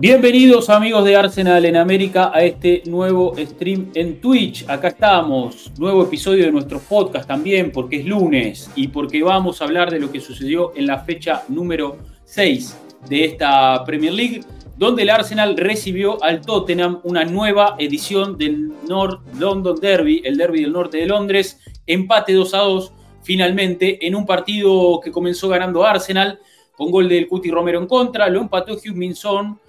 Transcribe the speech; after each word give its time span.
Bienvenidos 0.00 0.70
amigos 0.70 1.04
de 1.04 1.14
Arsenal 1.14 1.62
en 1.66 1.76
América 1.76 2.30
a 2.32 2.42
este 2.42 2.82
nuevo 2.86 3.34
stream 3.36 3.90
en 3.92 4.18
Twitch. 4.18 4.66
Acá 4.66 4.88
estamos, 4.88 5.70
nuevo 5.76 6.02
episodio 6.02 6.46
de 6.46 6.50
nuestro 6.50 6.80
podcast 6.80 7.28
también 7.28 7.70
porque 7.70 7.96
es 7.96 8.06
lunes 8.06 8.70
y 8.74 8.88
porque 8.88 9.22
vamos 9.22 9.60
a 9.60 9.64
hablar 9.64 9.90
de 9.90 10.00
lo 10.00 10.10
que 10.10 10.22
sucedió 10.22 10.72
en 10.74 10.86
la 10.86 11.00
fecha 11.00 11.42
número 11.48 11.98
6 12.24 12.78
de 13.10 13.26
esta 13.26 13.84
Premier 13.84 14.14
League, 14.14 14.40
donde 14.78 15.02
el 15.02 15.10
Arsenal 15.10 15.54
recibió 15.58 16.16
al 16.24 16.40
Tottenham 16.40 17.00
una 17.04 17.26
nueva 17.26 17.76
edición 17.78 18.38
del 18.38 18.72
North 18.88 19.20
London 19.38 19.78
Derby, 19.78 20.22
el 20.24 20.38
derby 20.38 20.62
del 20.62 20.72
norte 20.72 20.96
de 20.96 21.08
Londres, 21.08 21.60
empate 21.86 22.32
2 22.32 22.54
a 22.54 22.58
2 22.60 22.92
finalmente 23.22 24.06
en 24.06 24.14
un 24.14 24.24
partido 24.24 24.98
que 25.04 25.12
comenzó 25.12 25.50
ganando 25.50 25.84
Arsenal 25.84 26.40
con 26.74 26.90
gol 26.90 27.06
del 27.06 27.28
Cuti 27.28 27.50
Romero 27.50 27.78
en 27.78 27.86
contra, 27.86 28.30
lo 28.30 28.40
empató 28.40 28.72
Hugh 28.72 28.96
Minson 28.96 29.60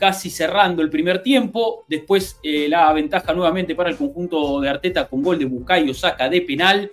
casi 0.00 0.30
cerrando 0.30 0.82
el 0.82 0.90
primer 0.90 1.22
tiempo. 1.22 1.84
Después 1.86 2.40
eh, 2.42 2.68
la 2.68 2.92
ventaja 2.92 3.32
nuevamente 3.34 3.76
para 3.76 3.90
el 3.90 3.96
conjunto 3.96 4.60
de 4.60 4.68
Arteta 4.68 5.06
con 5.06 5.22
gol 5.22 5.38
de 5.38 5.44
Bukayo 5.44 5.94
Saka 5.94 6.28
de 6.28 6.40
penal. 6.40 6.90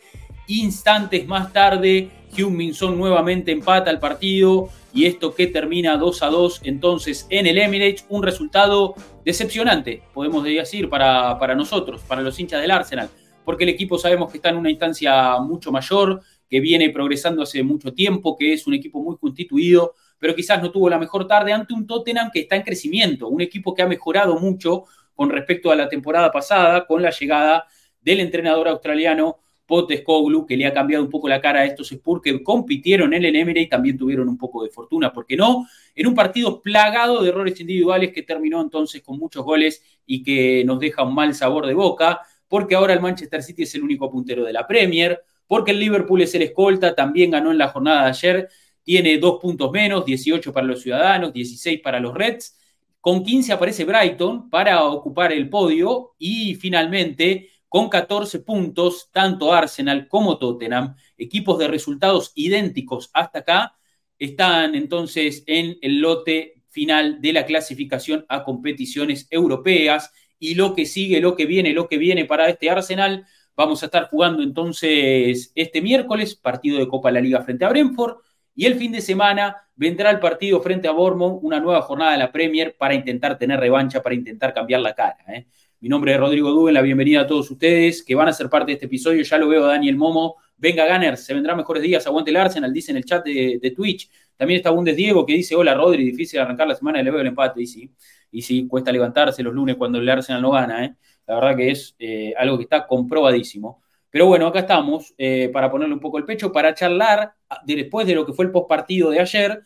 Instantes 0.47 1.25
más 1.25 1.51
tarde, 1.51 2.09
Minson 2.37 2.97
nuevamente 2.97 3.51
empata 3.51 3.89
el 3.89 3.99
partido 3.99 4.69
y 4.93 5.05
esto 5.05 5.33
que 5.33 5.47
termina 5.47 5.97
2 5.97 6.23
a 6.23 6.27
2 6.27 6.61
entonces 6.65 7.25
en 7.29 7.47
el 7.47 7.57
Emirates, 7.57 8.05
un 8.09 8.23
resultado 8.23 8.95
decepcionante, 9.25 10.03
podemos 10.13 10.43
decir, 10.43 10.89
para, 10.89 11.37
para 11.39 11.55
nosotros, 11.55 12.01
para 12.07 12.21
los 12.21 12.39
hinchas 12.39 12.61
del 12.61 12.71
Arsenal, 12.71 13.09
porque 13.43 13.63
el 13.63 13.71
equipo 13.71 13.97
sabemos 13.97 14.31
que 14.31 14.37
está 14.37 14.49
en 14.49 14.57
una 14.57 14.69
instancia 14.69 15.37
mucho 15.39 15.71
mayor, 15.71 16.21
que 16.49 16.59
viene 16.59 16.89
progresando 16.91 17.43
hace 17.43 17.63
mucho 17.63 17.93
tiempo, 17.93 18.37
que 18.37 18.53
es 18.53 18.67
un 18.67 18.73
equipo 18.73 19.01
muy 19.01 19.17
constituido, 19.17 19.95
pero 20.19 20.35
quizás 20.35 20.61
no 20.61 20.71
tuvo 20.71 20.89
la 20.89 20.99
mejor 20.99 21.27
tarde 21.27 21.53
ante 21.53 21.73
un 21.73 21.85
Tottenham 21.85 22.29
que 22.31 22.41
está 22.41 22.55
en 22.55 22.63
crecimiento, 22.63 23.27
un 23.27 23.41
equipo 23.41 23.73
que 23.73 23.81
ha 23.81 23.87
mejorado 23.87 24.39
mucho 24.39 24.85
con 25.13 25.29
respecto 25.29 25.71
a 25.71 25.75
la 25.75 25.89
temporada 25.89 26.31
pasada, 26.31 26.85
con 26.85 27.01
la 27.01 27.09
llegada 27.09 27.65
del 28.01 28.19
entrenador 28.19 28.67
australiano 28.67 29.39
Postecoglou, 29.67 30.45
que 30.45 30.55
le 30.55 30.65
ha 30.65 30.73
cambiado 30.73 31.03
un 31.03 31.09
poco 31.09 31.27
la 31.27 31.41
cara 31.41 31.59
a 31.59 31.65
estos 31.65 31.91
Spurs 31.91 32.21
que 32.23 32.41
compitieron 32.41 33.13
en 33.13 33.25
el 33.25 33.35
Emirates 33.35 33.65
y 33.65 33.69
también 33.69 33.97
tuvieron 33.97 34.29
un 34.29 34.37
poco 34.37 34.63
de 34.63 34.69
fortuna, 34.69 35.11
¿por 35.11 35.25
qué 35.25 35.35
no? 35.35 35.67
En 35.93 36.07
un 36.07 36.15
partido 36.15 36.61
plagado 36.61 37.21
de 37.21 37.29
errores 37.29 37.59
individuales 37.59 38.13
que 38.13 38.23
terminó 38.23 38.61
entonces 38.61 39.01
con 39.01 39.19
muchos 39.19 39.43
goles 39.43 39.83
y 40.05 40.23
que 40.23 40.63
nos 40.65 40.79
deja 40.79 41.03
un 41.03 41.13
mal 41.13 41.35
sabor 41.35 41.67
de 41.67 41.73
boca, 41.73 42.21
porque 42.47 42.75
ahora 42.75 42.93
el 42.93 43.01
Manchester 43.01 43.43
City 43.43 43.63
es 43.63 43.75
el 43.75 43.83
único 43.83 44.09
puntero 44.09 44.45
de 44.45 44.53
la 44.53 44.65
Premier, 44.65 45.21
porque 45.45 45.71
el 45.71 45.79
Liverpool 45.79 46.21
es 46.21 46.33
el 46.35 46.43
escolta, 46.43 46.95
también 46.95 47.31
ganó 47.31 47.51
en 47.51 47.57
la 47.57 47.67
jornada 47.67 48.03
de 48.03 48.09
ayer 48.09 48.49
tiene 48.87 49.17
dos 49.17 49.41
puntos 49.41 49.69
menos, 49.69 50.05
18 50.05 50.53
para 50.53 50.65
los 50.65 50.81
Ciudadanos, 50.81 51.33
16 51.33 51.81
para 51.81 51.99
los 51.99 52.13
Reds. 52.13 52.57
Con 53.01 53.21
15 53.21 53.51
aparece 53.51 53.83
Brighton 53.83 54.49
para 54.49 54.85
ocupar 54.85 55.33
el 55.33 55.49
podio 55.49 56.15
y 56.17 56.55
finalmente 56.55 57.49
con 57.67 57.89
14 57.89 58.39
puntos, 58.39 59.09
tanto 59.11 59.51
Arsenal 59.51 60.07
como 60.07 60.37
Tottenham, 60.37 60.95
equipos 61.17 61.59
de 61.59 61.67
resultados 61.67 62.31
idénticos 62.33 63.09
hasta 63.11 63.39
acá, 63.39 63.77
están 64.17 64.73
entonces 64.73 65.43
en 65.47 65.77
el 65.81 65.99
lote 65.99 66.63
final 66.69 67.19
de 67.19 67.33
la 67.33 67.45
clasificación 67.45 68.25
a 68.29 68.45
competiciones 68.45 69.27
europeas 69.29 70.13
y 70.39 70.55
lo 70.55 70.73
que 70.73 70.85
sigue, 70.85 71.19
lo 71.19 71.35
que 71.35 71.45
viene, 71.45 71.73
lo 71.73 71.89
que 71.89 71.97
viene 71.97 72.23
para 72.23 72.47
este 72.47 72.69
Arsenal. 72.69 73.25
Vamos 73.53 73.83
a 73.83 73.87
estar 73.87 74.07
jugando 74.07 74.41
entonces 74.41 75.51
este 75.55 75.81
miércoles, 75.81 76.35
partido 76.35 76.79
de 76.79 76.87
Copa 76.87 77.09
de 77.09 77.15
la 77.15 77.21
Liga 77.21 77.41
frente 77.41 77.65
a 77.65 77.69
Brentford. 77.69 78.19
Y 78.57 78.65
el 78.65 78.73
fin 78.73 78.91
de 78.91 79.01
semana 79.01 79.55
vendrá 79.75 80.09
el 80.09 80.19
partido 80.19 80.59
frente 80.59 80.87
a 80.87 80.91
Bournemouth, 80.91 81.43
una 81.43 81.59
nueva 81.59 81.79
jornada 81.83 82.13
de 82.13 82.17
la 82.17 82.31
Premier 82.31 82.75
para 82.75 82.95
intentar 82.95 83.37
tener 83.37 83.59
revancha, 83.59 84.01
para 84.01 84.15
intentar 84.15 84.51
cambiar 84.51 84.81
la 84.81 84.95
cara. 84.95 85.19
¿eh? 85.27 85.45
Mi 85.79 85.89
nombre 85.89 86.11
es 86.11 86.19
Rodrigo 86.19 86.49
Duben, 86.49 86.73
la 86.73 86.81
bienvenida 86.81 87.21
a 87.21 87.27
todos 87.27 87.51
ustedes 87.51 88.01
que 88.01 88.15
van 88.15 88.29
a 88.29 88.33
ser 88.33 88.49
parte 88.49 88.71
de 88.71 88.73
este 88.73 88.87
episodio. 88.87 89.21
Ya 89.21 89.37
lo 89.37 89.47
veo 89.47 89.63
a 89.63 89.67
Daniel 89.67 89.95
Momo. 89.95 90.37
Venga, 90.57 90.91
Gunners, 90.91 91.23
se 91.23 91.35
vendrán 91.35 91.55
mejores 91.55 91.83
días. 91.83 92.07
Aguante 92.07 92.31
el 92.31 92.37
Arsenal, 92.37 92.73
dice 92.73 92.89
en 92.89 92.97
el 92.97 93.05
chat 93.05 93.23
de, 93.23 93.73
Twitch. 93.75 94.09
También 94.35 94.57
está 94.57 94.71
Bundes 94.71 94.95
Diego 94.95 95.23
que 95.23 95.33
dice: 95.33 95.55
Hola, 95.55 95.75
Rodri, 95.75 96.03
difícil 96.03 96.39
arrancar 96.39 96.67
la 96.67 96.73
semana 96.73 97.03
le 97.03 97.11
veo 97.11 97.21
el 97.21 97.27
empate. 97.27 97.61
Y 97.61 97.67
sí, 97.67 97.91
y 98.31 98.41
sí, 98.41 98.65
cuesta 98.65 98.91
levantarse 98.91 99.43
los 99.43 99.53
lunes 99.53 99.75
cuando 99.75 99.99
el 99.99 100.09
Arsenal 100.09 100.41
no 100.41 100.49
gana. 100.49 100.83
¿eh? 100.83 100.95
La 101.27 101.35
verdad 101.35 101.55
que 101.55 101.69
es 101.69 101.95
eh, 101.99 102.33
algo 102.35 102.57
que 102.57 102.63
está 102.63 102.87
comprobadísimo. 102.87 103.83
Pero 104.09 104.25
bueno, 104.27 104.47
acá 104.47 104.59
estamos 104.59 105.13
eh, 105.17 105.49
para 105.51 105.69
ponerle 105.69 105.93
un 105.93 105.99
poco 105.99 106.17
el 106.17 106.25
pecho, 106.25 106.51
para 106.51 106.73
charlar 106.73 107.33
después 107.65 108.07
de 108.07 108.15
lo 108.15 108.25
que 108.25 108.33
fue 108.33 108.45
el 108.45 108.51
postpartido 108.51 109.09
de 109.09 109.19
ayer, 109.19 109.61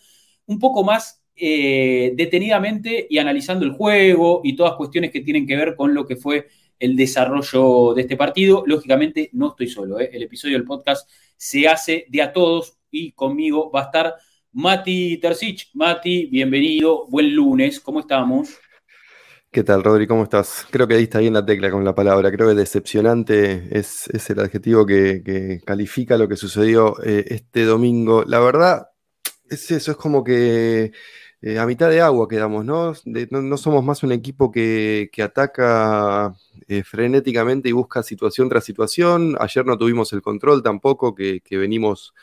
un 0.46 0.59
poco 0.59 0.84
más 0.84 1.24
eh, 1.35 2.13
detenidamente 2.16 3.07
y 3.09 3.18
analizando 3.18 3.66
el 3.66 3.72
juego 3.72 4.41
y 4.44 4.56
todas 4.56 4.75
cuestiones 4.75 5.12
que 5.12 5.22
tienen 5.22 5.47
que 5.47 5.56
ver 5.56 5.75
con 5.75 5.94
lo 5.94 6.06
que 6.06 6.16
fue 6.16 6.47
el 6.79 6.96
desarrollo 6.96 7.94
de 7.94 8.02
este 8.02 8.18
partido. 8.18 8.63
Lógicamente 8.66 9.29
no 9.34 9.50
estoy 9.50 9.68
solo, 9.68 10.00
¿eh? 10.00 10.09
el 10.12 10.24
episodio 10.24 10.58
del 10.58 10.66
podcast 10.66 11.09
se 11.38 11.68
hace 11.68 12.06
de 12.09 12.22
a 12.22 12.34
todos 12.34 12.78
y 12.91 13.13
conmigo 13.13 13.72
va 13.72 13.81
a 13.81 13.85
estar 13.85 14.16
Mati 14.52 15.18
Tercich. 15.18 15.69
Mati, 15.73 16.25
bienvenido, 16.25 17.08
buen 17.08 17.34
lunes, 17.34 17.79
¿cómo 17.79 18.02
estamos? 18.02 18.59
¿Qué 19.53 19.66
tal, 19.66 19.84
Rodri? 19.84 20.07
¿Cómo 20.07 20.23
estás? 20.23 20.66
Creo 20.72 20.88
que 20.88 20.95
diste 20.95 21.19
bien 21.19 21.34
la 21.34 21.45
tecla 21.45 21.69
con 21.69 21.84
la 21.84 21.94
palabra. 21.94 22.31
Creo 22.31 22.47
que 22.47 22.56
decepcionante 22.56 23.67
es, 23.78 24.07
el 24.29 24.39
adjetivo 24.39 24.85
que, 24.85 25.62
califica 25.66 26.17
lo 26.17 26.29
que 26.29 26.38
sucedió 26.38 26.95
eh, 27.03 27.25
este 27.28 27.66
domingo. 27.66 28.23
La 28.25 28.40
verdad, 28.40 28.91
es 29.50 29.69
eso, 29.72 29.91
es 29.91 29.97
como 29.97 30.23
que 30.23 30.94
eh, 31.41 31.59
a 31.59 31.66
mitad 31.66 31.90
de 31.90 32.00
agua 32.00 32.29
quedamos, 32.29 32.63
¿no? 32.63 32.94
no, 33.06 33.57
somos 33.57 33.84
más 33.84 34.03
un 34.03 34.13
equipo 34.13 34.51
que, 34.51 35.09
ataca 35.22 36.34
eh, 36.69 36.84
frenéticamente 36.84 37.67
y 37.67 37.73
busca 37.73 38.03
situación 38.03 38.47
tras 38.47 38.63
situación. 38.63 39.35
Ayer 39.38 39.66
no 39.66 39.78
tuvimos 39.78 40.13
el 40.13 40.22
control 40.22 40.63
tampoco 40.63 41.13
que, 41.13 41.41
venimos 41.51 42.13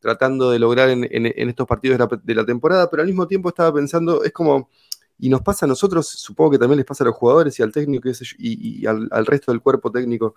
tratando 0.00 0.50
de 0.50 0.58
lograr 0.58 0.88
en, 0.88 1.26
estos 1.50 1.66
partidos 1.66 2.08
de 2.22 2.34
la 2.34 2.46
temporada, 2.46 2.88
pero 2.88 3.02
al 3.02 3.08
mismo 3.08 3.26
tiempo 3.26 3.50
estaba 3.50 3.74
pensando, 3.74 4.24
es 4.24 4.32
como 4.32 4.70
y 5.18 5.28
nos 5.28 5.42
pasa 5.42 5.66
a 5.66 5.68
nosotros, 5.68 6.08
supongo 6.08 6.52
que 6.52 6.58
también 6.58 6.78
les 6.78 6.86
pasa 6.86 7.04
a 7.04 7.08
los 7.08 7.16
jugadores 7.16 7.58
y 7.58 7.62
al 7.62 7.72
técnico 7.72 8.08
y, 8.38 8.86
al, 8.86 9.26
resto 9.26 9.52
del 9.52 9.60
cuerpo 9.60 9.90
técnico. 9.90 10.34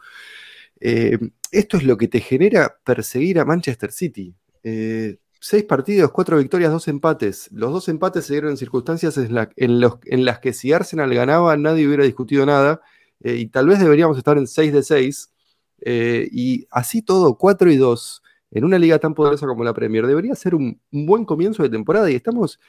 Eh, 0.79 1.17
esto 1.51 1.77
es 1.77 1.83
lo 1.83 1.97
que 1.97 2.07
te 2.07 2.19
genera 2.19 2.77
perseguir 2.83 3.39
a 3.39 3.45
Manchester 3.45 3.91
City. 3.91 4.33
Eh, 4.63 5.17
seis 5.39 5.63
partidos, 5.63 6.11
cuatro 6.11 6.37
victorias, 6.37 6.71
dos 6.71 6.87
empates. 6.87 7.49
Los 7.51 7.71
dos 7.71 7.89
empates 7.89 8.25
se 8.25 8.33
dieron 8.33 8.51
en 8.51 8.57
circunstancias 8.57 9.17
en, 9.17 9.79
las 10.25 10.39
que 10.39 10.53
si 10.53 10.73
Arsenal 10.73 11.13
ganaba 11.13 11.55
nadie 11.57 11.85
hubiera 11.85 12.03
discutido 12.03 12.45
nada 12.45 12.81
eh, 13.21 13.35
y 13.35 13.47
tal 13.47 13.67
vez 13.67 13.79
deberíamos 13.79 14.17
estar 14.17 14.37
en 14.37 14.47
6 14.47 14.73
de 14.73 14.83
6. 14.83 15.29
y 16.31 16.67
así 16.71 17.01
todo, 17.01 17.37
4 17.37 17.71
y 17.71 17.77
2 17.77 18.21
en 18.51 18.65
una 18.65 18.77
liga 18.77 18.99
tan 18.99 19.13
poderosa 19.13 19.47
como 19.47 19.63
la 19.63 19.73
Premier, 19.73 20.05
debería 20.05 20.35
ser 20.35 20.55
un, 20.55 20.79
buen 20.91 21.25
comienzo 21.25 21.63
de 21.63 21.69
temporada 21.69 22.11
y 22.11 22.15
estamos 22.15 22.59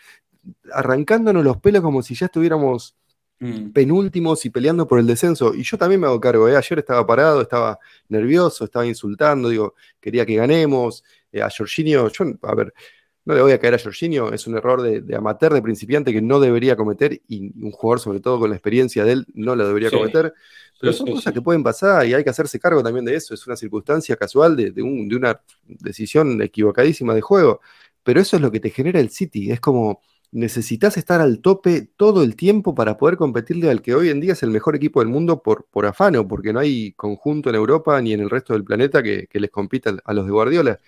arrancándonos 0.72 1.44
los 1.44 1.58
pelos 1.58 1.82
como 1.82 2.02
si 2.02 2.14
ya 2.14 2.26
estuviéramos 2.26 2.96
mm. 3.40 3.70
penúltimos 3.70 4.44
y 4.44 4.50
peleando 4.50 4.86
por 4.86 4.98
el 4.98 5.06
descenso. 5.06 5.54
Y 5.54 5.62
yo 5.62 5.78
también 5.78 6.00
me 6.00 6.06
hago 6.06 6.20
cargo, 6.20 6.48
¿eh? 6.48 6.56
ayer 6.56 6.78
estaba 6.78 7.06
parado, 7.06 7.40
estaba 7.42 7.78
nervioso, 8.08 8.64
estaba 8.64 8.86
insultando, 8.86 9.48
digo, 9.48 9.74
quería 10.00 10.26
que 10.26 10.36
ganemos. 10.36 11.04
Eh, 11.32 11.42
a 11.42 11.50
Jorginho, 11.50 12.08
yo, 12.08 12.24
a 12.42 12.54
ver, 12.54 12.74
no 13.24 13.34
le 13.34 13.42
voy 13.42 13.52
a 13.52 13.58
caer 13.58 13.74
a 13.74 13.78
Jorginho, 13.78 14.32
es 14.32 14.46
un 14.46 14.56
error 14.56 14.82
de, 14.82 15.16
amateur, 15.16 15.54
de 15.54 15.62
principiante 15.62 16.12
que 16.12 16.20
no 16.20 16.40
debería 16.40 16.76
cometer 16.76 17.22
y 17.28 17.52
un 17.62 17.70
jugador, 17.70 18.00
sobre 18.00 18.20
todo 18.20 18.40
con 18.40 18.50
la 18.50 18.56
experiencia 18.56 19.04
de 19.04 19.12
él, 19.12 19.26
no 19.34 19.54
lo 19.54 19.66
debería 19.66 19.90
cometer. 19.90 20.34
Pero 20.80 20.92
son 20.92 21.12
cosas 21.12 21.32
que 21.32 21.40
pueden 21.40 21.62
pasar 21.62 22.04
y 22.08 22.14
hay 22.14 22.24
que 22.24 22.30
hacerse 22.30 22.58
cargo 22.58 22.82
también 22.82 23.04
de 23.04 23.14
eso. 23.14 23.34
Es 23.34 23.46
una 23.46 23.54
circunstancia 23.54 24.16
casual 24.16 24.56
de, 24.56 24.72
de 24.72 24.82
una 24.82 25.40
decisión 25.64 26.42
equivocadísima 26.42 27.14
de 27.14 27.20
juego. 27.20 27.60
Pero 28.02 28.20
eso 28.20 28.34
es 28.34 28.42
lo 28.42 28.50
que 28.50 28.58
te 28.58 28.70
genera 28.70 28.98
el 28.98 29.10
City. 29.10 29.52
Es 29.52 29.60
como, 29.60 30.00
necesitas 30.32 30.96
estar 30.96 31.20
al 31.20 31.40
tope 31.40 31.90
todo 31.96 32.22
el 32.22 32.36
tiempo 32.36 32.74
para 32.74 32.96
poder 32.96 33.16
competirle 33.16 33.70
al 33.70 33.82
que 33.82 33.94
hoy 33.94 34.08
en 34.08 34.20
día 34.20 34.32
es 34.32 34.42
el 34.42 34.50
mejor 34.50 34.74
equipo 34.74 35.00
del 35.00 35.08
mundo 35.08 35.42
por, 35.42 35.66
por 35.66 35.84
afano, 35.86 36.26
porque 36.26 36.52
no 36.52 36.58
hay 36.58 36.92
conjunto 36.92 37.50
en 37.50 37.54
Europa 37.54 38.00
ni 38.00 38.14
en 38.14 38.20
el 38.20 38.30
resto 38.30 38.54
del 38.54 38.64
planeta 38.64 39.02
que, 39.02 39.28
les 39.30 39.50
compita 39.50 39.94
a 40.04 40.12
los 40.14 40.24
de 40.24 40.32
Guardiola. 40.32 40.80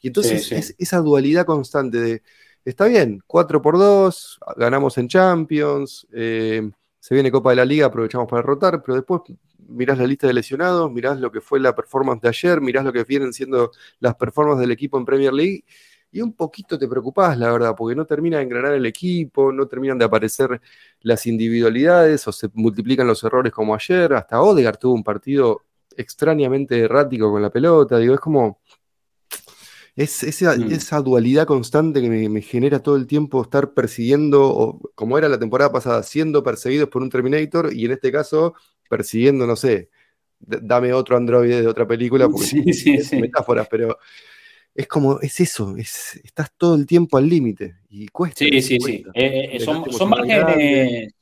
Y 0.00 0.06
entonces 0.06 0.50
Es, 0.52 0.74
esa 0.78 0.98
dualidad 0.98 1.44
constante 1.44 2.00
de 2.00 2.22
está 2.64 2.86
bien, 2.86 3.20
4 3.26 3.60
por 3.60 3.76
2, 3.76 4.40
ganamos 4.56 4.96
en 4.96 5.08
Champions, 5.08 6.06
eh, 6.12 6.70
se 7.00 7.14
viene 7.14 7.32
Copa 7.32 7.50
de 7.50 7.56
la 7.56 7.64
Liga, 7.64 7.86
aprovechamos 7.86 8.28
para 8.28 8.42
derrotar, 8.42 8.82
pero 8.82 8.94
después 8.94 9.22
mirás 9.66 9.98
la 9.98 10.06
lista 10.06 10.28
de 10.28 10.34
lesionados, 10.34 10.92
mirás 10.92 11.18
lo 11.18 11.32
que 11.32 11.40
fue 11.40 11.58
la 11.58 11.74
performance 11.74 12.22
de 12.22 12.28
ayer, 12.28 12.60
mirás 12.60 12.84
lo 12.84 12.92
que 12.92 13.02
vienen 13.02 13.32
siendo 13.32 13.72
las 13.98 14.14
performances 14.14 14.60
del 14.60 14.70
equipo 14.70 14.96
en 14.96 15.04
Premier 15.04 15.32
League 15.32 15.64
y 16.12 16.20
un 16.20 16.34
poquito 16.34 16.78
te 16.78 16.86
preocupás, 16.86 17.38
la 17.38 17.50
verdad, 17.50 17.74
porque 17.74 17.96
no 17.96 18.04
termina 18.04 18.36
de 18.36 18.44
engranar 18.44 18.74
el 18.74 18.84
equipo, 18.84 19.50
no 19.50 19.66
terminan 19.66 19.98
de 19.98 20.04
aparecer 20.04 20.60
las 21.00 21.26
individualidades 21.26 22.28
o 22.28 22.32
se 22.32 22.50
multiplican 22.52 23.06
los 23.06 23.24
errores 23.24 23.50
como 23.50 23.74
ayer. 23.74 24.12
Hasta 24.12 24.42
Odegaard 24.42 24.78
tuvo 24.78 24.92
un 24.92 25.02
partido 25.02 25.62
extrañamente 25.96 26.78
errático 26.80 27.30
con 27.30 27.40
la 27.40 27.50
pelota. 27.50 27.98
Digo, 27.98 28.14
es 28.14 28.20
como. 28.20 28.60
Es 29.94 30.22
esa, 30.22 30.56
mm. 30.56 30.72
esa 30.72 31.00
dualidad 31.00 31.46
constante 31.46 32.00
que 32.00 32.08
me, 32.08 32.40
genera 32.42 32.82
todo 32.82 32.96
el 32.96 33.06
tiempo 33.06 33.42
estar 33.42 33.72
persiguiendo, 33.72 34.46
o, 34.48 34.80
como 34.94 35.18
era 35.18 35.28
la 35.28 35.38
temporada 35.38 35.72
pasada, 35.72 36.02
siendo 36.02 36.42
perseguidos 36.42 36.88
por 36.88 37.02
un 37.02 37.10
Terminator 37.10 37.72
y 37.72 37.86
en 37.86 37.92
este 37.92 38.10
caso 38.10 38.54
persiguiendo, 38.88 39.46
no 39.46 39.56
sé, 39.56 39.90
dame 40.38 40.92
otro 40.94 41.16
androide 41.16 41.60
de 41.60 41.68
otra 41.68 41.86
película, 41.86 42.28
porque 42.28 42.46
sí, 42.46 42.72
sí, 43.02 43.20
metáforas, 43.20 43.68
pero 43.70 43.98
es 44.74 44.86
como, 44.86 45.20
es 45.20 45.38
eso, 45.40 45.76
es, 45.76 46.20
estás 46.24 46.52
todo 46.56 46.74
el 46.74 46.86
tiempo 46.86 47.18
al 47.18 47.28
límite 47.28 47.76
y 47.90 48.08
cuesta. 48.08 48.44
Sí, 48.44 48.62
sí, 48.62 48.78
sí. 48.80 49.04
Eh, 49.14 49.50
eh, 49.52 49.60
son, 49.60 49.84
márgenes, 50.08 51.14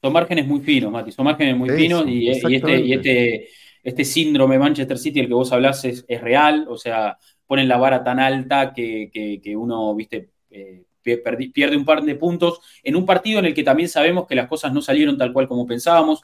son 0.00 0.12
márgenes 0.12 0.46
muy 0.46 0.60
finos, 0.60 0.92
Mati, 0.92 1.12
son 1.12 1.24
márgenes 1.24 1.56
muy 1.56 1.70
finos 1.70 2.04
y, 2.06 2.28
este, 2.28 2.80
y 2.80 2.92
este, 2.92 3.48
este 3.82 4.04
síndrome 4.04 4.58
Manchester 4.58 4.98
City, 4.98 5.20
el 5.20 5.28
que 5.28 5.34
vos 5.34 5.52
hablás, 5.52 5.84
es, 5.84 6.04
real, 6.20 6.66
o 6.68 6.76
sea, 6.76 7.16
ponen 7.46 7.68
la 7.68 7.78
vara 7.78 8.04
tan 8.04 8.20
alta 8.20 8.74
que, 8.74 9.10
que, 9.42 9.56
uno, 9.56 9.94
viste, 9.94 10.28
eh, 10.50 10.84
pierde 11.02 11.78
un 11.78 11.86
par 11.86 12.02
de 12.02 12.14
puntos 12.14 12.60
en 12.82 12.94
un 12.94 13.06
partido 13.06 13.38
en 13.38 13.46
el 13.46 13.54
que 13.54 13.62
también 13.62 13.88
sabemos 13.88 14.26
que 14.26 14.34
las 14.34 14.48
cosas 14.48 14.74
no 14.74 14.82
salieron 14.82 15.16
tal 15.16 15.32
cual 15.32 15.48
como 15.48 15.66
pensábamos, 15.66 16.20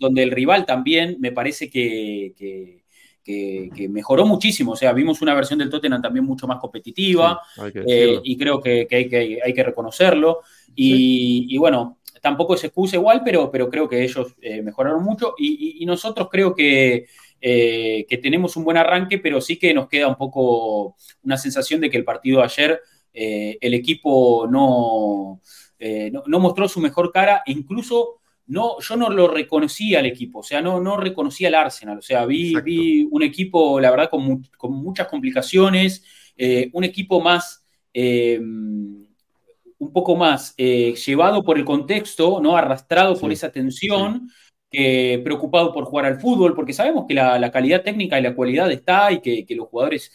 donde 0.00 0.22
el 0.24 0.32
rival 0.32 0.66
también 0.66 1.18
me 1.20 1.30
parece 1.30 1.70
que 1.70 2.34
que, 2.36 2.81
mejoró 3.88 4.26
muchísimo. 4.26 4.72
O 4.72 4.76
sea, 4.76 4.92
vimos 4.92 5.22
una 5.22 5.34
versión 5.34 5.58
del 5.58 5.70
Tottenham 5.70 6.02
también 6.02 6.24
mucho 6.24 6.46
más 6.46 6.58
competitiva 6.58 7.40
eh, 7.74 8.20
y 8.22 8.36
creo 8.36 8.60
que, 8.60 8.86
hay 8.90 9.54
que, 9.54 9.62
reconocerlo. 9.62 10.40
Y, 10.74 11.56
bueno, 11.58 11.98
tampoco 12.20 12.56
se 12.56 12.68
excusa 12.68 12.96
igual, 12.96 13.22
pero, 13.24 13.50
pero 13.50 13.68
creo 13.68 13.88
que 13.88 14.02
ellos 14.02 14.34
eh, 14.40 14.62
mejoraron 14.62 15.02
mucho 15.02 15.34
y, 15.38 15.84
nosotros 15.86 16.28
creo 16.30 16.54
que, 16.54 17.06
eh, 17.40 18.06
que 18.08 18.18
tenemos 18.18 18.56
un 18.56 18.64
buen 18.64 18.76
arranque, 18.76 19.18
pero 19.18 19.40
sí 19.40 19.58
que 19.58 19.74
nos 19.74 19.88
queda 19.88 20.08
un 20.08 20.16
poco 20.16 20.96
una 21.22 21.36
sensación 21.36 21.80
de 21.80 21.90
que 21.90 21.96
el 21.96 22.04
partido 22.04 22.38
de 22.38 22.44
ayer 22.44 22.80
el 23.14 23.74
equipo 23.74 24.46
no, 24.50 25.42
no, 25.78 26.22
no 26.26 26.40
mostró 26.40 26.66
su 26.66 26.80
mejor 26.80 27.12
cara 27.12 27.42
e 27.44 27.52
incluso 27.52 28.21
no, 28.52 28.78
yo 28.80 28.96
no 28.96 29.08
lo 29.08 29.28
reconocía 29.28 30.00
al 30.00 30.06
equipo, 30.06 30.40
o 30.40 30.42
sea, 30.42 30.60
no, 30.60 30.78
no 30.78 30.98
reconocía 30.98 31.48
al 31.48 31.54
Arsenal, 31.54 31.98
o 31.98 32.02
sea, 32.02 32.26
vi, 32.26 32.54
vi 32.62 33.08
un 33.10 33.22
equipo, 33.22 33.80
la 33.80 33.90
verdad, 33.90 34.10
con, 34.10 34.44
muchas 34.70 35.08
complicaciones, 35.08 36.04
eh, 36.36 36.68
un 36.74 36.84
equipo 36.84 37.22
más, 37.22 37.64
eh, 37.94 38.38
un 38.38 39.92
poco 39.92 40.16
más 40.16 40.52
eh, 40.58 40.94
llevado 40.94 41.42
por 41.42 41.56
el 41.56 41.64
contexto, 41.64 42.40
¿no? 42.42 42.54
Arrastrado 42.54 43.18
por 43.18 43.32
esa 43.32 43.50
tensión. 43.50 44.28
preocupado 44.70 45.72
por 45.72 45.84
jugar 45.84 46.06
al 46.06 46.20
fútbol, 46.20 46.54
porque 46.54 46.74
sabemos 46.74 47.06
que 47.08 47.14
la, 47.14 47.50
calidad 47.50 47.82
técnica 47.82 48.18
y 48.18 48.22
la 48.22 48.34
cualidad 48.34 48.70
está 48.70 49.12
y 49.12 49.20
que, 49.20 49.46
que 49.46 49.54
los 49.54 49.68
jugadores 49.68 50.12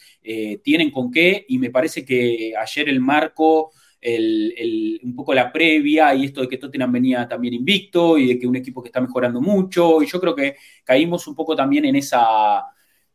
tienen 0.62 0.92
con 0.92 1.10
qué, 1.10 1.44
y 1.48 1.58
me 1.58 1.70
parece 1.70 2.04
que 2.04 2.54
ayer 2.56 2.88
el 2.88 3.00
marco 3.00 3.72
un 4.00 5.14
poco 5.16 5.34
la 5.34 5.52
previa 5.52 6.14
y 6.14 6.26
esto 6.26 6.42
de 6.42 6.48
que 6.48 6.58
Tottenham 6.58 6.92
venía 6.92 7.28
también 7.28 7.54
invicto 7.54 8.16
y 8.16 8.28
de 8.28 8.38
que 8.38 8.46
un 8.46 8.56
equipo 8.56 8.82
que 8.82 8.88
está 8.88 9.00
mejorando 9.00 9.40
mucho. 9.40 10.02
Y 10.02 10.06
yo 10.06 10.20
creo 10.20 10.34
que 10.34 10.56
caímos 10.84 11.26
un 11.26 11.34
poco 11.34 11.56
también 11.56 11.84
en 11.84 11.96
esa, 11.96 12.64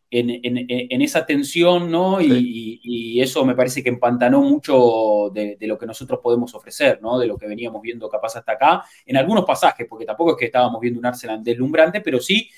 en, 0.10 1.02
esa 1.02 1.26
tensión, 1.26 1.90
¿no? 1.90 2.22
Y, 2.22 3.20
eso 3.22 3.46
me 3.46 3.56
parece 3.56 3.82
que 3.82 3.90
empantanó 3.90 4.42
mucho 4.42 5.32
de, 5.34 5.58
lo 5.62 5.78
que 5.78 5.86
nosotros 5.86 6.20
podemos 6.22 6.54
ofrecer, 6.54 7.00
¿no? 7.02 7.18
De 7.18 7.26
lo 7.26 7.38
que 7.38 7.48
veníamos 7.48 7.82
viendo 7.82 8.10
capaz 8.10 8.36
hasta 8.36 8.54
acá, 8.54 8.84
en 9.06 9.16
algunos 9.16 9.46
pasajes, 9.46 9.88
porque 9.90 10.06
tampoco 10.06 10.32
es 10.32 10.38
que 10.38 10.46
estábamos 10.46 10.82
viendo 10.82 11.00
un 11.00 11.06
Arsenal 11.06 11.42
deslumbrante, 11.42 12.02
pero 12.02 12.20
sí 12.20 12.50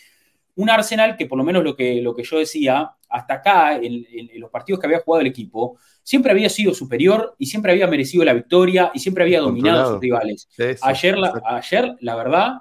un 0.56 0.70
Arsenal 0.70 1.18
que 1.18 1.26
por 1.26 1.38
lo 1.38 1.44
menos 1.44 1.64
lo 1.64 1.76
que, 1.76 2.02
lo 2.02 2.16
que 2.16 2.24
yo 2.24 2.40
decía, 2.40 2.92
hasta 3.10 3.36
acá, 3.36 3.78
en, 3.78 4.06
los 4.40 4.50
partidos 4.50 4.80
que 4.80 4.88
había 4.88 5.00
jugado 5.00 5.22
el 5.22 5.28
equipo, 5.28 5.78
siempre 6.04 6.32
había 6.32 6.50
sido 6.50 6.74
superior 6.74 7.36
y 7.38 7.46
siempre 7.46 7.72
había 7.72 7.88
merecido 7.88 8.24
la 8.24 8.34
victoria 8.34 8.92
y 8.94 9.00
siempre 9.00 9.24
había 9.24 9.42
dominado 9.42 9.84
a 9.84 9.88
sus 9.94 10.00
rivales. 10.00 10.50
ayer, 10.82 11.18
la, 11.18 11.42
ayer, 11.46 11.96
la 12.00 12.16
verdad, 12.16 12.54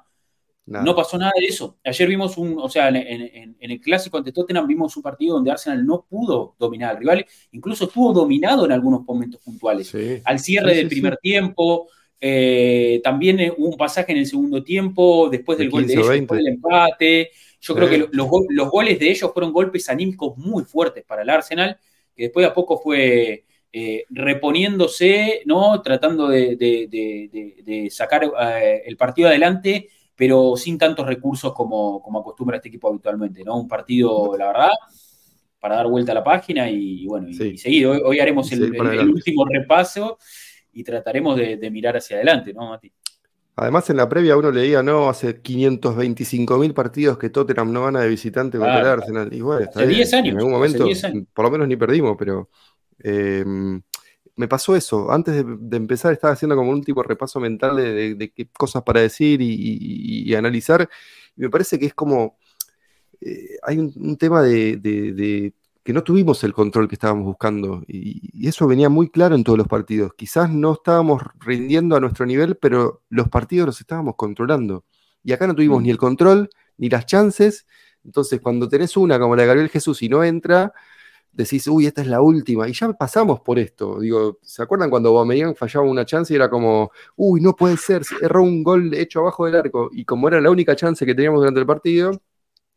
no 0.67 0.97
pasó 0.97 1.19
nada 1.19 1.33
de 1.39 1.47
eso. 1.47 1.77
Ayer 1.85 2.09
vimos 2.09 2.39
un, 2.39 2.57
o 2.59 2.69
sea, 2.69 2.89
en, 2.89 3.57
el 3.59 3.81
clásico 3.81 4.17
ante 4.17 4.33
Tottenham 4.33 4.67
vimos 4.67 4.97
un 4.97 5.03
partido 5.03 5.35
donde 5.35 5.51
Arsenal 5.51 5.85
no 5.85 6.07
pudo 6.09 6.55
dominar 6.59 6.93
al 6.93 6.99
rival, 6.99 7.27
incluso 7.53 7.85
estuvo 7.85 8.13
dominado 8.13 8.65
en 8.65 8.73
algunos 8.73 9.05
momentos 9.05 9.41
puntuales. 9.43 9.95
Al 10.25 10.39
cierre 10.39 10.75
del 10.75 10.89
primer 10.89 11.19
tiempo, 11.19 11.89
eh, 12.19 13.03
también 13.05 13.53
hubo 13.59 13.69
un 13.69 13.77
pasaje 13.77 14.13
en 14.13 14.19
el 14.19 14.27
segundo 14.27 14.65
tiempo, 14.65 15.29
después 15.29 15.59
del 15.59 15.69
gol 15.69 15.87
de 15.87 15.93
ellos, 15.93 16.09
después 16.09 16.39
del 16.39 16.55
empate. 16.55 17.31
Yo 17.65 17.75
creo 17.75 17.89
que 17.89 18.09
los, 18.13 18.71
goles 18.71 18.99
de 18.99 19.11
ellos 19.11 19.33
fueron 19.33 19.51
golpes 19.51 19.89
anímicos 19.89 20.37
muy 20.37 20.65
fuertes 20.65 21.03
para 21.03 21.23
el 21.23 21.31
Arsenal, 21.31 21.79
que 22.15 22.25
después 22.25 22.47
a 22.47 22.53
poco 22.53 22.79
fue 22.79 23.47
eh, 23.73 24.05
reponiéndose, 24.11 25.41
¿no? 25.47 25.81
Tratando 25.81 26.29
de, 26.29 27.89
sacar 27.91 28.25
eh, 28.25 28.83
el 28.85 28.99
partido 28.99 29.29
adelante, 29.29 29.89
pero 30.15 30.57
sin 30.59 30.77
tantos 30.77 31.07
recursos 31.07 31.55
como, 31.55 32.03
como 32.03 32.19
acostumbra 32.19 32.59
este 32.59 32.69
equipo 32.69 32.91
habitualmente, 32.91 33.43
¿no? 33.43 33.59
Un 33.59 33.69
partido, 33.69 34.37
la 34.37 34.49
verdad, 34.49 34.71
para 35.59 35.77
dar 35.77 35.87
vuelta 35.87 36.13
a 36.13 36.17
la 36.17 36.25
página 36.25 36.69
y, 36.69 37.07
bueno, 37.07 37.31
y, 37.31 37.57
seguir. 37.57 37.87
Hoy, 37.87 38.21
haremos 38.21 38.53
el, 38.53 38.61
último 39.09 39.47
repaso 39.47 40.19
y 40.71 40.85
trataremos 40.85 41.35
de, 41.39 41.71
mirar 41.71 41.97
hacia 41.97 42.17
adelante, 42.17 42.53
¿no, 42.53 42.69
Mati? 42.69 42.93
Además, 43.57 43.89
en 43.91 43.99
la 43.99 44.09
previa 44.09 44.37
uno 44.37 44.51
leía, 44.51 44.83
no, 44.83 45.09
hace 45.09 45.41
525 45.41 46.59
mil 46.59 46.75
partidos 46.75 47.19
que 47.19 47.31
Tottenham 47.31 47.73
no 47.73 47.85
gana 47.85 48.01
de 48.01 48.09
visitante 48.09 48.59
contra 48.59 48.81
el 48.81 48.87
Arsenal. 48.87 49.33
Y 49.33 49.41
bueno, 49.41 49.69
hace 49.69 49.87
10 49.87 50.15
años. 50.15 50.33
En 50.33 50.39
algún 50.39 50.53
momento, 50.53 50.87
por 51.33 51.45
lo 51.45 51.51
menos 51.53 51.69
ni 51.69 51.77
perdimos, 51.77 52.17
pero 52.19 52.51
em, 52.99 53.81
me 54.35 54.49
pasó 54.49 54.75
eso. 54.75 55.11
Antes 55.13 55.45
de, 55.47 55.77
empezar 55.77 56.13
estaba 56.13 56.33
haciendo 56.33 56.57
como 56.57 56.71
un 56.71 56.83
tipo 56.83 57.01
de 57.03 57.09
repaso 57.09 57.39
mental 57.39 57.77
de, 57.77 58.33
qué 58.35 58.49
cosas 58.49 58.83
para 58.83 59.01
decir 59.01 59.41
y, 59.41 60.35
analizar. 60.35 60.89
Y 61.37 61.43
me 61.43 61.51
parece 61.51 61.79
que 61.79 61.87
es 61.87 61.95
como, 61.95 62.37
eh, 63.21 63.57
hay 63.63 63.79
un, 63.79 64.17
tema 64.17 64.43
de 64.43 65.53
que 65.85 65.93
no 65.93 66.03
tuvimos 66.03 66.43
el 66.45 66.55
control 66.55 66.89
que 66.89 66.95
estábamos 66.95 67.27
buscando. 67.27 67.83
Y, 67.87 68.49
eso 68.49 68.67
venía 68.67 68.89
muy 68.89 69.11
claro 69.11 69.35
en 69.35 69.45
todos 69.45 69.59
los 69.59 69.69
partidos. 69.69 70.13
Quizás 70.17 70.51
no 70.51 70.73
estábamos 70.73 71.23
rindiendo 71.39 71.95
a 71.95 72.01
nuestro 72.01 72.25
nivel, 72.27 72.57
pero 72.57 73.03
los 73.11 73.29
partidos 73.29 73.67
los 73.67 73.81
estábamos 73.81 74.15
controlando. 74.17 74.85
Y 75.23 75.33
acá 75.33 75.47
no 75.47 75.55
tuvimos 75.55 75.81
mm. 75.81 75.85
ni 75.85 75.91
el 75.91 75.99
control, 75.99 76.51
ni 76.79 76.89
las 76.89 77.05
chances. 77.05 77.67
Entonces, 78.03 78.41
cuando 78.41 78.69
tenés 78.69 78.97
una 78.97 79.19
como 79.19 79.37
la 79.37 79.43
de 79.43 79.49
Gabriel 79.49 79.69
Jesús 79.69 80.03
y 80.03 80.09
no 80.09 80.25
entra, 80.25 80.73
decís, 81.33 81.67
uy, 81.67 81.87
esta 81.87 82.01
es 82.01 82.09
la 82.09 82.23
última. 82.23 82.67
Y 82.67 82.73
ya 82.73 82.91
pasamos 82.95 83.41
por 83.41 83.59
esto. 83.59 84.01
Digo, 84.01 84.39
¿se 84.43 84.63
acuerdan 84.63 84.89
cuando 84.89 85.11
Aubameyang 85.11 85.55
fallaba 85.55 85.87
una 85.87 86.07
chance 86.07 86.33
y 86.33 86.37
era 86.37 86.49
como, 86.49 86.93
uy, 87.17 87.43
no 87.43 87.55
puede 87.55 87.77
ser, 87.77 88.03
erró 88.23 88.43
un 88.43 88.63
gol 88.63 88.95
hecho 88.95 89.21
abajo 89.21 89.45
del 89.45 89.57
arco? 89.57 89.91
Y 89.93 90.07
como 90.07 90.29
era 90.29 90.41
la 90.41 90.51
única 90.51 90.75
chance 90.77 91.05
que 91.05 91.15
teníamos 91.15 91.41
durante 91.41 91.61
el 91.61 91.67
partido, 91.67 92.23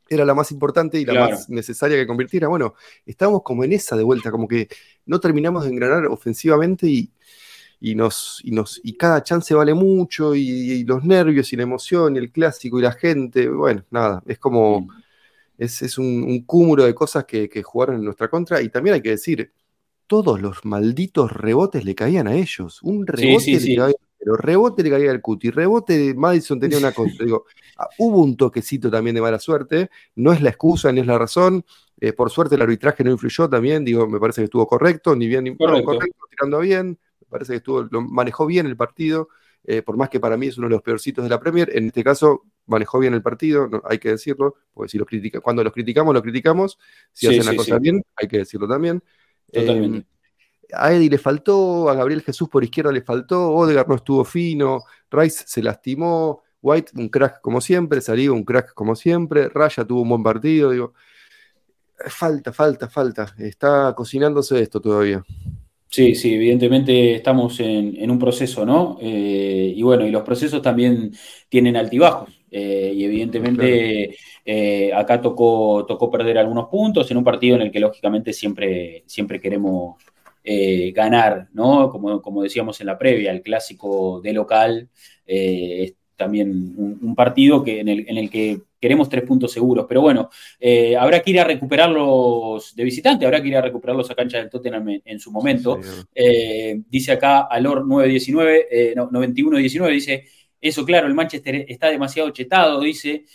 era 0.10 0.26
la 0.26 0.34
más 0.34 0.52
importante 0.52 1.00
y 1.00 1.06
la 1.06 1.14
más 1.14 1.50
necesaria 1.50 1.98
que 1.98 2.08
convirtiera. 2.08 2.48
Bueno, 2.48 2.76
estábamos 3.06 3.44
como 3.44 3.64
en 3.64 3.74
esa 3.74 3.96
de 3.96 4.04
vuelta, 4.04 4.32
como 4.32 4.48
que 4.48 4.68
no 5.06 5.20
terminamos 5.20 5.64
de 5.64 5.72
engranar 5.72 6.06
ofensivamente 6.08 6.88
y, 6.88 7.12
y 7.80 7.96
nos, 7.96 8.42
y 8.44 8.52
nos, 8.52 8.82
y 8.84 8.94
cada 8.94 9.24
chance 9.24 9.54
vale 9.54 9.74
mucho, 9.74 10.36
y, 10.36 10.84
los 10.84 11.04
nervios 11.04 11.52
y 11.54 11.56
la 11.56 11.64
emoción, 11.64 12.16
y 12.16 12.20
el 12.20 12.32
clásico 12.32 12.80
y 12.80 12.82
la 12.82 12.92
gente, 12.92 13.48
bueno, 13.50 13.84
nada, 13.92 14.24
es 14.26 14.40
como, 14.40 14.88
es, 15.58 15.98
un, 15.98 16.44
cúmulo 16.46 16.86
de 16.86 16.96
cosas 16.96 17.26
que, 17.26 17.50
jugaron 17.64 17.98
en 17.98 18.06
nuestra 18.06 18.30
contra, 18.30 18.62
y 18.62 18.70
también 18.70 18.96
hay 18.96 19.02
que 19.02 19.12
decir, 19.12 19.52
todos 20.08 20.42
los 20.42 20.64
malditos 20.66 21.32
rebotes 21.32 21.84
le 21.84 21.96
caían 21.96 22.28
a 22.28 22.36
ellos, 22.36 22.82
un 22.82 23.06
rebote 23.06 23.60
le 23.60 23.76
caía 23.76 23.96
pero 24.18 24.36
rebote 24.36 24.84
le 24.84 24.90
caía 24.90 25.12
al 25.12 25.22
Cuti, 25.22 25.50
rebote 25.50 25.98
de 25.98 26.14
Madison 26.14 26.60
tenía 26.60 26.78
una 26.78 26.92
cosa. 26.92 27.14
Digo, 27.24 27.46
ah, 27.78 27.88
hubo 28.00 28.22
un 28.22 28.36
toquecito 28.36 28.90
también 28.90 29.16
de 29.16 29.22
mala 29.22 29.40
suerte, 29.40 29.90
no 30.16 30.32
es 30.34 30.42
la 30.42 30.50
excusa 30.50 30.92
ni 30.92 31.02
es 31.02 31.08
la 31.08 31.18
razón. 31.18 31.64
Eh, 32.00 32.14
por 32.14 32.30
suerte 32.30 32.56
el 32.56 32.62
arbitraje 32.62 33.04
no 33.04 33.12
influyó 33.12 33.50
también, 33.50 33.84
digo, 33.84 34.08
me 34.08 34.20
parece 34.20 34.42
que 34.42 34.46
estuvo 34.46 34.68
correcto, 34.68 35.16
ni 35.16 35.28
bien 35.28 35.46
ni 35.46 35.56
correcto. 35.56 35.98
tirando 36.30 36.60
bien, 36.60 37.00
me 37.22 37.28
parece 37.28 37.54
que 37.54 37.58
estuvo, 37.58 37.84
lo 37.90 38.02
manejó 38.02 38.46
bien 38.46 38.68
el 38.68 38.78
partido, 38.78 39.30
eh, 39.64 39.82
por 39.82 39.98
más 39.98 40.10
que 40.10 40.20
para 40.20 40.38
mí 40.38 40.48
es 40.48 40.58
uno 40.58 40.68
de 40.68 40.76
los 40.76 40.84
peorcitos 40.84 41.24
de 41.24 41.30
la 41.30 41.40
Premier, 41.40 41.72
en 41.76 41.88
este 41.88 42.04
caso 42.04 42.44
manejó 42.68 43.00
bien 43.00 43.16
el 43.16 43.24
partido, 43.24 43.82
hay 43.86 43.98
que 43.98 44.10
decirlo, 44.10 44.56
porque 44.74 44.90
si 44.90 44.98
los 45.00 45.08
critica, 45.08 45.40
cuando 45.42 45.64
los 45.64 45.74
criticamos, 45.74 46.14
los 46.14 46.22
criticamos, 46.22 46.78
si 47.12 47.28
hacen 47.28 47.46
la 47.46 47.56
cosa 47.56 47.80
bien, 47.80 48.04
hay 48.16 48.28
que 48.28 48.38
decirlo 48.40 48.68
también. 48.68 49.02
Totalmente. 49.52 49.98
Em, 49.98 50.04
A 50.74 50.94
Eddie 50.94 51.10
le 51.10 51.18
faltó, 51.18 51.90
a 51.90 51.94
Gabriel 51.94 52.22
Jesús 52.22 52.50
por 52.50 52.64
izquierda 52.64 52.92
le 52.92 53.02
faltó, 53.02 53.52
Odegaard 53.52 53.88
no 53.88 53.96
estuvo 53.96 54.26
fino, 54.26 54.84
Rice 55.10 55.44
se 55.48 55.64
lastimó, 55.64 56.44
White 56.62 56.92
un 56.96 57.10
crack 57.10 57.42
como 57.42 57.62
siempre, 57.62 58.02
Saliba 58.02 58.34
un 58.34 58.44
crack 58.44 58.74
como 58.74 58.96
siempre, 58.96 59.50
Raya 59.50 59.86
tuvo 59.86 60.02
un 60.02 60.10
buen 60.10 60.24
partido, 60.24 60.72
digo, 60.72 60.94
falta, 62.08 62.52
falta, 62.52 62.90
falta, 62.90 63.34
está 63.38 63.94
cocinándose 63.96 64.62
esto 64.62 64.82
todavía. 64.82 65.24
Sí, 65.90 66.16
sí, 66.16 66.34
evidentemente 66.36 67.16
estamos 67.16 67.60
en, 67.62 68.12
un 68.12 68.20
proceso, 68.20 68.66
¿no? 68.66 68.98
Eh, 69.02 69.74
y 69.76 69.82
bueno, 69.82 70.06
y 70.06 70.12
los 70.12 70.24
procesos 70.24 70.62
también 70.62 71.14
tienen 71.50 71.78
altibajos. 71.78 72.30
Eh, 72.50 72.94
y 72.96 73.04
evidentemente 73.04 74.16
eh, 74.46 74.94
acá 74.94 75.22
tocó, 75.22 75.86
tocó 75.86 76.10
perder 76.10 76.38
algunos 76.38 76.68
puntos 76.70 77.10
en 77.12 77.18
un 77.18 77.24
partido 77.24 77.58
en 77.58 77.64
el 77.64 77.72
que 77.72 77.80
lógicamente 77.80 78.32
siempre, 78.32 79.04
siempre 79.06 79.40
queremos 79.40 79.96
ganar, 80.94 81.50
¿no? 81.54 81.90
Como, 81.90 82.22
como, 82.22 82.44
decíamos 82.44 82.80
en 82.80 82.88
la 82.88 82.98
previa, 82.98 83.32
el 83.32 83.42
clásico 83.42 84.22
de 84.22 84.34
local 84.34 84.90
es 85.26 85.94
también 86.16 86.74
un, 86.78 87.16
partido 87.16 87.64
que, 87.64 87.80
en, 87.80 87.88
el, 87.88 88.06
en 88.08 88.18
el 88.18 88.30
que 88.30 88.62
queremos 88.80 89.10
tres 89.10 89.24
puntos 89.24 89.52
seguros. 89.52 89.86
Pero 89.88 90.02
bueno, 90.02 90.30
eh, 90.60 90.96
habrá 90.96 91.22
que 91.22 91.32
ir 91.32 91.40
a 91.40 91.44
recuperarlos 91.44 92.76
de 92.76 92.84
visitante, 92.84 93.26
habrá 93.26 93.42
que 93.42 93.48
ir 93.48 93.56
a 93.56 93.62
recuperarlos 93.62 94.10
a 94.12 94.16
cancha 94.16 94.38
del 94.40 94.50
Tottenham 94.50 95.02
en, 95.04 95.20
su 95.20 95.32
momento. 95.32 95.80
Eh, 96.14 96.82
dice 96.90 97.14
acá 97.14 97.42
Alor 97.42 97.86
919, 97.86 98.68
eh, 98.70 98.94
no, 98.96 99.10
9119, 99.12 99.94
dice, 99.94 100.26
eso 100.60 100.86
claro, 100.86 101.08
el 101.08 101.14
Manchester 101.14 101.66
está 101.68 101.88
demasiado 101.88 102.30
chetado, 102.32 102.82
dice. 102.82 103.26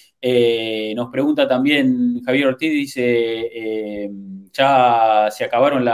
nos 0.94 1.10
pregunta 1.10 1.46
también 1.46 2.20
Javier 2.24 2.48
Ortiz, 2.48 2.72
dice, 2.72 4.10
¿ya 4.52 5.28
se 5.30 5.44
acabaron 5.44 5.84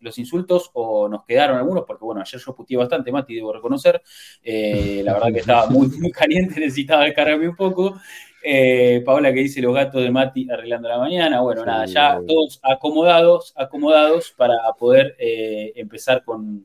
los 0.00 0.18
insultos 0.18 0.70
o 0.74 1.08
nos 1.08 1.24
quedaron 1.24 1.58
algunos? 1.58 1.84
Porque 1.86 2.04
bueno, 2.04 2.20
ayer 2.20 2.40
yo 2.40 2.54
puteé 2.54 2.76
bastante, 2.76 3.12
Mati, 3.12 3.34
debo 3.34 3.52
reconocer. 3.52 4.02
la 4.44 5.12
verdad 5.12 5.32
que 5.32 5.40
estaba 5.40 5.66
muy, 5.68 5.88
muy 5.98 6.10
caliente, 6.10 6.60
necesitaba 6.60 7.04
descargarme 7.04 7.48
un 7.48 7.56
poco. 7.56 7.94
Eh, 8.42 9.02
Paola 9.04 9.34
que 9.34 9.40
dice 9.40 9.60
los 9.60 9.74
gatos 9.74 10.02
de 10.02 10.10
Mati 10.10 10.50
arreglando 10.50 10.88
la 10.88 10.98
mañana. 10.98 11.40
Bueno, 11.40 11.64
nada, 11.64 11.84
ya 11.86 12.20
todos 12.26 12.58
acomodados, 12.62 13.52
acomodados 13.56 14.32
para 14.36 14.54
poder 14.78 15.14
eh, 15.18 15.72
empezar 15.76 16.24
con, 16.24 16.64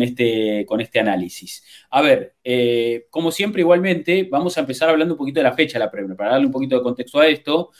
este, 0.00 0.64
con 0.66 0.80
este 0.80 1.00
análisis. 1.00 1.64
A 1.90 2.02
ver, 2.02 2.36
eh, 2.44 3.06
como 3.10 3.30
siempre, 3.30 3.62
igualmente, 3.62 4.28
vamos 4.30 4.56
a 4.56 4.60
empezar 4.60 4.88
hablando 4.88 5.14
un 5.14 5.18
poquito 5.18 5.40
de 5.40 5.44
la 5.44 5.54
fecha 5.54 5.78
de 5.78 5.84
la 5.84 5.90
Premier, 5.90 6.16
para 6.16 6.30
darle 6.32 6.46
un 6.46 6.52
poquito 6.52 6.76
de 6.76 6.82
contexto 6.82 7.20
a 7.20 7.26
esto, 7.26 7.70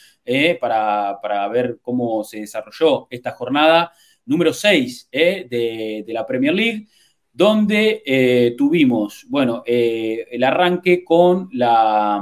para, 0.61 1.49
ver 1.49 1.79
cómo 1.83 2.25
se 2.25 2.41
desarrolló 2.41 3.07
esta 3.11 3.33
jornada 3.33 3.93
número 4.27 4.53
6 4.53 5.09
de, 5.11 6.05
de 6.07 6.13
la 6.13 6.27
Premier 6.27 6.55
League 6.55 6.87
donde 7.33 8.55
tuvimos, 8.59 9.25
bueno, 9.29 9.63
el 9.65 10.43
arranque 10.43 11.05
con 11.05 11.49
la, 11.53 12.21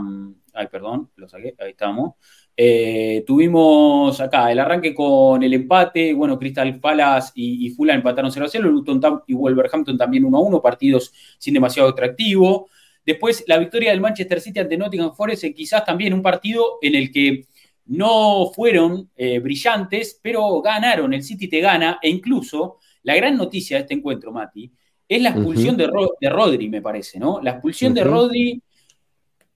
Ay, 0.56 0.68
perdón, 0.68 1.10
lo 1.16 1.28
saqué, 1.28 1.54
ahí 1.58 1.72
estamos. 1.72 2.14
Eh, 2.58 3.22
tuvimos 3.26 4.18
acá 4.18 4.50
el 4.50 4.58
arranque 4.58 4.94
con 4.94 5.42
el 5.42 5.52
empate, 5.52 6.14
bueno, 6.14 6.38
Crystal 6.38 6.80
Palace 6.80 7.32
y, 7.34 7.66
y 7.66 7.70
Fulham 7.70 7.98
empataron 7.98 8.32
0 8.32 8.46
a 8.46 8.48
0, 8.48 8.68
Luton 8.70 9.00
y 9.26 9.34
Wolverhampton 9.34 9.98
también 9.98 10.24
1 10.24 10.38
a 10.38 10.40
1, 10.40 10.62
partidos 10.62 11.12
sin 11.38 11.52
demasiado 11.54 11.90
atractivo. 11.90 12.68
Después 13.04 13.44
la 13.46 13.58
victoria 13.58 13.90
del 13.90 14.00
Manchester 14.00 14.40
City 14.40 14.60
ante 14.60 14.76
Nottingham 14.76 15.14
Forest, 15.14 15.44
quizás 15.54 15.84
también 15.84 16.14
un 16.14 16.22
partido 16.22 16.78
en 16.80 16.94
el 16.94 17.12
que 17.12 17.46
no 17.86 18.50
fueron 18.54 19.10
eh, 19.16 19.38
brillantes, 19.38 20.18
pero 20.20 20.60
ganaron, 20.60 21.12
el 21.14 21.22
City 21.22 21.48
te 21.48 21.60
gana, 21.60 21.98
e 22.02 22.08
incluso 22.08 22.78
la 23.02 23.14
gran 23.14 23.36
noticia 23.36 23.76
de 23.76 23.82
este 23.82 23.94
encuentro, 23.94 24.32
Mati, 24.32 24.72
es 25.08 25.22
la 25.22 25.30
expulsión 25.30 25.76
de, 25.76 25.86
Rodri, 26.28 26.68
me 26.68 26.82
parece, 26.82 27.20
¿no? 27.20 27.40
La 27.40 27.52
expulsión 27.52 27.94
de 27.94 28.02
Rodri 28.02 28.60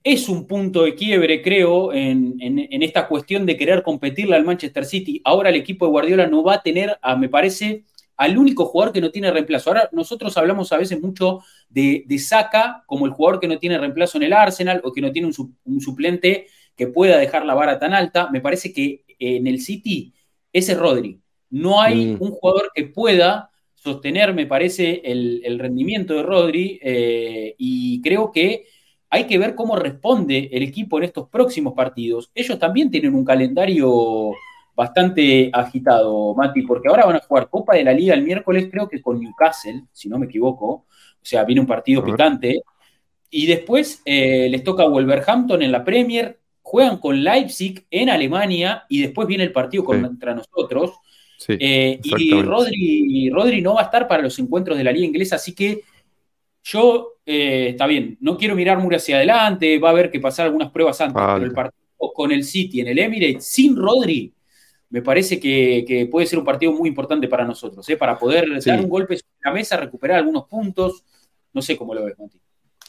es 0.03 0.29
un 0.29 0.47
punto 0.47 0.85
de 0.85 0.95
quiebre, 0.95 1.43
creo, 1.43 1.93
en, 1.93 2.39
esta 2.83 3.07
cuestión 3.07 3.45
de 3.45 3.57
querer 3.57 3.83
competirle 3.83 4.35
al 4.35 4.45
Manchester 4.45 4.85
City. 4.85 5.21
Ahora 5.25 5.51
el 5.51 5.57
equipo 5.57 5.85
de 5.85 5.93
Guardiola 5.93 6.27
no 6.27 6.43
va 6.43 6.55
a 6.55 6.63
tener, 6.63 6.99
me 7.19 7.29
parece, 7.29 7.85
al 8.17 8.39
único 8.39 8.65
jugador 8.67 8.93
que 8.93 9.01
no 9.01 9.11
tiene 9.11 9.31
reemplazo. 9.31 9.71
Ahora 9.71 9.89
nosotros 9.93 10.37
hablamos 10.37 10.73
a 10.73 10.79
veces 10.79 11.01
mucho 11.01 11.41
de, 11.69 12.05
de 12.07 12.19
Saka 12.19 12.83
como 12.87 13.07
el 13.07 13.13
jugador 13.13 13.41
que 13.41 13.49
no 13.49 13.59
tiene 13.59 13.79
reemplazo 13.79 14.19
en 14.19 14.25
el 14.25 14.33
Arsenal 14.33 14.81
o 14.85 14.93
que 14.93 15.01
no 15.01 15.13
tiene 15.13 15.29
un, 15.29 15.81
suplente 15.81 16.47
que 16.77 16.87
pueda 16.87 17.19
dejar 17.19 17.45
la 17.45 17.55
vara 17.55 17.79
tan 17.79 17.93
alta. 17.93 18.31
Me 18.31 18.41
parece 18.41 18.73
que 18.73 19.05
en 19.19 19.47
el 19.47 19.61
City 19.61 20.15
ese 20.53 20.73
es 20.73 20.79
Rodri. 20.79 21.21
No 21.51 21.81
hay 21.81 22.07
mm. 22.07 22.23
un 22.23 22.31
jugador 22.31 22.71
que 22.75 22.85
pueda 22.85 23.51
sostener, 23.75 24.35
me 24.35 24.47
parece, 24.47 25.03
el, 25.05 25.59
rendimiento 25.59 26.15
de 26.15 26.23
Rodri 26.23 26.79
eh, 26.83 27.55
y 27.59 28.01
creo 28.03 28.31
que 28.33 28.67
hay 29.11 29.27
que 29.27 29.39
ver 29.39 29.57
cómo 29.57 29.75
responde 29.77 30.49
el 30.53 30.63
equipo 30.63 30.99
en 30.99 31.05
estos 31.05 31.29
próximos 31.29 31.75
partidos. 31.75 32.31
Ellos 32.33 32.59
también 32.59 32.91
tienen 32.91 33.15
un 33.15 33.25
calendario 33.25 34.31
bastante 34.75 35.51
agitado, 35.53 36.35
Mati, 36.35 36.63
porque 36.63 36.89
ahora 36.89 37.07
van 37.07 37.17
a 37.17 37.21
jugar 37.21 37.51
Copa 37.51 37.75
de 37.75 37.85
la 37.85 37.93
Liga 37.93 38.15
el 38.15 38.23
miércoles, 38.23 38.69
creo 38.71 38.89
que 38.89 39.03
con 39.03 39.21
Newcastle, 39.21 39.83
si 39.93 40.09
no 40.09 40.19
me 40.19 40.27
equivoco. 40.27 40.67
O 40.67 40.87
sea, 41.25 41.45
viene 41.45 41.61
un 41.61 41.67
partido 41.67 42.05
picante. 42.05 42.63
Y 43.29 43.47
después 43.47 44.01
eh, 44.05 44.49
les 44.49 44.63
toca 44.63 44.87
Wolverhampton 44.87 45.61
en 45.63 45.73
la 45.73 45.85
Premier, 45.85 46.39
juegan 46.63 46.99
con 46.99 47.23
Leipzig 47.23 47.85
en 47.91 48.11
Alemania 48.11 48.85
y 48.89 49.03
después 49.03 49.27
viene 49.27 49.45
el 49.45 49.53
partido 49.53 49.85
contra 49.85 50.35
nosotros. 50.35 50.93
Eh, 51.49 51.99
y 52.03 52.43
Rodri, 52.43 53.31
Rodri 53.31 53.61
no 53.61 53.75
va 53.75 53.83
a 53.83 53.85
estar 53.85 54.07
para 54.07 54.23
los 54.23 54.39
encuentros 54.39 54.79
de 54.79 54.85
la 54.85 54.93
Liga 54.93 55.07
Inglesa, 55.07 55.37
así 55.37 55.55
que 55.55 55.83
yo, 56.63 57.19
eh, 57.25 57.69
está 57.71 57.87
bien, 57.87 58.17
no 58.21 58.37
quiero 58.37 58.55
mirar 58.55 58.79
muy 58.79 58.95
hacia 58.95 59.17
adelante, 59.17 59.79
va 59.79 59.89
a 59.89 59.93
haber 59.93 60.11
que 60.11 60.21
pasar 60.21 60.47
algunas 60.47 60.71
pruebas 60.71 61.01
antes, 61.01 61.23
pero 61.23 61.45
el 61.45 61.53
partido 61.53 62.13
con 62.15 62.33
el 62.33 62.45
City 62.45 62.81
en 62.81 62.89
el 62.89 62.99
Emirates 62.99 63.45
sin 63.45 63.77
Rodri, 63.77 64.33
me 64.91 65.03
parece 65.03 65.39
que, 65.39 66.09
puede 66.11 66.27
ser 66.27 66.39
un 66.39 66.45
partido 66.45 66.73
muy 66.73 66.89
importante 66.89 67.29
para 67.29 67.45
nosotros, 67.45 67.89
¿eh? 67.89 67.97
para 67.97 68.19
poder 68.19 68.49
dar 68.65 68.81
un 68.81 68.89
golpe 68.89 69.17
sobre 69.17 69.31
la 69.45 69.53
mesa, 69.53 69.77
recuperar 69.77 70.19
algunos 70.19 70.47
puntos. 70.47 71.05
No 71.53 71.63
sé 71.63 71.77
cómo 71.77 71.95
lo 71.95 72.05
ves, 72.05 72.19
Monti. 72.19 72.41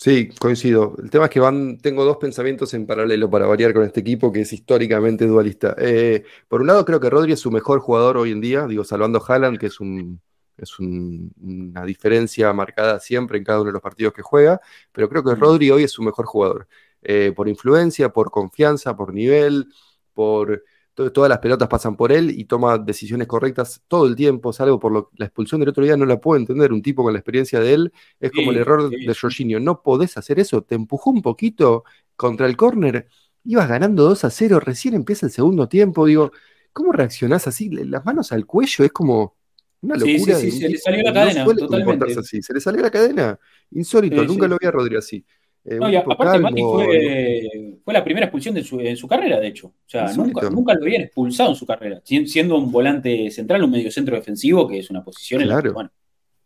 Sí, 0.01 0.29
coincido. 0.39 0.95
El 0.97 1.11
tema 1.11 1.25
es 1.25 1.31
que 1.31 1.39
van, 1.39 1.77
tengo 1.77 2.03
dos 2.03 2.17
pensamientos 2.17 2.73
en 2.73 2.87
paralelo 2.87 3.29
para 3.29 3.45
variar 3.45 3.71
con 3.71 3.83
este 3.83 3.99
equipo 3.99 4.31
que 4.31 4.41
es 4.41 4.51
históricamente 4.51 5.27
dualista. 5.27 5.75
Eh, 5.77 6.23
por 6.47 6.61
un 6.61 6.67
lado, 6.67 6.83
creo 6.85 6.99
que 6.99 7.11
Rodri 7.11 7.33
es 7.33 7.39
su 7.39 7.51
mejor 7.51 7.81
jugador 7.81 8.17
hoy 8.17 8.31
en 8.31 8.41
día, 8.41 8.65
digo, 8.65 8.83
salvando 8.83 9.23
Haaland, 9.23 9.59
que 9.59 9.67
es 9.67 9.79
un 9.79 10.19
es 10.57 10.79
una 10.79 11.85
diferencia 11.85 12.51
marcada 12.53 12.99
siempre 12.99 13.37
en 13.37 13.43
cada 13.43 13.61
uno 13.61 13.67
de 13.67 13.73
los 13.73 13.81
partidos 13.81 14.13
que 14.13 14.21
juega, 14.21 14.61
pero 14.91 15.09
creo 15.09 15.23
que 15.23 15.35
Rodri 15.35 15.71
hoy 15.71 15.83
es 15.83 15.91
su 15.91 16.03
mejor 16.03 16.25
jugador. 16.25 16.67
Eh, 17.01 17.33
por 17.35 17.49
influencia, 17.49 18.09
por 18.09 18.29
confianza, 18.29 18.95
por 18.95 19.13
nivel, 19.13 19.67
por 20.13 20.63
todas 20.93 21.29
las 21.29 21.39
pelotas 21.39 21.67
pasan 21.67 21.95
por 21.95 22.11
él 22.11 22.31
y 22.31 22.45
toma 22.45 22.77
decisiones 22.77 23.27
correctas 23.27 23.81
todo 23.87 24.05
el 24.05 24.15
tiempo, 24.15 24.53
salvo 24.53 24.79
por 24.79 24.91
lo, 24.91 25.09
la 25.15 25.25
expulsión 25.25 25.59
del 25.59 25.69
otro 25.69 25.83
día, 25.83 25.97
no 25.97 26.05
la 26.05 26.19
puedo 26.19 26.39
entender, 26.39 26.71
un 26.71 26.81
tipo 26.81 27.03
con 27.03 27.13
la 27.13 27.19
experiencia 27.19 27.59
de 27.59 27.73
él, 27.73 27.93
es 28.19 28.31
como 28.31 28.51
el 28.51 28.57
error 28.57 28.89
de 28.89 29.15
Jorginho, 29.15 29.59
no 29.59 29.81
podés 29.81 30.17
hacer 30.17 30.39
eso, 30.39 30.61
te 30.61 30.75
empujó 30.75 31.09
un 31.09 31.21
poquito 31.21 31.85
contra 32.15 32.45
el 32.45 32.57
córner, 32.57 33.07
ibas 33.43 33.67
ganando 33.67 34.03
2 34.03 34.23
a 34.25 34.29
0, 34.29 34.59
recién 34.59 34.93
empieza 34.93 35.25
el 35.25 35.31
segundo 35.31 35.67
tiempo, 35.67 36.05
digo, 36.05 36.31
¿cómo 36.73 36.91
reaccionás 36.91 37.47
así? 37.47 37.69
Las 37.69 38.05
manos 38.05 38.31
al 38.31 38.45
cuello, 38.45 38.85
es 38.85 38.91
como, 38.91 39.35
una 39.81 39.95
locura. 39.95 40.35
Sí, 40.35 40.51
sí, 40.51 40.59
se 40.59 40.69
le 40.69 40.77
salió 40.77 41.03
la 41.03 41.13
cadena. 41.13 41.45
totalmente. 41.45 42.19
Así. 42.19 42.41
Se 42.41 42.53
le 42.53 42.59
salió 42.59 42.81
la 42.81 42.91
cadena. 42.91 43.39
Insólito, 43.71 44.23
nunca 44.23 44.47
lo 44.47 44.57
vi 44.59 44.67
a 44.67 44.71
Rodri 44.71 44.95
así. 44.95 45.25
Eh, 45.63 45.75
no, 45.75 45.89
y 45.89 45.95
aparte, 45.95 46.39
Mati 46.39 46.61
fue, 46.61 47.79
fue, 47.83 47.93
la 47.93 48.03
primera 48.03 48.25
expulsión 48.25 48.55
de 48.55 48.63
su, 48.63 48.79
en 48.79 48.97
su 48.97 49.07
carrera, 49.07 49.39
de 49.39 49.47
hecho. 49.47 49.67
O 49.67 49.73
sea, 49.85 50.11
nunca, 50.13 50.49
nunca, 50.49 50.73
lo 50.73 50.81
habían 50.81 51.03
expulsado 51.03 51.51
en 51.51 51.55
su 51.55 51.67
carrera. 51.67 52.01
Siendo 52.03 52.57
un 52.57 52.71
volante 52.71 53.29
central, 53.29 53.63
un 53.63 53.71
medio 53.71 53.91
centro 53.91 54.15
defensivo, 54.15 54.67
que 54.67 54.79
es 54.79 54.89
una 54.89 55.03
posición 55.03 55.41
en 55.41 55.49
la 55.49 55.61
que, 55.61 55.69
bueno, 55.69 55.91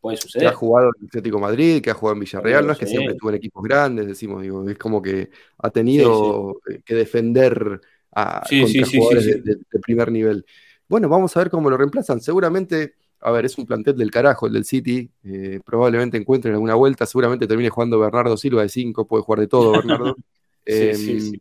puede 0.01 0.17
suceder. 0.17 0.47
Que 0.47 0.53
ha 0.53 0.57
jugado 0.57 0.91
en 0.99 1.07
Atlético 1.07 1.39
Madrid, 1.39 1.81
que 1.81 1.91
ha 1.91 1.93
jugado 1.93 2.15
en 2.15 2.19
Villarreal, 2.21 2.65
no 2.65 2.73
es 2.73 2.77
que 2.77 2.87
siempre 2.87 3.13
estuvo 3.13 3.29
en 3.29 3.37
equipos 3.37 3.63
grandes, 3.63 4.05
decimos, 4.05 4.41
digo, 4.41 4.69
es 4.69 4.77
como 4.77 5.01
que 5.01 5.29
ha 5.59 5.69
tenido 5.69 6.59
que 6.83 6.95
defender 6.95 7.79
a 8.11 8.43
contra 8.49 8.85
jugadores 8.85 9.25
de, 9.25 9.55
de 9.55 9.79
primer 9.79 10.11
nivel. 10.11 10.45
Bueno, 10.89 11.07
vamos 11.07 11.35
a 11.35 11.39
ver 11.39 11.49
cómo 11.49 11.69
lo 11.69 11.77
reemplazan. 11.77 12.19
Seguramente 12.19 12.95
a 13.25 13.31
ver, 13.31 13.45
es 13.45 13.57
un 13.57 13.65
plantel 13.65 13.97
del 13.97 14.11
carajo 14.11 14.45
el 14.45 14.53
del 14.53 14.65
City, 14.65 15.09
eh, 15.23 15.59
probablemente 15.65 16.15
encuentren 16.15 16.53
alguna 16.53 16.75
vuelta, 16.75 17.07
seguramente 17.07 17.47
termine 17.47 17.71
jugando 17.71 17.97
Bernardo 17.97 18.37
Silva 18.37 18.61
de 18.61 18.69
5, 18.69 19.07
puede 19.07 19.23
jugar 19.23 19.39
de 19.39 19.47
todo 19.47 19.71
Bernardo. 19.71 20.15
Em, 20.67 21.31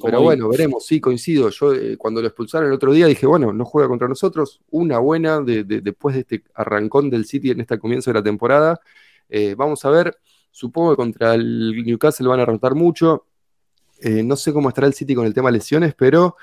pero 0.00 0.22
bueno, 0.22 0.48
veremos, 0.48 0.86
sí, 0.86 1.00
coincido. 1.00 1.50
Yo 1.50 1.74
eh, 1.74 1.96
cuando 1.96 2.20
lo 2.20 2.28
expulsaron 2.28 2.68
el 2.68 2.74
otro 2.74 2.92
día 2.92 3.06
dije, 3.06 3.26
bueno, 3.26 3.52
no 3.52 3.64
juega 3.64 3.88
contra 3.88 4.06
nosotros, 4.06 4.60
una 4.70 4.98
buena 4.98 5.40
después 5.40 6.14
de 6.14 6.20
este 6.20 6.44
arrancón 6.54 7.10
del 7.10 7.24
City 7.24 7.50
en 7.50 7.60
este 7.60 7.78
comienzo 7.80 8.10
de 8.10 8.14
la 8.14 8.22
temporada. 8.22 8.80
Eh, 9.28 9.56
vamos 9.56 9.84
a 9.84 9.90
ver, 9.90 10.16
supongo 10.52 10.90
que 10.90 10.96
contra 10.96 11.34
el 11.34 11.82
Newcastle 11.84 12.28
van 12.28 12.38
a 12.38 12.44
rotar 12.44 12.76
mucho. 12.76 13.26
no 14.02 14.36
sé 14.36 14.52
cómo 14.52 14.68
estará 14.68 14.86
el 14.86 14.94
City 14.94 15.16
con 15.16 15.26
el 15.26 15.34
tema 15.34 15.50
lesiones, 15.50 15.94
pero 15.96 16.36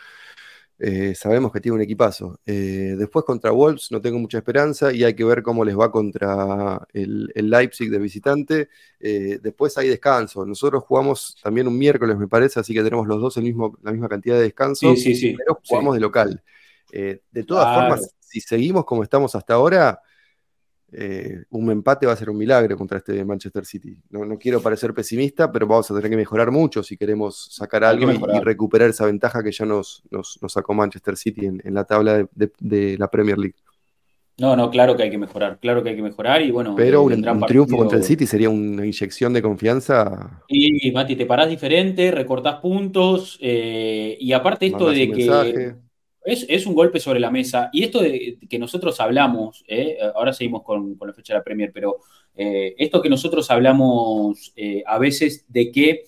eh, 0.79 1.15
sabemos 1.15 1.51
que 1.51 1.60
tiene 1.60 1.75
un 1.75 1.81
equipazo. 1.81 2.39
Eh, 2.46 2.96
después 2.98 3.25
contra 3.25 3.51
Wolves 3.51 3.91
no 3.91 4.00
tengo 4.00 4.19
mucha 4.19 4.38
esperanza 4.38 4.93
y 4.93 5.03
hay 5.03 5.15
que 5.15 5.24
ver 5.24 5.41
cómo 5.41 5.65
les 5.65 5.77
va 5.77 5.91
contra 5.91 6.88
el, 6.93 7.31
Leipzig 7.36 7.89
de 7.89 7.98
visitante. 7.98 8.69
Eh, 9.00 9.39
después 9.41 9.77
hay 9.77 9.89
descanso. 9.89 10.46
Nosotros 10.46 10.84
jugamos 10.84 11.36
también 11.41 11.67
un 11.67 11.77
miércoles, 11.77 12.17
me 12.17 12.27
parece, 12.27 12.60
así 12.60 12.74
que 12.74 12.84
tenemos 12.84 13.07
los 13.07 13.19
dos 13.19 13.38
el 13.38 13.43
mismo, 13.43 13.77
la 13.81 13.91
misma 13.91 14.07
cantidad 14.07 14.36
de 14.36 14.43
descanso, 14.43 14.96
sí, 14.96 15.15
sí, 15.15 15.36
pero 15.36 15.60
jugamos 15.67 15.96
de 15.96 16.00
local. 16.00 16.43
de 16.91 17.43
todas 17.46 17.75
formas, 17.75 18.15
si 18.19 18.39
seguimos 18.41 18.86
como 18.86 19.03
estamos 19.03 19.34
hasta 19.34 19.55
ahora, 19.55 20.01
eh, 20.91 21.44
un 21.50 21.70
empate 21.70 22.06
va 22.06 22.13
a 22.13 22.15
ser 22.15 22.29
un 22.29 22.38
milagro 22.38 22.77
contra 22.77 23.00
este 23.00 23.24
Manchester 23.25 23.65
City. 23.65 23.98
No, 24.10 24.38
quiero 24.38 24.62
parecer 24.62 24.94
pesimista, 24.94 25.51
pero 25.51 25.67
vamos 25.67 25.89
a 25.91 25.96
tener 25.96 26.10
que 26.10 26.15
mejorar 26.15 26.50
mucho 26.50 26.82
si 26.82 26.96
queremos 26.96 27.50
sacar 27.51 27.84
algo 27.84 28.10
y, 28.12 28.39
recuperar 28.39 28.89
esa 28.89 29.06
ventaja 29.06 29.44
que 29.44 29.51
ya 29.51 29.65
nos, 29.65 30.03
nos, 30.10 30.39
sacó 30.48 30.74
Manchester 30.74 31.17
City 31.17 31.46
en, 31.46 31.74
la 31.74 31.84
tabla 31.84 32.25
de, 32.34 32.98
la 32.98 33.10
Premier 33.10 33.38
League. 33.38 33.56
No, 34.39 34.56
no, 34.56 34.70
claro 34.70 34.96
que 34.96 35.03
hay 35.03 35.10
que 35.10 35.17
mejorar, 35.17 35.58
claro 35.60 35.84
que 35.84 35.89
hay 35.89 35.96
que 35.96 36.03
mejorar 36.03 36.44
y 36.44 36.51
bueno. 36.51 36.75
Pero 36.75 37.01
un, 37.01 37.41
triunfo 37.48 37.75
contra 37.75 37.98
el 37.98 38.03
City 38.03 38.27
sería 38.27 38.50
una 38.50 38.86
inyección 38.86 39.34
de 39.34 39.41
confianza. 39.41 40.44
Y 40.48 40.91
Mati, 40.91 41.15
te 41.15 41.25
parás 41.25 41.50
diferente, 41.50 42.12
recortás 42.12 42.62
puntos 42.62 43.38
eh, 43.41 44.15
y 44.20 44.32
aparte 44.34 44.67
esto 44.67 44.91
de 44.91 45.12
que 45.12 45.75
es, 46.27 46.65
un 46.65 46.75
golpe 46.75 47.00
sobre 47.00 47.19
la 47.19 47.31
mesa. 47.31 47.69
Y 47.72 47.84
esto 47.84 48.01
de 48.01 48.38
que 48.50 48.60
nosotros 48.60 49.00
hablamos, 49.00 49.63
eh, 49.67 49.98
ahora 50.15 50.34
seguimos 50.34 50.63
con, 50.63 50.98
la 51.00 51.13
fecha 51.13 51.34
de 51.34 51.39
la 51.39 51.43
Premier, 51.43 51.72
pero 51.74 52.00
eh, 52.36 52.75
esto 52.77 53.01
que 53.01 53.10
nosotros 53.10 53.50
hablamos 53.50 54.53
eh, 54.55 54.84
a 54.86 54.98
veces 54.98 55.46
de 55.48 55.72
que 55.72 56.03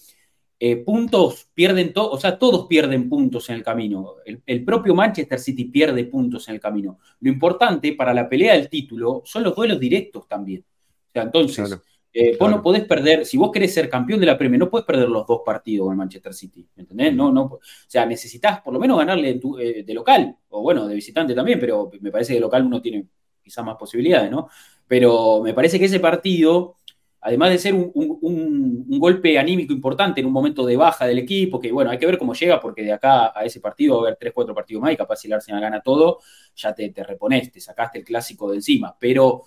puntos 0.85 1.47
pierden, 1.53 1.93
todos, 1.93 2.09
o 2.13 2.19
sea, 2.19 2.37
todos 2.37 2.67
pierden 2.67 3.07
puntos 3.07 3.49
en 3.49 3.55
el 3.55 3.63
camino. 3.63 4.15
El, 4.25 4.65
propio 4.65 4.93
Manchester 4.93 5.39
City 5.39 5.63
pierde 5.63 6.03
puntos 6.03 6.49
en 6.49 6.55
el 6.55 6.59
camino. 6.59 6.99
Lo 7.21 7.31
importante 7.31 7.93
para 7.93 8.13
la 8.13 8.27
pelea 8.27 8.55
del 8.55 8.67
título 8.67 9.21
son 9.23 9.43
los 9.43 9.55
duelos 9.55 9.79
directos 9.79 10.27
también. 10.27 10.65
O 10.67 11.11
sea, 11.13 11.23
entonces, 11.23 11.79
eh, 12.11 12.37
vos 12.39 12.49
no 12.49 12.61
podés 12.61 12.85
perder, 12.85 13.25
si 13.25 13.37
vos 13.37 13.51
querés 13.51 13.73
ser 13.73 13.87
campeón 13.87 14.19
de 14.19 14.25
la 14.25 14.37
Premier, 14.37 14.59
no 14.59 14.69
podés 14.69 14.85
perder 14.85 15.07
los 15.09 15.27
dos 15.27 15.41
partidos 15.45 15.85
con 15.85 15.93
el 15.93 15.97
Manchester 15.97 16.33
City, 16.33 16.67
¿entendés? 16.75 17.13
No, 17.13 17.31
no, 17.31 17.43
o 17.43 17.59
sea, 17.87 18.05
necesitas 18.05 18.61
por 18.61 18.73
lo 18.73 18.79
menos 18.79 18.97
ganarle 18.97 19.39
eh, 19.59 19.83
de 19.83 19.93
local, 19.93 20.35
o 20.49 20.61
bueno, 20.61 20.87
de 20.87 20.95
visitante 20.95 21.35
también, 21.35 21.59
pero 21.59 21.91
me 22.01 22.11
parece 22.11 22.29
que 22.33 22.35
de 22.35 22.41
local 22.41 22.65
uno 22.65 22.81
tiene 22.81 23.05
quizás 23.43 23.63
más 23.63 23.75
posibilidades, 23.77 24.31
¿no? 24.31 24.49
Pero 24.87 25.41
me 25.43 25.53
parece 25.53 25.77
que 25.77 25.85
ese 25.85 25.99
partido, 25.99 26.77
además 27.21 27.51
de 27.51 27.57
ser 27.59 27.73
un, 27.75 28.85
golpe 28.99 29.37
anímico 29.39 29.71
importante 29.71 30.19
en 30.19 30.27
un 30.27 30.33
momento 30.33 30.65
de 30.65 30.75
baja 30.75 31.05
del 31.05 31.19
equipo, 31.19 31.59
que 31.59 31.71
bueno, 31.71 31.91
hay 31.91 31.99
que 31.99 32.05
ver 32.07 32.17
cómo 32.17 32.33
llega, 32.33 32.59
porque 32.59 32.83
de 32.83 32.91
acá 32.91 33.31
a 33.35 33.45
ese 33.45 33.59
partido 33.61 33.95
va 33.95 34.01
a 34.01 34.03
haber 34.07 34.17
3, 34.19 34.33
4 34.33 34.53
partidos 34.55 34.81
más 34.81 34.93
y 34.93 34.97
capaz 34.97 35.17
si 35.17 35.27
el 35.27 35.33
Arsenal 35.33 35.61
gana 35.61 35.81
todo, 35.81 36.19
ya 36.55 36.73
te, 36.73 36.89
te 36.89 37.03
repones, 37.03 37.51
te 37.51 37.61
sacaste 37.61 37.99
el 37.99 38.03
clásico 38.03 38.49
de 38.49 38.57
encima, 38.57 38.97
pero 38.99 39.45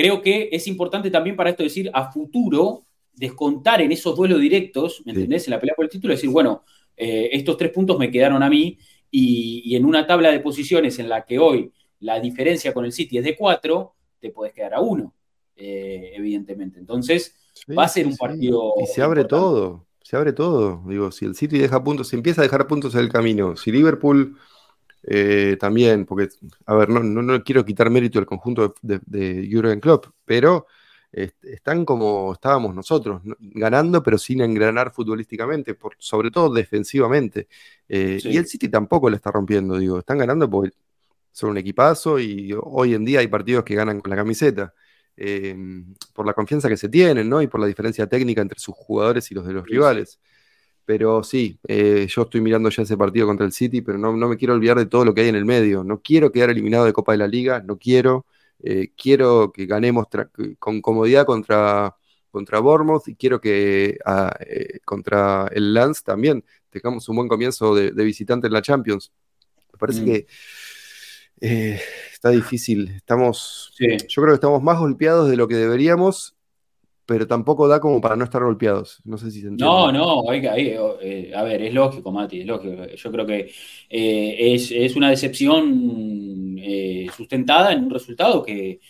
creo 0.00 0.22
que 0.22 0.48
es 0.50 0.66
importante 0.66 1.10
también 1.10 1.36
para 1.36 1.50
esto 1.50 1.62
decir 1.62 1.90
a 1.92 2.10
futuro, 2.10 2.86
descontar 3.12 3.82
en 3.82 3.92
esos 3.92 4.16
duelos 4.16 4.40
directos, 4.40 5.02
¿me 5.04 5.12
entendés? 5.12 5.46
En 5.46 5.50
la 5.50 5.60
pelea 5.60 5.74
por 5.74 5.84
el 5.84 5.90
título, 5.90 6.14
decir, 6.14 6.30
bueno, 6.30 6.64
eh, 6.96 7.28
estos 7.32 7.58
tres 7.58 7.70
puntos 7.70 7.98
me 7.98 8.10
quedaron 8.10 8.42
a 8.42 8.48
mí 8.48 8.78
y, 9.10 9.76
en 9.76 9.84
una 9.84 10.06
tabla 10.06 10.30
de 10.30 10.40
posiciones 10.40 10.98
en 10.98 11.10
la 11.10 11.26
que 11.26 11.38
hoy 11.38 11.70
la 11.98 12.18
diferencia 12.18 12.72
con 12.72 12.86
el 12.86 12.92
City 12.92 13.18
es 13.18 13.24
de 13.24 13.36
cuatro, 13.36 13.94
te 14.18 14.30
puedes 14.30 14.54
quedar 14.54 14.72
a 14.72 14.80
uno, 14.80 15.14
eh, 15.54 16.12
evidentemente. 16.14 16.78
Entonces, 16.78 17.36
va 17.76 17.84
a 17.84 17.88
ser 17.88 18.06
un 18.06 18.16
partido. 18.16 18.72
Y 18.82 18.86
se 18.86 19.02
abre 19.02 19.24
todo, 19.24 19.86
se 20.02 20.16
abre 20.16 20.32
todo. 20.32 20.82
Digo, 20.86 21.12
si 21.12 21.26
el 21.26 21.34
City 21.34 21.58
deja 21.58 21.84
puntos, 21.84 22.08
se 22.08 22.16
empieza 22.16 22.40
a 22.40 22.44
dejar 22.44 22.66
puntos 22.66 22.94
en 22.94 23.00
el 23.00 23.10
camino. 23.10 23.54
Si 23.54 23.70
Liverpool 23.70 24.38
eh, 25.02 25.56
también, 25.58 26.04
porque, 26.06 26.28
a 26.66 26.74
ver, 26.74 26.88
no, 26.88 27.00
no, 27.02 27.42
quiero 27.42 27.64
quitar 27.64 27.90
mérito 27.90 28.18
al 28.18 28.26
conjunto 28.26 28.74
de, 28.82 29.00
de, 29.06 29.48
Jurgen 29.50 29.80
Klopp, 29.80 30.06
pero 30.24 30.66
están 31.12 31.84
como 31.84 32.32
estábamos 32.32 32.74
nosotros, 32.74 33.20
ganando 33.40 34.02
pero 34.02 34.16
sin 34.16 34.40
engranar 34.42 34.92
futbolísticamente, 34.92 35.74
por, 35.74 35.96
sobre 35.98 36.30
todo 36.30 36.52
defensivamente. 36.52 37.48
Eh, 37.88 38.20
y 38.22 38.36
el 38.36 38.46
City 38.46 38.68
tampoco 38.68 39.10
le 39.10 39.16
está 39.16 39.30
rompiendo, 39.32 39.76
digo, 39.78 39.98
están 39.98 40.18
ganando 40.18 40.48
porque 40.48 40.76
son 41.32 41.50
un 41.50 41.58
equipazo 41.58 42.18
y 42.18 42.54
hoy 42.60 42.94
en 42.94 43.04
día 43.04 43.20
hay 43.20 43.28
partidos 43.28 43.64
que 43.64 43.74
ganan 43.74 44.00
con 44.00 44.10
la 44.10 44.16
camiseta. 44.16 44.74
Eh, 45.16 45.54
por 46.14 46.24
la 46.24 46.32
confianza 46.32 46.68
que 46.68 46.78
se 46.78 46.88
tienen, 46.88 47.28
¿no? 47.28 47.42
Y 47.42 47.46
por 47.46 47.60
la 47.60 47.66
diferencia 47.66 48.06
técnica 48.06 48.40
entre 48.40 48.58
sus 48.58 48.74
jugadores 48.74 49.30
y 49.30 49.34
los 49.34 49.46
de 49.46 49.52
los 49.52 49.66
rivales. 49.66 50.18
Pero 50.84 51.22
sí, 51.22 51.58
eh, 51.68 52.06
yo 52.08 52.22
estoy 52.22 52.40
mirando 52.40 52.68
ya 52.68 52.82
ese 52.82 52.96
partido 52.96 53.26
contra 53.26 53.46
el 53.46 53.52
City, 53.52 53.80
pero 53.80 53.98
no, 53.98 54.12
me 54.12 54.36
quiero 54.36 54.54
olvidar 54.54 54.78
de 54.78 54.86
todo 54.86 55.04
lo 55.04 55.14
que 55.14 55.22
hay 55.22 55.28
en 55.28 55.36
el 55.36 55.44
medio. 55.44 55.84
No 55.84 56.00
quiero 56.00 56.32
quedar 56.32 56.50
eliminado 56.50 56.84
de 56.84 56.92
Copa 56.92 57.12
de 57.12 57.18
la 57.18 57.28
Liga, 57.28 57.62
no 57.64 57.78
quiero. 57.78 58.26
Eh, 58.62 58.92
quiero 58.96 59.52
que 59.52 59.66
ganemos 59.66 60.06
con 60.58 60.82
comodidad 60.82 61.24
contra, 61.24 61.96
contra 62.30 62.58
Bournemouth 62.58 63.08
y 63.08 63.14
quiero 63.14 63.40
que 63.40 63.98
ah, 64.04 64.34
eh, 64.40 64.80
contra 64.84 65.48
el 65.52 65.72
Lance 65.72 66.02
también 66.04 66.44
tengamos 66.68 67.08
un 67.08 67.16
buen 67.16 67.28
comienzo 67.28 67.74
de, 67.74 67.90
visitante 67.92 68.48
en 68.48 68.52
la 68.52 68.60
Champions. 68.60 69.12
Me 69.72 69.78
parece 69.78 70.02
mm. 70.02 70.04
que 70.04 70.26
está 72.12 72.30
difícil. 72.30 72.90
Estamos, 72.90 73.72
yo 73.78 74.22
creo 74.22 74.34
que 74.34 74.34
estamos 74.34 74.62
más 74.62 74.78
golpeados 74.78 75.30
de 75.30 75.36
lo 75.36 75.48
que 75.48 75.56
deberíamos 75.56 76.36
pero 77.06 77.26
tampoco 77.26 77.66
da 77.66 77.80
como 77.80 78.00
para 78.00 78.16
no 78.16 78.24
estar 78.24 78.42
golpeados. 78.42 79.00
No 79.04 79.18
sé 79.18 79.30
si 79.30 79.40
se 79.40 79.48
entiende. 79.48 79.64
No, 79.64 79.90
no, 79.90 80.32
eh, 80.32 81.32
a 81.34 81.42
ver, 81.42 81.62
es 81.62 81.74
lógico, 81.74 82.12
Mati, 82.12 82.40
es 82.40 82.46
lógico. 82.46 82.86
Yo 82.86 83.10
creo 83.10 83.26
que 83.26 83.52
eh, 83.88 84.54
es, 84.54 84.96
una 84.96 85.10
decepción 85.10 86.56
eh, 86.58 87.08
sustentada 87.16 87.72
en 87.72 87.84
un 87.84 87.90
resultado 87.90 88.42
que, 88.42 88.80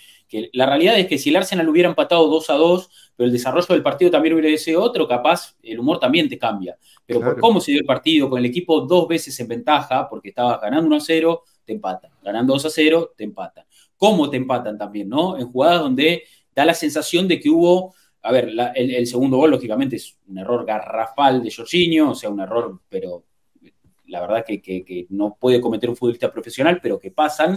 la 0.53 0.67
realidad 0.67 0.97
es 0.97 1.09
que 1.09 1.19
si 1.19 1.31
el 1.31 1.37
Arsenal 1.37 1.69
hubiera 1.69 1.89
empatado 1.89 2.29
2 2.29 2.51
a 2.51 2.55
2, 2.55 2.91
pero 3.17 3.27
el 3.27 3.33
desarrollo 3.33 3.67
del 3.71 3.83
partido 3.83 4.13
también 4.13 4.35
hubiera 4.35 4.57
sido 4.59 4.81
otro, 4.81 5.09
capaz 5.09 5.57
el 5.61 5.81
humor 5.81 5.99
también 5.99 6.29
te 6.29 6.39
cambia. 6.39 6.79
Pero 7.05 7.21
por 7.21 7.41
cómo 7.41 7.61
se 7.61 7.73
dio 7.73 7.81
el 7.81 7.87
partido, 7.87 8.31
con 8.31 8.39
el 8.39 8.45
equipo 8.45 8.83
dos 8.83 9.09
veces 9.09 9.41
en 9.41 9.49
ventaja, 9.49 10.09
porque 10.09 10.29
estabas 10.29 10.61
ganando 10.61 10.87
1 10.87 10.97
a 10.97 11.01
0, 11.01 11.43
te 11.65 11.73
empatan. 11.73 12.13
Ganando 12.23 12.53
2 12.53 12.67
a 12.67 12.71
0, 12.71 13.13
te 13.17 13.25
empatan. 13.25 13.65
¿Cómo 13.97 14.31
te 14.31 14.37
empatan 14.37 14.79
también, 14.79 15.09
no? 15.09 15.37
En 15.37 15.51
jugadas 15.51 15.81
donde 15.81 16.23
da 16.55 16.65
la 16.65 16.75
sensación 16.75 17.27
de 17.27 17.41
que 17.41 17.51
hubo 17.51 17.95
a 18.23 18.33
ver, 18.33 18.51
el, 18.75 19.07
segundo 19.07 19.39
gol, 19.39 19.51
lógicamente, 19.51 19.97
es 19.97 20.17
un 20.29 20.39
error 20.39 20.67
garrafal 20.67 21.43
de 21.43 21.51
Jorginho, 21.51 22.11
o 22.11 22.15
sea, 22.15 22.29
un 22.29 22.41
error, 22.41 22.81
pero 22.89 23.25
la 24.07 24.21
verdad 24.21 24.45
que, 24.47 25.07
no 25.11 25.37
puede 25.41 25.61
cometer 25.61 25.89
un 25.89 25.97
futbolista 25.97 26.31
profesional, 26.31 26.81
pero 26.83 26.99
que 26.99 27.11
pasan. 27.11 27.57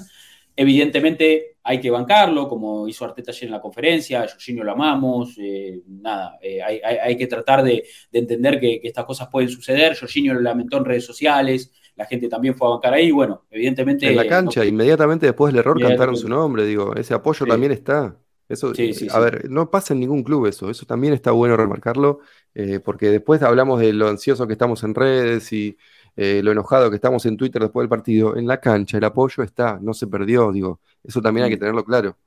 Evidentemente 0.55 1.57
hay 1.63 1.81
que 1.81 1.89
bancarlo, 1.89 2.47
como 2.47 2.87
hizo 2.87 3.03
Arteta 3.03 3.31
ayer 3.31 3.45
en 3.45 3.51
la 3.51 3.61
conferencia, 3.61 4.27
Jorginho 4.27 4.63
lo 4.63 4.71
amamos, 4.71 5.35
eh, 5.39 5.81
nada, 5.87 6.37
eh, 6.41 6.61
hay, 6.61 7.17
que 7.17 7.25
tratar 7.25 7.63
de, 7.63 7.83
entender 8.11 8.59
que, 8.59 8.79
estas 8.83 9.05
cosas 9.05 9.29
pueden 9.29 9.49
suceder. 9.49 9.97
Jorginho 9.97 10.35
lo 10.35 10.41
lamentó 10.41 10.77
en 10.77 10.85
redes 10.85 11.05
sociales, 11.05 11.71
la 11.95 12.05
gente 12.05 12.29
también 12.29 12.55
fue 12.55 12.67
a 12.67 12.71
bancar 12.71 12.93
ahí, 12.93 13.11
bueno, 13.11 13.45
evidentemente... 13.49 14.07
En 14.07 14.15
la 14.15 14.27
cancha, 14.27 14.63
inmediatamente 14.63 15.25
después 15.25 15.51
del 15.51 15.59
error 15.59 15.81
cantaron 15.81 16.15
su 16.15 16.29
nombre, 16.29 16.65
digo, 16.65 16.95
ese 16.95 17.15
apoyo 17.15 17.45
también 17.47 17.71
está. 17.71 18.15
Eso, 18.49 18.73
eh, 18.77 18.93
a 19.11 19.19
ver, 19.19 19.49
no 19.49 19.69
pasa 19.71 19.93
en 19.93 20.01
ningún 20.01 20.23
club 20.23 20.47
eso, 20.47 20.69
eso 20.69 20.85
también 20.85 21.13
está 21.13 21.31
bueno 21.31 21.55
remarcarlo, 21.55 22.19
eh, 22.53 22.79
porque 22.83 23.09
después 23.09 23.41
hablamos 23.41 23.79
de 23.79 23.93
lo 23.93 24.09
ansioso 24.09 24.45
que 24.47 24.53
estamos 24.53 24.83
en 24.83 24.93
redes 24.93 25.51
y 25.53 25.77
eh, 26.17 26.41
lo 26.43 26.51
enojado 26.51 26.89
que 26.89 26.97
estamos 26.97 27.25
en 27.25 27.37
Twitter 27.37 27.61
después 27.61 27.83
del 27.83 27.89
partido. 27.89 28.35
En 28.35 28.45
la 28.45 28.59
cancha 28.59 28.97
el 28.97 29.03
apoyo 29.05 29.43
está, 29.43 29.79
no 29.81 29.93
se 29.93 30.07
perdió, 30.07 30.51
digo, 30.51 30.81
eso 31.03 31.21
también 31.21 31.45
hay 31.45 31.51
que 31.51 31.57
tenerlo 31.57 31.85
claro. 31.85 32.17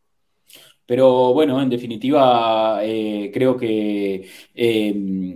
Pero 0.87 1.35
bueno, 1.35 1.61
en 1.61 1.69
definitiva, 1.69 2.81
creo 2.81 3.57
que 3.57 4.29
em, 4.55 5.35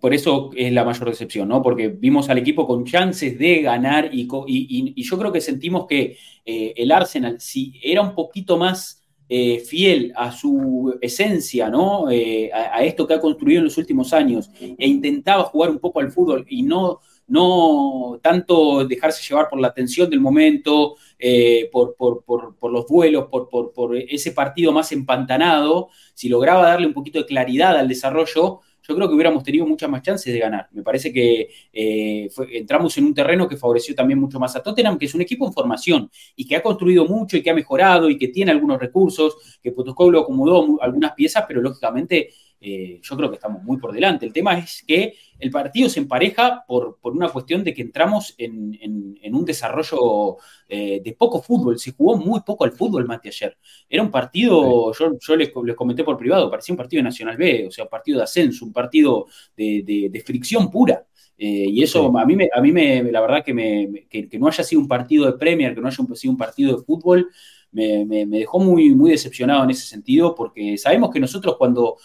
por 0.00 0.14
eso 0.14 0.50
es 0.54 0.72
la 0.72 0.84
mayor 0.84 1.08
decepción, 1.08 1.48
¿no? 1.48 1.60
Porque 1.60 1.88
vimos 1.88 2.30
al 2.30 2.38
equipo 2.38 2.68
con 2.68 2.84
chances 2.84 3.36
de 3.36 3.62
ganar 3.62 4.10
y, 4.12 4.28
y 4.46 5.02
yo 5.02 5.18
creo 5.18 5.32
que 5.32 5.40
sentimos 5.40 5.86
que 5.88 6.16
el 6.44 6.90
Arsenal, 6.92 7.40
si 7.40 7.80
era 7.82 8.00
un 8.00 8.14
poquito 8.14 8.56
más 8.56 9.01
eh, 9.34 9.60
fiel 9.60 10.12
a 10.14 10.30
su 10.30 10.94
esencia, 11.00 11.70
¿no? 11.70 12.10
Eh, 12.10 12.50
a, 12.52 12.84
esto 12.84 13.06
que 13.06 13.14
ha 13.14 13.20
construido 13.20 13.60
en 13.60 13.64
los 13.64 13.78
últimos 13.78 14.12
años, 14.12 14.50
e 14.60 14.86
intentaba 14.86 15.44
jugar 15.44 15.70
un 15.70 15.78
poco 15.78 16.00
al 16.00 16.12
fútbol 16.12 16.44
y 16.50 16.62
no, 16.62 17.00
no 17.28 18.20
tanto 18.22 18.84
dejarse 18.86 19.26
llevar 19.26 19.48
por 19.48 19.58
la 19.58 19.72
tensión 19.72 20.10
del 20.10 20.20
momento, 20.20 20.96
eh, 21.18 21.70
por, 21.72 21.96
por, 21.96 22.70
los 22.70 22.86
duelos, 22.86 23.28
por, 23.30 23.96
ese 23.96 24.32
partido 24.32 24.70
más 24.70 24.92
empantanado, 24.92 25.88
si 26.12 26.28
lograba 26.28 26.66
darle 26.66 26.88
un 26.88 26.92
poquito 26.92 27.18
de 27.20 27.24
claridad 27.24 27.74
al 27.78 27.88
desarrollo, 27.88 28.60
yo 28.86 28.94
creo 28.96 29.08
que 29.08 29.14
hubiéramos 29.14 29.44
tenido 29.44 29.66
muchas 29.66 29.88
más 29.88 30.02
chances 30.02 30.32
de 30.32 30.38
ganar. 30.38 30.68
Me 30.72 30.82
parece 30.82 31.12
que 31.12 31.48
eh, 31.72 32.28
entramos 32.52 32.96
en 32.98 33.04
un 33.04 33.14
terreno 33.14 33.48
que 33.48 33.56
favoreció 33.56 33.94
también 33.94 34.18
mucho 34.18 34.40
más 34.40 34.56
a 34.56 34.62
Tottenham, 34.62 34.98
que 34.98 35.06
es 35.06 35.14
un 35.14 35.20
equipo 35.20 35.46
en 35.46 35.52
formación 35.52 36.10
y 36.36 36.46
que 36.46 36.56
ha 36.56 36.62
construido 36.62 37.06
mucho 37.06 37.36
y 37.36 37.42
que 37.42 37.50
ha 37.50 37.54
mejorado 37.54 38.10
y 38.10 38.18
que 38.18 38.28
tiene 38.28 38.50
algunos 38.50 38.80
recursos, 38.80 39.58
que 39.62 39.72
lo 40.10 40.20
acomodó 40.20 40.82
algunas 40.82 41.12
piezas, 41.12 41.44
pero 41.46 41.60
lógicamente 41.60 42.30
eh, 42.64 43.00
yo 43.02 43.16
creo 43.16 43.28
que 43.28 43.34
estamos 43.34 43.60
muy 43.64 43.78
por 43.78 43.92
delante. 43.92 44.24
El 44.24 44.32
tema 44.32 44.56
es 44.56 44.84
que 44.86 45.14
el 45.40 45.50
partido 45.50 45.88
se 45.88 45.98
empareja 45.98 46.64
por, 46.64 46.96
una 47.02 47.28
cuestión 47.28 47.64
de 47.64 47.74
que 47.74 47.82
entramos 47.82 48.36
en, 48.38 49.18
un 49.34 49.44
desarrollo 49.44 50.36
eh, 50.68 51.00
de 51.04 51.12
poco 51.14 51.42
fútbol. 51.42 51.76
Se 51.80 51.90
jugó 51.90 52.16
muy 52.16 52.40
poco 52.42 52.64
al 52.64 52.70
fútbol, 52.70 53.04
Mati, 53.04 53.28
ayer. 53.28 53.58
Era 53.88 54.02
un 54.02 54.12
partido, 54.12 54.92
yo, 54.92 55.36
les, 55.36 55.50
comenté 55.74 56.04
por 56.04 56.16
privado, 56.16 56.48
parecía 56.48 56.72
un 56.72 56.76
partido 56.76 57.00
de 57.00 57.04
Nacional 57.04 57.36
B, 57.36 57.66
o 57.66 57.70
sea, 57.72 57.84
un 57.84 57.90
partido 57.90 58.18
de 58.18 58.24
ascenso, 58.24 58.64
un 58.64 58.72
partido 58.72 59.26
de, 59.56 60.22
fricción 60.24 60.70
pura. 60.70 61.04
Eh, 61.36 61.66
y 61.68 61.82
eso 61.82 62.16
a 62.16 62.24
mí, 62.24 62.36
me, 62.36 62.48
a 62.54 62.60
mí 62.60 62.70
me, 62.70 63.02
la 63.10 63.20
verdad 63.20 63.42
que, 63.44 63.52
me, 63.52 64.06
que, 64.08 64.28
no 64.38 64.46
haya 64.46 64.62
sido 64.62 64.80
un 64.80 64.86
partido 64.86 65.26
de 65.26 65.32
Premier, 65.32 65.74
que 65.74 65.80
no 65.80 65.88
haya 65.88 65.96
sido 66.14 66.30
un 66.30 66.38
partido 66.38 66.76
de 66.76 66.84
fútbol, 66.84 67.28
me, 67.72 68.26
dejó 68.26 68.60
muy, 68.60 68.94
muy 68.94 69.10
decepcionado 69.10 69.64
en 69.64 69.70
ese 69.70 69.86
sentido, 69.86 70.34
porque 70.34 70.78
sabemos 70.78 71.10
que 71.10 71.18
nosotros 71.18 71.56
cuando 71.58 71.96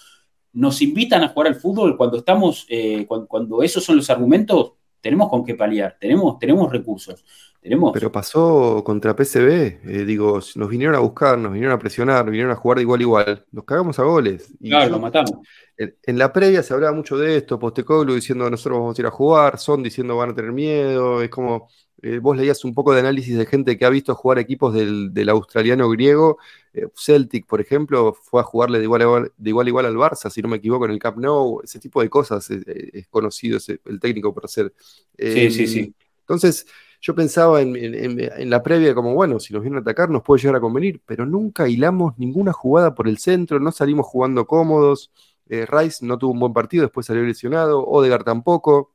nos 0.58 0.82
invitan 0.82 1.24
a 1.24 1.30
jugar 1.30 1.50
al 1.50 1.56
fútbol 1.56 1.96
cuando 1.96 2.18
estamos, 2.18 2.66
eh, 2.68 3.06
cuando, 3.08 3.62
esos 3.62 3.84
son 3.84 3.96
los 3.96 4.10
argumentos, 4.10 4.74
tenemos 5.00 5.30
con 5.30 5.46
qué 5.46 5.54
paliar, 5.54 5.98
tenemos, 6.00 6.40
tenemos 6.40 6.72
recursos. 6.72 7.24
Tenemos... 7.62 7.92
Pero 7.94 8.12
pasó 8.12 8.84
contra 8.84 9.16
PCB, 9.16 9.82
eh, 9.84 10.06
digo, 10.06 10.40
nos 10.56 10.70
vinieron 10.70 10.96
a 10.96 11.00
buscar, 11.00 11.38
nos 11.38 11.54
vinieron 11.54 11.76
a 11.76 11.80
presionar, 11.80 12.26
nos 12.26 12.32
vinieron 12.32 12.52
a 12.52 12.56
jugar 12.56 12.78
de 12.78 12.82
igual 12.82 13.00
a 13.00 13.04
igual, 13.04 13.46
nos 13.52 13.66
cagamos 13.66 14.00
a 14.00 14.04
goles. 14.04 14.52
Y 14.60 14.72
claro, 14.72 14.90
lo 14.90 15.00
matamos. 15.00 15.32
En, 15.78 16.18
la 16.18 16.34
previa 16.34 16.64
se 16.64 16.74
hablaba 16.74 16.96
mucho 16.96 17.20
de 17.20 17.38
esto, 17.38 17.60
Postecoglu 17.60 18.16
diciendo 18.16 18.50
nosotros 18.50 18.80
vamos 18.80 18.98
a 18.98 19.02
ir 19.02 19.06
a 19.06 19.12
jugar, 19.12 19.60
Son 19.60 19.84
diciendo 19.84 20.18
van 20.18 20.32
a 20.32 20.36
tener 20.36 20.52
miedo, 20.54 21.22
es 21.22 21.30
como, 21.30 21.70
eh, 22.02 22.20
vos 22.20 22.38
leías 22.38 22.64
un 22.64 22.74
poco 22.74 22.94
de 22.94 23.00
análisis 23.00 23.38
de 23.38 23.46
gente 23.46 23.78
que 23.78 23.86
ha 23.86 23.90
visto 23.90 24.14
jugar 24.16 24.40
equipos 24.40 24.74
del, 24.74 25.30
australiano 25.30 25.90
griego. 25.90 26.38
Eh, 26.74 26.88
Celtic, 26.96 27.48
por 27.48 27.60
ejemplo, 27.60 28.14
fue 28.14 28.42
a 28.42 28.44
jugarle 28.44 28.78
de 28.78 28.84
igual, 28.84 29.02
a 29.02 29.04
igual, 29.06 29.32
de 29.36 29.50
igual 29.50 29.68
igual 29.68 29.86
al 29.86 29.96
Barça, 29.96 30.30
si 30.30 30.42
no 30.42 30.48
me 30.48 30.58
equivoco, 30.58 30.86
en 30.86 30.92
el 30.92 31.00
Camp 31.00 31.18
Nou. 31.18 31.62
Ese 31.64 31.80
tipo 31.80 32.02
de 32.02 32.10
cosas 32.10 32.50
es, 32.50 33.08
conocido 33.08 33.58
el 33.86 34.00
técnico 34.00 34.34
por 34.34 34.46
hacer. 34.46 34.74
sí, 35.18 35.52
sí, 35.52 35.68
sí. 35.68 35.96
Entonces, 36.22 36.68
yo 37.02 37.16
pensaba 37.16 37.62
en, 37.62 38.50
la 38.50 38.64
previa 38.64 38.94
como, 38.96 39.14
bueno, 39.14 39.40
si 39.40 39.54
nos 39.54 39.62
vienen 39.62 39.78
a 39.78 39.82
atacar 39.82 40.10
nos 40.10 40.24
puede 40.24 40.42
llegar 40.42 40.58
a 40.58 40.60
convenir, 40.60 41.02
pero 41.06 41.26
nunca 41.26 41.68
hilamos 41.68 42.18
ninguna 42.18 42.54
jugada 42.54 42.96
por 42.96 43.08
el 43.08 43.18
centro, 43.18 43.60
no 43.60 43.72
salimos 43.72 44.06
jugando 44.06 44.46
cómodos. 44.48 45.12
Eh, 45.50 45.66
Rice 45.66 46.06
no 46.06 46.18
tuvo 46.18 46.34
un 46.34 46.40
buen 46.40 46.54
partido, 46.54 46.84
después 46.84 47.06
salió 47.06 47.24
lesionado, 47.24 47.86
Odegar 47.86 48.24
tampoco. 48.24 48.92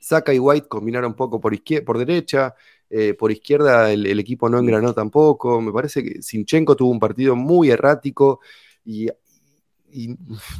Saka 0.00 0.32
y 0.32 0.38
White 0.38 0.66
combinaron 0.66 1.10
un 1.10 1.16
poco 1.16 1.40
por, 1.40 1.54
por 1.84 1.98
derecha, 1.98 2.54
eh, 2.88 3.14
por 3.14 3.30
izquierda 3.30 3.92
el, 3.92 4.18
equipo 4.18 4.48
no 4.48 4.58
engranó 4.58 4.94
tampoco. 4.94 5.60
Me 5.60 5.72
parece 5.72 6.02
que 6.02 6.22
Sinchenko 6.22 6.74
tuvo 6.74 6.90
un 6.90 6.98
partido 6.98 7.36
muy 7.36 7.70
errático 7.70 8.40
y, 8.84 9.08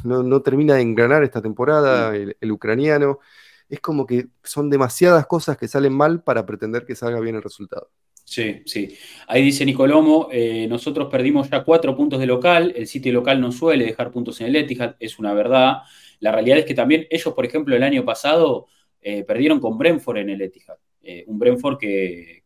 no, 0.03 0.41
termina 0.41 0.75
de 0.75 0.81
engranar 0.81 1.23
esta 1.23 1.41
temporada 1.41 2.15
el, 2.15 2.51
ucraniano. 2.51 3.19
Es 3.67 3.79
como 3.79 4.05
que 4.05 4.27
son 4.43 4.69
demasiadas 4.69 5.25
cosas 5.25 5.57
que 5.57 5.67
salen 5.67 5.93
mal 5.93 6.21
para 6.23 6.45
pretender 6.45 6.85
que 6.85 6.95
salga 6.95 7.19
bien 7.19 7.35
el 7.35 7.43
resultado. 7.43 7.89
Sí, 8.23 8.61
sí. 8.65 8.95
Ahí 9.27 9.43
dice 9.43 9.65
Nicolomo, 9.65 10.29
eh, 10.31 10.67
nosotros 10.69 11.09
perdimos 11.09 11.49
ya 11.49 11.63
cuatro 11.63 11.95
puntos 11.95 12.19
de 12.19 12.27
local, 12.27 12.71
el 12.75 12.87
sitio 12.87 13.11
local 13.11 13.41
no 13.41 13.51
suele 13.51 13.85
dejar 13.85 14.11
puntos 14.11 14.39
en 14.39 14.47
el 14.47 14.55
Etihad, 14.55 14.95
es 14.99 15.19
una 15.19 15.33
verdad. 15.33 15.79
La 16.19 16.31
realidad 16.31 16.59
es 16.59 16.65
que 16.65 16.75
también 16.75 17.07
ellos, 17.09 17.33
por 17.33 17.45
ejemplo, 17.45 17.75
el 17.75 17.83
año 17.83 18.05
pasado 18.05 18.67
eh, 19.01 19.23
perdieron 19.23 19.59
con 19.59 19.77
Brentford 19.77 20.17
en 20.17 20.29
el 20.29 20.41
Etihad. 20.41 20.77
Eh, 21.01 21.23
un 21.27 21.39
Brentford 21.39 21.77
que, 21.77 22.43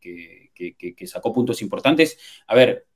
sacó 1.05 1.33
puntos 1.33 1.61
importantes. 1.61 2.17
A 2.47 2.55
ver, 2.55 2.87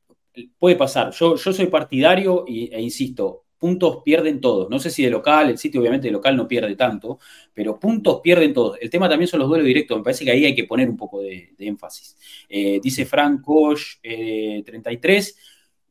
puede 0.58 0.76
pasar. 0.76 1.12
Yo, 1.12 1.36
yo 1.36 1.54
soy 1.54 1.68
partidario 1.68 2.46
e 2.48 2.82
insisto, 2.82 3.46
puntos 3.60 4.02
pierden 4.04 4.40
todos. 4.40 4.70
No 4.70 4.80
sé 4.80 4.90
si 4.90 5.04
de 5.04 5.10
local, 5.12 5.50
el 5.50 5.58
sitio 5.58 5.82
obviamente 5.82 6.08
de 6.08 6.14
local 6.14 6.36
no 6.38 6.48
pierde 6.48 6.76
tanto, 6.76 7.20
pero 7.54 7.80
puntos 7.80 8.22
pierden 8.22 8.54
todos. 8.54 8.78
El 8.82 8.90
tema 8.90 9.10
también 9.10 9.28
son 9.28 9.42
los 9.42 9.50
duelos 9.50 9.68
directos. 9.68 9.98
Me 9.98 10.04
parece 10.04 10.24
que 10.26 10.32
ahí 10.32 10.46
hay 10.46 10.56
que 10.56 10.64
poner 10.64 10.90
un 10.90 10.98
poco 10.98 11.22
de, 11.22 11.54
énfasis. 11.60 12.18
Eh, 12.48 12.80
dice 12.82 13.06
Frank 13.06 13.42
Koch, 13.42 14.00
33. 14.02 15.36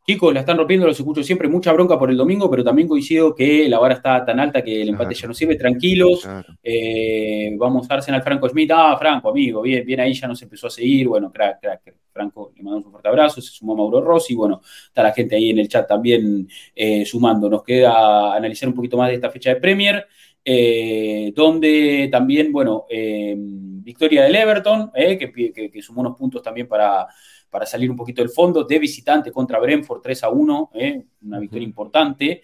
Chicos, 0.09 0.33
la 0.33 0.41
están 0.41 0.57
rompiendo, 0.57 0.87
los 0.87 0.99
escucho 0.99 1.23
siempre, 1.23 1.49
mucha 1.49 1.71
bronca 1.71 1.99
por 1.99 2.09
el 2.09 2.17
domingo, 2.17 2.51
pero 2.51 2.65
también 2.65 2.89
coincido 2.89 3.35
que 3.35 3.69
la 3.69 3.79
vara 3.79 3.93
está 3.93 4.25
tan 4.25 4.41
alta 4.41 4.63
que 4.63 4.81
el 4.81 4.89
empate 4.89 5.15
ya 5.15 5.29
no 5.29 5.35
sirve. 5.35 5.55
Tranquilos, 5.57 6.27
eh, 6.63 7.55
vamos 7.59 7.91
a 7.91 7.93
Arsenal 7.97 8.23
Franco 8.23 8.49
Schmidt. 8.49 8.71
Ah, 8.73 8.97
Franco, 8.99 9.29
amigo, 9.29 9.61
bien, 9.61 9.85
bien 9.85 10.01
ahí 10.01 10.15
ya 10.15 10.27
nos 10.27 10.41
empezó 10.41 10.69
a 10.69 10.71
seguir. 10.71 11.09
Bueno, 11.09 11.31
crack, 11.31 11.61
crack, 11.61 11.95
Franco, 12.11 12.53
le 12.57 12.63
mandamos 12.63 12.87
un 12.87 12.93
fuerte 12.93 13.09
abrazo. 13.11 13.43
Se 13.43 13.51
sumó 13.51 13.77
Mauro 13.77 14.01
Rossi. 14.01 14.35
Bueno, 14.35 14.63
está 14.87 15.03
la 15.03 15.13
gente 15.13 15.37
ahí 15.37 15.51
en 15.51 15.59
el 15.59 15.69
chat 15.69 15.87
también 15.87 16.49
eh, 16.75 17.05
sumando. 17.05 17.51
Nos 17.51 17.63
queda 17.63 18.35
analizar 18.35 18.67
un 18.67 18.77
poquito 18.77 18.97
más 18.97 19.11
de 19.11 19.17
esta 19.17 19.29
fecha 19.29 19.51
de 19.51 19.57
Premier. 19.57 20.07
Eh, 20.43 21.35
donde 21.37 22.09
también, 22.11 22.51
bueno, 22.51 22.87
victoria 22.89 24.23
del 24.23 24.37
Everton, 24.37 24.91
que, 24.95 25.83
sumó 25.83 26.01
unos 26.01 26.17
puntos 26.17 26.43
también 26.43 26.67
para, 26.67 27.07
para 27.51 27.67
salir 27.67 27.91
un 27.91 27.97
poquito 27.97 28.23
del 28.23 28.31
fondo, 28.31 28.65
de 28.65 28.79
visitante 28.79 29.33
contra 29.33 29.59
Brentford 29.59 30.01
3 30.03 30.25
a 30.25 30.31
1, 30.31 30.71
¿eh? 30.75 31.03
una 31.23 31.39
victoria 31.39 31.65
importante 31.65 32.43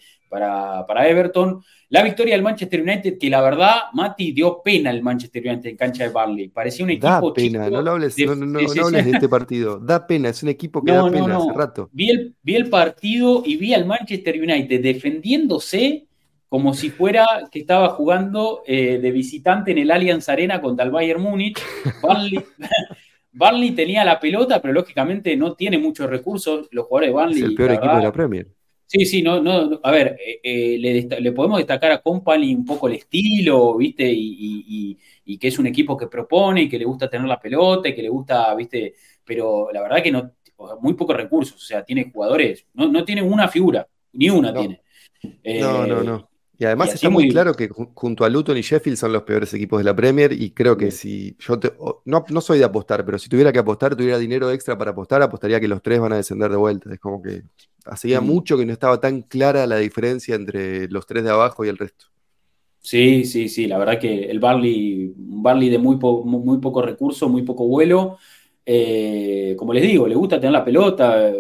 para, 0.87 1.09
Everton. 1.09 1.63
La 1.91 2.03
victoria 2.03 2.35
del 2.35 2.43
Manchester 2.43 2.83
United, 2.83 3.19
que 3.19 3.31
la 3.31 3.41
verdad, 3.41 3.75
Mati, 3.93 4.33
dio 4.33 4.61
pena 4.63 4.91
el 4.91 5.03
Manchester 5.03 5.47
United 5.47 5.71
en 5.71 5.77
cancha 5.77 6.05
de 6.05 6.11
Barley. 6.11 6.49
Parecía 6.49 6.85
un 6.85 6.91
equipo. 6.91 7.07
Da 7.07 7.33
pena, 7.33 7.71
no, 7.71 7.79
hables, 7.91 8.17
de, 8.17 8.27
no, 8.27 8.59
hables 8.59 9.05
de 9.05 9.11
este 9.11 9.29
partido. 9.29 9.79
Da 9.79 10.07
pena, 10.07 10.31
es 10.31 10.43
un 10.43 10.49
equipo 10.49 10.83
que 10.83 10.93
da 10.93 11.09
pena 11.09 11.37
hace 11.37 11.53
rato. 11.53 11.89
Vi 11.93 12.11
el, 12.11 12.35
vi 12.43 12.57
el 12.57 12.69
partido 12.69 13.43
y 13.47 13.57
vi 13.57 13.75
al 13.75 13.87
Manchester 13.87 14.41
United 14.41 14.83
defendiéndose 14.83 16.07
como 16.49 16.73
si 16.73 16.91
fuera 16.91 17.27
que 17.51 17.61
estaba 17.61 17.89
jugando 17.91 18.63
eh, 18.67 18.99
de 18.99 19.11
visitante 19.11 19.73
en 19.73 19.79
el 19.79 19.91
Allianz 19.91 20.29
Arena 20.29 20.61
contra 20.61 20.85
el 20.85 20.91
Bayern 20.91 21.21
Múnich. 21.21 21.61
Barley, 22.03 22.41
Barnley 23.35 23.73
tenía 23.73 24.05
la 24.05 24.19
pelota, 24.21 24.63
pero 24.63 24.73
lógicamente 24.73 25.37
no 25.37 25.55
tiene 25.55 25.77
muchos 25.77 26.09
recursos. 26.09 26.69
Los 26.71 26.87
jugadores 26.87 27.11
de 27.11 27.15
Barnley. 27.15 27.43
Es 27.43 27.49
el 27.49 27.55
peor 27.55 27.73
equipo 27.73 27.97
de 27.97 28.03
la 28.03 28.13
Premier. 28.13 28.49
Sí, 28.87 29.07
sí, 29.07 29.23
no, 29.23 29.43
no, 29.43 29.81
a 29.83 29.91
ver, 29.91 30.17
eh, 30.25 30.41
eh, 30.43 31.09
le, 31.19 31.33
podemos 31.33 31.59
destacar 31.59 31.91
a 31.91 32.03
Company 32.03 32.55
un 32.55 32.65
poco 32.65 32.87
el 32.87 32.95
estilo, 32.95 33.77
¿viste? 33.77 34.05
Y, 34.07 34.99
que 35.41 35.49
es 35.49 35.59
un 35.59 35.67
equipo 35.67 35.97
que 35.97 36.07
propone 36.07 36.63
y 36.63 36.69
que 36.69 36.79
le 36.79 36.85
gusta 36.85 37.11
tener 37.11 37.27
la 37.27 37.41
pelota 37.41 37.89
y 37.89 37.95
que 37.95 38.03
le 38.03 38.09
gusta, 38.09 38.55
¿viste? 38.55 38.95
Pero 39.25 39.71
la 39.73 39.83
verdad 39.83 40.03
que 40.03 40.13
no, 40.13 40.33
muy 40.81 40.95
pocos 40.95 41.17
recursos, 41.17 41.57
o 41.57 41.67
sea, 41.67 41.83
tiene 41.83 42.11
jugadores, 42.13 42.67
no, 42.75 42.87
no 42.87 43.05
tiene 43.05 43.23
una 43.23 43.49
figura, 43.49 43.89
ni 44.13 44.31
una 44.31 44.55
tiene. 44.55 44.83
no, 45.61 45.87
no, 45.87 46.03
no. 46.05 46.29
Y 46.65 46.67
además 46.67 46.95
está 46.95 47.11
muy, 47.11 47.29
claro 47.29 47.53
que 47.53 47.69
junto 47.69 48.25
a 48.25 48.31
Luton 48.31 48.57
y 48.57 48.63
Sheffield 48.63 48.97
son 48.97 49.13
los 49.13 49.25
peores 49.25 49.53
equipos 49.53 49.81
de 49.81 49.85
la 49.85 49.95
Premier 49.95 50.33
y 50.33 50.53
creo 50.53 50.79
que 50.79 50.91
si 50.91 51.37
yo 51.39 51.61
no, 52.07 52.25
no 52.27 52.41
soy 52.41 52.59
de 52.59 52.65
apostar, 52.65 53.05
pero 53.05 53.19
si 53.19 53.29
tuviera 53.29 53.53
que 53.53 53.59
apostar, 53.59 53.95
tuviera 53.95 54.17
dinero 54.17 54.51
extra 54.51 54.79
para 54.79 54.93
apostar, 54.93 55.21
apostaría 55.21 55.61
que 55.61 55.69
los 55.69 55.83
tres 55.83 56.01
van 56.01 56.15
a 56.15 56.17
descender 56.17 56.51
de 56.51 56.57
vuelta. 56.57 56.91
Es 56.91 56.99
como 56.99 57.21
que 57.21 57.43
hacía 57.85 58.23
mucho 58.23 58.57
que 58.57 58.65
no 58.65 58.73
estaba 58.73 58.99
tan 58.99 59.21
clara 59.21 59.67
la 59.67 59.77
diferencia 59.77 60.37
entre 60.37 60.89
los 60.89 61.07
tres 61.07 61.25
de 61.25 61.31
abajo 61.33 61.67
y 61.67 61.69
el 61.69 61.77
resto. 61.77 62.07
Sí, 62.81 63.27
sí, 63.27 63.51
sí, 63.51 63.67
la 63.67 63.77
verdad 63.77 64.01
que 64.01 64.25
el 64.25 64.41
Barley, 64.41 65.13
un 65.19 65.43
Barley 65.43 65.69
de 65.69 65.77
muy, 65.77 65.97
muy 65.97 66.59
poco 66.61 66.81
recurso, 66.81 67.29
muy 67.29 67.43
poco 67.43 67.67
vuelo. 67.67 68.17
Eh, 68.65 69.55
como 69.59 69.75
les 69.75 69.83
digo, 69.83 70.09
le 70.09 70.15
gusta 70.15 70.41
tener 70.41 70.53
la 70.53 70.65
pelota, 70.65 71.31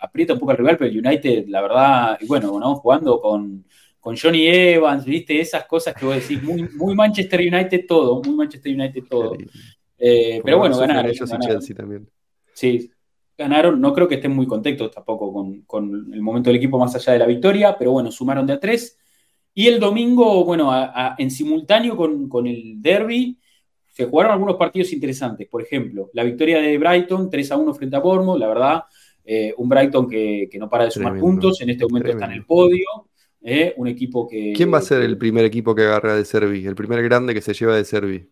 aprieta 0.00 0.32
un 0.32 0.40
poco 0.40 0.50
al 0.50 0.58
rival, 0.58 0.76
pero 0.76 0.90
el 0.90 1.06
United, 1.06 1.46
la 1.46 1.62
verdad, 1.62 2.18
y 2.20 2.26
bueno, 2.26 2.58
¿no? 2.58 2.74
jugando 2.74 3.20
con 3.20 3.64
con 4.02 4.16
Johnny 4.16 4.48
Evans, 4.48 5.04
viste, 5.04 5.40
esas 5.40 5.64
cosas 5.66 5.94
que 5.94 6.04
vos 6.04 6.16
decís, 6.16 6.42
muy, 6.42 6.68
muy 6.74 6.92
Manchester 6.92 7.38
United 7.38 7.86
todo, 7.86 8.20
muy 8.20 8.34
Manchester 8.34 8.74
United 8.74 9.04
todo. 9.08 9.36
Eh, 9.96 10.40
pero 10.44 10.58
bueno, 10.58 10.76
ganaron. 10.76 11.08
Ellos 11.08 11.30
Chelsea 11.38 11.76
también. 11.76 12.10
Sí, 12.52 12.90
ganaron, 13.38 13.80
no 13.80 13.94
creo 13.94 14.08
que 14.08 14.16
estén 14.16 14.34
muy 14.34 14.44
contentos 14.48 14.90
tampoco 14.90 15.32
con, 15.64 16.10
el 16.12 16.20
momento 16.20 16.50
del 16.50 16.56
equipo 16.56 16.80
más 16.80 16.92
allá 16.96 17.12
de 17.12 17.20
la 17.20 17.26
victoria, 17.26 17.76
pero 17.78 17.92
bueno, 17.92 18.10
sumaron 18.10 18.44
de 18.44 18.54
a 18.54 18.58
tres. 18.58 18.98
Y 19.54 19.68
el 19.68 19.78
domingo, 19.78 20.44
bueno, 20.44 20.72
en 21.16 21.30
simultáneo 21.30 21.96
con, 21.96 22.46
el 22.48 22.82
derby, 22.82 23.38
se 23.86 24.06
jugaron 24.06 24.32
algunos 24.32 24.56
partidos 24.56 24.92
interesantes. 24.92 25.46
Por 25.46 25.62
ejemplo, 25.62 26.10
la 26.12 26.24
victoria 26.24 26.60
de 26.60 26.76
Brighton, 26.76 27.30
3 27.30 27.52
a 27.52 27.56
1 27.56 27.74
frente 27.74 27.94
a 27.94 28.00
Bournemouth, 28.00 28.40
la 28.40 28.48
verdad, 28.48 28.82
eh, 29.24 29.54
un 29.56 29.68
Brighton 29.68 30.08
que, 30.08 30.50
no 30.58 30.68
para 30.68 30.86
de 30.86 30.90
sumar 30.90 31.16
puntos, 31.20 31.60
en 31.60 31.70
este 31.70 31.84
momento 31.84 32.10
está 32.10 32.24
en 32.24 32.32
el 32.32 32.44
podio. 32.44 33.11
¿Eh? 33.44 33.74
un 33.76 33.88
equipo 33.88 34.28
que... 34.28 34.52
¿Quién 34.54 34.72
va 34.72 34.78
a 34.78 34.82
ser 34.82 35.02
el 35.02 35.18
primer 35.18 35.44
equipo 35.44 35.74
que 35.74 35.82
agarra 35.82 36.16
de 36.16 36.24
Servi? 36.24 36.66
El 36.66 36.74
primer 36.74 37.02
grande 37.02 37.34
que 37.34 37.40
se 37.40 37.54
lleva 37.54 37.76
de 37.76 37.84
Servi. 37.84 38.28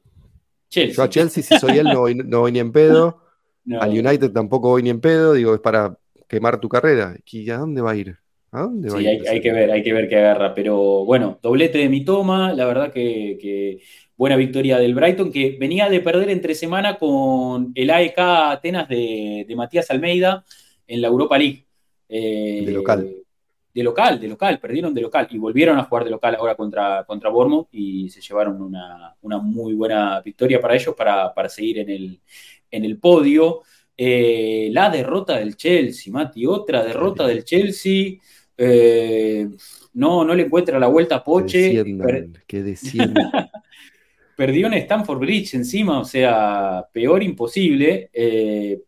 Chelsea. 0.68 0.94
Yo 0.94 1.02
a 1.02 1.08
Chelsea, 1.08 1.42
si 1.42 1.58
soy 1.58 1.78
él, 1.78 1.88
no 1.88 2.40
voy, 2.40 2.52
ni 2.52 2.58
en 2.58 2.72
pedo. 2.72 3.20
Al 3.80 3.90
United 3.90 4.30
tampoco 4.32 4.70
voy 4.70 4.82
ni 4.82 4.90
en 4.90 5.00
pedo. 5.00 5.34
Digo, 5.34 5.54
es 5.54 5.60
para 5.60 5.96
quemar 6.28 6.60
tu 6.60 6.68
carrera. 6.68 7.16
¿Y 7.30 7.50
a 7.50 7.58
dónde 7.58 7.80
va 7.80 7.90
a 7.90 7.96
ir? 7.96 8.16
¿A 8.52 8.62
dónde 8.62 8.88
va 8.88 8.98
sí, 8.98 9.06
a 9.06 9.12
ir 9.12 9.28
hay, 9.28 9.40
que 9.40 9.52
ver, 9.52 9.70
hay 9.70 9.82
que 9.82 9.92
ver 9.92 10.08
qué 10.08 10.16
agarra. 10.16 10.54
Pero 10.54 11.04
bueno, 11.04 11.38
doblete 11.42 11.78
de 11.78 11.88
mi 11.88 12.04
toma. 12.04 12.52
La 12.52 12.66
verdad 12.66 12.92
que, 12.92 13.80
buena 14.16 14.36
victoria 14.36 14.78
del 14.78 14.94
Brighton, 14.94 15.32
que 15.32 15.56
venía 15.58 15.88
de 15.88 16.00
perder 16.00 16.30
entre 16.30 16.54
semana 16.54 16.98
con 16.98 17.72
el 17.74 17.90
AEK 17.90 18.18
Atenas 18.18 18.88
de, 18.88 19.46
Matías 19.56 19.90
Almeida 19.90 20.44
en 20.86 21.00
la 21.02 21.08
Europa 21.08 21.36
League. 21.36 21.66
de 22.08 22.72
local 22.72 23.19
de 23.80 23.84
local, 23.84 24.20
de 24.20 24.28
local, 24.28 24.60
perdieron 24.60 24.92
de 24.92 25.00
local 25.00 25.26
y 25.30 25.38
volvieron 25.38 25.78
a 25.78 25.84
jugar 25.84 26.04
de 26.04 26.10
local 26.10 26.34
ahora 26.34 26.54
contra, 26.54 27.02
contra 27.04 27.30
Bournemouth 27.30 27.68
y 27.72 28.10
se 28.10 28.20
llevaron 28.20 28.60
una, 28.60 29.16
muy 29.40 29.72
buena 29.72 30.20
victoria 30.20 30.60
para 30.60 30.74
ellos 30.74 30.94
para, 30.94 31.48
seguir 31.48 31.78
en 31.78 31.88
el, 31.88 32.20
en 32.70 32.84
el 32.84 32.98
podio. 32.98 33.62
Eh, 33.96 34.68
la 34.70 34.90
derrota 34.90 35.38
del 35.38 35.56
Chelsea, 35.56 36.12
Mati, 36.12 36.44
otra 36.44 36.84
derrota 36.84 37.26
del 37.26 37.42
Chelsea. 37.42 38.18
Eh, 38.54 39.48
no, 39.94 40.24
no 40.24 40.34
le 40.34 40.42
encuentra 40.42 40.78
la 40.78 40.88
vuelta 40.88 41.16
a 41.16 41.24
Poche. 41.24 41.72
Que 42.46 42.60
Perdió 44.36 44.66
en 44.66 44.74
Stanford 44.74 45.18
Bridge 45.18 45.54
encima, 45.54 46.00
o 46.00 46.04
sea, 46.04 46.86
peor 46.92 47.22
imposible. 47.22 48.10
Eh, 48.12 48.78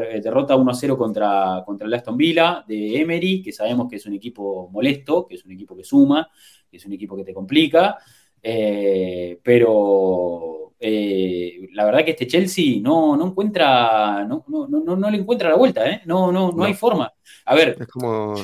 derrota 0.00 0.56
1-0 0.56 0.96
contra, 0.96 1.62
contra 1.64 1.86
el 1.86 1.94
Aston 1.94 2.16
Villa 2.16 2.64
de 2.66 3.00
Emery, 3.00 3.42
que 3.42 3.52
sabemos 3.52 3.88
que 3.88 3.96
es 3.96 4.06
un 4.06 4.14
equipo 4.14 4.68
molesto, 4.70 5.26
que 5.26 5.36
es 5.36 5.44
un 5.44 5.52
equipo 5.52 5.76
que 5.76 5.84
suma, 5.84 6.28
que 6.70 6.76
es 6.76 6.86
un 6.86 6.92
equipo 6.92 7.16
que 7.16 7.24
te 7.24 7.34
complica, 7.34 7.98
eh, 8.42 9.38
pero 9.42 10.74
eh, 10.78 11.68
la 11.72 11.84
verdad 11.84 12.04
que 12.04 12.12
este 12.12 12.26
Chelsea 12.26 12.80
no, 12.80 13.16
no 13.16 13.28
encuentra, 13.28 14.24
no, 14.24 14.44
no, 14.48 14.68
no, 14.68 14.96
no 14.96 15.10
le 15.10 15.18
encuentra 15.18 15.48
la 15.48 15.56
vuelta, 15.56 15.90
¿eh? 15.90 16.02
no, 16.04 16.30
no, 16.30 16.52
no, 16.52 16.64
hay 16.64 16.74
forma. 16.74 17.12
A 17.44 17.54
ver. 17.54 17.76
Es 17.80 17.88
como 17.88 18.34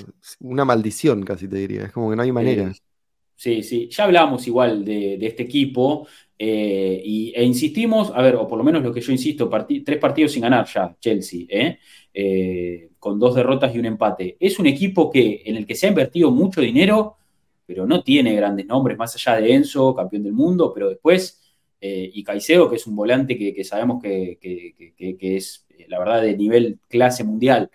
una 0.41 0.65
maldición, 0.65 1.23
casi 1.25 1.49
te 1.49 1.57
diría, 1.57 1.85
es 1.85 1.93
como 1.93 2.11
que 2.11 2.17
no 2.17 2.23
hay 2.23 2.33
manera. 2.33 2.73
Sí, 3.37 3.63
sí, 3.63 3.89
ya 3.91 4.05
hablamos 4.05 4.47
igual 4.47 4.85
de, 4.85 5.19
de 5.19 5.27
este 5.27 5.43
equipo. 5.43 6.07
Eh, 6.39 7.01
y, 7.05 7.33
e 7.35 7.45
insistimos, 7.45 8.11
a 8.15 8.21
ver, 8.23 8.37
o 8.37 8.49
por 8.49 8.59
lo 8.59 8.65
menos 8.65 8.83
lo 8.83 8.93
que 8.93 9.01
yo 9.01 9.13
insisto, 9.13 9.51
tres 9.85 9.99
partidos 9.99 10.33
sin 10.33 10.43
ganar 10.43 10.67
ya, 10.67 10.97
Chelsea, 11.01 11.47
¿eh? 11.49 11.79
Eh, 12.13 12.91
con 12.99 13.19
dos 13.19 13.35
derrotas 13.35 13.75
y 13.75 13.79
un 13.79 13.87
empate. 13.87 14.37
Es 14.41 14.59
un 14.59 14.67
equipo 14.67 15.11
que, 15.11 15.43
en 15.45 15.57
el 15.57 15.67
que 15.67 15.75
se 15.75 15.87
ha 15.87 15.91
invertido 15.91 16.31
mucho 16.31 16.61
dinero, 16.61 17.17
pero 17.67 17.87
no 17.87 18.03
tiene 18.03 18.35
grandes 18.35 18.67
nombres, 18.67 18.99
más 18.99 19.15
allá 19.15 19.41
de 19.41 19.55
Enzo, 19.55 19.95
campeón 19.95 20.25
del 20.25 20.33
mundo, 20.33 20.73
pero 20.75 20.89
después, 20.89 21.41
y 21.81 22.23
Caicedo, 22.23 22.71
que 22.71 22.77
es 22.77 22.87
un 22.87 22.95
volante 22.97 23.37
que, 23.37 23.65
sabemos 23.65 24.03
que, 24.03 24.39
que, 24.41 25.37
es, 25.37 25.67
la 25.89 25.99
verdad, 25.99 26.23
de 26.23 26.37
nivel 26.37 26.79
clase 26.89 27.25
mundial, 27.25 27.71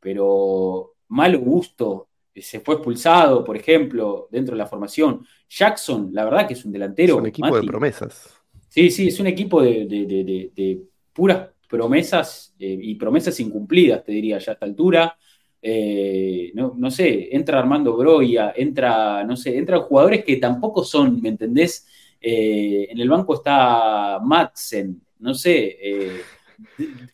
pero 0.00 0.94
mal 1.08 1.36
gusto, 1.38 2.08
se 2.34 2.60
fue 2.60 2.76
expulsado, 2.76 3.44
por 3.44 3.56
ejemplo, 3.56 4.28
dentro 4.30 4.54
de 4.54 4.58
la 4.58 4.66
formación. 4.66 5.26
Jackson, 5.52 6.10
la 6.12 6.24
verdad 6.24 6.46
que 6.46 6.54
es 6.54 6.64
un 6.64 6.72
delantero. 6.72 7.14
Es 7.14 7.20
un 7.20 7.26
equipo 7.26 7.60
de 7.60 7.66
promesas. 7.66 8.34
Sí, 8.68 8.90
sí, 8.90 9.08
es 9.08 9.20
un 9.20 9.26
equipo 9.26 9.62
de, 9.62 10.80
puras 11.12 11.48
promesas 11.68 12.54
eh, 12.58 12.78
y 12.80 12.94
promesas 12.94 13.38
incumplidas, 13.40 14.02
te 14.02 14.12
diría 14.12 14.38
ya 14.38 14.52
a 14.52 14.54
esta 14.54 14.64
altura. 14.64 15.16
Eh, 15.60 16.52
no, 16.54 16.90
sé, 16.90 17.28
entra 17.36 17.58
Armando 17.58 17.96
Broya, 17.96 18.52
entra, 18.56 19.24
no 19.24 19.36
sé, 19.36 19.56
entran 19.56 19.82
jugadores 19.82 20.24
que 20.24 20.36
tampoco 20.36 20.82
son, 20.82 21.20
¿me 21.20 21.28
entendés? 21.28 21.86
Eh, 22.20 22.88
en 22.90 22.98
el 22.98 23.08
banco 23.08 23.34
está 23.34 24.18
Madsen, 24.24 25.02
no 25.18 25.34
sé, 25.34 26.22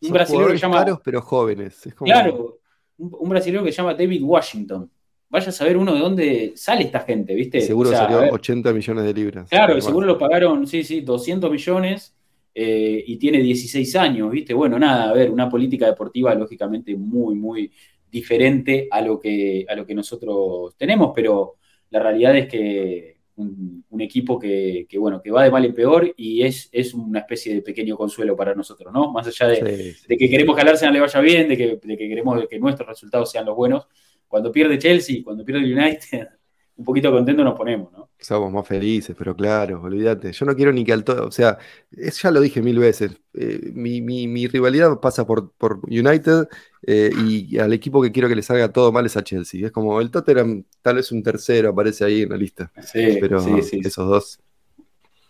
un 0.02 0.12
brasileño 0.12 0.48
que 0.48 0.58
llama. 0.58 0.78
Caros, 0.78 1.00
pero 1.04 1.20
jóvenes. 1.20 1.88
Claro, 1.96 2.60
un, 2.98 3.16
un 3.18 3.28
brasileño 3.28 3.64
que 3.64 3.72
se 3.72 3.78
llama 3.78 3.94
David 3.94 4.22
Washington 4.22 4.90
vaya 5.30 5.48
a 5.48 5.52
saber 5.52 5.76
uno 5.76 5.94
de 5.94 6.00
dónde 6.00 6.52
sale 6.56 6.84
esta 6.84 7.00
gente, 7.00 7.34
¿viste? 7.34 7.60
Seguro 7.60 7.90
salió 7.90 8.32
80 8.32 8.72
millones 8.72 9.04
de 9.04 9.14
libras. 9.14 9.50
Claro, 9.50 9.80
seguro 9.80 10.06
lo 10.06 10.18
pagaron, 10.18 10.66
sí, 10.66 10.84
sí, 10.84 11.02
200 11.02 11.50
millones 11.50 12.16
eh, 12.54 13.04
y 13.06 13.16
tiene 13.16 13.38
16 13.38 13.96
años, 13.96 14.30
¿viste? 14.30 14.54
Bueno, 14.54 14.78
nada, 14.78 15.10
a 15.10 15.12
ver, 15.12 15.30
una 15.30 15.48
política 15.48 15.86
deportiva 15.86 16.34
lógicamente 16.34 16.96
muy, 16.96 17.34
muy 17.34 17.70
diferente 18.10 18.88
a 18.90 19.02
lo 19.02 19.20
que, 19.20 19.66
a 19.68 19.74
lo 19.74 19.86
que 19.86 19.94
nosotros 19.94 20.74
tenemos, 20.76 21.12
pero 21.14 21.56
la 21.90 22.00
realidad 22.00 22.36
es 22.36 22.48
que 22.48 23.18
un, 23.36 23.84
equipo 24.00 24.38
que, 24.38 24.86
bueno, 24.98 25.20
que 25.20 25.30
va 25.30 25.44
de 25.44 25.50
mal 25.50 25.64
en 25.64 25.74
peor 25.74 26.14
y 26.16 26.42
es, 26.42 26.68
es 26.72 26.94
una 26.94 27.20
especie 27.20 27.54
de 27.54 27.62
pequeño 27.62 27.96
consuelo 27.96 28.36
para 28.36 28.54
nosotros, 28.54 28.92
¿no? 28.92 29.12
Más 29.12 29.26
allá 29.26 29.48
de, 29.48 29.94
que 30.08 30.30
queremos 30.30 30.54
que 30.54 30.62
al 30.62 30.68
Arsenal 30.68 30.94
le 30.94 31.00
vaya 31.00 31.20
bien, 31.20 31.48
de 31.48 31.56
que, 31.56 31.80
de 31.82 31.96
que 31.96 32.08
queremos 32.08 32.46
que 32.48 32.58
nuestros 32.58 32.88
resultados 32.88 33.30
sean 33.30 33.44
los 33.44 33.56
buenos, 33.56 33.88
cuando 34.28 34.52
pierde 34.52 34.78
Chelsea, 34.78 35.22
cuando 35.24 35.44
pierde 35.44 35.60
United, 35.62 36.28
un 36.76 36.84
poquito 36.84 37.10
contento 37.10 37.42
nos 37.42 37.56
ponemos, 37.56 37.92
¿no? 37.92 38.08
Somos 38.20 38.52
más 38.52 38.66
felices, 38.66 39.14
pero 39.16 39.34
claro, 39.34 39.80
olvídate. 39.82 40.32
Yo 40.32 40.44
no 40.44 40.54
quiero 40.54 40.72
ni 40.72 40.84
que 40.84 40.92
al 40.92 41.04
todo, 41.04 41.26
o 41.26 41.30
sea, 41.30 41.58
ya 41.90 42.30
lo 42.30 42.40
dije 42.40 42.62
mil 42.62 42.78
veces. 42.78 43.12
Eh, 43.34 43.70
mi, 43.72 44.46
rivalidad 44.48 44.98
pasa 45.00 45.24
por, 45.26 45.52
por 45.52 45.80
United 45.84 46.48
eh, 46.86 47.10
y 47.26 47.58
al 47.58 47.72
equipo 47.72 48.02
que 48.02 48.10
quiero 48.10 48.28
que 48.28 48.34
le 48.34 48.42
salga 48.42 48.72
todo 48.72 48.90
mal 48.92 49.06
es 49.06 49.16
a 49.16 49.22
Chelsea. 49.22 49.66
Es 49.66 49.72
como 49.72 50.00
el 50.00 50.10
Tottenham, 50.10 50.64
tal 50.82 50.96
vez 50.96 51.12
un 51.12 51.22
tercero 51.22 51.70
aparece 51.70 52.04
ahí 52.04 52.22
en 52.22 52.30
la 52.30 52.36
lista. 52.36 52.72
Sí, 52.82 53.18
pero 53.20 53.40
sí, 53.40 53.80
esos 53.84 54.08
dos. 54.08 54.40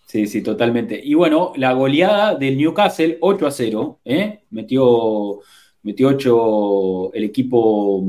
Sí, 0.07 0.27
sí, 0.27 0.43
totalmente. 0.43 0.99
Y 1.03 1.13
bueno, 1.13 1.53
la 1.57 1.75
goleada 1.75 2.35
del 2.35 2.57
Newcastle, 2.57 3.19
8 3.21 3.47
a 3.47 3.51
0, 3.51 4.01
¿eh? 4.07 4.45
metió, 4.49 5.41
metió 5.83 6.09
8 6.09 7.13
el 7.13 7.25
equipo 7.25 8.03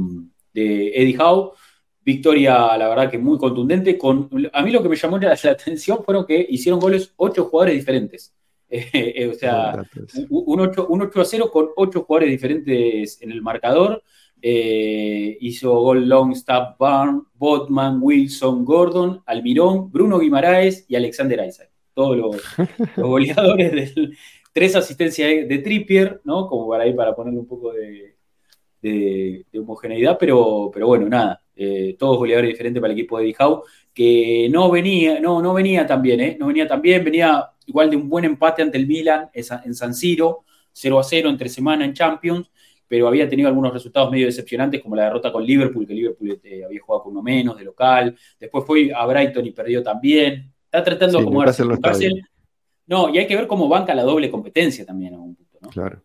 de 0.54 0.90
Eddie 0.96 1.18
Howe. 1.18 1.54
Victoria, 2.02 2.76
la 2.78 2.90
verdad 2.90 3.12
que 3.12 3.18
muy 3.18 3.38
contundente. 3.38 3.98
Con, 3.98 4.30
a 4.52 4.64
mí 4.64 4.72
lo 4.72 4.82
que 4.82 4.90
me 4.90 4.96
llamó 4.96 5.18
la, 5.18 5.34
atención 5.34 6.04
fueron 6.04 6.26
que 6.26 6.46
hicieron 6.50 6.80
goles 6.80 7.14
ocho 7.18 7.46
jugadores 7.46 7.76
diferentes. 7.76 8.34
Eh, 8.70 8.90
eh, 8.94 9.28
o 9.28 9.34
sea, 9.34 9.84
un 10.30 10.62
8, 10.62 11.22
a 11.22 11.26
0 11.26 11.52
con 11.52 11.70
ocho 11.76 12.04
jugadores 12.04 12.32
diferentes 12.32 13.22
en 13.22 13.32
el 13.32 13.42
marcador. 13.42 14.04
Eh, 14.42 15.38
hizo 15.42 15.74
gol 15.80 16.08
Longstaff, 16.08 16.78
Barn, 16.80 17.28
Botman, 17.34 18.00
Wilson, 18.02 18.64
Gordon, 18.64 19.22
Almirón, 19.26 19.92
Bruno 19.92 20.18
Guimaraes 20.20 20.86
y 20.88 20.96
Alexander 20.96 21.46
Isaac. 21.46 21.70
Todos 21.94 22.18
los, 22.18 22.42
goleadores 22.98 23.72
del. 23.72 24.18
Tres 24.52 24.76
asistencias 24.76 25.48
de 25.48 25.58
Trippier, 25.60 26.22
¿no? 26.24 26.48
Como 26.48 26.68
para 26.68 26.84
ahí 26.84 26.94
para 26.94 27.16
ponerle 27.16 27.40
un 27.40 27.48
poco 27.48 27.72
de, 27.72 28.16
de, 28.82 29.46
homogeneidad, 29.58 30.18
pero, 30.20 30.70
pero 30.74 30.88
bueno, 30.88 31.08
nada, 31.08 31.42
eh, 31.56 31.96
todos 31.98 32.18
goleadores 32.18 32.52
diferentes 32.52 32.82
para 32.82 32.94
el 32.94 33.00
equipo 33.00 33.18
de 33.18 33.26
Dijau, 33.26 33.64
que 33.94 34.48
no 34.52 34.72
venía, 34.72 35.20
no, 35.20 35.42
no 35.42 35.54
venía 35.54 35.86
tan 35.86 36.02
bien, 36.02 36.20
¿eh? 36.22 36.38
no 36.40 36.48
venía 36.48 36.68
tan 36.68 36.82
bien, 36.82 37.04
venía 37.04 37.50
igual 37.66 37.90
de 37.90 37.98
un 37.98 38.10
buen 38.10 38.26
empate 38.26 38.62
ante 38.62 38.78
el 38.78 38.88
Milan 38.88 39.30
en 39.34 39.76
San 39.76 39.94
Siro, 39.94 40.46
0 40.72 41.00
a 41.00 41.04
0 41.04 41.30
entre 41.30 41.50
semana 41.50 41.86
en 41.86 41.94
Champions, 41.94 42.50
pero 42.88 43.08
había 43.08 43.30
tenido 43.30 43.48
algunos 43.48 43.72
resultados 43.72 44.10
medio 44.10 44.26
decepcionantes, 44.26 44.82
como 44.82 44.96
la 44.96 45.04
derrota 45.04 45.32
con 45.32 45.46
Liverpool, 45.46 45.86
que 45.86 45.94
Liverpool 45.94 46.40
eh, 46.44 46.64
había 46.66 46.82
jugado 46.82 47.04
con 47.04 47.12
uno 47.12 47.22
menos 47.22 47.58
de 47.58 47.64
local, 47.64 48.18
después 48.40 48.66
fue 48.66 48.92
a 48.94 49.06
Brighton 49.06 49.46
y 49.46 49.52
perdió 49.52 49.84
también, 49.84 50.52
está 50.66 50.84
tratando 50.84 51.18
de 51.18 51.24
acomodarse. 51.24 51.64
No, 52.88 53.14
y 53.14 53.20
hay 53.20 53.28
que 53.28 53.36
ver 53.36 53.46
cómo 53.46 53.68
banca 53.68 53.94
la 53.94 54.02
doble 54.02 54.32
competencia 54.32 54.84
también 54.84 55.14
a 55.14 55.20
un 55.20 55.36
punto, 55.36 55.60
¿no? 55.62 55.70
Claro. 55.70 56.02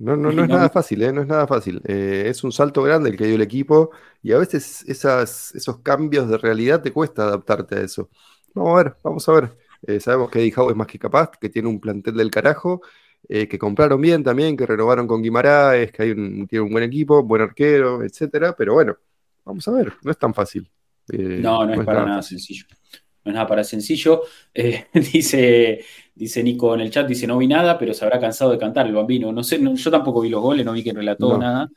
No, 0.00 0.16
no, 0.16 0.30
no 0.32 0.42
es 0.44 0.48
nada 0.48 0.70
fácil, 0.70 1.02
¿eh? 1.02 1.12
no 1.12 1.22
es 1.22 1.26
nada 1.26 1.46
fácil. 1.46 1.80
Eh, 1.84 2.24
es 2.26 2.44
un 2.44 2.52
salto 2.52 2.82
grande 2.82 3.10
el 3.10 3.16
que 3.16 3.26
dio 3.26 3.34
el 3.34 3.42
equipo 3.42 3.90
y 4.22 4.32
a 4.32 4.38
veces 4.38 4.84
esas, 4.86 5.54
esos 5.54 5.78
cambios 5.80 6.28
de 6.28 6.38
realidad 6.38 6.82
te 6.82 6.92
cuesta 6.92 7.24
adaptarte 7.24 7.76
a 7.76 7.80
eso. 7.80 8.08
Vamos 8.54 8.72
a 8.72 8.84
ver, 8.84 8.96
vamos 9.02 9.28
a 9.28 9.32
ver. 9.32 9.56
Eh, 9.86 10.00
sabemos 10.00 10.30
que 10.30 10.40
Eddie 10.40 10.54
Howe 10.56 10.70
es 10.70 10.76
más 10.76 10.86
que 10.86 10.98
capaz, 10.98 11.30
que 11.40 11.48
tiene 11.48 11.68
un 11.68 11.80
plantel 11.80 12.14
del 12.14 12.30
carajo, 12.30 12.82
que 13.28 13.58
compraron 13.58 14.00
bien 14.00 14.22
también, 14.22 14.56
que 14.56 14.64
renovaron 14.64 15.06
con 15.06 15.20
Guimaraes, 15.20 15.92
que 15.92 16.02
hay 16.02 16.10
un, 16.12 16.46
tiene 16.46 16.64
un 16.64 16.72
buen 16.72 16.84
equipo, 16.84 17.22
buen 17.22 17.42
arquero, 17.42 18.02
etcétera. 18.02 18.54
Pero 18.56 18.74
bueno, 18.74 18.96
vamos 19.44 19.66
a 19.68 19.72
ver, 19.72 19.92
no 20.02 20.10
es 20.10 20.18
tan 20.18 20.32
fácil. 20.32 20.70
no, 21.08 21.66
no, 21.66 21.74
es, 21.74 21.84
para 21.84 22.06
nada 22.06 22.22
sencillo 22.22 22.64
no 23.28 23.32
es 23.32 23.34
nada 23.34 23.46
para 23.46 23.62
sencillo. 23.62 24.22
Eh, 24.54 24.86
dice, 25.12 25.84
dice 26.14 26.42
Nico 26.42 26.74
en 26.74 26.80
el 26.80 26.90
chat, 26.90 27.06
dice, 27.06 27.26
no 27.26 27.38
vi 27.38 27.46
nada, 27.46 27.78
pero 27.78 27.92
se 27.92 28.04
habrá 28.04 28.18
cansado 28.18 28.50
de 28.50 28.58
cantar 28.58 28.86
el 28.86 28.94
bambino. 28.94 29.30
No 29.32 29.44
sé, 29.44 29.60
yo 29.62 29.90
tampoco 29.90 30.22
vi 30.22 30.30
los 30.30 30.40
goles, 30.40 30.64
no 30.64 30.72
vi 30.72 30.82
que 30.82 30.92
relató 30.92 31.36
nada. 31.36 31.70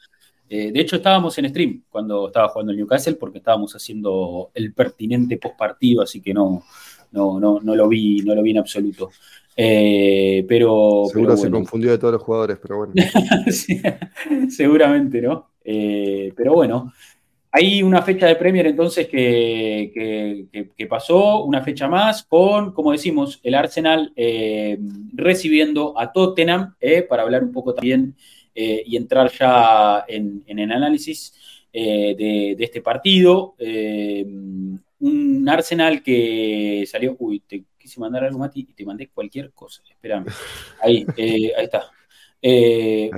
Eh, 0.50 0.72
de 0.72 0.80
hecho, 0.82 0.98
estábamos 0.98 1.38
en 1.38 1.50
stream 1.50 1.84
cuando 1.90 2.28
estaba 2.28 2.50
jugando 2.50 2.72
el 2.72 2.78
Newcastle 2.78 3.16
porque 3.16 3.38
estábamos 3.38 3.74
haciendo 3.76 4.52
el 4.54 4.74
pertinente 4.74 5.38
post 5.38 5.58
partido, 5.58 6.02
así 6.02 6.22
que 6.22 6.34
no, 6.34 6.64
no, 7.12 7.40
no, 7.40 7.60
no 7.62 7.76
lo 7.76 7.88
vi, 7.88 8.22
no 8.22 8.36
lo 8.36 8.42
vi 8.42 8.52
en 8.52 8.58
absoluto. 8.58 9.12
Eh, 9.56 10.46
pero. 10.48 11.04
Seguro 11.12 11.38
se 11.38 11.52
confundió 11.52 11.92
de 11.92 11.98
todos 11.98 12.14
los 12.14 12.22
jugadores, 12.24 12.58
pero 12.62 12.78
bueno. 12.78 12.94
seguramente, 14.50 15.22
¿no? 15.22 15.52
pero 15.64 16.54
bueno, 16.54 16.92
hay 17.54 17.84
una 17.84 18.02
fecha 18.02 18.28
de 18.28 18.38
Premier 18.38 18.68
entonces 18.68 19.08
que, 19.10 20.48
pasó, 20.90 21.44
una 21.44 21.62
fecha 21.62 21.88
más, 21.90 22.24
con, 22.24 22.72
como 22.74 22.94
decimos, 22.94 23.42
el 23.44 23.56
Arsenal 23.56 24.14
eh, 24.16 24.78
recibiendo 25.14 26.00
a 26.00 26.14
Tottenham, 26.14 26.76
eh, 26.80 27.02
para 27.02 27.24
hablar 27.24 27.44
un 27.44 27.52
poco 27.52 27.74
también 27.74 28.16
eh, 28.56 28.84
y 28.86 28.96
entrar 28.96 29.30
ya 29.32 30.06
en, 30.08 30.44
el 30.48 30.72
análisis 30.72 31.34
de, 31.74 32.56
este 32.58 32.82
partido. 32.82 33.56
un 33.60 35.50
Arsenal 35.50 36.02
que 36.04 36.86
salió, 36.88 37.18
uy, 37.20 37.42
te 37.42 37.66
quise 37.78 38.00
mandar 38.00 38.24
algo, 38.24 38.40
Mati, 38.40 38.62
y 38.62 38.74
te 38.74 38.86
mandé 38.86 39.10
cualquier 39.10 39.52
cosa, 39.52 39.82
espérame. 39.90 40.26
Ahí, 40.82 41.06
ahí 41.18 41.66
está. 41.66 41.92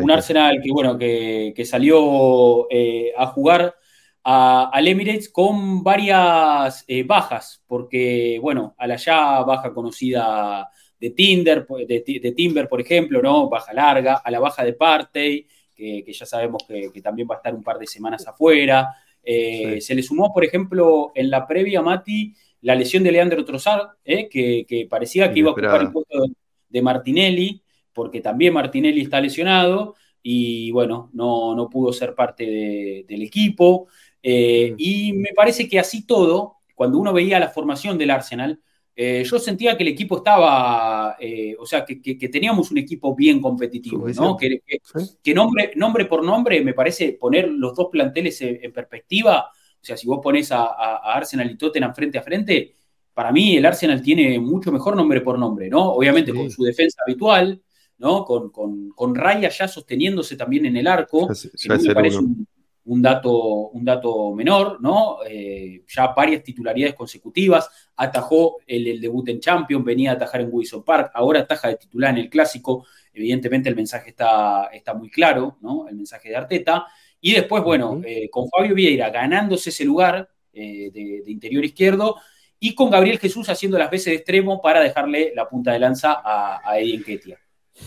un 0.01 0.09
Arsenal 0.09 0.59
que, 0.59 0.71
bueno, 0.71 0.97
que, 0.97 1.53
que 1.55 1.65
salió 1.65 2.67
a 3.15 3.27
jugar 3.27 3.75
al 4.23 4.87
Emirates 4.87 5.29
con 5.29 5.83
varias 5.83 6.85
eh, 6.87 7.03
bajas, 7.03 7.61
porque, 7.67 8.39
bueno, 8.41 8.73
a 8.77 8.87
la 8.87 8.95
ya 8.95 9.41
baja 9.43 9.73
conocida 9.73 10.69
de 10.99 11.09
Tinder, 11.09 11.67
de, 11.67 12.33
Timber, 12.35 12.69
por 12.69 12.79
ejemplo, 12.79 13.21
¿no? 13.21 13.49
Baja 13.49 13.73
larga, 13.73 14.21
a 14.23 14.31
la 14.31 14.39
baja 14.39 14.63
de 14.63 14.73
Partey, 14.73 15.45
que, 15.75 16.05
ya 16.07 16.25
sabemos 16.25 16.63
que, 16.65 17.01
también 17.01 17.27
va 17.29 17.35
a 17.35 17.37
estar 17.39 17.53
un 17.53 17.63
par 17.63 17.77
de 17.77 17.87
semanas 17.87 18.25
afuera. 18.25 18.95
Eh, 19.21 19.81
se 19.81 19.95
le 19.95 20.01
sumó, 20.01 20.33
por 20.33 20.45
ejemplo, 20.45 21.11
en 21.13 21.29
la 21.29 21.45
previa, 21.45 21.81
Mati, 21.81 22.33
la 22.61 22.75
lesión 22.75 23.03
de 23.03 23.11
Leandro 23.11 23.43
Trossard, 23.43 23.97
¿eh? 24.05 24.29
que, 24.29 24.87
parecía 24.89 25.33
que 25.33 25.39
iba 25.39 25.49
a 25.49 25.53
ocupar 25.53 25.81
el 25.81 25.91
puesto 25.91 26.25
de 26.69 26.81
Martinelli, 26.81 27.61
porque 27.91 28.21
también 28.21 28.53
Martinelli 28.53 29.01
está 29.01 29.19
lesionado 29.19 29.95
y 30.21 30.71
bueno, 30.71 31.09
no, 31.13 31.53
no 31.53 31.69
pudo 31.69 31.91
ser 31.91 32.15
parte 32.15 33.05
del 33.05 33.21
equipo. 33.21 33.87
Eh, 34.25 34.73
y 34.77 35.11
me 35.11 35.33
parece 35.35 35.67
que 35.67 35.77
así 35.77 36.07
todo, 36.07 36.55
cuando 36.73 36.97
uno 36.97 37.11
veía 37.11 37.39
la 37.39 37.49
formación 37.49 37.97
del 37.97 38.09
Arsenal, 38.09 38.59
eh, 38.95 39.23
yo 39.25 39.37
sentía 39.37 39.75
que 39.75 39.83
el 39.83 39.89
equipo 39.89 40.17
estaba, 40.17 41.17
eh, 41.19 41.55
o 41.59 41.65
sea, 41.65 41.83
que, 41.83 41.95
teníamos 42.29 42.71
un 42.71 42.77
equipo 42.77 43.13
bien 43.15 43.41
competitivo, 43.41 44.07
¿no? 44.09 44.37
Que, 44.37 45.33
nombre, 45.33 45.73
nombre, 45.75 46.05
por 46.05 46.23
nombre, 46.23 46.63
me 46.63 46.73
parece 46.73 47.13
poner 47.13 47.49
los 47.49 47.75
dos 47.75 47.89
planteles 47.91 48.39
en, 48.41 48.71
perspectiva, 48.71 49.49
o 49.49 49.85
sea, 49.85 49.97
si 49.97 50.07
vos 50.07 50.19
pones 50.23 50.51
a, 50.51 50.95
Arsenal 50.97 51.49
y 51.51 51.57
Tottenham 51.57 51.93
frente 51.93 52.19
a 52.19 52.21
frente, 52.21 52.75
para 53.13 53.31
mí 53.31 53.57
el 53.57 53.65
Arsenal 53.65 54.01
tiene 54.01 54.39
mucho 54.39 54.71
mejor 54.71 54.95
nombre 54.95 55.21
por 55.21 55.37
nombre, 55.37 55.69
¿no? 55.69 55.93
Obviamente 55.93 56.33
con 56.33 56.49
su 56.49 56.63
defensa 56.63 57.01
habitual, 57.05 57.61
¿no? 57.97 58.23
Con, 58.23 58.51
con, 58.51 59.15
Raya 59.15 59.49
ya 59.49 59.67
sosteniéndose 59.67 60.35
también 60.35 60.67
en 60.67 60.77
el 60.77 60.87
arco, 60.87 61.27
que 61.27 61.69
me 61.69 61.93
parece 61.93 62.19
un, 62.19 62.47
un 62.85 63.01
dato, 63.01 63.69
un 63.69 63.85
dato 63.85 64.33
menor, 64.33 64.81
¿no? 64.81 65.19
Eh, 65.27 65.83
ya 65.87 66.07
varias 66.07 66.43
titularidades 66.43 66.95
consecutivas, 66.95 67.69
atajó 67.95 68.57
el, 68.67 68.99
debut 68.99 69.29
en 69.29 69.39
Champions, 69.39 69.85
venía 69.85 70.11
a 70.11 70.13
atajar 70.15 70.41
en 70.41 70.49
Wilson 70.51 70.83
Park, 70.83 71.11
ahora 71.13 71.41
ataja 71.41 71.69
de 71.69 71.77
titular 71.77 72.11
en 72.11 72.17
el 72.17 72.29
Clásico, 72.29 72.85
evidentemente 73.13 73.69
el 73.69 73.75
mensaje 73.75 74.09
está, 74.09 74.65
está 74.73 74.93
muy 74.93 75.09
claro, 75.09 75.57
¿no? 75.61 75.87
El 75.87 75.95
mensaje 75.95 76.29
de 76.29 76.35
Arteta. 76.35 76.87
Y 77.21 77.33
después, 77.33 77.63
bueno, 77.63 78.01
eh, 78.03 78.29
con 78.29 78.49
Fabio 78.49 78.75
Vieira 78.75 79.09
ganándose 79.09 79.69
ese 79.69 79.85
lugar 79.85 80.29
eh, 80.51 80.91
de, 80.91 81.23
interior 81.27 81.63
izquierdo 81.63 82.17
y 82.59 82.75
con 82.75 82.89
Gabriel 82.89 83.17
Jesús 83.19 83.47
haciendo 83.47 83.77
las 83.77 83.89
veces 83.89 84.07
de 84.07 84.15
extremo 84.15 84.61
para 84.61 84.81
dejarle 84.81 85.31
la 85.33 85.47
punta 85.47 85.71
de 85.71 85.79
lanza 85.79 86.21
a, 86.23 86.61
a 86.63 86.79
Eddie 86.79 86.95
Enquetia. 86.95 87.39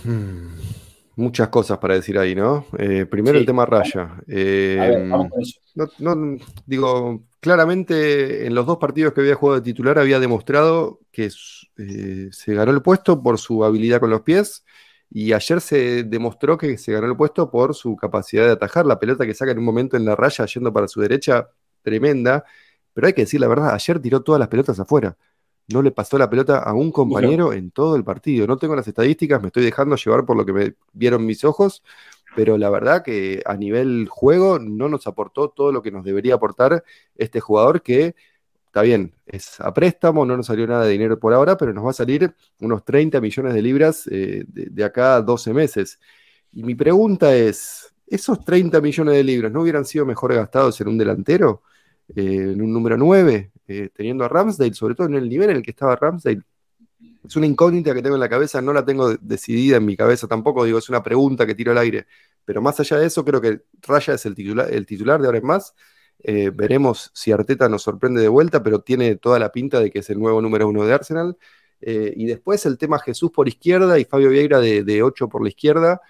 Hmm. 0.03 0.56
Muchas 1.19 1.49
cosas 1.49 1.79
para 1.79 1.95
decir 1.95 2.19
ahí, 2.19 2.35
¿no? 2.35 2.67
Eh, 2.77 3.07
primero 3.07 3.39
el 3.39 3.47
tema 3.47 3.65
raya. 3.65 4.23
Eh, 4.29 5.11
no, 5.99 6.37
digo, 6.67 7.25
claramente 7.41 8.47
en 8.47 8.55
los 8.55 8.67
dos 8.67 8.77
partidos 8.77 9.15
que 9.15 9.23
había 9.23 9.35
jugado 9.35 9.61
de 9.61 9.65
titular 9.65 9.99
había 9.99 10.21
demostrado 10.21 11.01
que 11.11 11.31
eh, 11.79 12.29
se 12.31 12.55
ganó 12.55 12.71
el 12.71 12.83
puesto 12.83 13.23
por 13.23 13.39
su 13.39 13.65
habilidad 13.65 13.99
con 14.01 14.11
los 14.11 14.21
pies 14.21 14.63
y 15.11 15.33
ayer 15.33 15.63
se 15.63 16.05
demostró 16.05 16.59
que 16.59 16.77
se 16.77 16.93
ganó 16.93 17.07
el 17.07 17.17
puesto 17.17 17.51
por 17.51 17.75
su 17.75 17.97
capacidad 17.97 18.45
de 18.45 18.53
atajar 18.53 18.85
la 18.85 18.99
pelota 18.99 19.25
que 19.25 19.33
saca 19.33 19.53
en 19.53 19.59
un 19.59 19.65
momento 19.65 19.97
en 19.97 20.05
la 20.05 20.17
raya 20.17 20.45
yendo 20.45 20.71
para 20.71 20.87
su 20.87 21.01
derecha, 21.01 21.49
tremenda. 21.81 22.45
Pero 22.93 23.07
hay 23.07 23.15
que 23.15 23.23
decir 23.23 23.41
la 23.41 23.49
verdad, 23.49 23.73
ayer 23.73 24.01
tiró 24.01 24.21
todas 24.21 24.39
las 24.39 24.49
pelotas 24.49 24.79
afuera 24.79 25.17
no 25.69 25.83
le 25.83 25.91
pasó 25.91 26.19
la 26.19 26.31
pelota 26.31 26.59
a 26.59 26.73
un 26.75 26.93
compañero 26.93 27.53
en 27.53 27.71
todo 27.71 27.97
el 27.97 28.05
partido. 28.05 28.47
No 28.47 28.57
tengo 28.57 28.77
las 28.77 28.87
estadísticas, 28.87 29.41
me 29.41 29.49
estoy 29.49 29.65
dejando 29.65 29.97
llevar 29.97 30.25
por 30.25 30.37
lo 30.37 30.47
que 30.47 30.53
me 30.53 30.75
vieron 30.93 31.27
mis 31.27 31.45
ojos, 31.45 31.83
pero 32.37 32.59
la 32.59 32.71
verdad 32.71 33.03
que 33.03 33.43
a 33.45 33.57
nivel 33.57 34.09
juego 34.09 34.59
no 34.59 34.89
nos 34.89 35.07
aportó 35.07 35.49
todo 35.49 35.73
lo 35.73 35.83
que 35.83 35.91
nos 35.91 36.05
debería 36.05 36.35
aportar 36.35 36.85
este 37.17 37.41
jugador 37.41 37.83
que, 37.83 38.15
está 38.67 38.83
bien, 38.83 39.15
es 39.27 39.61
a 39.61 39.73
préstamo, 39.73 40.25
no 40.25 40.37
nos 40.37 40.47
salió 40.47 40.67
nada 40.67 40.85
de 40.85 40.93
dinero 40.93 41.19
por 41.19 41.33
ahora, 41.33 41.57
pero 41.57 41.73
nos 41.73 41.85
va 41.85 41.91
a 41.91 41.95
salir 41.95 42.35
unos 42.61 42.85
30 42.85 43.21
millones 43.21 43.55
de 43.55 43.63
libras 43.63 44.07
eh, 44.11 44.45
de, 44.47 44.85
acá 44.85 45.17
a 45.17 45.23
12 45.23 45.53
meses. 45.53 45.99
Y 46.53 46.63
mi 46.63 46.75
pregunta 46.75 47.35
es, 47.35 47.93
¿esos 48.07 48.45
30 48.45 48.81
millones 48.81 49.15
de 49.15 49.25
libras 49.25 49.51
no 49.51 49.63
hubieran 49.63 49.85
sido 49.85 50.07
mejor 50.07 50.35
gastados 50.35 50.81
en 50.81 50.89
un 50.89 50.99
delantero? 50.99 51.63
Eh, 52.15 52.53
en 52.53 52.63
un 52.63 52.73
número 52.73 52.97
9, 52.97 53.51
eh, 53.67 53.91
teniendo 53.93 54.25
a 54.25 54.29
Ramsdale, 54.29 54.75
sobre 54.75 54.95
todo 54.95 55.09
en 55.09 55.15
el 55.15 55.29
nivel 55.29 55.51
en 55.51 55.57
el 55.57 55.63
que 55.63 55.73
estaba 55.73 55.97
Ramsdale. 55.97 56.43
Es 57.25 57.35
una 57.35 57.47
incógnita 57.47 57.93
que 57.93 58.03
tengo 58.03 58.15
en 58.15 58.21
la 58.21 58.29
cabeza, 58.29 58.63
no 58.63 58.73
la 58.73 58.85
tengo 58.85 59.17
decidida 59.17 59.79
en 59.79 59.85
mi 59.85 59.97
cabeza 59.97 60.29
tampoco, 60.29 60.65
digo, 60.65 60.79
es 60.79 60.89
una 60.89 61.03
pregunta 61.03 61.47
que 61.47 61.57
tiro 61.57 61.73
al 61.73 61.79
aire. 61.79 62.07
Pero 62.45 62.63
más 62.63 62.79
allá 62.79 62.99
de 62.99 63.07
eso, 63.07 63.25
creo 63.25 63.41
que 63.41 63.63
Raya 63.83 64.15
es 64.15 64.25
el 64.27 64.37
titular, 64.37 64.73
el 64.73 64.87
titular 64.87 65.21
de 65.21 65.27
ahora 65.27 65.39
en 65.39 65.47
más. 65.47 65.75
Eh, 66.23 66.51
veremos 66.55 67.11
si 67.13 67.33
Arteta 67.33 67.69
nos 67.69 67.83
sorprende 67.83 68.23
de 68.23 68.29
vuelta, 68.29 68.63
pero 68.63 68.81
tiene 68.81 69.17
toda 69.17 69.39
la 69.41 69.51
pinta 69.51 69.81
de 69.81 69.91
que 69.91 69.99
es 69.99 70.11
el 70.11 70.21
nuevo 70.21 70.41
número 70.41 70.69
uno 70.69 70.85
de 70.85 70.93
Arsenal. 70.93 71.37
y 71.81 72.25
después 72.27 72.65
el 72.67 72.79
tema 72.79 72.99
Jesús 73.01 73.31
por 73.33 73.49
izquierda 73.49 73.99
y 73.99 74.05
Fabio 74.05 74.31
Vieira 74.31 74.61
de, 74.61 74.83
de 74.83 75.03
8 75.03 75.29
por 75.29 75.43
la 75.43 75.49
izquierda. 75.49 76.01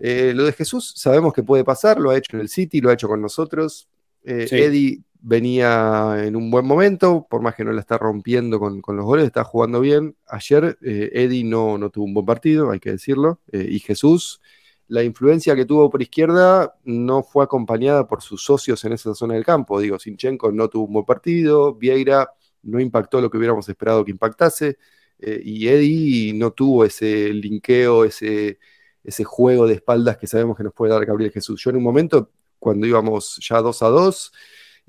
lo 0.00 0.44
de 0.44 0.52
Jesús 0.52 0.94
sabemos 0.96 1.34
que 1.34 1.42
puede 1.42 1.64
pasar, 1.64 1.98
lo 1.98 2.10
ha 2.10 2.16
hecho 2.16 2.36
en 2.36 2.40
el 2.40 2.48
City, 2.48 2.80
lo 2.80 2.90
ha 2.90 2.94
hecho 2.94 3.08
con 3.08 3.20
nosotros. 3.20 3.88
Eddie 4.24 5.02
venía 5.20 6.24
en 6.24 6.36
un 6.36 6.50
buen 6.50 6.66
momento, 6.66 7.26
por 7.28 7.42
más 7.42 7.54
que 7.54 7.64
no 7.64 7.72
la 7.72 7.80
está 7.80 7.98
rompiendo 7.98 8.60
con, 8.60 8.82
los 8.96 9.04
goles, 9.04 9.26
está 9.26 9.44
jugando 9.44 9.80
bien. 9.80 10.16
Ayer 10.28 10.78
eh, 10.82 11.10
Eddie 11.12 11.44
no, 11.44 11.78
no, 11.78 11.90
tuvo 11.90 12.04
un 12.04 12.14
buen 12.14 12.26
partido, 12.26 12.70
hay 12.70 12.80
que 12.80 12.90
decirlo, 12.92 13.40
eh, 13.52 13.66
y 13.68 13.80
Jesús, 13.80 14.40
la 14.88 15.02
influencia 15.02 15.54
que 15.54 15.66
tuvo 15.66 15.90
por 15.90 16.00
izquierda 16.02 16.74
no 16.84 17.22
fue 17.22 17.44
acompañada 17.44 18.06
por 18.08 18.22
sus 18.22 18.42
socios 18.42 18.84
en 18.84 18.92
esa 18.94 19.14
zona 19.14 19.34
del 19.34 19.44
campo. 19.44 19.80
Digo, 19.80 19.98
Sinchenko 19.98 20.50
no 20.52 20.68
tuvo 20.68 20.86
un 20.86 20.94
buen 20.94 21.04
partido, 21.04 21.74
Vieira 21.74 22.32
no 22.62 22.80
impactó 22.80 23.20
lo 23.20 23.30
que 23.30 23.38
hubiéramos 23.38 23.68
esperado 23.68 24.04
que 24.04 24.10
impactase, 24.12 24.78
eh, 25.18 25.40
y 25.44 25.68
Eddie 25.68 26.32
no 26.34 26.52
tuvo 26.52 26.84
ese 26.84 27.32
linkeo, 27.32 28.04
ese, 28.04 28.58
ese 29.04 29.24
juego 29.24 29.66
de 29.66 29.74
espaldas 29.74 30.16
que 30.16 30.26
sabemos 30.26 30.56
que 30.56 30.64
nos 30.64 30.72
puede 30.72 30.92
dar 30.92 31.04
Gabriel 31.04 31.32
Jesús. 31.32 31.62
Yo 31.62 31.70
en 31.70 31.76
un 31.76 31.82
momento, 31.82 32.30
cuando 32.58 32.86
íbamos 32.86 33.38
ya 33.46 33.60
2 33.60 33.82
a 33.82 33.88
2, 33.88 34.32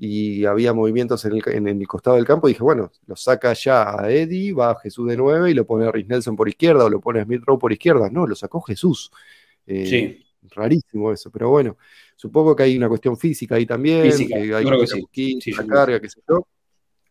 y 0.02 0.46
había 0.46 0.72
movimientos 0.72 1.26
en 1.26 1.68
el, 1.68 1.86
costado 1.86 2.16
del 2.16 2.24
campo, 2.24 2.48
dije, 2.48 2.62
bueno, 2.62 2.90
lo 3.06 3.16
saca 3.16 3.52
ya 3.52 4.00
a 4.00 4.10
Eddie, 4.10 4.54
va 4.54 4.70
a 4.70 4.80
Jesús 4.80 5.06
de 5.06 5.14
9 5.14 5.50
y 5.50 5.54
lo 5.54 5.66
pone 5.66 5.86
a 5.86 5.92
Rhys 5.92 6.08
Nelson 6.08 6.34
por 6.36 6.48
izquierda 6.48 6.86
o 6.86 6.88
lo 6.88 7.02
pone 7.02 7.20
a 7.20 7.24
Smith 7.24 7.42
Rowe 7.44 7.58
por 7.58 7.70
izquierda. 7.70 8.08
No, 8.08 8.26
lo 8.26 8.34
sacó 8.34 8.62
Jesús. 8.62 9.12
Eh, 9.66 9.86
sí. 9.86 10.26
Rarísimo 10.52 11.12
eso, 11.12 11.30
pero 11.30 11.50
bueno, 11.50 11.76
supongo 12.16 12.56
que 12.56 12.62
hay 12.62 12.78
una 12.78 12.88
cuestión 12.88 13.18
física 13.18 13.56
ahí 13.56 13.66
también, 13.66 14.04
física, 14.04 14.36
que 14.36 14.54
hay 14.54 14.64
sí. 15.38 15.52
la 15.52 15.66
carga, 15.66 16.00
qué 16.00 16.08
sé 16.08 16.22
yo. 16.26 16.46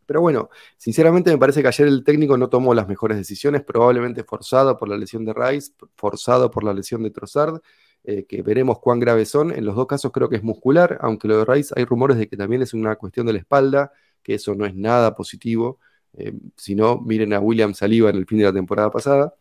Pero 0.08 0.21
bueno, 0.21 0.49
sinceramente 0.75 1.30
me 1.30 1.38
parece 1.38 1.62
que 1.62 1.67
ayer 1.67 1.88
el 1.88 2.04
técnico 2.04 2.39
no 2.39 2.49
tomó 2.49 2.73
las 2.73 2.88
mejores 2.88 3.19
decisiones, 3.19 3.62
probablemente 3.62 4.23
forzado 4.23 4.75
por 4.80 4.89
la 4.89 4.97
lesión 4.97 5.25
de 5.25 5.34
Rice, 5.36 5.73
forzado 5.95 6.49
por 6.49 6.63
la 6.63 6.73
lesión 6.73 7.04
de 7.04 7.12
Trossard. 7.12 7.62
Eh, 8.05 8.25
que 8.25 8.41
veremos 8.41 8.79
cuán 8.79 8.99
graves 8.99 9.29
son. 9.29 9.51
En 9.51 9.65
los 9.65 9.75
dos 9.75 9.85
casos 9.85 10.12
creo 10.12 10.29
que 10.29 10.38
es 10.38 10.43
muscular, 10.43 10.97
aunque 11.01 11.27
lo 11.27 11.38
de 11.38 11.45
Rice 11.45 11.73
hay 11.75 11.85
rumores 11.85 12.17
de 12.17 12.27
que 12.27 12.38
también 12.38 12.62
es 12.62 12.73
una 12.73 12.95
cuestión 12.95 13.25
de 13.25 13.33
la 13.33 13.39
espalda, 13.39 13.91
que 14.23 14.35
eso 14.35 14.55
no 14.55 14.65
es 14.65 14.73
nada 14.73 15.15
positivo. 15.15 15.79
Eh, 16.13 16.33
si 16.55 16.75
no, 16.75 16.99
miren 17.01 17.33
a 17.33 17.39
William 17.39 17.73
Saliba 17.73 18.09
en 18.09 18.15
el 18.15 18.25
fin 18.25 18.39
de 18.39 18.45
la 18.45 18.53
temporada 18.53 18.89
pasada. 18.89 19.33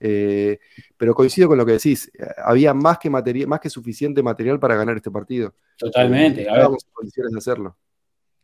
Eh, 0.00 0.58
pero 0.96 1.14
coincido 1.14 1.48
con 1.48 1.58
lo 1.58 1.66
que 1.66 1.72
decís, 1.72 2.10
había 2.44 2.72
más 2.74 2.98
que, 2.98 3.10
más 3.10 3.60
que 3.60 3.70
suficiente 3.70 4.22
material 4.22 4.60
para 4.60 4.76
ganar 4.76 4.96
este 4.96 5.10
partido. 5.10 5.54
Totalmente. 5.76 6.46
en 6.46 6.76
condiciones 6.92 7.32
de 7.32 7.38
hacerlo. 7.38 7.76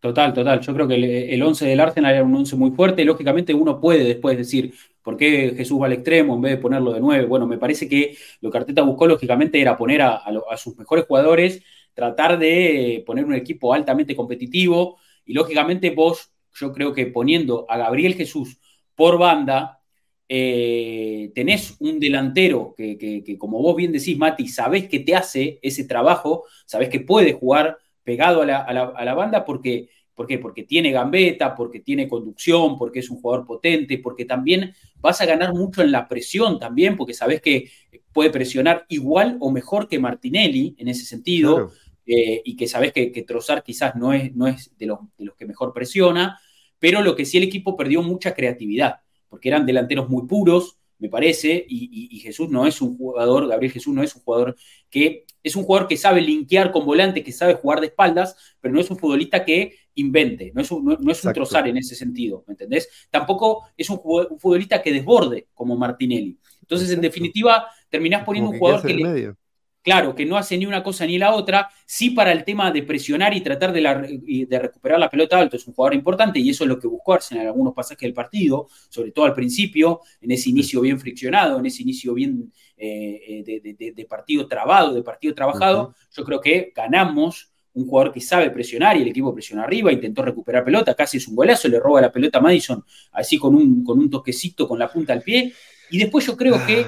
Total, 0.01 0.33
total. 0.33 0.61
Yo 0.61 0.73
creo 0.73 0.89
que 0.89 1.35
el, 1.35 1.43
11 1.43 1.67
del 1.67 1.81
Arsenal 1.81 2.15
era 2.15 2.25
un 2.25 2.35
11 2.35 2.57
muy 2.57 2.71
fuerte. 2.71 3.05
Lógicamente 3.05 3.53
uno 3.53 3.81
puede 3.81 4.03
después 4.05 4.37
decir, 4.37 4.73
¿por 5.03 5.17
qué 5.17 5.55
Jesús 5.57 5.81
va 5.81 5.87
al 5.87 5.93
extremo 5.93 6.35
en 6.35 6.43
vez 6.43 6.53
de 6.53 6.59
ponerlo 6.59 6.93
de 6.93 7.01
9? 7.01 7.27
Bueno, 7.27 7.47
me 7.47 7.59
parece 7.59 7.89
que 7.89 8.17
lo 8.41 8.51
que 8.51 8.59
Arteta 8.59 8.83
buscó 8.83 9.07
lógicamente 9.07 9.61
era 9.61 9.77
poner 9.77 10.03
a, 10.03 10.23
sus 10.57 10.77
mejores 10.77 11.07
jugadores, 11.07 11.63
tratar 11.95 12.39
de 12.39 13.03
poner 13.07 13.25
un 13.25 13.35
equipo 13.35 13.75
altamente 13.75 14.15
competitivo 14.17 14.99
y 15.25 15.33
lógicamente 15.33 15.91
vos, 15.91 16.33
yo 16.55 16.73
creo 16.73 16.93
que 16.93 17.07
poniendo 17.07 17.67
a 17.69 17.79
Gabriel 17.79 18.15
Jesús 18.15 18.59
por 18.95 19.19
banda, 19.19 19.81
eh, 20.29 21.33
tenés 21.35 21.77
un 21.81 21.99
delantero 21.99 22.75
que, 22.77 23.37
como 23.39 23.61
vos 23.61 23.75
bien 23.75 23.91
decís, 23.91 24.17
Mati, 24.17 24.47
sabés 24.47 24.89
que 24.89 25.01
te 25.01 25.17
hace 25.17 25.59
ese 25.63 25.85
trabajo, 25.85 26.45
sabés 26.67 26.89
que 26.89 27.01
puede 27.01 27.33
jugar 27.33 27.79
pegado 28.05 28.43
a 28.43 28.47
la, 28.47 29.15
banda 29.15 29.45
porque, 29.45 29.89
¿por 30.21 30.27
qué? 30.27 30.39
Porque 30.39 30.65
tiene 30.65 30.93
gambeta, 30.93 31.55
porque 31.55 31.81
tiene 31.81 32.07
conducción, 32.07 32.77
porque 32.77 32.99
es 32.99 33.09
un 33.09 33.23
jugador 33.23 33.47
potente, 33.47 33.97
porque 33.97 34.27
también 34.27 34.75
vas 34.97 35.19
a 35.23 35.25
ganar 35.25 35.55
mucho 35.55 35.81
en 35.81 35.91
la 35.91 36.09
presión 36.09 36.59
también, 36.59 36.95
porque 36.95 37.15
sabes 37.15 37.41
que 37.41 37.71
puede 38.13 38.29
presionar 38.29 38.85
igual 38.91 39.39
o 39.41 39.51
mejor 39.51 39.89
que 39.89 39.99
Martinelli 39.99 40.75
en 40.77 40.89
ese 40.89 41.07
sentido, 41.07 41.71
eh, 42.05 42.43
y 42.45 42.55
que 42.55 42.69
sabes 42.69 42.93
que, 42.93 43.11
que 43.11 43.23
Trozar 43.23 43.63
quizás 43.63 43.97
no 43.97 44.13
es, 44.13 44.37
no 44.37 44.47
es 44.47 44.71
de, 44.77 44.85
los, 44.85 44.99
de 45.17 45.25
los 45.25 45.37
que 45.37 45.47
mejor 45.47 45.73
presiona, 45.73 46.39
pero 46.79 47.01
lo 47.01 47.17
que 47.17 47.25
sí 47.25 47.39
el 47.39 47.45
equipo 47.45 47.75
perdió 47.75 48.03
mucha 48.03 48.35
creatividad, 48.35 48.97
porque 49.31 49.49
eran 49.49 49.65
delanteros 49.65 50.11
muy 50.11 50.27
puros, 50.27 50.77
me 51.01 51.09
parece, 51.09 51.65
y, 51.67 52.21
Jesús 52.21 52.51
no 52.51 52.67
es 52.67 52.83
un 52.83 52.99
jugador, 52.99 53.49
Gabriel 53.49 53.73
Jesús 53.73 53.95
no 53.95 54.03
es 54.03 54.15
un 54.15 54.21
jugador 54.21 54.55
que 54.91 55.25
es 55.43 55.57
un 55.57 55.65
jugador 55.65 55.89
que 55.89 55.97
sabe 55.97 56.21
linkear 56.21 56.71
con 56.71 56.85
volante, 56.85 57.25
que 57.25 57.33
sabe 57.33 57.55
jugar 57.55 57.81
de 57.81 57.87
espaldas, 57.87 58.37
pero 58.61 58.75
no 58.75 58.81
es 58.81 58.91
un 58.91 58.99
futbolista 58.99 59.45
que 59.47 59.79
invente, 60.01 60.53
no 60.55 60.63
es 60.63 60.71
un, 60.71 60.85
no, 60.85 61.13
es 61.13 61.25
un 61.25 61.33
trozar 61.33 61.69
en 61.69 61.77
ese 61.77 61.95
sentido, 61.95 62.45
¿me 62.47 62.53
entendés? 62.53 62.89
Tampoco 63.11 63.69
es 63.77 63.89
un, 63.91 64.01
futbolista 64.39 64.83
que 64.83 64.93
desborde 64.93 65.49
como 65.55 65.77
Martinelli. 65.77 66.39
Entonces, 66.61 66.91
en 66.91 67.01
definitiva, 67.01 67.67
terminás 67.89 68.25
poniendo 68.25 68.51
un 68.51 68.59
jugador 68.59 68.83
que, 68.83 68.95
le, 68.95 69.35
claro, 69.83 70.15
que 70.15 70.27
no 70.27 70.37
hace 70.37 70.57
ni 70.59 70.67
una 70.67 70.83
cosa 70.83 71.07
ni 71.07 71.19
la 71.19 71.35
otra, 71.35 71.69
sí 71.87 72.11
para 72.11 72.33
el 72.33 72.45
tema 72.45 72.71
de 72.71 72.83
presionar 72.83 73.35
y 73.35 73.41
tratar 73.41 73.73
de, 73.73 74.47
de, 74.49 74.59
recuperar 74.59 74.99
la 74.99 75.11
pelota 75.11 75.39
alto, 75.39 75.57
es 75.57 75.67
un 75.67 75.75
jugador 75.75 75.95
importante 75.95 76.39
y 76.39 76.51
eso 76.51 76.65
es 76.65 76.69
lo 76.69 76.79
que 76.79 76.87
buscó 76.87 77.15
Arsenal 77.15 77.43
en 77.43 77.49
algunos 77.49 77.75
pasajes 77.75 78.03
del 78.03 78.15
partido, 78.15 78.69
sobre 78.89 79.13
todo 79.13 79.25
al 79.25 79.35
principio, 79.35 80.01
en 80.21 80.31
ese 80.33 80.51
inicio 80.51 80.81
bien 80.81 80.99
friccionado, 80.99 81.59
en 81.59 81.67
ese 81.67 81.83
inicio 81.83 82.15
bien 82.15 82.53
eh, 82.77 83.45
eh, 83.47 83.93
de, 83.95 84.07
partido 84.07 84.47
trabado, 84.47 84.95
de 84.95 85.03
partido 85.03 85.35
trabajado, 85.35 85.95
yo 86.13 86.25
creo 86.25 86.41
que 86.41 86.73
ganamos 86.75 87.50
un 87.75 87.87
jugador 87.87 88.13
que 88.13 88.21
sabe 88.21 88.51
presionar 88.51 88.97
y 88.97 89.03
el 89.03 89.09
equipo 89.09 89.33
presionó 89.33 89.63
arriba, 89.63 89.93
intentó 89.93 90.23
recuperar 90.23 90.65
pelota, 90.65 90.95
casi 90.95 91.19
es 91.19 91.29
un 91.29 91.37
golazo, 91.37 91.69
le 91.69 91.79
roba 91.79 92.01
la 92.01 92.13
pelota 92.13 92.39
a 92.39 92.41
Madison 92.41 92.85
así 93.13 93.39
con 93.39 93.55
un, 93.55 93.85
con 93.85 93.99
un 93.99 94.11
toquecito 94.11 94.67
con 94.67 94.79
la 94.79 94.91
punta 94.91 95.13
al 95.13 95.23
pie, 95.23 95.53
y 95.91 95.99
después 95.99 96.27
yo 96.27 96.37
creo 96.37 96.65
que 96.67 96.87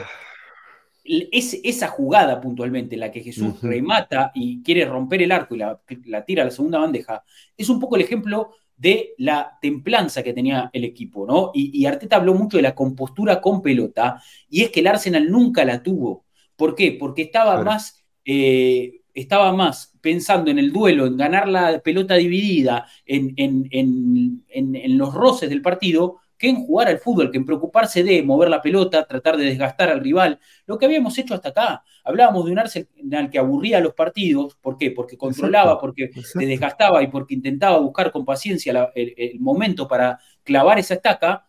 es, 1.05 1.61
esa 1.65 1.89
jugada 1.89 2.41
puntualmente, 2.41 2.97
la 2.97 3.11
que 3.11 3.23
Jesús 3.23 3.61
remata 3.63 4.31
y 4.35 4.63
quiere 4.63 4.85
romper 4.85 5.23
el 5.23 5.33
arco 5.33 5.55
y 5.55 5.59
la, 5.59 6.25
tira 6.25 6.43
a 6.43 6.47
la 6.47 6.51
segunda 6.51 6.79
bandeja, 6.79 7.25
es 7.57 7.69
un 7.69 7.81
poco 7.81 7.97
el 7.97 8.03
ejemplo 8.03 8.53
de 8.77 9.15
la 9.19 9.59
templanza 9.61 10.23
que 10.23 10.33
tenía 10.33 10.71
el 10.73 10.85
equipo, 10.85 11.27
¿no? 11.27 11.53
Y, 11.55 11.85
Arteta 11.87 12.17
habló 12.17 12.35
mucho 12.35 12.57
de 12.57 12.65
la 12.65 12.75
compostura 12.75 13.41
con 13.41 13.63
pelota, 13.63 14.21
y 14.49 14.63
es 14.63 14.71
que 14.71 14.81
el 14.81 14.89
Arsenal 14.89 15.31
nunca 15.31 15.65
la 15.65 15.83
tuvo. 15.83 16.25
¿Por 16.57 16.75
qué? 16.75 16.97
Porque 16.99 17.23
estaba 17.23 17.63
más. 17.63 18.05
Eh, 18.25 19.03
estaba 19.15 19.53
más 19.53 19.92
pensando 20.03 20.51
en 20.51 20.59
el 20.59 20.73
duelo, 20.73 21.07
en 21.07 21.17
ganar 21.17 21.49
la 21.49 21.79
pelota 21.81 22.17
dividida, 22.17 22.87
en, 23.07 23.35
en 23.39 24.99
los 24.99 25.15
roces 25.15 25.49
del 25.49 25.63
partido, 25.63 26.19
que 26.43 26.49
en 26.49 26.57
jugar 26.57 26.89
al 26.89 26.99
fútbol, 26.99 27.31
que 27.31 27.39
en 27.39 27.47
preocuparse 27.47 28.03
de 28.03 28.21
mover 28.25 28.51
la 28.51 28.61
pelota, 28.61 29.07
tratar 29.07 29.37
de 29.37 29.45
desgastar 29.45 29.91
al 29.91 30.01
rival, 30.01 30.41
lo 30.67 30.77
que 30.77 30.87
habíamos 30.87 31.17
hecho 31.17 31.35
hasta 31.35 31.51
acá. 31.51 31.85
Hablábamos 32.03 32.45
de 32.45 32.51
un 32.51 32.59
Arsenal 32.59 33.31
que 33.31 33.39
aburría 33.39 33.79
los 33.79 33.95
partidos, 33.95 34.57
¿por 34.57 34.77
qué? 34.77 34.91
Porque 34.91 35.17
controlaba, 35.17 35.79
porque 35.79 36.11
se 36.13 36.45
desgastaba 36.45 37.01
y 37.01 37.07
porque 37.07 37.35
intentaba 37.35 37.79
buscar 37.79 38.11
con 38.11 38.25
paciencia 38.25 38.91
el, 38.97 39.39
momento 39.39 39.87
para 39.87 40.19
clavar 40.43 40.81
esa 40.81 40.95
estaca, 40.95 41.47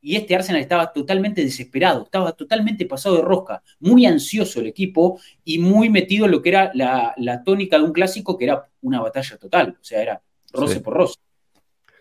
y 0.00 0.16
este 0.16 0.34
Arsenal 0.34 0.60
estaba 0.60 0.92
totalmente 0.92 1.42
desesperado, 1.42 2.04
estaba 2.04 2.32
totalmente 2.32 2.86
pasado 2.86 3.16
de 3.16 3.22
rosca, 3.22 3.62
muy 3.80 4.06
ansioso 4.06 4.60
el 4.60 4.66
equipo 4.66 5.20
y 5.44 5.58
muy 5.58 5.90
metido 5.90 6.26
en 6.26 6.32
lo 6.32 6.42
que 6.42 6.50
era 6.50 6.70
la, 6.74 7.42
tónica 7.44 7.78
de 7.78 7.84
un 7.84 7.92
clásico 7.92 8.36
que 8.38 8.44
era 8.44 8.68
una 8.82 9.00
batalla 9.00 9.36
total, 9.36 9.76
o 9.80 9.84
sea, 9.84 10.02
era 10.02 10.22
roce 10.52 10.80
por 10.80 10.94
roce. 10.94 11.16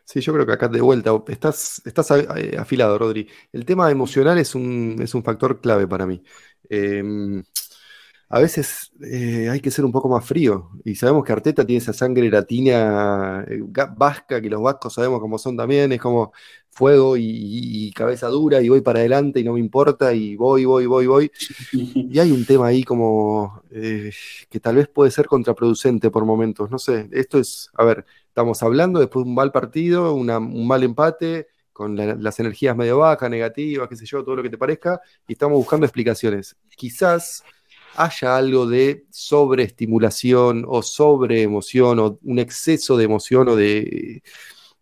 Sí, 0.06 0.22
yo 0.22 0.34
creo 0.34 0.46
que 0.46 0.54
acá 0.54 0.70
de 0.70 0.80
vuelta, 0.80 1.12
estás, 1.28 1.82
estás 1.86 2.10
eh, 2.12 2.56
afilado, 2.58 2.98
Rodri. 2.98 3.28
El 3.52 3.66
tema 3.66 3.92
emocional 3.92 4.38
es 4.38 4.56
un, 4.56 4.96
es 5.02 5.14
un 5.14 5.22
factor 5.22 5.60
clave 5.60 5.86
para 5.86 6.06
mí. 6.06 6.24
Em, 6.70 7.44
a 8.30 8.40
veces 8.40 8.92
eh, 9.02 9.50
hay 9.50 9.60
que 9.62 9.72
ser 9.72 9.86
un 9.86 9.92
poco 9.92 10.10
más 10.10 10.26
frío. 10.26 10.72
Y 10.86 10.96
sabemos 10.96 11.26
que 11.26 11.32
Arteta 11.34 11.66
tiene 11.66 11.80
esa 11.80 11.94
sangre 11.94 12.30
latina 12.30 13.46
eh, 13.48 13.60
vasca, 13.98 14.42
que 14.42 14.50
los 14.50 14.62
vascos 14.62 14.94
sabemos 14.94 15.20
cómo 15.20 15.38
son 15.38 15.58
también. 15.58 15.92
Es 15.92 16.00
como 16.02 16.32
fuego 16.78 17.18
y, 17.18 17.92
cabeza 17.96 18.28
dura 18.28 18.62
y 18.62 18.70
voy 18.70 18.82
para 18.82 19.00
adelante 19.00 19.40
y 19.40 19.44
no 19.44 19.54
me 19.54 19.60
importa 19.60 20.14
y 20.14 20.36
voy, 20.36 20.66
voy, 20.66 20.86
voy, 20.86 21.08
voy. 21.08 21.32
Y 21.74 22.20
hay 22.20 22.32
un 22.32 22.46
tema 22.46 22.68
ahí 22.68 22.84
como 22.84 23.64
que 23.72 24.60
tal 24.62 24.76
vez 24.76 24.88
puede 24.88 25.10
ser 25.12 25.26
contraproducente 25.26 26.12
por 26.12 26.26
momentos. 26.26 26.70
No 26.70 26.78
sé, 26.78 27.10
esto 27.12 27.40
es, 27.40 27.70
a 27.74 27.84
ver, 27.84 28.06
estamos 28.28 28.62
hablando 28.62 29.00
después 29.00 29.26
de 29.26 29.30
un 29.30 29.36
mal 29.36 29.52
partido, 29.52 30.14
un 30.14 30.68
mal 30.68 30.84
empate, 30.84 31.48
con 31.74 31.96
las 31.96 32.40
energías 32.40 32.76
medio 32.76 33.00
bajas, 33.00 33.30
negativas, 33.30 33.88
qué 33.88 33.96
sé 33.96 34.06
yo, 34.06 34.24
todo 34.24 34.36
lo 34.36 34.44
que 34.44 34.50
te 34.50 34.58
parezca, 34.58 35.00
y 35.28 35.34
estamos 35.34 35.58
buscando 35.58 35.86
explicaciones. 35.86 36.56
Quizás 36.76 37.44
haya 37.96 38.38
algo 38.38 38.68
de 38.68 39.06
sobreestimulación 39.10 40.66
o 40.68 40.82
sobreemoción 40.84 42.00
o 42.00 42.20
un 42.24 42.40
exceso 42.40 42.98
de 42.98 43.04
emoción 43.06 43.48
o 43.50 43.56
de 43.56 44.22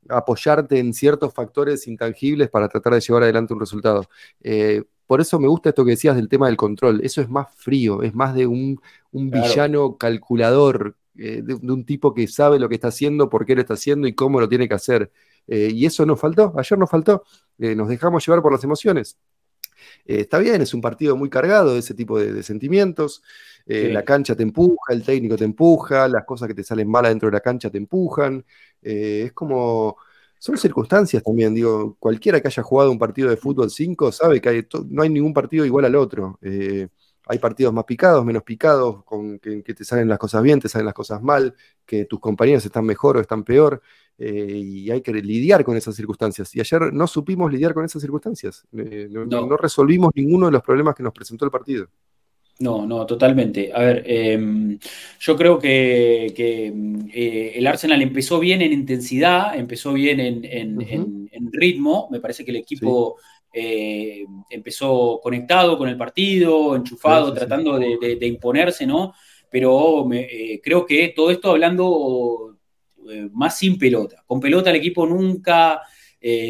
apoyarte 0.09 0.79
en 0.79 0.93
ciertos 0.93 1.33
factores 1.33 1.87
intangibles 1.87 2.49
para 2.49 2.67
tratar 2.67 2.93
de 2.93 3.01
llevar 3.01 3.23
adelante 3.23 3.53
un 3.53 3.59
resultado. 3.59 4.07
Eh, 4.41 4.83
por 5.07 5.21
eso 5.21 5.39
me 5.39 5.47
gusta 5.47 5.69
esto 5.69 5.85
que 5.85 5.91
decías 5.91 6.15
del 6.15 6.29
tema 6.29 6.47
del 6.47 6.57
control. 6.57 7.01
Eso 7.03 7.21
es 7.21 7.29
más 7.29 7.47
frío, 7.55 8.01
es 8.03 8.13
más 8.13 8.33
de 8.33 8.47
un, 8.47 8.81
villano 9.11 9.97
calculador 9.97 10.95
eh, 11.17 11.41
de, 11.43 11.53
un 11.53 11.85
tipo 11.85 12.13
que 12.13 12.27
sabe 12.27 12.59
lo 12.59 12.67
que 12.67 12.75
está 12.75 12.89
haciendo, 12.89 13.29
por 13.29 13.45
qué 13.45 13.55
lo 13.55 13.61
está 13.61 13.75
haciendo 13.75 14.07
y 14.07 14.13
cómo 14.13 14.39
lo 14.39 14.49
tiene 14.49 14.67
que 14.67 14.75
hacer. 14.75 15.11
Eh, 15.47 15.69
y 15.73 15.85
eso 15.85 16.05
nos 16.05 16.19
faltó, 16.19 16.53
ayer 16.57 16.77
nos 16.77 16.89
faltó, 16.89 17.23
nos 17.57 17.87
dejamos 17.87 18.25
llevar 18.25 18.41
por 18.41 18.51
las 18.51 18.63
emociones. 18.63 19.17
Está 20.05 20.39
bien, 20.39 20.61
es 20.61 20.73
un 20.73 20.82
partido 20.82 21.15
muy 21.15 21.30
cargado 21.30 21.73
de 21.73 21.80
ese 21.80 21.93
tipo 21.93 22.19
de, 22.19 22.43
sentimientos. 22.43 23.23
La 23.65 24.03
cancha 24.03 24.36
te 24.36 24.43
empuja, 24.43 24.93
el 24.93 25.03
técnico 25.03 25.36
te 25.38 25.45
empuja, 25.45 26.07
las 26.07 26.23
cosas 26.23 26.47
que 26.47 26.53
te 26.53 26.63
salen 26.63 26.89
mal 26.89 27.05
dentro 27.05 27.28
de 27.30 27.34
la 27.34 27.41
cancha 27.41 27.69
te 27.69 27.78
empujan. 27.78 28.45
es 28.82 29.32
como 29.34 29.97
son 30.38 30.57
circunstancias 30.57 31.23
también, 31.23 31.55
digo, 31.55 31.95
cualquiera 31.97 32.39
que 32.39 32.47
haya 32.47 32.61
jugado 32.61 32.91
un 32.91 32.99
partido 32.99 33.30
de 33.30 33.38
fútbol 33.38 33.71
5 33.71 34.11
sabe 34.11 34.39
que 34.39 34.67
no 34.89 35.01
hay 35.01 35.09
ningún 35.09 35.34
partido 35.34 35.65
igual 35.65 35.86
al 35.86 35.95
otro 35.95 36.38
hay 37.28 37.39
partidos 37.39 37.73
más 37.73 37.86
picados, 37.86 38.23
menos 38.26 38.43
picados, 38.43 39.03
con 39.03 39.39
que, 39.39 39.61
te 39.61 39.84
salen 39.84 40.07
las 40.07 40.19
cosas 40.19 40.43
bien, 40.43 40.59
te 40.59 40.69
salen 40.69 40.86
las 40.86 40.93
cosas 40.93 41.21
mal, 41.21 41.55
que 41.86 42.05
tus 42.05 42.19
compañeros 42.19 42.65
están 42.65 42.86
mejor 42.86 43.17
o 43.17 43.21
están 43.21 43.43
peor, 43.43 43.82
eh, 44.17 44.61
y 44.63 44.91
hay 44.91 45.01
que 45.01 45.13
lidiar 45.13 45.63
con 45.63 45.76
esas 45.76 45.95
circunstancias. 45.95 46.55
Y 46.55 46.59
ayer 46.59 46.93
no 46.93 47.07
supimos 47.07 47.51
lidiar 47.51 47.73
con 47.73 47.84
esas 47.84 48.01
circunstancias, 48.01 48.65
eh, 48.78 49.09
no, 49.09 49.57
resolvimos 49.57 50.11
ninguno 50.15 50.45
de 50.47 50.51
los 50.51 50.61
problemas 50.61 50.95
que 50.95 51.03
nos 51.03 51.13
presentó 51.13 51.45
el 51.45 51.51
partido. 51.51 51.88
No, 52.57 52.86
no, 52.86 53.05
totalmente. 53.05 53.69
A 53.73 53.80
ver, 53.80 54.03
em, 54.05 54.80
yo 55.19 55.36
creo 55.36 55.59
que, 55.59 56.28
eh, 56.28 57.51
el 57.53 57.67
Arsenal 57.67 58.01
empezó 58.01 58.39
bien 58.39 58.61
en 58.61 58.71
intensidad, 58.71 59.57
empezó 59.57 59.91
bien 59.91 60.21
en, 60.21 61.51
ritmo, 61.51 62.07
me 62.11 62.19
parece 62.19 62.45
que 62.45 62.51
el 62.51 62.57
equipo... 62.57 63.17
Eh, 63.57 64.25
empezó 64.49 65.21
conectado 65.23 65.77
con 65.77 65.87
el 65.87 65.95
partido, 65.95 66.75
enchufado, 66.75 67.31
tratando 67.33 67.79
De, 67.79 68.27
imponerse, 68.27 68.85
¿no? 68.85 69.13
Pero 69.49 70.05
eh, 70.11 70.59
creo 70.61 70.85
que 70.85 71.13
todo 71.15 71.31
esto 71.31 71.51
hablando 71.51 72.57
eh, 73.09 73.29
más 73.31 73.57
sin 73.57 73.77
pelota. 73.77 74.21
Con 74.27 74.41
pelota 74.41 74.71
el 74.71 74.75
equipo 74.75 75.07
nunca 75.07 75.81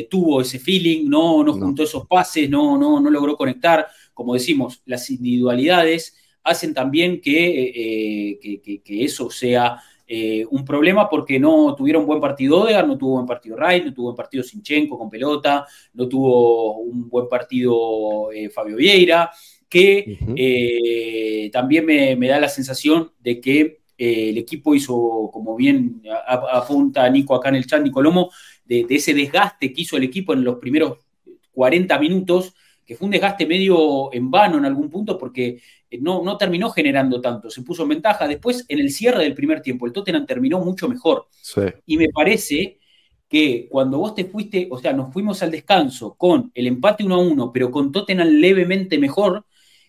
tuvo 0.10 0.40
ese 0.40 0.58
feeling, 0.58 1.10
no, 1.10 1.44
no 1.44 1.52
juntó 1.52 1.84
esos 1.84 2.08
pases, 2.08 2.50
no, 2.50 2.78
no, 2.78 3.00
no 3.02 3.10
logró 3.10 3.36
conectar. 3.36 3.86
Como 4.14 4.34
decimos, 4.34 4.82
las 4.86 5.10
individualidades 5.10 6.16
hacen 6.44 6.74
también 6.74 7.20
que, 7.20 8.40
que 8.84 9.04
eso 9.04 9.30
sea 9.30 9.78
eh, 10.08 10.46
un 10.52 10.64
problema 10.64 11.10
porque 11.10 11.40
no 11.40 11.74
tuvieron 11.76 12.06
buen 12.06 12.20
partido 12.20 12.62
Odegaard, 12.62 12.88
no 12.88 12.98
tuvo 12.98 13.14
buen 13.16 13.26
partido 13.26 13.56
Wright, 13.56 13.86
no 13.86 13.94
tuvo 13.94 14.06
buen 14.06 14.16
partido 14.16 14.44
Sinchenko 14.44 14.98
con 14.98 15.10
pelota, 15.10 15.66
no 15.94 16.08
tuvo 16.08 16.78
un 16.78 17.10
buen 17.10 17.28
partido 17.28 18.32
eh, 18.32 18.50
Fabio 18.50 18.76
Vieira, 18.76 19.32
que 19.68 20.20
eh, 20.36 21.50
también 21.52 21.86
me, 21.86 22.28
da 22.28 22.40
la 22.40 22.50
sensación 22.50 23.12
de 23.20 23.42
que 23.42 23.80
el 23.98 24.38
equipo 24.38 24.76
hizo, 24.76 25.30
como 25.34 25.56
bien 25.56 26.02
apunta 26.28 27.10
Nico 27.10 27.34
acá 27.34 27.50
en 27.50 27.56
el 27.56 27.66
chat, 27.66 27.82
Nicolomo, 27.82 28.30
de, 28.64 28.84
de 28.84 28.96
ese 28.96 29.14
desgaste 29.14 29.74
que 29.74 29.82
hizo 29.82 29.98
el 29.98 30.04
equipo 30.04 30.34
en 30.34 30.44
los 30.44 30.58
primeros 30.58 31.00
40 31.54 31.98
minutos, 31.98 32.54
que 32.86 32.96
fue 32.96 33.06
un 33.06 33.12
desgaste 33.12 33.46
medio 33.46 34.14
en 34.14 34.30
vano 34.30 34.58
en 34.58 34.66
algún 34.66 34.90
punto 34.90 35.18
porque 35.18 35.60
eh, 35.90 35.98
no, 36.00 36.24
no 36.24 36.38
terminó 36.38 36.70
generando 36.70 37.20
tanto, 37.20 37.50
se 37.50 37.64
puso 37.64 37.84
en 37.84 37.90
ventaja. 37.90 38.28
Después, 38.28 38.66
en 38.68 38.80
el 38.80 38.92
cierre 38.92 39.24
del 39.24 39.34
primer 39.34 39.62
tiempo, 39.62 39.86
el 39.86 39.94
Tottenham 39.94 40.26
terminó 40.26 40.60
mucho 40.60 40.88
mejor. 40.88 41.28
Y 41.86 41.98
me 41.98 42.10
parece 42.10 42.80
que 43.28 43.68
cuando 43.70 43.98
vos 43.98 44.14
te 44.14 44.26
fuiste, 44.26 44.68
o 44.70 44.78
sea, 44.78 44.94
nos 44.94 45.12
fuimos 45.12 45.42
al 45.42 45.52
descanso 45.52 46.16
con 46.16 46.52
el 46.54 46.68
empate 46.68 47.04
1 47.04 47.16
a 47.16 47.18
1, 47.18 47.52
pero 47.52 47.72
con 47.72 47.92
Tottenham 47.92 48.28
levemente 48.28 48.98
mejor, 48.98 49.46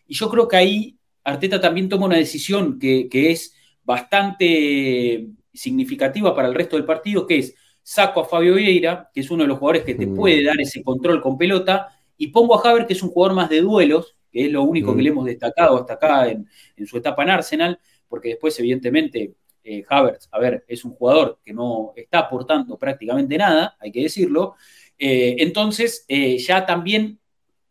y 0.06 0.14
yo 0.14 0.30
creo 0.30 0.48
que 0.48 0.56
ahí 0.56 0.96
Arteta 1.24 1.60
también 1.60 1.88
toma 1.88 2.06
una 2.06 2.16
decisión 2.16 2.78
que, 2.78 3.08
es 3.12 3.54
bastante 3.84 5.28
significativa 5.52 6.34
para 6.34 6.48
el 6.48 6.54
resto 6.54 6.76
del 6.76 6.84
partido, 6.84 7.26
que 7.26 7.38
es 7.38 7.54
saco 7.82 8.20
a 8.20 8.24
Fabio 8.24 8.54
Vieira, 8.54 9.10
que 9.12 9.20
es 9.20 9.30
uno 9.30 9.42
de 9.42 9.48
los 9.48 9.58
jugadores 9.58 9.84
que 9.84 9.94
te 9.94 10.06
mm. 10.06 10.14
puede 10.14 10.44
dar 10.44 10.60
ese 10.60 10.82
control 10.82 11.20
con 11.20 11.36
pelota, 11.36 11.95
y 12.16 12.28
pongo 12.28 12.54
a 12.58 12.68
Haver, 12.68 12.86
que 12.86 12.94
es 12.94 13.02
un 13.02 13.10
jugador 13.10 13.36
más 13.36 13.48
de 13.48 13.60
duelos, 13.60 14.16
que 14.32 14.46
es 14.46 14.52
lo 14.52 14.62
único 14.62 14.94
que 14.94 15.02
le 15.02 15.10
hemos 15.10 15.24
destacado 15.24 15.78
hasta 15.78 15.94
acá 15.94 16.28
en, 16.28 16.46
su 16.86 16.98
etapa 16.98 17.22
en 17.22 17.30
Arsenal, 17.30 17.80
porque 18.08 18.30
después, 18.30 18.58
evidentemente, 18.58 19.34
eh, 19.64 19.84
Havertz, 19.88 20.28
a 20.30 20.38
ver, 20.38 20.64
es 20.68 20.84
un 20.84 20.92
jugador 20.92 21.40
que 21.44 21.52
no 21.52 21.92
está 21.96 22.20
aportando 22.20 22.78
prácticamente 22.78 23.36
nada, 23.36 23.76
hay 23.80 23.90
que 23.90 24.02
decirlo. 24.02 24.54
Eh, 24.98 25.36
entonces, 25.38 26.04
eh, 26.08 26.38
ya 26.38 26.64
también 26.66 27.18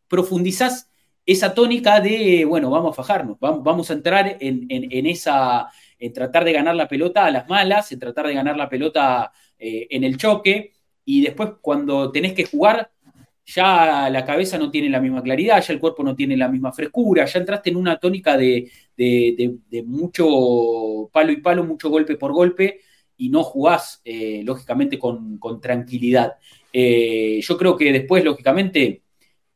profundizás 0.08 0.90
esa 1.26 1.54
tónica 1.54 2.00
de, 2.00 2.46
bueno, 2.46 2.70
vamos 2.70 2.92
a 2.92 2.96
fajarnos, 2.96 3.38
vamos, 3.40 3.90
a 3.90 3.94
entrar 3.94 4.38
en, 4.40 5.06
esa, 5.08 5.70
en 5.98 6.14
tratar 6.14 6.46
de 6.46 6.54
ganar 6.54 6.76
la 6.76 6.88
pelota 6.88 7.26
a 7.26 7.32
las 7.32 7.50
malas, 7.50 7.92
en 7.92 8.00
tratar 8.00 8.28
de 8.28 8.36
ganar 8.36 8.56
la 8.56 8.70
pelota 8.70 9.32
eh, 9.58 9.88
en 9.90 10.04
el 10.04 10.18
choque, 10.18 10.74
y 11.04 11.22
después 11.22 11.54
cuando 11.62 12.12
tenés 12.12 12.34
que 12.34 12.46
jugar, 12.46 12.92
ya 13.46 14.10
la 14.10 14.26
cabeza 14.26 14.58
no 14.58 14.72
tiene 14.72 14.90
la 14.90 15.00
misma 15.00 15.22
claridad, 15.22 15.64
ya 15.64 15.74
el 15.74 15.80
cuerpo 15.80 16.04
no 16.04 16.16
tiene 16.16 16.36
la 16.36 16.50
misma 16.50 16.72
frescura, 16.74 17.26
ya 17.26 17.40
entraste 17.40 17.70
en 17.70 17.76
una 17.76 17.98
tónica 18.00 18.38
de, 18.38 18.72
mucho 19.86 21.10
palo 21.14 21.32
y 21.32 21.38
palo, 21.38 21.64
mucho 21.64 21.90
golpe 21.90 22.16
por 22.16 22.34
golpe, 22.34 22.82
y 23.18 23.30
no 23.30 23.44
jugás, 23.44 24.02
eh, 24.04 24.42
lógicamente, 24.44 25.00
con, 25.00 25.40
tranquilidad. 25.62 26.34
Eh, 26.74 27.40
yo 27.42 27.58
creo 27.58 27.78
que 27.78 27.94
después, 27.94 28.24
lógicamente, 28.24 29.04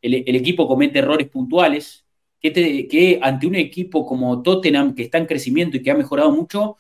el, 0.02 0.36
equipo 0.36 0.68
comete 0.68 1.00
errores 1.00 1.28
puntuales, 1.28 2.06
que, 2.40 3.20
ante 3.22 3.48
un 3.48 3.56
equipo 3.56 4.06
como 4.06 4.42
Tottenham, 4.42 4.96
que 4.96 5.04
está 5.04 5.18
en 5.18 5.26
crecimiento 5.26 5.78
y 5.78 5.82
que 5.82 5.92
ha 5.92 5.96
mejorado 5.96 6.32
mucho, 6.32 6.78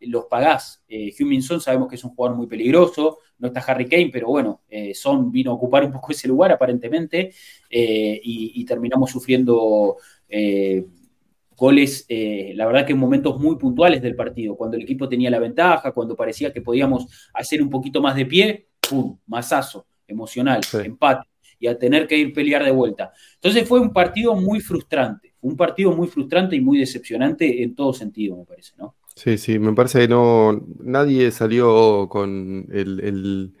los 0.00 0.26
pagás. 0.26 0.82
Eh, 0.88 1.12
Son 1.42 1.60
sabemos 1.60 1.88
que 1.88 1.96
es 1.96 2.04
un 2.04 2.14
jugador 2.14 2.36
muy 2.36 2.46
peligroso, 2.46 3.18
no 3.42 3.48
está 3.48 3.60
Harry 3.60 3.88
Kane, 3.88 4.10
pero 4.12 4.28
bueno, 4.28 4.62
eh, 4.70 4.94
Son 4.94 5.32
vino 5.32 5.50
a 5.50 5.54
ocupar 5.54 5.84
un 5.84 5.90
poco 5.90 6.12
ese 6.12 6.28
lugar 6.28 6.52
aparentemente 6.52 7.32
eh, 7.68 8.20
y, 8.22 8.64
terminamos 8.64 9.10
sufriendo 9.10 9.96
eh, 10.28 10.86
goles, 11.56 12.06
la 12.08 12.66
verdad 12.66 12.86
que 12.86 12.92
en 12.92 12.98
momentos 12.98 13.38
muy 13.40 13.56
puntuales 13.56 14.00
del 14.00 14.14
partido, 14.14 14.56
cuando 14.56 14.76
el 14.76 14.84
equipo 14.84 15.08
tenía 15.08 15.28
la 15.28 15.40
ventaja, 15.40 15.90
cuando 15.90 16.14
parecía 16.14 16.52
que 16.52 16.62
podíamos 16.62 17.06
hacer 17.34 17.60
un 17.60 17.68
poquito 17.68 18.00
más 18.00 18.14
de 18.14 18.26
pie, 18.26 18.68
¡pum! 18.88 19.18
Masazo 19.26 19.86
emocional, 20.06 20.60
empate 20.84 21.28
y 21.58 21.66
a 21.66 21.76
tener 21.76 22.06
que 22.06 22.16
ir 22.16 22.32
pelear 22.32 22.64
de 22.64 22.70
vuelta. 22.70 23.12
Entonces 23.34 23.68
fue 23.68 23.80
un 23.80 23.92
partido 23.92 24.36
muy 24.36 24.60
frustrante, 24.60 25.34
un 25.40 25.56
partido 25.56 25.92
muy 25.92 26.06
frustrante 26.06 26.54
y 26.54 26.60
muy 26.60 26.78
decepcionante 26.78 27.62
en 27.62 27.74
todo 27.74 27.92
sentido, 27.92 28.36
me 28.36 28.44
parece, 28.44 28.74
¿no? 28.78 28.94
Sí, 29.14 29.38
sí, 29.38 29.58
me 29.58 29.72
parece 29.74 30.00
que 30.00 30.08
no, 30.08 30.64
nadie 30.80 31.30
salió 31.30 32.08
con 32.08 32.66
el, 32.72 33.54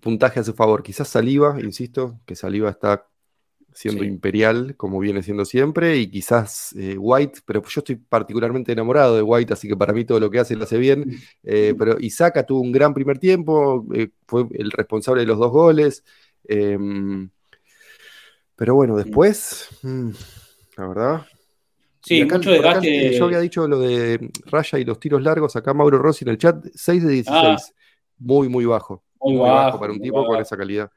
puntaje 0.00 0.40
a 0.40 0.44
su 0.44 0.54
favor. 0.54 0.82
Quizás 0.82 1.08
Saliva, 1.08 1.60
insisto, 1.60 2.20
que 2.26 2.36
Saliva 2.36 2.70
está 2.70 3.06
siendo 3.72 4.04
imperial, 4.04 4.76
como 4.76 4.98
viene 4.98 5.22
siendo 5.22 5.44
siempre, 5.44 5.96
y 5.96 6.10
quizás 6.10 6.74
eh, 6.76 6.96
White, 6.98 7.40
pero 7.44 7.62
yo 7.62 7.80
estoy 7.80 7.96
particularmente 7.96 8.72
enamorado 8.72 9.16
de 9.16 9.22
White, 9.22 9.52
así 9.52 9.68
que 9.68 9.76
para 9.76 9.92
mí 9.92 10.04
todo 10.04 10.20
lo 10.20 10.30
que 10.30 10.40
hace 10.40 10.56
lo 10.56 10.64
hace 10.64 10.78
bien. 10.78 11.18
Eh, 11.42 11.74
pero 11.78 11.98
Isaka 11.98 12.44
tuvo 12.44 12.60
un 12.60 12.72
gran 12.72 12.94
primer 12.94 13.18
tiempo, 13.18 13.86
eh, 13.94 14.10
fue 14.26 14.46
el 14.52 14.70
responsable 14.70 15.22
de 15.22 15.26
los 15.26 15.38
dos 15.38 15.50
goles. 15.50 16.04
Em, 16.44 17.30
pero 18.56 18.74
bueno, 18.74 18.96
después, 18.96 19.68
mm, 19.82 20.10
la 20.76 20.88
verdad. 20.88 21.26
Sí, 22.02 22.24
mucho 22.24 22.50
desgaste. 22.50 23.16
yo 23.16 23.24
había 23.26 23.40
dicho 23.40 23.68
lo 23.68 23.78
de 23.78 24.30
Raya 24.46 24.78
y 24.78 24.84
los 24.84 24.98
tiros 24.98 25.22
largos. 25.22 25.54
Acá 25.56 25.74
Mauro 25.74 25.98
Rossi 25.98 26.24
en 26.24 26.30
el 26.30 26.38
chat, 26.38 26.64
6 26.74 27.04
de 27.04 27.12
16. 27.12 27.36
Ah. 27.36 27.56
muy, 28.18 28.48
muy 28.48 28.64
bajo. 28.64 29.04
Muy, 29.20 29.36
bajo, 29.36 29.78
para 29.78 29.92
un 29.92 30.00
tipo 30.00 30.24
con 30.24 30.40
esa 30.40 30.56
calidad. 30.56 30.90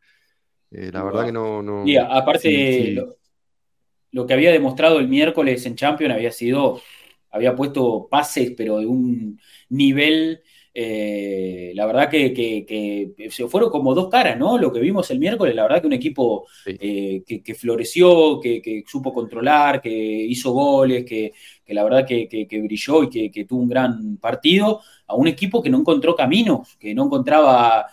Eh, 0.71 0.89
la 0.91 1.03
verdad 1.03 1.25
que 1.25 1.31
no. 1.31 1.61
no 1.61 1.83
aparte, 2.09 2.95
Lo, 4.11 4.25
que 4.25 4.33
había 4.33 4.51
demostrado 4.51 4.99
el 4.99 5.07
miércoles 5.07 5.65
en 5.65 5.75
Champions 5.75 6.13
había 6.13 6.31
sido. 6.31 6.81
Había 7.31 7.55
puesto 7.55 8.07
pases, 8.09 8.53
pero 8.55 8.77
de 8.77 8.85
un 8.85 9.39
nivel 9.69 10.43
eh, 10.75 11.71
la 11.75 11.85
verdad 11.85 12.09
que, 12.09 13.13
se 13.29 13.47
fueron 13.47 13.69
como 13.69 13.93
dos 13.93 14.09
caras, 14.09 14.37
¿no? 14.37 14.57
Lo 14.57 14.73
que 14.73 14.79
vimos 14.79 15.09
el 15.11 15.19
miércoles, 15.19 15.53
la 15.55 15.63
verdad 15.63 15.81
que 15.81 15.87
un 15.87 15.93
equipo 15.93 16.47
eh, 16.65 17.23
que, 17.25 17.55
floreció, 17.55 18.39
que, 18.39 18.83
supo 18.87 19.13
controlar, 19.13 19.81
que 19.81 19.91
hizo 19.91 20.51
goles, 20.51 21.05
que, 21.05 21.31
la 21.67 21.83
verdad 21.83 22.07
que, 22.07 22.47
brilló 22.63 23.03
y 23.03 23.29
que, 23.29 23.45
tuvo 23.45 23.61
un 23.61 23.69
gran 23.69 24.17
partido, 24.17 24.81
a 25.05 25.15
un 25.15 25.27
equipo 25.27 25.61
que 25.61 25.69
no 25.69 25.79
encontró 25.79 26.15
caminos, 26.15 26.75
que 26.79 26.95
no 26.95 27.05
encontraba 27.05 27.85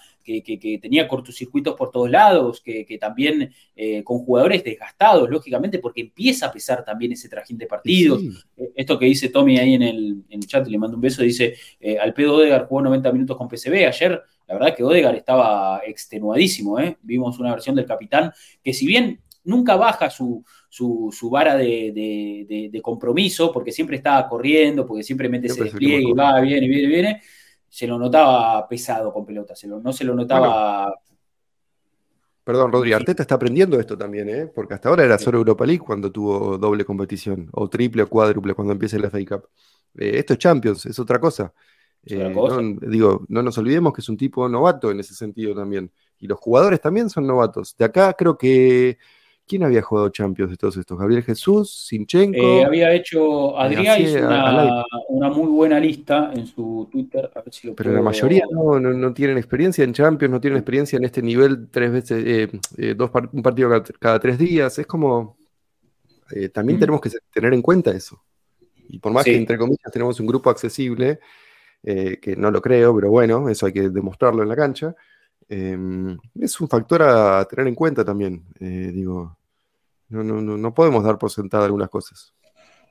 que, 0.44 0.78
tenía 0.80 1.08
cortocircuitos 1.08 1.74
por 1.74 1.90
todos 1.90 2.10
lados, 2.10 2.60
que, 2.60 2.98
también 3.00 3.52
eh, 3.74 4.04
con 4.04 4.18
jugadores 4.18 4.62
desgastados, 4.62 5.28
lógicamente, 5.28 5.78
porque 5.78 6.02
empieza 6.02 6.46
a 6.46 6.52
pesar 6.52 6.84
también 6.84 7.12
ese 7.12 7.28
trajín 7.28 7.58
de 7.58 7.66
partidos. 7.66 8.22
Eh, 8.56 8.72
esto 8.76 8.98
que 8.98 9.06
dice 9.06 9.28
Tommy 9.28 9.58
ahí 9.58 9.74
en 9.74 9.82
el, 9.82 10.46
chat, 10.46 10.66
le 10.66 10.78
mando 10.78 10.96
un 10.96 11.02
beso, 11.02 11.22
dice, 11.22 11.54
eh, 11.80 11.98
Alpedo 11.98 12.36
Odegar 12.36 12.66
jugó 12.66 12.82
90 12.82 13.12
minutos 13.12 13.36
con 13.36 13.48
PCB. 13.48 13.86
Ayer, 13.86 14.22
la 14.46 14.54
verdad 14.54 14.74
que 14.74 14.84
Odegar 14.84 15.14
estaba 15.14 15.82
extenuadísimo, 15.84 16.76
Vimos 17.02 17.38
una 17.38 17.50
versión 17.50 17.74
del 17.74 17.86
capitán 17.86 18.32
que 18.62 18.72
si 18.72 18.86
bien 18.86 19.20
nunca 19.42 19.76
baja 19.76 20.10
su, 20.10 20.44
vara 21.30 21.56
de, 21.56 22.80
compromiso, 22.82 23.50
porque 23.52 23.72
siempre 23.72 23.96
está 23.96 24.26
corriendo, 24.28 24.86
porque 24.86 25.02
siempre 25.02 25.28
mete 25.28 25.48
ese 25.48 25.64
despliegue, 25.64 26.12
va, 26.14 26.40
viene, 26.40 26.68
viene, 26.68 26.88
viene 26.88 27.20
se 27.70 27.86
lo 27.86 27.96
notaba 27.96 28.68
pesado 28.68 29.12
con 29.12 29.24
pelota, 29.24 29.54
no 29.82 29.92
se 29.92 30.04
lo 30.04 30.14
notaba... 30.14 30.92
perdón, 32.42 32.72
Rodri, 32.72 32.92
Arteta 32.92 33.22
está 33.22 33.36
aprendiendo 33.36 33.78
esto 33.78 33.96
también, 33.96 34.28
¿eh? 34.28 34.46
porque 34.52 34.74
hasta 34.74 34.88
ahora 34.88 35.04
era 35.04 35.18
solo 35.18 35.38
Europa 35.38 35.64
League 35.64 35.84
cuando 35.86 36.10
tuvo 36.10 36.58
doble 36.58 36.84
competición, 36.84 37.48
o 37.52 37.70
triple 37.70 38.02
o 38.02 38.08
cuádruple 38.08 38.54
cuando 38.54 38.72
empieza 38.72 38.96
el 38.96 39.04
FA 39.04 39.18
Cup. 39.24 39.48
Eh, 39.96 40.18
esto 40.18 40.32
es 40.32 40.38
Champions, 40.40 40.84
es 40.86 40.98
otra 40.98 41.20
cosa. 41.20 41.54
Eh, 42.04 42.34
digo, 42.82 43.24
no 43.28 43.42
nos 43.42 43.56
olvidemos 43.58 43.92
que 43.92 44.00
es 44.00 44.08
un 44.08 44.16
tipo 44.16 44.48
novato 44.48 44.90
en 44.90 44.98
ese 45.00 45.14
sentido 45.14 45.54
también. 45.54 45.92
Y 46.18 46.26
los 46.26 46.40
jugadores 46.40 46.80
también 46.80 47.08
son 47.08 47.26
novatos. 47.26 47.76
De 47.76 47.84
acá 47.84 48.14
creo 48.14 48.36
que 48.36 48.98
¿Quién 49.50 49.64
había 49.64 49.82
jugado 49.82 50.10
Champions 50.10 50.52
de 50.52 50.56
todos 50.56 50.76
estos? 50.76 50.96
Gabriel 50.96 51.24
Jesús, 51.24 51.84
Sinchenko. 51.88 52.38
Eh, 52.38 52.64
había 52.64 52.92
hecho 52.94 53.58
Adrián 53.58 54.00
una, 55.08 55.28
muy 55.28 55.48
buena 55.48 55.80
lista 55.80 56.30
en 56.32 56.46
su 56.46 56.88
Twitter. 56.88 57.28
Pero 57.76 57.92
la 57.92 58.00
mayoría 58.00 58.44
no, 58.48 59.12
tienen 59.12 59.38
experiencia 59.38 59.82
en 59.82 59.92
Champions, 59.92 60.30
no 60.30 60.40
tienen 60.40 60.56
experiencia 60.56 60.98
en 60.98 61.04
este 61.04 61.20
nivel 61.20 61.66
tres 61.68 61.90
veces, 61.90 62.24
eh, 62.24 62.60
eh, 62.78 62.94
dos 62.96 63.10
un 63.32 63.42
partido 63.42 63.70
cada, 63.98 64.20
tres 64.20 64.38
días. 64.38 64.78
Es 64.78 64.86
como. 64.86 65.36
también 66.54 66.78
tenemos 66.78 67.00
que 67.00 67.10
tener 67.34 67.52
en 67.52 67.60
cuenta 67.60 67.90
eso. 67.90 68.22
Y 68.88 69.00
por 69.00 69.12
más 69.12 69.24
que, 69.24 69.34
entre 69.34 69.58
comillas, 69.58 69.90
tenemos 69.92 70.20
un 70.20 70.28
grupo 70.28 70.48
accesible, 70.48 71.18
que 71.82 72.36
no 72.36 72.52
lo 72.52 72.62
creo, 72.62 72.94
pero 72.94 73.10
bueno, 73.10 73.48
eso 73.48 73.66
hay 73.66 73.72
que 73.72 73.88
demostrarlo 73.88 74.44
en 74.44 74.48
la 74.48 74.54
cancha. 74.54 74.94
es 75.48 76.60
un 76.60 76.68
factor 76.68 77.02
a 77.02 77.44
tener 77.46 77.66
en 77.66 77.74
cuenta 77.74 78.04
también. 78.04 78.44
digo, 78.60 79.39
no, 80.10 80.22
no, 80.22 80.42
no, 80.42 80.56
no 80.56 80.74
podemos 80.74 81.02
dar 81.02 81.18
por 81.18 81.30
sentado 81.30 81.64
algunas 81.64 81.88
cosas. 81.88 82.34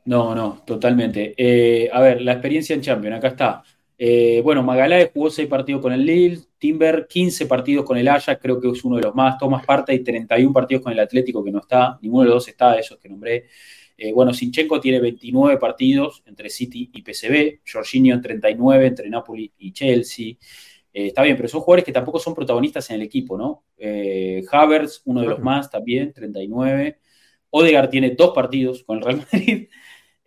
No, 0.05 0.33
no, 0.33 0.63
totalmente. 0.65 1.35
Eh, 1.37 1.89
a 1.91 2.01
ver, 2.01 2.21
la 2.21 2.33
experiencia 2.33 2.73
en 2.73 2.81
Champions, 2.81 3.17
acá 3.17 3.27
está. 3.27 3.63
Eh, 3.97 4.41
bueno, 4.43 4.63
Magaláes 4.63 5.11
jugó 5.13 5.29
6 5.29 5.47
partidos 5.47 5.81
con 5.81 5.91
el 5.91 6.05
Lille, 6.05 6.39
Timber 6.57 7.05
15 7.07 7.45
partidos 7.45 7.85
con 7.85 7.97
el 7.97 8.07
Ajax, 8.07 8.39
creo 8.41 8.59
que 8.59 8.69
es 8.69 8.83
uno 8.83 8.95
de 8.95 9.03
los 9.03 9.13
más. 9.13 9.37
Tomás 9.37 9.65
Parte 9.65 9.93
y 9.93 9.99
31 9.99 10.53
partidos 10.53 10.83
con 10.83 10.93
el 10.93 10.99
Atlético, 10.99 11.43
que 11.43 11.51
no 11.51 11.59
está, 11.59 11.99
ninguno 12.01 12.23
de 12.23 12.29
los 12.29 12.35
dos 12.37 12.47
está, 12.47 12.73
de 12.73 12.79
esos 12.79 12.97
que 12.97 13.09
nombré. 13.09 13.47
Eh, 13.97 14.13
bueno, 14.13 14.33
Sinchenko 14.33 14.79
tiene 14.79 15.01
29 15.01 15.57
partidos 15.57 16.23
entre 16.25 16.49
City 16.49 16.89
y 16.93 17.01
PSV, 17.01 17.59
Jorginho 17.71 18.21
39 18.21 18.87
entre 18.87 19.09
Napoli 19.09 19.51
y 19.57 19.73
Chelsea. 19.73 20.37
está 20.91 21.21
bien, 21.21 21.35
pero 21.35 21.49
son 21.49 21.61
jugadores 21.61 21.85
que 21.85 21.91
tampoco 21.91 22.19
son 22.19 22.33
protagonistas 22.33 22.89
en 22.89 22.95
el 22.95 23.01
equipo, 23.03 23.37
¿no? 23.37 23.65
Havertz, 24.51 25.01
uno 25.05 25.21
de 25.21 25.27
los 25.27 25.39
más 25.39 25.69
también, 25.69 26.13
39. 26.13 26.99
Odegar 27.51 27.89
tiene 27.89 28.11
dos 28.11 28.31
partidos 28.33 28.83
con 28.83 28.97
el 28.97 29.03
Real 29.03 29.17
Madrid. 29.31 29.67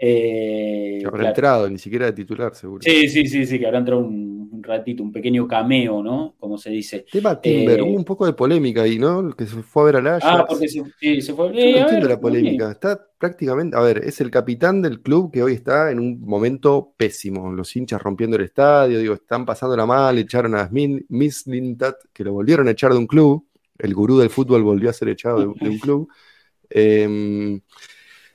Eh, 0.05 0.99
que 1.01 1.07
habrá 1.07 1.29
entrado, 1.29 1.71
ni 1.71 1.79
siquiera 1.79 2.07
de 2.07 2.13
titular, 2.13 2.53
seguro. 2.57 2.83
Sí, 2.83 3.09
sí, 3.09 3.25
sí, 3.29 3.47
sí, 3.47 3.57
que 3.57 3.67
habrá 3.67 3.79
entrado 3.79 4.01
un, 4.01 4.61
ratito, 4.61 5.01
un 5.01 5.13
pequeño 5.13 5.47
cameo, 5.47 6.03
¿no? 6.03 6.35
Como 6.41 6.59
se 6.59 6.71
dice. 6.71 7.07
Tema 7.09 7.41
Timber, 7.41 7.79
eh, 7.79 7.83
hubo 7.83 7.97
un 7.97 8.05
poco 8.05 8.27
de 8.27 8.33
polémica 8.33 8.83
ahí, 8.83 8.99
¿no? 8.99 9.31
Que 9.31 9.47
se 9.47 9.63
fue 9.63 9.83
a 9.83 9.87
ver 9.87 9.97
al 9.97 10.07
Ajax. 10.09 10.25
Ah, 10.27 10.45
porque 10.49 10.69
se, 10.69 10.83
sí, 10.99 11.23
se 11.23 11.33
fue. 11.35 11.51
Yo 11.51 11.53
no 11.53 11.61
eh, 11.61 11.81
entiendo 11.83 12.09
la 12.09 12.19
polémica. 12.19 12.73
Está 12.73 13.01
prácticamente, 13.17 13.77
a 13.77 13.81
ver, 13.81 13.99
es 13.99 14.21
el 14.21 14.33
capitán 14.33 14.83
del 14.83 15.03
club 15.03 15.31
que 15.33 15.41
hoy 15.41 15.53
está 15.53 15.93
en 15.93 16.01
un 16.01 16.21
momento 16.21 16.95
pésimo. 16.97 17.53
Los 17.53 17.77
hinchas 17.77 18.03
rompiendo 18.03 18.37
el 18.37 18.43
estadio, 18.43 18.99
digo, 18.99 19.15
están 19.15 19.47
pasando 19.47 19.77
la 19.77 19.87
mal, 19.87 20.19
echaron 20.19 20.57
a 20.57 20.69
Miss 20.73 21.47
Lintat, 21.47 21.95
que 22.13 22.25
lo 22.25 22.33
volvieron 22.33 22.67
a 22.67 22.73
echar 22.73 22.91
de 22.91 22.99
un 22.99 23.07
club. 23.07 23.47
El 23.79 23.95
gurú 23.95 24.19
del 24.19 24.31
fútbol 24.31 24.65
volvió 24.65 24.91
a 24.91 24.93
ser 24.93 25.11
echado 25.11 25.39
de 25.39 25.47
un 25.47 25.79
club. 25.79 26.09
Em, 26.75 27.61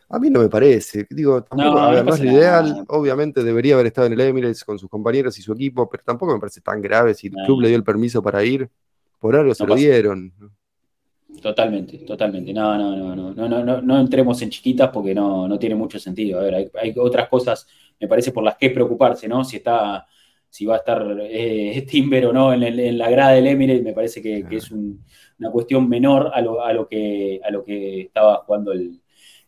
a 0.10 0.20
mí 0.20 0.30
no 0.30 0.40
me 0.40 0.50
parece. 0.50 1.06
Digo, 1.10 1.44
tampoco, 1.44 1.80
no, 1.80 2.04
lo 2.04 2.18
ideal. 2.18 2.86
Obviamente 2.88 3.44
debería 3.44 3.74
haber 3.74 3.88
estado 3.88 4.08
en 4.08 4.14
el 4.14 4.22
Emirates 4.22 4.64
con 4.64 4.80
sus 4.80 4.90
compañeros 4.90 5.38
y 5.38 5.42
su 5.42 5.54
equipo, 5.54 5.90
pero 5.90 6.04
tampoco 6.06 6.34
me 6.34 6.40
parece 6.40 6.62
tan 6.62 6.82
grave 6.82 7.14
si 7.14 7.28
el 7.28 7.34
club 7.46 7.62
le 7.62 7.68
dio 7.68 7.78
el 7.78 7.84
permiso 7.84 8.22
para 8.24 8.44
ir. 8.44 8.70
Por 9.20 9.36
algo 9.36 9.54
se 9.54 9.66
lo 9.66 9.76
dieron. 9.76 10.32
Totalmente, 11.42 11.98
totalmente. 12.00 12.54
No, 12.54 12.78
no, 12.78 12.96
no, 12.96 13.16
no, 13.16 13.50
no, 13.50 13.64
no, 13.64 13.82
no 13.82 14.00
entremos 14.00 14.42
en 14.42 14.50
chiquitas 14.50 14.90
porque 14.92 15.14
no, 15.14 15.48
no 15.48 15.60
tiene 15.60 15.76
mucho 15.76 16.00
sentido. 16.00 16.40
A 16.40 16.44
ver, 16.44 16.72
hay, 16.74 16.94
otras 16.98 17.28
cosas, 17.28 17.68
me 18.00 18.08
parece, 18.08 18.32
por 18.32 18.44
las 18.44 18.56
que 18.56 18.70
preocuparse, 18.70 19.28
¿no? 19.28 19.44
Si 19.44 19.58
está, 19.58 20.06
si 20.50 20.66
va 20.66 20.76
a 20.76 20.78
estar 20.78 21.06
eh, 21.20 21.86
Timber 21.90 22.28
o 22.28 22.34
no 22.34 22.54
en, 22.54 22.98
la 22.98 23.10
grada 23.10 23.32
del 23.32 23.48
Emirates, 23.48 23.84
me 23.84 23.94
parece 23.94 24.22
que 24.22 24.46
es 24.50 24.72
un 24.72 25.04
una 25.40 25.52
cuestión 25.52 25.88
menor 25.88 26.32
a 26.34 26.42
lo, 26.42 26.64
a 26.64 26.74
lo, 26.74 26.88
que, 26.88 27.40
a 27.44 27.52
lo 27.52 27.64
que 27.64 28.02
estaba 28.02 28.38
jugando 28.38 28.72
el, 28.72 29.00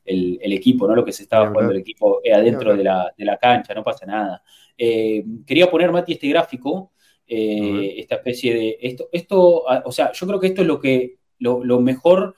el, 0.06 0.54
equipo, 0.54 0.88
¿no? 0.88 0.96
Lo 0.96 1.06
que 1.06 1.12
se 1.12 1.24
estaba 1.24 1.50
jugando 1.50 1.72
el 1.72 1.80
equipo 1.80 2.22
adentro 2.34 2.76
de 2.76 2.84
la, 2.84 3.14
de 3.18 3.26
la, 3.26 3.38
cancha, 3.38 3.74
no 3.74 3.84
pasa 3.84 4.06
nada. 4.06 4.44
quería 4.78 5.70
poner, 5.70 5.92
Mati, 5.92 6.14
este 6.14 6.28
gráfico, 6.30 6.94
esta 7.26 8.16
especie 8.16 8.54
de. 8.54 8.78
Esto, 8.82 9.10
esto, 9.12 9.64
o 9.86 9.92
sea, 9.92 10.12
yo 10.12 10.28
creo 10.28 10.40
que 10.40 10.48
esto 10.48 10.62
es 10.62 10.68
lo 10.68 10.80
que 10.80 11.18
lo, 11.40 11.64
lo 11.64 11.80
mejor 11.80 12.36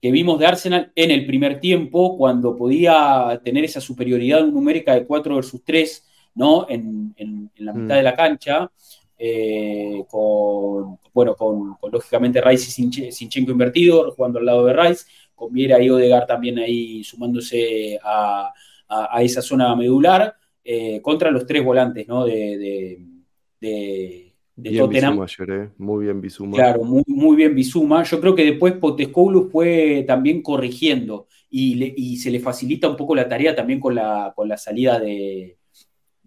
que 0.00 0.10
vimos 0.10 0.38
de 0.38 0.46
Arsenal 0.46 0.92
en 0.94 1.10
el 1.10 1.26
primer 1.26 1.60
tiempo, 1.60 2.16
cuando 2.16 2.56
podía 2.56 3.40
tener 3.44 3.64
esa 3.64 3.80
superioridad 3.80 4.44
numérica 4.46 4.94
de 4.94 5.06
4 5.06 5.34
versus 5.34 5.62
3, 5.62 6.08
¿no? 6.34 6.66
En, 6.68 7.14
la 7.56 7.74
mitad 7.74 7.94
mm. 7.94 7.98
de 7.98 8.02
la 8.02 8.16
cancha, 8.16 8.72
eh, 9.22 10.02
con, 10.08 10.98
bueno, 11.12 11.34
con, 11.34 11.76
lógicamente 11.92 12.40
Rice 12.40 12.82
y 12.82 13.12
Sinchenko 13.12 13.52
invertido, 13.52 14.12
jugando 14.12 14.38
al 14.38 14.46
lado 14.46 14.64
de 14.64 14.72
Rice, 14.72 15.04
con 15.34 15.52
Viera 15.52 15.82
y 15.82 15.90
Odegar 15.90 16.26
también 16.26 16.58
ahí 16.58 17.04
sumándose 17.04 17.98
a, 18.02 18.52
esa 19.20 19.42
zona 19.42 19.76
medular, 19.76 20.34
eh, 20.64 21.00
contra 21.02 21.30
los 21.30 21.46
tres 21.46 21.64
volantes, 21.64 22.08
¿no? 22.08 22.24
de, 22.24 22.98
de 23.60 24.30
de 24.60 24.70
bien 24.70 24.84
Tottenham. 24.84 25.26
muy 25.78 26.04
bien 26.04 26.20
Bisuma. 26.20 26.56
Claro, 26.56 26.84
muy, 26.84 27.02
muy, 27.06 27.36
bien 27.36 27.54
Bisuma. 27.54 28.02
Yo 28.02 28.20
creo 28.20 28.34
que 28.34 28.44
después 28.44 28.74
Potescoglou 28.74 29.48
fue 29.50 30.04
también 30.06 30.42
corrigiendo 30.42 31.26
y, 31.48 32.16
se 32.18 32.30
le 32.30 32.40
facilita 32.40 32.88
un 32.88 32.96
poco 32.96 33.14
la 33.14 33.28
tarea 33.28 33.54
también 33.54 33.80
con 33.80 33.94
la, 33.94 34.32
con 34.34 34.48
la 34.48 34.56
salida 34.56 34.98
de, 34.98 35.58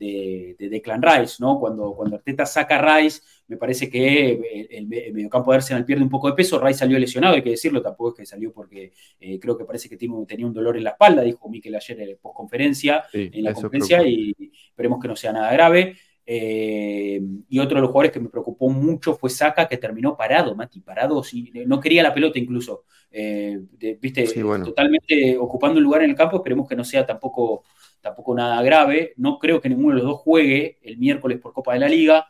de, 0.03 0.55
de 0.57 0.69
Declan 0.69 1.01
Rice, 1.01 1.37
¿no? 1.39 1.59
Cuando, 1.59 1.93
cuando 1.93 2.15
Arteta 2.15 2.45
saca 2.45 2.79
a 2.79 2.99
Rice, 2.99 3.21
me 3.47 3.57
parece 3.57 3.89
que 3.89 4.67
el, 4.71 4.87
mediocampo 4.87 5.51
de 5.51 5.57
Arsenal 5.57 5.85
pierde 5.85 6.03
un 6.03 6.09
poco 6.09 6.27
de 6.27 6.33
peso. 6.33 6.59
Rice 6.59 6.79
salió 6.79 6.97
lesionado, 6.97 7.35
hay 7.35 7.43
que 7.43 7.51
decirlo, 7.51 7.81
tampoco 7.81 8.09
es 8.09 8.15
que 8.15 8.25
salió 8.25 8.51
porque 8.51 8.93
eh, 9.19 9.39
creo 9.39 9.57
que 9.57 9.65
parece 9.65 9.89
que 9.89 9.97
tiene, 9.97 10.15
tenía 10.25 10.45
un 10.45 10.53
dolor 10.53 10.77
en 10.77 10.83
la 10.83 10.91
espalda, 10.91 11.21
dijo 11.21 11.49
Mikel 11.49 11.75
ayer 11.75 11.99
en 12.01 12.09
la 12.09 12.15
postconferencia, 12.15 13.03
en 13.13 13.43
la 13.43 13.53
conferencia, 13.53 14.05
y 14.07 14.33
esperemos 14.69 15.01
que 15.01 15.07
no 15.07 15.15
sea 15.15 15.33
nada 15.33 15.51
grave. 15.51 15.95
Eh, 16.25 17.19
y 17.53 17.59
otro 17.59 17.75
de 17.75 17.81
los 17.81 17.91
jugadores 17.91 18.11
que 18.11 18.19
me 18.19 18.29
preocupó 18.29 18.67
mucho 18.67 19.13
fue 19.13 19.29
Saka, 19.29 19.67
que 19.67 19.77
terminó 19.77 20.17
parado, 20.17 20.55
Mati, 20.55 20.79
parado, 20.79 21.21
no 21.67 21.79
quería 21.79 22.01
la 22.01 22.11
pelota 22.11 22.39
incluso. 22.39 22.85
Eh, 23.11 23.59
viste, 24.01 24.23
totalmente 24.63 25.37
ocupando 25.37 25.77
el 25.77 25.83
lugar 25.83 26.01
en 26.01 26.09
el 26.09 26.15
campo, 26.15 26.37
esperemos 26.37 26.67
que 26.67 26.75
no 26.75 26.83
sea 26.83 27.05
tampoco, 27.05 27.63
tampoco 28.01 28.33
nada 28.33 28.59
grave. 28.63 29.13
No 29.17 29.37
creo 29.37 29.61
que 29.61 29.69
ninguno 29.69 29.89
de 29.89 30.01
los 30.01 30.03
dos 30.03 30.21
juegue 30.21 30.79
el 30.81 30.97
miércoles 30.97 31.37
por 31.37 31.53
Copa 31.53 31.73
de 31.73 31.81
la 31.81 31.87
Liga, 31.87 32.25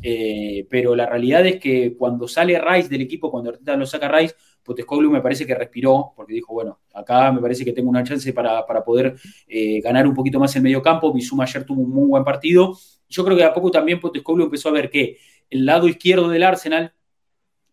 eh, 0.00 0.64
pero 0.70 0.94
la 0.94 1.06
realidad 1.06 1.44
es 1.44 1.58
que 1.58 1.96
cuando 1.96 2.28
sale 2.28 2.56
Rice 2.60 2.88
del 2.88 3.00
equipo, 3.00 3.32
cuando 3.32 3.50
Arteta 3.50 3.74
lo 3.74 3.84
saca 3.84 4.06
Rice, 4.06 4.36
Potescoglu 4.62 5.10
me 5.10 5.20
parece 5.20 5.44
que 5.44 5.56
respiró, 5.56 6.12
porque 6.14 6.34
dijo, 6.34 6.54
bueno, 6.54 6.78
acá 6.94 7.32
me 7.32 7.40
parece 7.40 7.64
que 7.64 7.72
tengo 7.72 7.90
una 7.90 8.04
chance 8.04 8.32
para, 8.32 8.64
poder 8.84 9.16
ganar 9.82 10.06
un 10.06 10.14
poquito 10.14 10.38
más 10.38 10.54
el 10.54 10.62
medio 10.62 10.80
campo. 10.80 11.12
Bisuma 11.12 11.42
ayer 11.42 11.64
tuvo 11.64 11.82
un 11.82 11.90
muy 11.90 12.06
buen 12.06 12.22
partido 12.22 12.76
yo 13.08 13.24
creo 13.24 13.36
que 13.36 13.44
a 13.44 13.54
poco 13.54 13.70
también 13.70 14.00
Potescoglu 14.00 14.44
empezó 14.44 14.68
a 14.68 14.72
ver 14.72 14.90
que 14.90 15.18
el 15.50 15.64
lado 15.64 15.88
izquierdo 15.88 16.28
del 16.28 16.42
Arsenal 16.42 16.92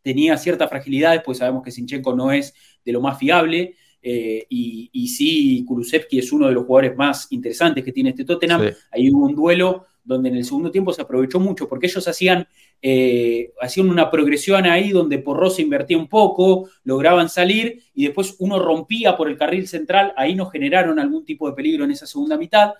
tenía 0.02 0.38
ciertas 0.38 0.70
fragilidades, 0.70 1.22
pues 1.26 1.40
sabemos 1.40 1.64
que 1.64 1.72
Sinchenko 1.72 2.16
no 2.16 2.32
es 2.32 2.54
de 2.84 2.92
lo 2.92 3.02
más 3.02 3.18
fiable, 3.18 3.76
eh, 4.08 4.46
y, 4.50 5.08
sí, 5.08 5.66
Kulusevski 5.68 6.20
es 6.20 6.32
uno 6.32 6.46
de 6.48 6.54
los 6.54 6.66
jugadores 6.66 6.96
más 6.96 7.26
interesantes 7.32 7.84
que 7.84 7.92
tiene 7.92 8.12
este 8.12 8.24
Tottenham. 8.24 8.72
Ahí 8.92 9.10
hubo 9.10 9.26
un 9.26 9.34
duelo 9.34 9.88
donde 10.04 10.30
en 10.30 10.36
el 10.36 10.46
segundo 10.46 10.70
tiempo 10.70 10.94
se 10.94 11.02
aprovechó 11.02 11.40
mucho, 11.40 11.68
porque 11.68 11.88
ellos 11.88 12.08
hacían, 12.08 12.48
eh, 12.84 13.52
hacían 13.60 13.90
una 13.90 14.12
progresión 14.12 14.68
ahí 14.68 14.92
donde 14.92 15.18
Porro 15.18 15.50
se 15.50 15.64
invertía 15.64 15.98
un 15.98 16.08
poco, 16.08 16.70
lograban 16.84 17.30
salir 17.30 17.82
y 17.96 18.06
después 18.06 18.36
uno 18.38 18.60
rompía 18.60 19.18
por 19.18 19.28
el 19.28 19.38
carril 19.38 19.68
central, 19.68 20.14
ahí 20.16 20.36
nos 20.36 20.52
generaron 20.52 21.00
algún 21.00 21.26
tipo 21.26 21.50
de 21.50 21.56
peligro 21.56 21.84
en 21.84 21.90
esa 21.90 22.06
segunda 22.06 22.38
mitad. 22.38 22.74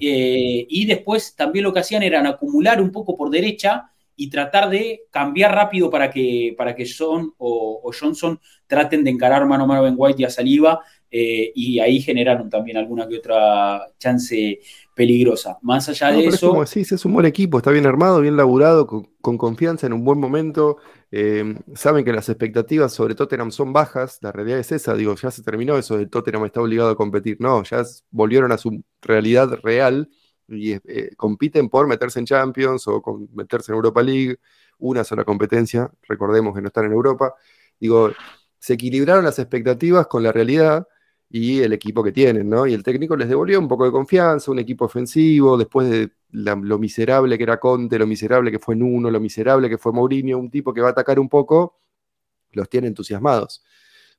Eh, 0.00 0.66
y 0.68 0.86
después 0.86 1.34
también 1.34 1.64
lo 1.64 1.72
que 1.72 1.80
hacían 1.80 2.02
era 2.02 2.26
acumular 2.28 2.80
un 2.80 2.92
poco 2.92 3.16
por 3.16 3.30
derecha 3.30 3.90
y 4.16 4.30
tratar 4.30 4.68
de 4.70 5.04
cambiar 5.10 5.54
rápido 5.54 5.90
para 5.90 6.10
que, 6.10 6.54
para 6.56 6.74
que 6.74 6.86
Son 6.86 7.32
o, 7.38 7.90
Johnson 7.98 8.38
traten 8.66 9.04
de 9.04 9.10
encarar 9.10 9.46
mano 9.46 9.64
a 9.64 9.66
mano 9.66 9.82
Ben 9.82 9.94
White 9.96 10.22
y 10.22 10.24
a 10.24 10.30
Saliba. 10.30 10.80
Eh, 11.10 11.52
y 11.54 11.78
ahí 11.78 12.00
generaron 12.00 12.48
también 12.48 12.78
alguna 12.78 13.06
que 13.06 13.18
otra 13.18 13.86
chance 13.98 14.60
peligrosa. 14.94 15.58
Más 15.62 15.88
allá 15.88 16.12
de 16.12 16.26
eso. 16.26 16.34
Es 16.34 16.40
como 16.40 16.62
es 16.62 17.04
un 17.04 17.12
buen 17.12 17.26
equipo, 17.26 17.58
está 17.58 17.70
bien 17.70 17.86
armado, 17.86 18.20
bien 18.20 18.36
laburado, 18.36 18.86
con, 18.86 19.38
confianza 19.38 19.86
en 19.86 19.92
un 19.92 20.04
buen 20.04 20.18
momento. 20.18 20.78
Eh, 21.10 21.56
saben 21.74 22.04
que 22.04 22.12
las 22.12 22.28
expectativas 22.28 22.92
sobre 22.92 23.14
Tottenham 23.14 23.50
son 23.50 23.72
bajas, 23.72 24.18
la 24.20 24.32
realidad 24.32 24.58
es 24.58 24.72
esa, 24.72 24.94
digo, 24.94 25.14
ya 25.14 25.30
se 25.30 25.42
terminó 25.42 25.76
eso 25.76 25.96
de 25.96 26.06
Tottenham 26.06 26.44
está 26.44 26.60
obligado 26.60 26.90
a 26.90 26.96
competir. 26.96 27.36
No, 27.40 27.62
ya 27.62 27.82
volvieron 28.10 28.52
a 28.52 28.58
su 28.58 28.82
realidad 29.00 29.58
real 29.62 30.08
y 30.48 30.72
eh, 30.72 31.10
compiten 31.16 31.68
por 31.68 31.86
meterse 31.86 32.18
en 32.18 32.26
Champions 32.26 32.86
o 32.88 33.00
con 33.00 33.28
meterse 33.34 33.72
en 33.72 33.76
Europa 33.76 34.02
League, 34.02 34.36
una 34.78 35.04
sola 35.04 35.24
competencia, 35.24 35.90
recordemos 36.08 36.54
que 36.54 36.60
no 36.60 36.68
están 36.68 36.86
en 36.86 36.92
Europa. 36.92 37.34
Digo, 37.78 38.10
se 38.58 38.74
equilibraron 38.74 39.24
las 39.24 39.38
expectativas 39.38 40.06
con 40.06 40.22
la 40.22 40.32
realidad 40.32 40.86
y 41.34 41.60
el 41.60 41.72
equipo 41.72 42.04
que 42.04 42.12
tienen, 42.12 42.50
¿no? 42.50 42.66
Y 42.66 42.74
el 42.74 42.82
técnico 42.82 43.16
les 43.16 43.26
devolvió 43.26 43.58
un 43.58 43.66
poco 43.66 43.86
de 43.86 43.90
confianza, 43.90 44.50
un 44.50 44.58
equipo 44.58 44.84
ofensivo, 44.84 45.56
después 45.56 45.88
de 45.88 46.10
lo 46.30 46.78
miserable 46.78 47.38
que 47.38 47.44
era 47.44 47.58
Conte, 47.58 47.98
lo 47.98 48.06
miserable 48.06 48.50
que 48.50 48.58
fue 48.58 48.76
Nuno, 48.76 49.10
lo 49.10 49.18
miserable 49.18 49.70
que 49.70 49.78
fue 49.78 49.92
Mourinho, 49.92 50.36
un 50.38 50.50
tipo 50.50 50.74
que 50.74 50.82
va 50.82 50.88
a 50.88 50.90
atacar 50.90 51.18
un 51.18 51.30
poco, 51.30 51.78
los 52.52 52.68
tiene 52.68 52.88
entusiasmados. 52.88 53.64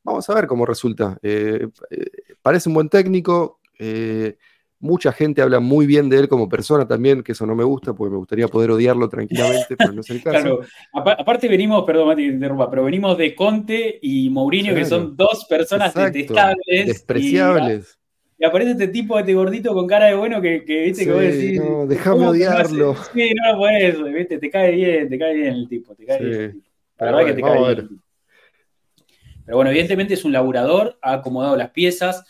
Vamos 0.04 0.28
a 0.28 0.34
ver 0.34 0.48
cómo 0.48 0.66
resulta. 0.66 1.20
Eh, 1.22 1.68
eh, 1.92 2.06
parece 2.42 2.70
un 2.70 2.76
buen 2.76 2.90
técnico, 2.90 3.60
eh, 3.78 4.40
Mucha 4.84 5.14
gente 5.14 5.42
habla 5.42 5.62
muy 5.62 5.86
bien 5.86 6.10
de 6.10 6.20
él 6.20 6.28
como 6.28 6.50
persona 6.50 6.86
también, 6.86 7.24
que 7.24 7.32
eso 7.32 7.46
no 7.46 7.56
me 7.56 7.64
gusta, 7.64 7.94
porque 7.94 8.12
me 8.12 8.18
gustaría 8.18 8.50
poder 8.50 8.72
odiarlo 8.72 9.08
tranquilamente, 9.08 9.78
pero 9.78 9.94
no 9.94 10.02
es 10.02 10.10
el 10.10 10.22
caso. 10.24 10.42
Claro, 10.42 10.60
aparte 10.92 11.48
venimos, 11.48 11.86
perdón, 11.86 12.10
Mati, 12.10 12.26
interrumpa, 12.26 12.70
pero 12.70 12.84
venimos 12.84 13.18
de 13.18 13.34
Conte 13.34 13.98
y 14.02 14.30
Mourinho, 14.30 14.76
que 14.76 14.84
son 14.84 15.16
dos 15.16 15.46
personas 15.46 15.94
detestables. 15.94 16.88
Despreciables. 16.88 17.98
Y, 18.38 18.44
aparece 18.44 18.72
este 18.72 18.90
tipo, 18.90 19.18
este 19.18 19.34
gordito 19.34 19.74
con 19.74 19.88
cara 19.88 20.08
de 20.08 20.16
bueno 20.16 20.42
que, 20.42 20.66
que 20.66 20.84
viste 20.84 21.06
que 21.06 21.14
vos 21.14 21.22
decís. 21.22 21.62
No, 21.62 21.88
déjame 21.88 22.28
odiarlo. 22.28 22.98
Sí, 23.14 23.34
no, 23.34 23.58
pues, 23.58 24.14
viste, 24.14 24.38
te 24.38 24.50
cae 24.50 24.72
bien, 24.74 25.08
te 25.08 25.18
cae 25.18 25.34
bien 25.34 25.54
el 25.54 25.70
tipo, 25.70 25.96
te 25.96 26.06
cae 26.06 26.26
bien. 26.26 26.64
La 27.00 27.06
verdad 27.06 27.26
que 27.26 27.34
te 27.36 27.42
cae 27.42 27.74
bien. 27.74 28.02
Pero 29.46 29.56
bueno, 29.56 29.72
evidentemente 29.72 30.14
es 30.16 30.26
un 30.26 30.34
laburador, 30.34 30.98
ha 31.02 31.14
acomodado 31.14 31.56
las 31.56 31.70
piezas 31.70 32.26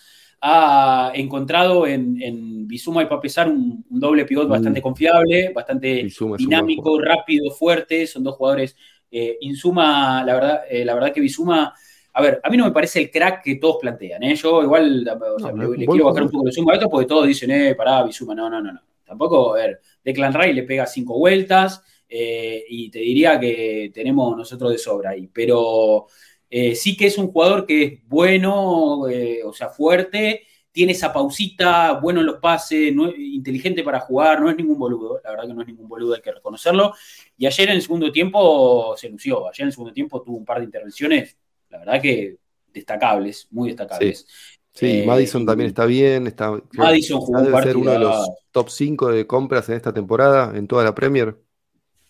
ha 0.46 1.14
encontrado 1.16 1.88
en, 1.88 2.22
en 2.22 2.68
Bizuma 2.68 3.02
y 3.02 3.06
Papesar 3.06 3.48
un, 3.48 3.86
un 3.90 4.00
doble 4.00 4.26
pivot 4.26 4.50
bastante 4.50 4.82
mm. 4.82 4.84
confiable, 4.84 5.54
bastante 5.56 6.06
dinámico, 6.38 7.00
rápido, 7.00 7.50
fuerte. 7.50 8.06
Son 8.06 8.26
dos 8.26 8.36
jugadores. 8.36 8.76
Eh, 9.10 9.38
Insuma, 9.40 10.22
la 10.26 10.34
verdad, 10.34 10.62
eh, 10.70 10.84
la 10.84 10.96
verdad 10.96 11.14
que 11.14 11.22
Bizuma, 11.22 11.74
a 12.12 12.22
ver, 12.22 12.42
a 12.44 12.50
mí 12.50 12.58
no 12.58 12.66
me 12.66 12.72
parece 12.72 13.00
el 13.00 13.10
crack 13.10 13.42
que 13.42 13.56
todos 13.56 13.78
plantean. 13.80 14.22
¿eh? 14.24 14.36
Yo 14.36 14.62
igual 14.62 15.06
le, 15.06 15.86
quiero 15.86 16.06
bajar 16.06 16.24
un 16.24 16.30
poco 16.30 16.46
de 16.46 16.52
suma 16.52 16.74
a 16.74 16.76
esto 16.76 16.90
porque 16.90 17.08
todos 17.08 17.26
dicen, 17.26 17.50
eh, 17.50 17.74
pará, 17.76 18.04
Bizuma, 18.04 18.36
no, 18.36 18.50
no, 18.50 18.62
no, 18.62 18.74
no. 18.74 18.82
Tampoco, 19.06 19.54
a 19.54 19.60
ver, 19.60 19.80
Declan 20.04 20.34
Ray 20.34 20.52
le 20.52 20.64
pega 20.64 20.86
cinco 20.86 21.18
vueltas 21.18 21.82
eh, 22.10 22.66
y 22.68 22.92
te 22.92 23.00
diría 23.00 23.40
que 23.40 23.92
tenemos 23.94 24.36
nosotros 24.36 24.72
de 24.72 24.78
sobra 24.78 25.12
ahí. 25.12 25.30
Pero 25.32 26.08
eh, 26.56 26.76
sí 26.76 26.96
que 26.96 27.08
es 27.08 27.18
un 27.18 27.32
jugador 27.32 27.66
que 27.66 27.84
es 27.84 28.08
bueno, 28.08 29.08
eh, 29.10 29.42
o 29.44 29.52
sea, 29.54 29.70
fuerte, 29.70 30.44
tiene 30.72 30.92
esa 30.92 31.12
pausita, 31.12 31.94
bueno 31.94 32.20
en 32.20 32.28
los 32.28 32.38
pases, 32.38 32.94
inteligente 33.18 33.82
para 33.82 34.00
jugar, 34.02 34.40
no 34.40 34.52
es 34.52 34.56
ningún 34.56 34.78
boludo, 34.78 35.20
la 35.24 35.32
verdad 35.32 35.48
que 35.48 35.54
no 35.56 35.62
es 35.62 35.68
ningún 35.68 35.88
boludo, 35.88 36.14
hay 36.14 36.22
que 36.22 36.32
reconocerlo. 36.32 36.94
Y 37.36 37.48
ayer 37.48 37.70
en 37.70 37.76
el 37.78 37.82
segundo 37.82 38.12
tiempo 38.12 38.94
se 38.96 39.10
lució, 39.10 39.50
ayer 39.50 39.64
en 39.64 39.68
el 39.70 39.72
segundo 39.72 39.94
tiempo 39.94 40.22
tuvo 40.22 40.38
un 40.38 40.46
par 40.46 40.60
de 40.60 40.66
intervenciones, 40.66 41.36
la 41.72 41.80
verdad 41.80 42.00
que 42.00 42.38
destacables, 42.72 43.48
muy 43.50 43.70
destacables. 43.70 44.28
Sí. 44.74 45.02
Eh, 45.02 45.06
Madison 45.08 45.48
también 45.48 45.70
está 45.70 45.88
bien. 45.88 46.28
Está, 46.28 46.62
Madison 46.74 47.20
jugó 47.20 47.42
debe 47.42 47.64
ser 47.64 47.78
uno 47.78 47.92
de 47.94 48.00
los 48.00 48.30
top 48.52 48.70
5 48.70 49.12
de 49.12 49.26
compras 49.26 49.70
en 49.70 49.76
esta 49.76 49.92
temporada, 49.92 50.56
en 50.56 50.68
toda 50.68 50.84
la 50.84 50.94
Premier. 50.94 51.36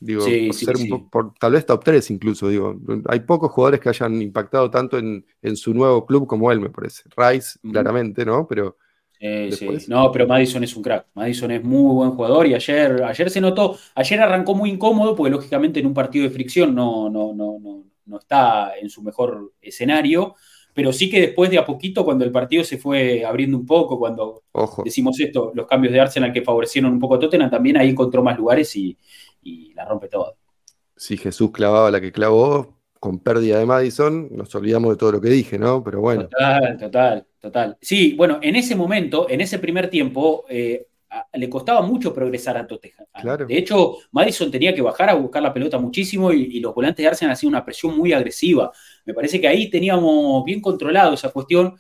Digo, 0.04 0.26
por 1.10 1.34
tal 1.36 1.54
vez 1.54 1.66
top 1.66 1.82
3 1.82 2.12
incluso, 2.12 2.49
digo. 2.49 2.76
Hay 3.08 3.22
pocos 3.22 3.51
jugadores 3.51 3.80
que 3.80 3.88
hayan 3.88 4.22
impactado 4.22 4.70
tanto 4.70 4.97
en, 4.97 5.26
su 5.56 5.74
nuevo 5.74 6.06
club 6.06 6.28
como 6.28 6.51
él, 6.51 6.60
me 6.60 6.70
parece. 6.70 7.04
Rice, 7.16 7.58
claramente, 7.72 8.26
¿no? 8.26 8.45
Pero. 8.45 8.78
No, 9.88 10.12
pero 10.12 10.28
Madison 10.28 10.66
es 10.66 10.76
un 10.76 10.84
crack. 10.84 11.08
Madison 11.14 11.51
es 11.51 11.64
muy 11.64 11.93
buen 11.95 12.12
jugador 12.12 12.45
y 12.47 12.54
ayer, 12.54 13.01
ayer 13.04 13.30
se 13.30 13.39
notó, 13.39 13.78
ayer 13.95 14.20
arrancó 14.20 14.54
muy 14.54 14.70
incómodo 14.70 15.16
porque 15.16 15.32
lógicamente 15.32 15.80
en 15.80 15.86
un 15.86 15.93
partido 15.93 16.26
de 16.26 16.32
fricción 16.32 16.76
no, 16.76 17.10
no, 17.10 17.34
no, 17.34 17.58
no, 17.62 17.86
no 18.06 18.20
está 18.20 18.78
en 18.78 18.89
su 18.89 19.01
mejor 19.01 19.54
escenario, 19.62 20.36
pero 20.74 20.91
sí 20.91 21.10
que 21.10 21.22
después 21.22 21.49
de 21.49 21.58
a 21.58 21.66
poquito, 21.66 22.04
cuando 22.04 22.26
el 22.26 22.34
partido 22.34 22.66
se 22.66 22.78
fue 22.78 23.24
abriendo 23.24 23.58
un 23.58 23.66
poco, 23.66 23.97
cuando 23.97 24.43
decimos 24.84 25.18
esto, 25.22 25.54
los 25.56 25.68
cambios 25.68 25.93
de 25.93 26.01
Arsenal 26.01 26.34
que 26.34 26.41
favorecieron 26.41 26.91
un 26.91 26.99
poco 26.99 27.16
a 27.16 27.20
Tottenham, 27.20 27.49
también 27.49 27.78
ahí 27.78 27.89
encontró 27.89 28.22
más 28.22 28.38
lugares 28.38 28.76
y, 28.76 28.97
y 29.43 29.73
la 29.73 29.85
rompe 29.85 30.07
todo. 30.07 30.37
Si 30.95 31.17
Jesús 31.17 31.51
clavaba 31.51 31.91
la 31.91 31.99
que 31.99 32.11
clavó, 32.11 32.77
con 33.03 33.19
pérdida 33.19 33.59
de 33.59 33.65
Madison, 33.65 34.29
nos 34.31 34.55
olvidamos 34.55 34.91
de 34.91 34.95
todo 34.95 35.11
lo 35.11 35.19
que 35.19 35.27
dije, 35.27 35.59
¿no? 35.59 35.83
Pero 35.83 35.99
bueno. 35.99 36.29
Total, 36.29 36.77
total, 36.77 37.27
total. 37.37 37.77
Sí, 37.81 38.13
bueno, 38.13 38.39
en 38.41 38.55
ese 38.55 38.77
momento, 38.77 39.29
en 39.29 39.41
ese 39.41 39.59
primer 39.59 39.89
tiempo, 39.89 40.45
eh, 40.47 40.87
le 41.33 41.49
costaba 41.49 41.81
mucho 41.81 42.13
progresar 42.13 42.55
a 42.55 42.65
Tottenham. 42.65 43.05
Claro. 43.19 43.45
De 43.45 43.57
hecho, 43.57 43.97
Madison 44.13 44.49
tenía 44.49 44.73
que 44.73 44.81
bajar 44.81 45.09
a 45.09 45.15
buscar 45.15 45.43
la 45.43 45.53
pelota 45.53 45.77
muchísimo 45.77 46.31
y, 46.31 46.61
los 46.61 46.73
volantes 46.73 47.03
de 47.03 47.09
Arsenal 47.09 47.33
hacían 47.33 47.49
una 47.49 47.65
presión 47.65 47.97
muy 47.97 48.13
agresiva. 48.13 48.71
Me 49.03 49.13
parece 49.13 49.41
que 49.41 49.49
ahí 49.49 49.69
teníamos 49.69 50.45
bien 50.45 50.61
controlado 50.61 51.15
esa 51.15 51.29
cuestión 51.29 51.75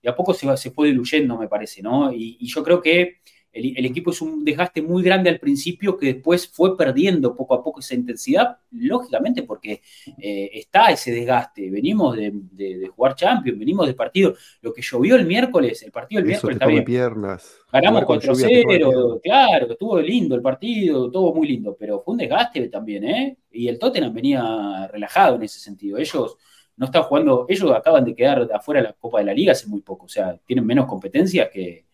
y 0.00 0.06
a 0.06 0.14
poco 0.14 0.32
se, 0.32 0.56
se 0.56 0.70
fue 0.70 0.86
diluyendo, 0.90 1.36
me 1.38 1.48
parece, 1.48 1.82
¿no? 1.82 2.12
y 2.12 2.46
yo 2.46 2.62
creo 2.62 2.80
que 2.80 3.22
el, 3.52 3.84
equipo 3.84 4.10
es 4.10 4.22
un 4.22 4.44
desgaste 4.44 4.80
muy 4.80 5.02
grande 5.02 5.28
al 5.28 5.38
principio 5.38 5.98
que 5.98 6.14
después 6.14 6.48
fue 6.48 6.76
perdiendo 6.76 7.36
poco 7.36 7.54
a 7.54 7.62
poco 7.62 7.80
esa 7.80 7.94
intensidad, 7.94 8.56
lógicamente 8.70 9.42
porque 9.42 9.82
eh, 10.18 10.50
está 10.54 10.90
ese 10.90 11.12
desgaste. 11.12 11.70
Venimos 11.70 12.16
de, 12.16 12.90
jugar 12.94 13.14
Champions, 13.14 13.58
venimos 13.58 13.86
de 13.86 13.94
partido. 13.94 14.34
Lo 14.62 14.72
que 14.72 14.80
llovió 14.80 15.16
el 15.16 15.26
miércoles, 15.26 15.82
el 15.82 15.92
partido 15.92 16.20
del 16.20 16.28
miércoles 16.28 16.58
bien. 16.66 16.84
Piernas. 16.84 17.58
Ganamos 17.70 18.02
4-0, 18.04 19.20
claro, 19.22 19.70
estuvo 19.70 20.00
lindo 20.00 20.34
el 20.34 20.42
partido, 20.42 21.10
todo 21.10 21.34
muy 21.34 21.46
lindo, 21.46 21.76
pero 21.78 22.02
fue 22.02 22.12
un 22.12 22.18
desgaste 22.18 22.68
también, 22.68 23.04
¿eh? 23.04 23.36
Y 23.50 23.68
el 23.68 23.78
Tottenham 23.78 24.14
venía 24.14 24.88
relajado 24.90 25.36
en 25.36 25.42
ese 25.42 25.58
sentido. 25.58 25.98
Ellos 25.98 26.36
no 26.76 26.86
están 26.86 27.02
jugando, 27.02 27.46
ellos 27.48 27.70
acaban 27.70 28.04
de 28.04 28.14
quedar 28.14 28.48
afuera 28.52 28.80
de 28.80 28.88
la 28.88 28.92
Copa 28.94 29.18
de 29.18 29.26
la 29.26 29.34
Liga 29.34 29.52
hace 29.52 29.66
muy 29.66 29.82
poco, 29.82 30.06
o 30.06 30.08
sea, 30.08 30.38
tienen 30.46 30.64
menos 30.66 30.86
competencias 30.86 31.50
que 31.50 31.86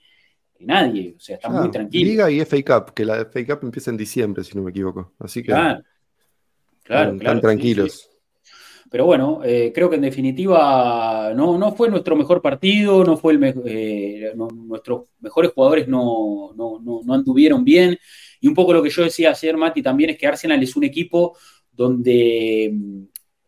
nadie, 0.60 1.14
o 1.16 1.20
sea, 1.20 1.36
está 1.36 1.48
muy 1.48 1.70
tranquilo. 1.70 2.10
Liga 2.10 2.30
y 2.30 2.40
FA 2.40 2.56
Cup, 2.62 2.94
que 2.94 3.04
la 3.04 3.24
FA 3.24 3.46
Cup 3.46 3.60
empieza 3.62 3.90
en 3.90 3.96
diciembre, 3.96 4.44
si 4.44 4.56
no 4.56 4.62
me 4.62 4.70
equivoco. 4.70 5.12
Así 5.18 5.40
que 5.42 5.46
claro, 5.46 5.82
claro, 6.82 7.12
están, 7.14 7.40
tranquilos. 7.40 8.10
Pero 8.90 9.04
bueno, 9.04 9.40
eh, 9.44 9.70
creo 9.74 9.90
que 9.90 9.96
en 9.96 10.02
definitiva 10.02 11.32
no, 11.34 11.58
no, 11.58 11.72
fue 11.72 11.90
nuestro 11.90 12.16
mejor 12.16 12.40
partido, 12.40 13.04
no 13.04 13.16
fue 13.16 13.34
el 13.34 13.54
eh, 13.66 14.32
nuestros 14.34 15.08
mejores 15.20 15.52
jugadores 15.52 15.86
no, 15.88 16.52
no, 16.56 17.14
anduvieron 17.14 17.64
bien. 17.64 17.98
Y 18.40 18.48
un 18.48 18.54
poco 18.54 18.72
lo 18.72 18.82
que 18.82 18.90
yo 18.90 19.02
decía 19.02 19.30
ayer, 19.30 19.56
Mati, 19.56 19.82
también 19.82 20.10
es 20.10 20.18
que 20.18 20.26
Arsenal 20.26 20.62
es 20.62 20.74
un 20.76 20.84
equipo 20.84 21.36
donde 21.70 22.70
mm, 22.72 23.02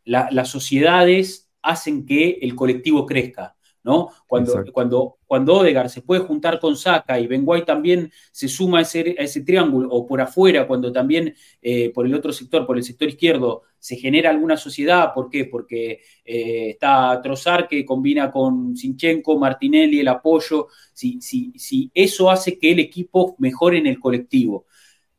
las 0.04 0.48
sociedades 0.48 1.48
hacen 1.62 2.04
que 2.04 2.38
el 2.42 2.54
colectivo 2.54 3.06
crezca. 3.06 3.56
¿no? 3.82 4.10
Cuando, 4.26 4.64
cuando, 4.72 5.18
cuando 5.30 5.58
Odegar 5.58 5.88
se 5.88 6.02
puede 6.02 6.22
juntar 6.22 6.58
con 6.58 6.76
Saka 6.76 7.20
y 7.20 7.28
Ben 7.28 7.46
también 7.64 8.10
se 8.32 8.48
suma 8.48 8.80
a 8.80 8.82
ese, 8.82 9.42
triángulo, 9.46 9.88
o 9.88 10.04
por 10.04 10.20
afuera, 10.20 10.66
cuando 10.66 10.90
también 10.90 11.36
eh, 11.62 11.90
por 11.90 12.04
el 12.04 12.14
otro 12.14 12.32
sector, 12.32 12.66
por 12.66 12.76
el 12.76 12.82
sector 12.82 13.08
izquierdo, 13.08 13.62
se 13.78 13.94
genera 13.94 14.30
alguna 14.30 14.56
sociedad, 14.56 15.14
¿por 15.14 15.30
qué? 15.30 15.44
Porque 15.44 16.00
eh, 16.24 16.70
está 16.70 17.20
Trozar 17.22 17.68
que 17.68 17.84
combina 17.84 18.32
con 18.32 18.76
Sinchenko, 18.76 19.38
Martinelli, 19.38 20.00
el 20.00 20.08
apoyo, 20.08 20.66
si 20.92 21.92
eso 21.94 22.28
hace 22.28 22.58
que 22.58 22.72
el 22.72 22.80
equipo 22.80 23.36
mejore 23.38 23.78
en 23.78 23.86
el 23.86 24.00
colectivo. 24.00 24.66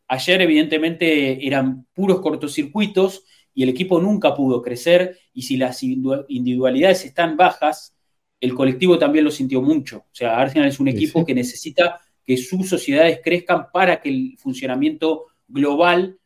Ayer, 0.10 0.42
evidentemente, 0.42 1.48
eran 1.48 1.86
puros 1.94 2.20
cortocircuitos 2.20 3.24
y 3.54 3.64
el 3.64 3.70
equipo 3.70 4.02
nunca 4.02 4.36
pudo 4.36 4.62
crecer, 4.62 5.18
y 5.34 5.44
si 5.44 5.56
las 5.56 5.82
individualidades 5.84 7.06
están 7.06 7.38
bajas, 7.38 7.96
el 8.42 8.56
colectivo 8.56 8.98
también 8.98 9.24
lo 9.24 9.32
sintió 9.32 9.62
mucho. 9.62 9.98
O 10.00 10.14
sea, 10.14 10.38
Arsenal 10.38 10.68
es 10.68 10.80
un 10.80 10.88
equipo 10.88 11.24
que 11.24 11.36
necesita 11.36 12.02
que 12.26 12.36
sus 12.38 12.68
sociedades 12.68 13.20
crezcan 13.24 13.68
para 13.72 14.02
que 14.02 14.10
el 14.10 14.36
funcionamiento 14.40 15.28
global 15.48 16.18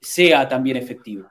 sea 0.00 0.48
también 0.48 0.76
efectivo. 0.76 1.28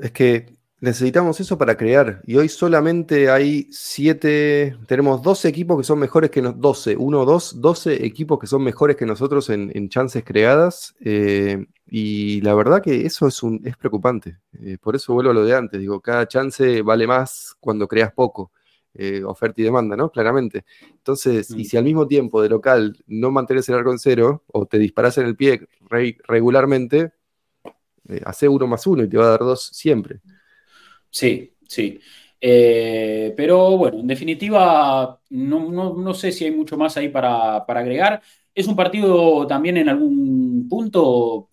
Es 0.00 0.12
que 0.12 0.46
necesitamos 0.80 1.40
eso 1.40 1.58
para 1.58 1.76
crear. 1.76 2.22
Y 2.24 2.36
hoy 2.36 2.48
solamente 2.48 3.30
hay 3.30 3.66
siete, 3.72 4.76
tenemos 4.86 5.22
12 5.22 5.48
equipos 5.48 5.76
que 5.76 5.84
son 5.84 5.98
mejores 5.98 6.30
que 6.30 6.40
nosotros, 6.40 6.84
12, 6.84 6.96
1, 6.96 7.24
2, 7.24 7.60
12 7.60 8.06
equipos 8.06 8.38
que 8.38 8.46
son 8.46 8.62
mejores 8.62 8.96
que 8.96 9.06
nosotros 9.06 9.50
en, 9.50 9.88
chances 9.88 10.22
creadas. 10.24 10.94
Eh, 11.00 11.66
y 11.86 12.40
la 12.42 12.54
verdad 12.54 12.82
que 12.82 13.06
eso 13.06 13.26
es, 13.26 13.42
un, 13.42 13.60
es 13.64 13.76
preocupante. 13.76 14.38
Eh, 14.60 14.78
por 14.80 14.94
eso 14.94 15.14
vuelvo 15.14 15.32
a 15.32 15.34
lo 15.34 15.44
de 15.44 15.56
antes. 15.56 15.80
Digo, 15.80 16.00
cada 16.00 16.28
chance 16.28 16.82
vale 16.82 17.08
más 17.08 17.56
cuando 17.58 17.88
creas 17.88 18.12
poco. 18.12 18.52
Eh, 19.00 19.22
oferta 19.22 19.60
y 19.60 19.64
demanda, 19.64 19.96
¿no? 19.96 20.10
Claramente. 20.10 20.64
Entonces, 20.90 21.52
y 21.52 21.62
mm. 21.62 21.64
si 21.64 21.76
al 21.76 21.84
mismo 21.84 22.08
tiempo 22.08 22.42
de 22.42 22.48
local 22.48 22.96
no 23.06 23.30
mantienes 23.30 23.68
el 23.68 23.76
arco 23.76 23.92
en 23.92 23.98
cero 24.00 24.42
o 24.48 24.66
te 24.66 24.76
disparas 24.76 25.16
en 25.18 25.26
el 25.26 25.36
pie 25.36 25.68
regularmente, 26.26 27.12
eh, 28.08 28.20
hace 28.24 28.48
uno 28.48 28.66
más 28.66 28.84
uno 28.88 29.04
y 29.04 29.08
te 29.08 29.16
va 29.16 29.26
a 29.26 29.30
dar 29.30 29.38
dos 29.38 29.62
siempre. 29.72 30.18
Sí, 31.10 31.54
sí. 31.68 32.00
Eh, 32.40 33.32
pero 33.36 33.76
bueno, 33.76 34.00
en 34.00 34.08
definitiva, 34.08 35.20
no, 35.30 36.14
sé 36.14 36.32
si 36.32 36.46
hay 36.46 36.50
mucho 36.50 36.76
más 36.76 36.96
ahí 36.96 37.08
para, 37.08 37.58
agregar. 37.58 38.20
Es 38.52 38.66
un 38.66 38.74
partido 38.74 39.46
también 39.46 39.76
en 39.76 39.88
algún 39.88 40.66
punto, 40.68 41.50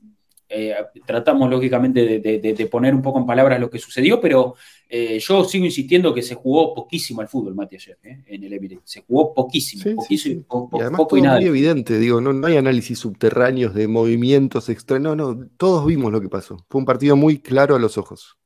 tratamos 1.06 1.50
lógicamente 1.50 2.20
de, 2.20 2.68
poner 2.68 2.94
un 2.94 3.02
poco 3.02 3.20
en 3.20 3.26
palabras 3.26 3.60
lo 3.60 3.70
que 3.70 3.80
sucedió, 3.80 4.20
pero 4.22 4.56
eh, 4.88 5.20
yo 5.20 5.44
sigo 5.44 5.66
insistiendo 5.66 6.14
que 6.14 6.22
se 6.22 6.36
jugó 6.36 6.74
poquísimo 6.74 7.22
al 7.22 7.28
fútbol, 7.28 7.56
Mati, 7.56 7.76
ayer, 7.76 7.98
¿eh? 8.04 8.24
en 8.28 8.44
el 8.44 8.54
Emirates. 8.54 8.90
Se 8.90 9.02
jugó 9.02 9.34
poquísimo, 9.34 9.96
poquísimo, 9.96 10.70
y 10.74 10.80
además 10.80 11.00
poco 11.00 11.18
todo 11.18 11.34
muy 11.34 11.46
evidente, 11.46 11.98
digo, 11.98 12.22
no, 12.22 12.46
hay 12.46 12.58
análisis 12.58 13.00
subterráneos 13.00 13.74
de 13.74 13.88
movimientos 13.88 14.70
extraños, 14.70 15.18
no, 15.18 15.34
no, 15.34 15.48
todos 15.58 15.86
vimos 15.86 16.12
lo 16.12 16.22
que 16.22 16.30
pasó. 16.30 16.64
Fue 16.70 16.80
un 16.80 16.86
partido 16.86 17.16
muy 17.16 17.40
claro 17.40 17.76
a 17.76 17.80
los 17.80 17.98
ojos. 17.98 18.38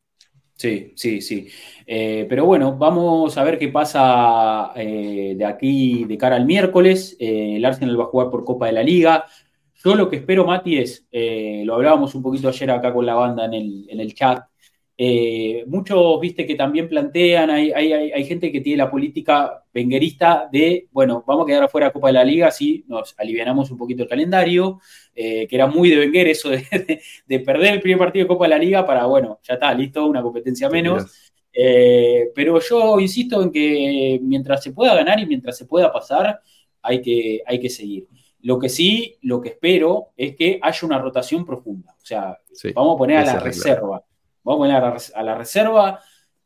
Sí, 0.56 0.94
sí, 0.96 1.22
sí. 1.22 1.48
Eh, 1.86 2.26
pero 2.28 2.46
bueno, 2.46 2.78
vamos 2.78 3.38
a 3.38 3.44
ver 3.44 3.58
qué 3.58 3.70
pasa 3.70 4.74
de 4.76 5.46
aquí 5.46 6.04
de 6.04 6.18
cara 6.18 6.36
al 6.36 6.46
miércoles. 6.46 7.16
el 7.18 7.64
Arsenal 7.64 8.00
va 8.00 8.04
a 8.04 8.08
jugar 8.08 8.30
por 8.30 8.44
Copa 8.44 8.66
de 8.66 8.74
la 8.74 8.84
Liga. 8.84 9.26
Yo 9.84 9.96
lo 9.96 10.10
que 10.10 10.18
espero, 10.18 10.46
Mati, 10.46 10.78
es, 10.78 11.08
lo 11.12 11.76
hablábamos 11.76 12.14
un 12.16 12.22
poquito 12.22 12.50
ayer 12.50 12.70
acá 12.72 12.94
con 12.94 13.06
la 13.06 13.16
banda 13.16 13.46
en 13.46 13.54
el, 13.54 13.90
en 13.90 14.00
el 14.00 14.14
chat, 14.14 14.50
eh, 15.02 15.64
muchos, 15.68 16.20
viste, 16.20 16.46
que 16.46 16.56
también 16.56 16.90
plantean, 16.90 17.50
hay, 17.50 18.26
gente 18.26 18.52
que 18.52 18.60
tiene 18.60 18.80
la 18.80 18.92
política 18.92 19.64
venguerista 19.74 20.50
de, 20.52 20.90
bueno, 20.92 21.24
vamos 21.26 21.46
a 21.46 21.48
quedar 21.48 21.64
afuera 21.64 21.88
de 21.88 21.94
Copa 21.94 22.08
de 22.08 22.14
la 22.16 22.26
Liga, 22.26 22.48
así 22.48 22.84
nos 22.86 23.16
alivianamos 23.18 23.72
un 23.72 23.78
poquito 23.78 24.04
el 24.04 24.10
calendario, 24.10 24.82
eh, 25.16 25.48
que 25.48 25.56
era 25.56 25.68
muy 25.68 25.90
de 25.90 26.00
Wenger 26.00 26.28
eso 26.28 26.50
de, 26.50 27.40
perder 27.40 27.76
el 27.76 27.82
primer 27.82 27.98
partido 27.98 28.26
de 28.26 28.28
Copa 28.28 28.44
de 28.44 28.50
la 28.50 28.58
Liga 28.58 28.86
para, 28.86 29.06
bueno, 29.06 29.40
ya 29.42 29.54
está, 29.54 29.74
listo, 29.74 30.06
una 30.06 30.22
competencia 30.22 30.70
menos. 30.70 31.32
Eh, 31.54 32.32
pero 32.36 32.60
yo 32.60 33.00
insisto 33.00 33.42
en 33.42 33.54
que 33.54 34.20
mientras 34.22 34.62
se 34.62 34.74
pueda 34.74 34.96
ganar 34.96 35.18
y 35.18 35.26
mientras 35.26 35.58
se 35.58 35.66
pueda 35.66 35.94
pasar, 35.94 36.42
hay 36.82 37.02
que, 37.02 37.42
hay 37.46 37.58
que 37.58 37.70
seguir. 37.70 38.06
Lo 38.42 38.58
que 38.58 38.70
sí, 38.70 39.18
lo 39.22 39.42
que 39.42 39.50
espero 39.50 40.10
es 40.16 40.36
que 40.36 40.60
haya 40.62 40.88
una 40.88 41.00
rotación 41.00 41.46
profunda. 41.46 41.96
O 42.02 42.06
sea, 42.06 42.38
vamos 42.74 42.96
a 42.96 42.98
poner 42.98 43.18
a 43.18 43.26
la 43.26 43.40
reserva 43.40 44.04
vamos 44.44 44.70
a, 44.70 45.20
a 45.20 45.24
la 45.24 45.36
reserva. 45.36 46.00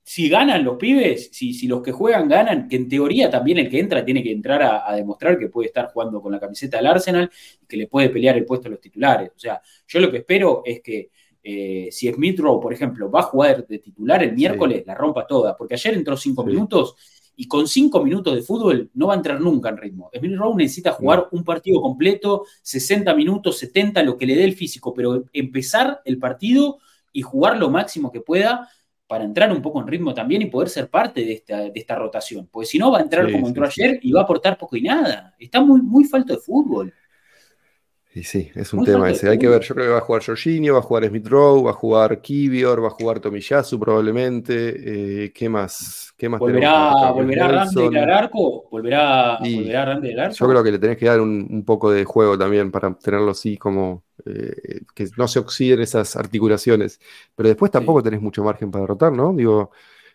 Si 0.06 0.28
ganan 0.28 0.66
los 0.66 0.76
pibes, 0.76 1.30
si, 1.32 1.54
si, 1.54 1.66
los 1.66 1.82
que 1.82 1.94
juegan 1.94 2.28
ganan, 2.28 2.68
que 2.68 2.76
en 2.76 2.90
teoría 2.90 3.30
también 3.30 3.60
el 3.60 3.70
que 3.70 3.80
entra 3.80 4.04
tiene 4.04 4.22
que 4.22 4.34
entrar 4.34 4.62
a, 4.62 4.94
demostrar 4.96 5.40
que 5.40 5.48
puede 5.48 5.68
estar 5.68 5.88
jugando 5.94 6.22
con 6.22 6.34
la 6.34 6.42
camiseta 6.42 6.78
del 6.78 6.88
Arsenal 6.88 7.32
y 7.62 7.66
que 7.66 7.78
le 7.78 7.88
puede 7.88 8.10
pelear 8.10 8.36
el 8.36 8.46
puesto 8.46 8.68
a 8.68 8.72
los 8.72 8.82
titulares. 8.82 9.32
O 9.34 9.40
sea, 9.40 9.62
yo 9.88 10.00
lo 10.02 10.12
que 10.12 10.18
espero 10.18 10.62
es 10.66 10.82
que 10.82 11.10
eh, 11.42 11.88
si 11.90 12.12
Smith 12.12 12.38
Rowe, 12.40 12.60
por 12.60 12.74
ejemplo, 12.74 13.10
va 13.10 13.22
a 13.22 13.24
jugar 13.24 13.66
de 13.66 13.80
titular 13.80 14.22
el 14.24 14.34
miércoles, 14.34 14.84
la 14.86 14.94
rompa 14.94 15.26
toda, 15.26 15.56
porque 15.56 15.76
ayer 15.76 15.94
entró 15.94 16.18
cinco 16.18 16.44
minutos 16.44 16.96
y 17.36 17.48
con 17.48 17.68
cinco 17.68 18.04
minutos 18.04 18.36
de 18.36 18.42
fútbol 18.42 18.90
no 18.94 19.08
va 19.08 19.14
a 19.14 19.18
entrar 19.18 19.42
nunca 19.42 19.70
en 19.70 19.78
ritmo. 19.78 20.10
Smith 20.18 20.36
Rowe 20.36 20.56
necesita 20.56 20.92
jugar 20.92 21.28
un 21.32 21.44
partido 21.44 21.82
completo, 21.82 22.46
60 22.62 23.14
minutos, 23.16 23.58
70, 23.58 24.04
lo 24.04 24.18
que 24.18 24.26
le 24.26 24.36
dé 24.36 24.44
el 24.44 24.54
físico, 24.54 24.94
pero 24.94 25.26
empezar 25.34 26.02
el 26.06 26.20
partido 26.20 26.80
y 27.12 27.22
jugar 27.22 27.58
lo 27.58 27.70
máximo 27.70 28.12
que 28.12 28.22
pueda 28.22 28.70
para 29.08 29.26
entrar 29.26 29.52
un 29.52 29.62
poco 29.62 29.80
en 29.80 29.88
ritmo 29.88 30.14
también 30.14 30.42
y 30.42 30.48
poder 30.48 30.70
ser 30.70 30.90
parte 30.90 31.24
de 31.24 31.34
esta, 31.34 31.58
de 31.62 31.72
esta 31.76 31.96
rotación. 31.96 32.48
Porque 32.52 32.66
si 32.68 32.80
no, 32.80 32.92
va 32.92 33.00
a 33.00 33.02
entrar 33.02 33.32
como 33.32 33.48
entró 33.48 33.66
ayer 33.66 34.00
y 34.02 34.12
va 34.12 34.22
a 34.22 34.24
aportar 34.24 34.58
poco 34.58 34.76
y 34.76 34.82
nada. 34.82 35.36
Está 35.38 35.62
muy, 35.62 35.82
muy 35.82 36.06
falto 36.06 36.34
de 36.34 36.40
fútbol. 36.40 36.94
Y 38.16 38.24
sí, 38.24 38.52
es 38.54 38.72
un 38.74 38.86
tema 38.86 39.10
ese. 39.10 39.28
Hay 39.28 39.40
que 39.40 39.48
ver, 39.48 39.62
yo 39.62 39.74
creo 39.74 39.88
que 39.88 39.92
va 39.94 39.98
a 39.98 40.02
jugar 40.02 40.24
Jorginho, 40.24 40.74
va 40.74 40.80
a 40.80 40.84
jugar 40.84 41.08
Smith 41.08 41.28
Rowe, 41.28 41.64
va 41.64 41.72
a 41.72 41.74
jugar 41.74 42.22
Kivior, 42.22 42.84
va 42.84 42.88
a 42.88 42.92
jugar 42.92 43.20
Tomiyasu 43.20 43.80
probablemente. 43.80 45.24
Eh, 45.26 45.34
¿Qué 45.34 45.50
más? 45.50 46.14
¿Qué 46.16 46.30
más 46.30 46.40
¿Volverá, 46.40 47.12
¿volverá 47.12 47.48
Ramsey 47.48 47.88
al 47.88 48.12
arco? 48.12 48.70
¿Volverá, 48.70 49.40
¿volverá 49.40 49.86
Ramsey 49.86 50.14
al 50.14 50.20
arco? 50.20 50.36
Yo 50.36 50.48
creo 50.48 50.64
que 50.64 50.72
le 50.72 50.80
tenés 50.80 50.98
que 50.98 51.08
dar 51.08 51.22
un, 51.22 51.64
poco 51.66 51.92
de 51.92 52.06
juego 52.06 52.38
también 52.38 52.72
para 52.72 52.94
tenerlo 52.94 53.32
así 53.32 53.58
como 53.58 54.04
eh, 54.26 54.82
que 54.94 55.08
no 55.18 55.28
se 55.28 55.40
oxiden 55.40 55.82
esas 55.82 56.16
articulaciones. 56.16 57.00
Pero 57.36 57.50
después 57.50 57.72
tampoco 57.72 58.04
tenés 58.04 58.22
mucho 58.22 58.44
margen 58.44 58.70
para 58.70 58.84
derrotar, 58.84 59.12
¿no? 59.12 59.34
Digo, 59.34 59.72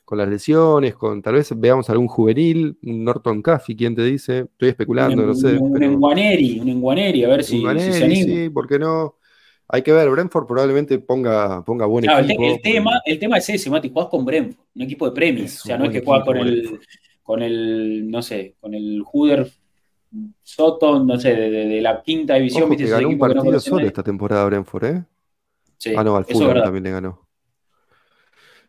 con 0.09 0.17
las 0.17 0.27
lesiones, 0.27 0.95
con 0.95 1.21
tal 1.21 1.35
vez 1.35 1.53
veamos 1.55 1.91
algún 1.91 2.09
juvenil, 2.09 2.79
un 2.83 3.05
Norton 3.05 3.43
Caffey, 3.43 3.77
¿quién 3.77 3.95
te 3.95 4.03
dice? 4.03 4.47
Estoy 4.53 4.71
especulando, 4.71 5.23
no 5.27 5.35
sé. 5.35 5.59
Un, 5.59 5.83
Enguaneri, 5.83 6.61
un 6.61 6.69
Enguaneri, 6.71 7.25
a 7.25 7.29
ver 7.29 7.45
si, 7.45 7.61
se 7.61 8.05
anima. 8.05 8.25
Sí, 8.25 8.49
¿por 8.49 8.67
qué 8.67 8.79
no? 8.79 9.17
Hay 9.69 9.83
que 9.83 9.93
ver, 9.93 10.09
Brentford 10.09 10.47
probablemente 10.47 10.99
ponga, 10.99 11.63
ponga 11.63 11.85
buen 11.85 12.07
equipo. 12.07 12.43
El, 12.43 12.63
tema, 12.63 13.03
el 13.05 13.19
tema 13.19 13.37
es 13.37 13.51
ese, 13.51 13.69
Mati, 13.69 13.91
jugás 13.91 14.09
con 14.09 14.25
Brentford, 14.25 14.65
un 14.77 14.81
equipo 14.81 15.05
de 15.05 15.13
premios. 15.13 15.61
o 15.61 15.67
sea, 15.67 15.77
no 15.77 15.85
es 15.85 15.91
que 15.91 16.01
juegas 16.01 16.25
con 16.25 16.39
el, 16.39 16.81
con 17.23 17.43
el, 17.43 18.11
no 18.11 18.23
sé, 18.23 18.55
con 18.59 18.73
el 18.73 19.03
Hooder 19.05 19.47
Soto, 20.43 21.05
no 21.05 21.21
sé, 21.21 21.35
de, 21.35 21.83
la 21.83 22.01
quinta 22.01 22.37
división. 22.37 22.63
Ojo 22.63 22.79
que 22.79 22.87
ganó 22.87 23.11
un 23.11 23.19
partido 23.19 23.61
solo 23.61 23.87
esta 23.87 24.03
temporada 24.03 24.47
Brentford, 24.47 24.85
¿eh? 24.87 25.05
Sí, 25.77 25.93
ah, 25.95 26.03
no, 26.03 26.17
al 26.17 26.25
Fulham 26.25 26.63
también 26.63 26.85
le 26.85 26.93
ganó. 26.93 27.28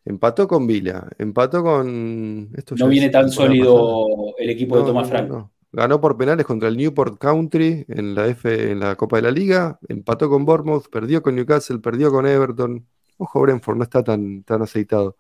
Empató 0.06 0.48
con 0.48 0.66
Vila, 0.66 1.08
empató 1.18 1.64
con. 1.64 2.52
no 2.52 2.88
viene 2.88 3.10
tan 3.10 3.30
sólido 3.30 4.06
el 4.38 4.50
equipo 4.50 4.78
de 4.80 4.86
Tomás 4.86 5.10
Franco. 5.10 5.52
Ganó 5.72 6.02
por 6.02 6.18
penales 6.18 6.46
contra 6.46 6.68
el 6.68 6.78
Newport 6.78 7.20
Country 7.20 7.86
en 7.88 8.16
la 8.16 8.28
F 8.28 8.72
en 8.72 8.80
la 8.80 8.96
Copa 8.96 9.18
de 9.18 9.24
la 9.24 9.32
Liga, 9.32 9.78
empató 9.88 10.28
con 10.28 10.44
Bournemouth, 10.44 10.90
perdió 10.90 11.22
con 11.22 11.36
Newcastle, 11.36 11.80
perdió 11.80 12.12
con 12.12 12.26
Everton. 12.26 12.88
Ojo, 13.18 13.42
Brentford 13.42 13.78
no 13.78 13.84
está 13.84 14.04
tan, 14.04 14.44
tan 14.44 14.62
aceitado. 14.64 15.16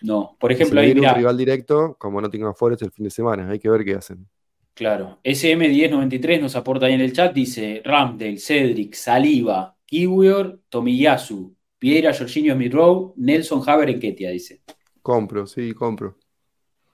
No, 0.00 0.36
por 0.38 0.52
ejemplo, 0.52 0.80
ahí 0.80 0.92
un 0.92 1.14
rival 1.14 1.36
directo 1.36 1.96
como 1.98 2.20
Nottingham 2.20 2.54
Forest 2.54 2.82
el 2.82 2.92
fin 2.92 3.04
de 3.04 3.10
semana, 3.10 3.50
hay 3.50 3.58
que 3.58 3.68
ver 3.68 3.84
qué 3.84 3.94
hacen. 3.94 4.28
Claro, 4.74 5.18
SM1093 5.24 6.40
nos 6.40 6.54
aporta 6.54 6.86
ahí 6.86 6.92
en 6.92 7.00
el 7.00 7.12
chat, 7.12 7.34
dice 7.34 7.82
Ramdale, 7.84 8.38
Cedric, 8.38 8.94
Saliba, 8.94 9.76
Kiwior, 9.84 10.60
Tomiyasu, 10.68 11.56
Piedra, 11.78 12.12
Jorginho 12.12 12.54
Smith 12.54 12.74
Nelson 13.16 13.62
Haber 13.66 13.98
Ketia, 13.98 14.30
dice. 14.30 14.60
Compro, 15.02 15.46
sí, 15.46 15.72
compro. 15.72 16.16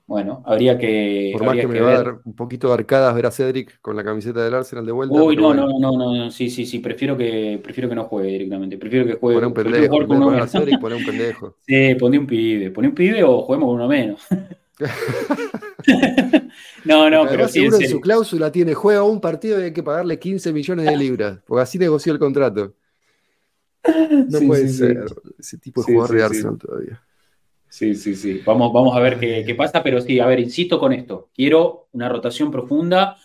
Bueno, 0.06 0.42
habría 0.44 0.76
que. 0.76 1.30
Por 1.32 1.46
más 1.46 1.56
que, 1.56 1.66
me 1.66 1.80
va 1.80 1.92
a 1.92 2.02
dar 2.02 2.20
un 2.24 2.36
poquito 2.36 2.68
de 2.68 2.74
arcadas 2.74 3.14
ver 3.14 3.24
a 3.24 3.30
Cedric 3.30 3.80
con 3.80 3.96
la 3.96 4.04
camiseta 4.04 4.44
del 4.44 4.52
Arsenal 4.52 4.84
de 4.84 4.92
vuelta. 4.92 5.14
Uy, 5.14 5.34
no, 5.34 5.54
no, 5.54 5.66
no, 5.78 5.92
no, 5.92 6.30
sí, 6.30 6.50
sí, 6.50 6.66
sí, 6.66 6.80
prefiero 6.80 7.16
que, 7.16 7.58
prefiero 7.62 7.88
que 7.88 7.94
no 7.94 8.04
juegue 8.04 8.32
directamente. 8.32 8.76
Prefiero 8.76 9.06
que 9.06 9.14
juegue. 9.14 9.36
Pone 9.36 9.46
un 9.46 9.54
pendejo, 9.54 10.30
a 10.30 10.46
Cedric, 10.46 10.78
pone 10.78 10.96
un 10.96 11.06
pendejo. 11.06 11.56
sí, 11.66 11.94
pone 11.94 12.18
un 12.18 12.26
pibe. 12.26 12.70
Pone 12.70 12.88
un 12.88 12.94
pibe 12.94 13.24
o 13.24 13.40
juguemos 13.42 13.66
con 13.66 13.76
uno 13.76 13.88
menos. 13.88 14.20
no, 16.84 17.08
no, 17.08 17.26
pero 17.26 17.48
sí. 17.48 17.60
Seguro 17.60 17.78
en 17.78 17.88
su 17.88 18.00
cláusula 18.00 18.52
tiene 18.52 18.74
juega 18.74 19.04
un 19.04 19.22
partido 19.22 19.58
y 19.58 19.62
hay 19.64 19.72
que 19.72 19.82
pagarle 19.82 20.18
15 20.18 20.52
millones 20.52 20.84
de 20.84 20.98
libras, 20.98 21.38
porque 21.46 21.62
así 21.62 21.78
negoció 21.78 22.12
el 22.12 22.18
contrato. 22.18 22.74
No 24.28 24.40
puede 24.46 24.68
ser 24.68 25.04
ese 25.38 25.58
tipo 25.58 25.82
de 25.82 25.92
jugador 25.92 26.16
de 26.16 26.22
Arsenal 26.22 26.58
todavía. 26.58 27.02
Sí, 27.68 27.94
sí, 27.96 28.14
sí. 28.14 28.40
Vamos, 28.46 28.72
vamos 28.72 28.96
a 28.96 29.00
ver 29.00 29.18
qué, 29.18 29.54
pasa, 29.56 29.82
pero 29.82 30.00
sí, 30.00 30.20
a 30.20 30.26
ver, 30.26 30.38
insisto 30.38 30.78
con 30.78 30.92
esto. 30.92 31.30
Quiero 31.34 31.88
una 31.92 32.08
rotación 32.08 32.50
profunda, 32.50 33.16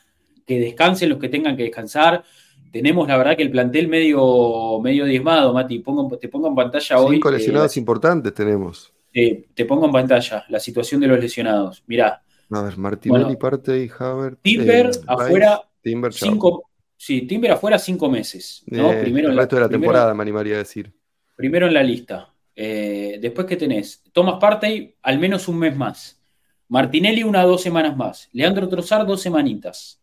que 0.45 0.59
descansen 0.59 1.09
los 1.09 1.19
que 1.19 1.29
tengan 1.29 1.55
que 1.55 1.63
descansar. 1.63 2.23
Tenemos, 2.71 3.07
la 3.07 3.17
verdad, 3.17 3.37
que 3.37 3.43
el 3.43 3.51
plantel 3.51 3.87
medio, 3.87 4.79
medio 4.81 5.05
diezmado, 5.05 5.53
Mati. 5.53 5.83
te 6.19 6.29
pongo 6.29 6.47
en 6.47 6.55
pantalla 6.55 6.99
hoy. 6.99 7.17
Cinco 7.17 7.29
lesionados 7.29 7.77
importantes 7.77 8.33
tenemos. 8.33 8.91
te 9.11 9.65
pongo 9.65 9.85
en 9.85 9.91
pantalla 9.91 10.43
la 10.49 10.59
situación 10.59 11.01
de 11.01 11.07
los 11.07 11.19
lesionados. 11.19 11.83
Mirá. 11.85 12.23
A 12.49 12.61
ver, 12.63 12.77
Martinelli 12.77 13.35
parte 13.35 13.83
y 13.83 13.91
Havertz. 13.99 14.41
Timber 14.41 14.87
eh, 14.87 14.99
afuera. 15.05 15.61
Timber, 15.81 16.11
cinco, 16.11 16.68
Sí, 17.01 17.21
Timber 17.21 17.51
afuera 17.51 17.79
cinco 17.79 18.09
meses. 18.09 18.61
¿no? 18.65 18.91
Eh, 18.91 19.03
primero 19.03 19.29
el 19.29 19.37
resto 19.37 19.55
de 19.55 19.61
la 19.61 19.69
temporada, 19.69 20.13
me 20.13 20.21
animaría 20.21 20.55
a 20.55 20.57
decir. 20.57 20.91
Primero 21.33 21.65
en 21.65 21.73
la 21.73 21.81
lista. 21.81 22.33
Eh, 22.53 23.19
después, 23.21 23.47
¿qué 23.47 23.55
tenés? 23.55 24.03
Thomas 24.11 24.35
Partey, 24.37 24.97
al 25.01 25.17
menos 25.17 25.47
un 25.47 25.59
mes 25.59 25.73
más. 25.77 26.21
Martinelli, 26.67 27.23
una 27.23 27.45
o 27.45 27.47
dos 27.47 27.61
semanas 27.61 27.95
más. 27.95 28.27
Leandro 28.33 28.67
Trozar, 28.67 29.07
dos 29.07 29.21
semanitas. 29.21 30.01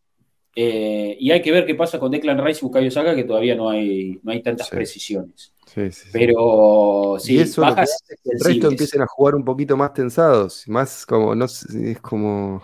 Eh, 0.55 1.19
y 1.21 1.31
hay 1.31 1.43
que 1.43 1.53
ver 1.53 1.67
qué 1.67 1.75
pasa 1.75 1.99
con 1.99 2.11
Declan 2.11 2.43
Rice 2.43 2.61
y 2.63 2.67
Bukayo 2.67 2.91
Saka, 2.91 3.15
que 3.15 3.25
todavía 3.25 3.55
no 3.55 3.69
hay, 3.69 4.19
no 4.23 4.33
hay 4.33 4.43
tantas 4.43 4.71
precisiones. 4.71 5.53
Sí, 5.67 5.93
sí, 5.93 6.09
Pero 6.11 7.17
sí, 7.21 7.39
eso 7.39 7.61
bajas 7.61 8.05
el 8.25 8.41
resto 8.41 8.69
empiecen 8.69 9.03
a 9.03 9.07
jugar 9.07 9.35
un 9.35 9.45
poquito 9.45 9.77
más 9.77 9.93
tensados, 9.93 10.67
más 10.67 11.05
como, 11.05 11.35
no 11.35 11.47
sé, 11.47 11.91
es 11.91 12.01
como 12.01 12.63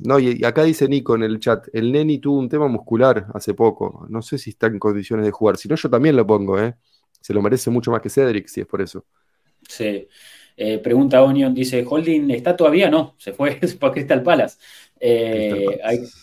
no, 0.00 0.18
y, 0.18 0.44
acá 0.44 0.64
dice 0.64 0.88
Nico 0.88 1.14
en 1.14 1.22
el 1.22 1.38
chat, 1.38 1.66
el 1.72 1.92
Neni 1.92 2.18
tuvo 2.18 2.38
un 2.38 2.48
tema 2.48 2.68
muscular 2.68 3.26
hace 3.34 3.54
poco. 3.54 4.06
No 4.08 4.22
sé 4.22 4.38
si 4.38 4.50
está 4.50 4.68
en 4.68 4.78
condiciones 4.78 5.26
de 5.26 5.32
jugar. 5.32 5.56
Si 5.56 5.68
no, 5.68 5.76
yo 5.76 5.90
también 5.90 6.16
lo 6.16 6.26
pongo, 6.26 6.58
¿eh? 6.60 6.74
Se 7.20 7.34
lo 7.34 7.42
merece 7.42 7.70
mucho 7.70 7.90
más 7.90 8.00
que 8.00 8.10
Cedric, 8.10 8.48
si 8.48 8.60
es 8.60 8.66
por 8.66 8.80
eso. 8.80 9.04
Sí. 9.68 10.08
Eh, 10.56 10.78
pregunta 10.78 11.22
Onion, 11.22 11.52
dice, 11.52 11.84
Holding 11.86 12.30
está 12.30 12.56
todavía, 12.56 12.88
no, 12.88 13.16
se 13.18 13.32
fue 13.32 13.58
para 13.80 13.92
Crystal 13.92 14.22
Palace. 14.22 14.58
Eh, 15.00 15.66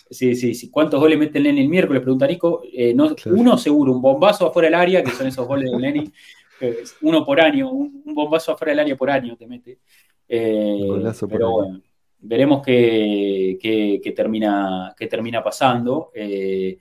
sí, 0.09 0.35
sí, 0.35 0.55
sí. 0.55 0.69
¿Cuántos 0.71 0.99
goles 0.99 1.19
mete 1.19 1.37
el 1.37 1.43
Neni 1.43 1.61
el 1.61 1.69
miércoles? 1.69 2.01
Pregunta 2.01 2.25
Nico. 2.25 2.63
Eh, 2.73 2.93
no, 2.93 3.15
Uno 3.25 3.57
seguro, 3.57 3.91
un 3.91 4.01
bombazo 4.01 4.47
afuera 4.47 4.67
del 4.67 4.75
área, 4.75 5.03
que 5.03 5.11
son 5.11 5.27
esos 5.27 5.47
goles 5.47 5.69
del 5.69 5.81
Neni. 5.81 6.11
uno 7.01 7.25
por 7.25 7.41
año, 7.41 7.71
un, 7.71 8.03
bombazo 8.05 8.53
afuera 8.53 8.71
del 8.71 8.79
área 8.79 8.95
por 8.95 9.09
año 9.09 9.35
te 9.35 9.47
mete. 9.47 9.79
pero 10.27 11.51
bueno 11.51 11.81
veremos 12.21 12.61
qué, 12.63 14.13
termina, 14.15 14.95
termina 15.09 15.43
pasando. 15.43 16.11
Eh, 16.13 16.77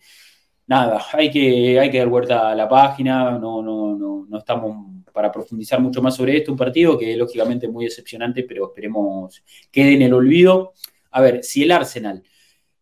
nada, 0.67 1.05
hay 1.13 1.31
que, 1.31 1.81
hay 1.81 1.91
que 1.91 1.99
dar 1.99 2.09
vuelta 2.09 2.51
a 2.51 2.55
la 2.55 2.69
página, 2.69 3.39
no, 3.39 3.63
no, 3.63 3.97
no, 4.29 4.39
estamos 4.39 4.87
para 5.13 5.33
profundizar 5.33 5.81
mucho 5.81 6.01
más 6.01 6.15
sobre 6.15 6.37
esto, 6.37 6.53
un 6.53 6.59
partido 6.59 6.97
que 6.97 7.17
lógicamente 7.17 7.67
es 7.67 7.73
muy 7.73 7.85
decepcionante, 7.85 8.45
pero 8.45 8.67
esperemos 8.67 9.43
quede 9.71 9.95
en 9.95 10.03
el 10.03 10.15
olvido. 10.15 10.73
A 11.11 11.21
ver, 11.21 11.43
si 11.43 11.65
el 11.65 11.73
Arsenal 11.73 12.23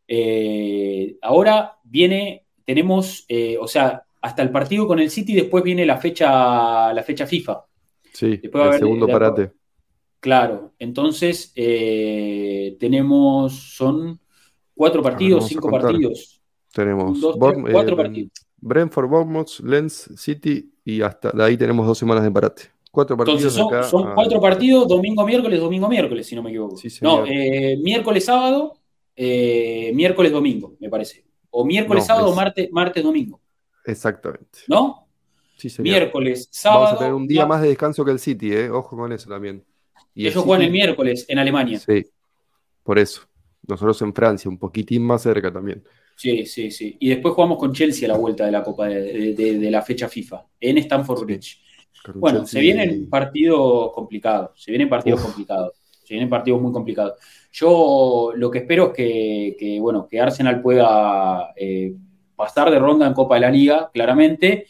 eh, 0.06 1.16
ahora 1.22 1.78
viene, 1.84 2.44
tenemos, 2.64 3.24
eh, 3.28 3.56
o 3.58 3.66
sea, 3.66 4.04
hasta 4.20 4.42
el 4.42 4.50
partido 4.50 4.86
con 4.86 4.98
el 4.98 5.10
City, 5.10 5.34
después 5.34 5.64
viene 5.64 5.86
la 5.86 5.96
fecha, 5.96 6.92
la 6.92 7.02
fecha 7.02 7.26
FIFA. 7.26 7.64
Sí, 8.12 8.36
después 8.36 8.74
el 8.74 8.80
segundo 8.80 9.06
parate. 9.06 9.52
Claro, 10.20 10.72
entonces 10.78 11.52
eh, 11.54 12.76
tenemos, 12.80 13.54
son 13.54 14.18
cuatro 14.74 15.02
partidos, 15.02 15.46
cinco 15.46 15.70
partidos. 15.70 16.40
Tenemos 16.72 17.18
cuatro 17.38 17.94
eh, 17.94 17.96
partidos. 17.96 18.32
Brentford, 18.60 19.08
Bournemouth, 19.08 19.60
Lens, 19.60 20.10
City 20.16 20.72
y 20.84 21.02
hasta 21.02 21.30
de 21.30 21.44
ahí 21.44 21.56
tenemos 21.56 21.86
dos 21.86 21.96
semanas 21.96 22.24
de 22.24 22.30
parate. 22.32 22.62
Cuatro 22.90 23.16
partidos. 23.16 23.56
Entonces 23.56 23.90
son, 23.90 24.14
cuatro 24.14 24.40
partidos, 24.40 24.88
domingo, 24.88 25.24
miércoles, 25.24 25.60
domingo, 25.60 25.88
miércoles, 25.88 26.26
si 26.26 26.34
no 26.34 26.42
me 26.42 26.50
equivoco. 26.50 26.76
no, 27.02 27.24
eh, 27.24 27.78
miércoles, 27.80 28.24
sábado, 28.24 28.74
miércoles, 29.16 30.32
domingo, 30.32 30.74
me 30.80 30.88
parece. 30.88 31.24
O 31.50 31.64
miércoles, 31.64 32.04
sábado, 32.04 32.34
martes, 32.34 32.68
martes, 32.72 33.04
domingo. 33.04 33.40
Exactamente. 33.84 34.60
¿No? 34.66 35.08
Sí, 35.56 35.68
Miércoles, 35.82 36.48
sábado. 36.52 36.84
Vamos 36.84 36.96
a 36.96 36.98
tener 36.98 37.14
un 37.14 37.26
día 37.26 37.44
más 37.44 37.60
de 37.62 37.68
descanso 37.68 38.04
que 38.04 38.12
el 38.12 38.20
City, 38.20 38.52
¿eh? 38.52 38.70
Ojo 38.70 38.96
con 38.96 39.12
eso 39.12 39.28
también. 39.28 39.64
Y 40.18 40.26
Ellos 40.26 40.42
juegan 40.42 40.64
el 40.64 40.72
miércoles 40.72 41.26
en 41.28 41.38
Alemania. 41.38 41.78
Sí, 41.78 42.04
por 42.82 42.98
eso. 42.98 43.22
Nosotros 43.68 44.02
en 44.02 44.12
Francia, 44.12 44.50
un 44.50 44.58
poquitín 44.58 45.04
más 45.04 45.22
cerca 45.22 45.52
también. 45.52 45.84
Sí, 46.16 46.44
sí, 46.44 46.72
sí. 46.72 46.96
Y 46.98 47.10
después 47.10 47.34
jugamos 47.34 47.56
con 47.56 47.72
Chelsea 47.72 48.08
a 48.08 48.12
la 48.14 48.18
vuelta 48.18 48.44
de 48.44 48.50
la 48.50 48.64
Copa 48.64 48.88
de, 48.88 49.68
la 49.70 49.80
fecha 49.82 50.08
FIFA, 50.08 50.44
en 50.58 50.78
Stanford 50.78 51.24
Bridge. 51.24 51.62
Bueno, 52.16 52.44
se 52.44 52.58
vienen 52.58 53.08
partidos 53.08 53.92
complicados, 53.92 54.60
se 54.60 54.72
vienen 54.72 54.88
partidos 54.88 55.20
complicados, 55.20 55.74
se 56.02 56.14
vienen 56.14 56.28
partidos 56.28 56.60
muy 56.60 56.72
complicados. 56.72 57.12
Yo 57.52 58.32
lo 58.34 58.50
que 58.50 58.58
espero 58.58 58.92
es 58.92 59.56
que, 59.56 59.78
bueno, 59.80 60.08
que 60.08 60.20
Arsenal 60.20 60.60
pueda 60.60 61.52
eh, 61.54 61.94
pasar 62.34 62.72
de 62.72 62.80
ronda 62.80 63.06
en 63.06 63.14
Copa 63.14 63.36
de 63.36 63.42
la 63.42 63.50
Liga, 63.52 63.88
claramente, 63.94 64.66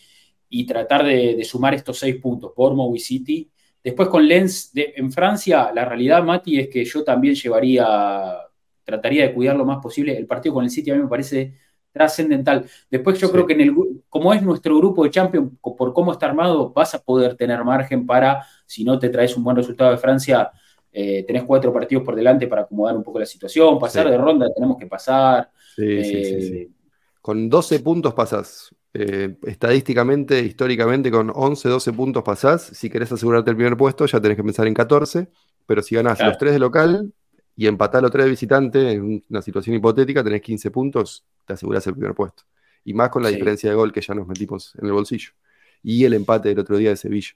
y 0.51 0.66
tratar 0.66 1.07
de, 1.07 1.42
sumar 1.42 1.72
estos 1.72 1.99
seis 1.99 2.16
puntos, 2.16 2.53
por 2.55 2.76
y 2.94 2.99
City, 2.99 3.51
Después 3.89 4.11
con 4.11 4.28
Lens 4.28 4.70
en 4.74 5.11
Francia, 5.11 5.72
la 5.74 5.82
realidad, 5.82 6.22
Mati, 6.22 6.61
es 6.61 6.68
que 6.68 6.84
yo 6.84 7.03
también 7.03 7.34
llevaría, 7.34 8.36
trataría 8.84 9.22
de 9.22 9.32
cuidar 9.32 9.57
lo 9.57 9.64
más 9.64 9.78
posible. 9.78 10.14
El 10.14 10.26
partido 10.26 10.57
con 10.57 10.64
el 10.64 10.68
City 10.68 10.91
a 10.91 10.95
mí 10.95 11.01
me 11.01 11.09
parece 11.09 11.55
trascendental. 11.91 12.68
Después 12.91 13.18
yo 13.18 13.32
creo 13.32 13.47
que 13.47 13.55
en 13.55 13.62
el, 13.62 13.74
como 14.11 14.34
es 14.34 14.43
nuestro 14.43 14.76
grupo 14.76 15.05
de 15.05 15.11
Champions, 15.11 15.53
por 15.62 15.95
cómo 15.95 16.12
está 16.12 16.26
armado, 16.26 16.70
vas 16.70 16.95
a 16.95 17.03
poder 17.03 17.34
tener 17.34 17.64
margen 17.64 18.05
para, 18.05 18.45
si 18.66 18.84
no 18.84 18.99
te 18.99 19.09
traes 19.09 19.34
un 19.39 19.43
buen 19.43 19.57
resultado 19.57 19.91
de 19.91 19.97
Francia, 19.97 20.51
eh, 20.93 21.24
tenés 21.26 21.45
cuatro 21.45 21.72
partidos 21.72 22.05
por 22.05 22.14
delante 22.14 22.47
para 22.47 22.62
acomodar 22.64 22.95
un 22.95 23.03
poco 23.03 23.18
la 23.18 23.24
situación, 23.24 23.78
pasar 23.78 24.11
de 24.11 24.18
ronda, 24.18 24.53
tenemos 24.53 24.76
que 24.76 24.86
pasar. 24.86 25.51
Eh, 25.78 26.68
con 27.22 27.49
12 27.49 27.80
puntos 27.80 28.12
pasas. 28.12 28.68
Eh, 28.95 29.36
estadísticamente, 29.43 30.41
históricamente, 30.41 31.11
con 31.11 31.30
11, 31.34 31.68
12 31.68 31.93
puntos 31.93 32.22
pasás. 32.22 32.62
Si 32.62 32.89
querés 32.89 33.12
asegurarte 33.12 33.51
el 33.51 33.57
primer 33.57 33.76
puesto, 33.76 34.07
ya 34.07 34.20
tenés 34.20 34.36
que 34.36 34.45
pensar 34.45 34.66
en 34.66 34.74
14. 34.74 35.28
Pero 35.66 35.82
si 35.82 35.95
ganás 35.95 36.20
los 36.20 36.39
3 36.39 36.53
de 36.53 36.59
local 36.59 37.12
y 37.55 37.66
empatás 37.66 38.01
los 38.01 38.11
3 38.11 38.24
de 38.24 38.30
visitante, 38.30 38.93
en 38.93 39.22
una 39.28 39.43
situación 39.43 39.76
hipotética, 39.76 40.24
tenés 40.24 40.41
15 40.41 40.70
puntos, 40.70 41.24
te 41.45 41.53
asegurás 41.53 41.86
el 41.86 41.95
primer 41.95 42.14
puesto. 42.14 42.45
Y 42.84 42.95
más 42.95 43.11
con 43.11 43.22
la 43.22 43.28
diferencia 43.28 43.68
de 43.68 43.76
gol 43.76 43.93
que 43.93 44.01
ya 44.01 44.14
nos 44.14 44.26
metimos 44.26 44.74
en 44.80 44.86
el 44.86 44.93
bolsillo. 44.93 45.32
Y 45.82 46.05
el 46.05 46.14
empate 46.14 46.49
del 46.49 46.61
otro 46.61 46.78
día 46.78 46.91
de 46.91 46.97
Sevilla. 46.97 47.30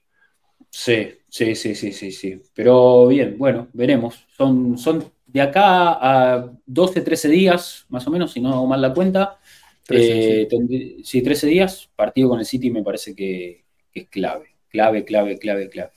Sí, 0.69 1.11
sí, 1.29 1.55
sí, 1.55 1.75
sí, 1.75 1.91
sí, 1.91 2.11
sí. 2.11 2.41
Pero 2.55 3.07
bien, 3.07 3.35
bueno, 3.37 3.67
veremos. 3.73 4.25
Son, 4.35 4.77
son 4.77 5.05
de 5.27 5.41
acá 5.41 5.97
a 6.01 6.51
12, 6.65 7.01
13 7.01 7.29
días, 7.29 7.85
más 7.89 8.07
o 8.07 8.11
menos, 8.11 8.31
si 8.31 8.41
no 8.41 8.51
hago 8.53 8.65
mal 8.65 8.81
la 8.81 8.93
cuenta. 8.93 9.39
13, 9.85 10.41
eh, 10.41 10.97
sí. 11.03 11.21
13 11.21 11.47
días, 11.47 11.89
partido 11.95 12.29
con 12.29 12.39
el 12.39 12.45
City 12.45 12.71
me 12.71 12.83
parece 12.83 13.15
que, 13.15 13.63
es 13.93 14.07
clave, 14.09 14.55
clave, 14.69 15.03
clave, 15.03 15.37
clave, 15.37 15.69
clave. 15.69 15.91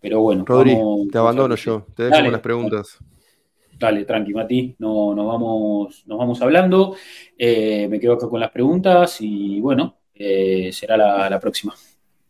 Pero 0.00 0.20
bueno. 0.20 0.44
Rodri, 0.46 0.76
te 1.10 1.18
abandono 1.18 1.54
yo, 1.56 1.86
te 1.94 2.04
dejo 2.04 2.22
con 2.22 2.32
las 2.32 2.40
preguntas. 2.40 2.98
Dale, 3.78 4.04
tranqui, 4.04 4.34
Mati, 4.34 4.76
no, 4.78 5.14
nos, 5.14 5.26
vamos, 5.26 6.02
nos 6.06 6.18
vamos 6.18 6.42
hablando. 6.42 6.96
Eh, 7.38 7.88
me 7.88 7.98
quedo 7.98 8.12
acá 8.12 8.28
con 8.28 8.38
las 8.38 8.50
preguntas 8.50 9.16
y 9.20 9.58
bueno, 9.60 10.00
eh, 10.14 10.70
será 10.70 10.96
la, 10.96 11.40
próxima. 11.40 11.74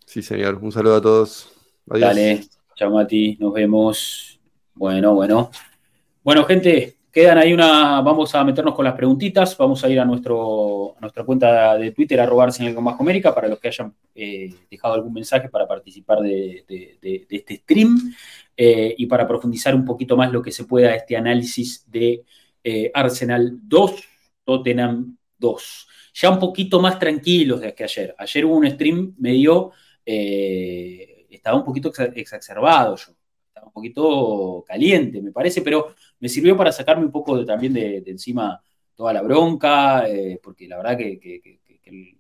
Sí, 0.07 0.23
señor. 0.23 0.61
Un 0.63 0.71
saludo 0.71 0.97
a 0.97 1.01
todos. 1.01 1.53
Adiós. 1.89 2.09
Dale, 2.09 2.41
chao, 2.77 2.93
Mati, 2.93 3.37
nos 3.41 3.53
vemos. 3.53 4.41
Bueno, 4.75 5.15
bueno. 5.15 5.51
Bueno, 6.23 6.45
gente, 6.45 7.00
quedan 7.11 7.39
ahí 7.39 7.53
una. 7.53 8.01
Vamos 8.01 8.35
a 8.35 8.45
meternos 8.45 8.75
con 8.75 8.85
las 8.85 8.95
preguntitas. 8.95 9.57
Vamos 9.57 9.83
a 9.85 9.89
ir 9.89 10.01
a, 10.01 10.05
nuestro, 10.05 10.97
nuestra 11.01 11.25
cuenta 11.25 11.77
de 11.77 11.91
Twitter, 11.93 12.21
arroba 12.21 12.47
el 12.47 12.75
Bajo 12.75 13.03
América, 13.03 13.35
para 13.35 13.49
los 13.49 13.59
que 13.59 13.69
hayan 13.69 13.95
eh, 14.15 14.55
dejado 14.71 14.95
algún 14.95 15.13
mensaje 15.13 15.49
para 15.49 15.67
participar 15.67 16.21
de 16.21 16.65
este 17.29 17.57
stream. 17.57 18.15
Eh, 18.57 18.95
y 18.99 19.07
para 19.07 19.27
profundizar 19.27 19.75
un 19.75 19.85
poquito 19.85 20.17
más 20.17 20.31
lo 20.31 20.43
que 20.43 20.53
se 20.53 20.65
pueda 20.65 20.95
este 20.95 21.17
análisis 21.17 21.91
de 21.91 22.25
eh, 22.63 22.91
Arsenal 22.93 23.59
2, 23.63 23.93
Tottenham 24.45 25.17
2. 25.39 25.89
Ya 26.15 26.31
un 26.31 26.39
poquito 26.39 26.81
más 26.81 26.99
tranquilos 26.99 27.61
de 27.61 27.75
que 27.75 27.85
ayer. 27.85 28.15
Ayer 28.19 28.45
hubo 28.45 28.57
un 28.57 28.71
stream 28.71 29.15
medio, 29.19 29.73
estaba 30.05 31.57
un 31.57 31.65
poquito 31.65 31.93
exacerbado 32.15 32.97
yo, 32.97 33.13
un 33.65 33.73
poquito 33.73 34.65
caliente, 34.67 35.23
me 35.23 35.33
parece, 35.33 35.63
pero 35.63 35.95
me 36.19 36.29
sirvió 36.29 36.57
para 36.57 36.73
sacarme 36.73 37.05
un 37.05 37.13
poco 37.13 37.45
también 37.45 37.73
de, 37.73 38.03
encima 38.07 38.63
toda 38.95 39.13
la 39.13 39.23
bronca, 39.23 40.05
porque 40.43 40.69
la 40.69 40.77
verdad 40.77 40.97
que 40.97 41.61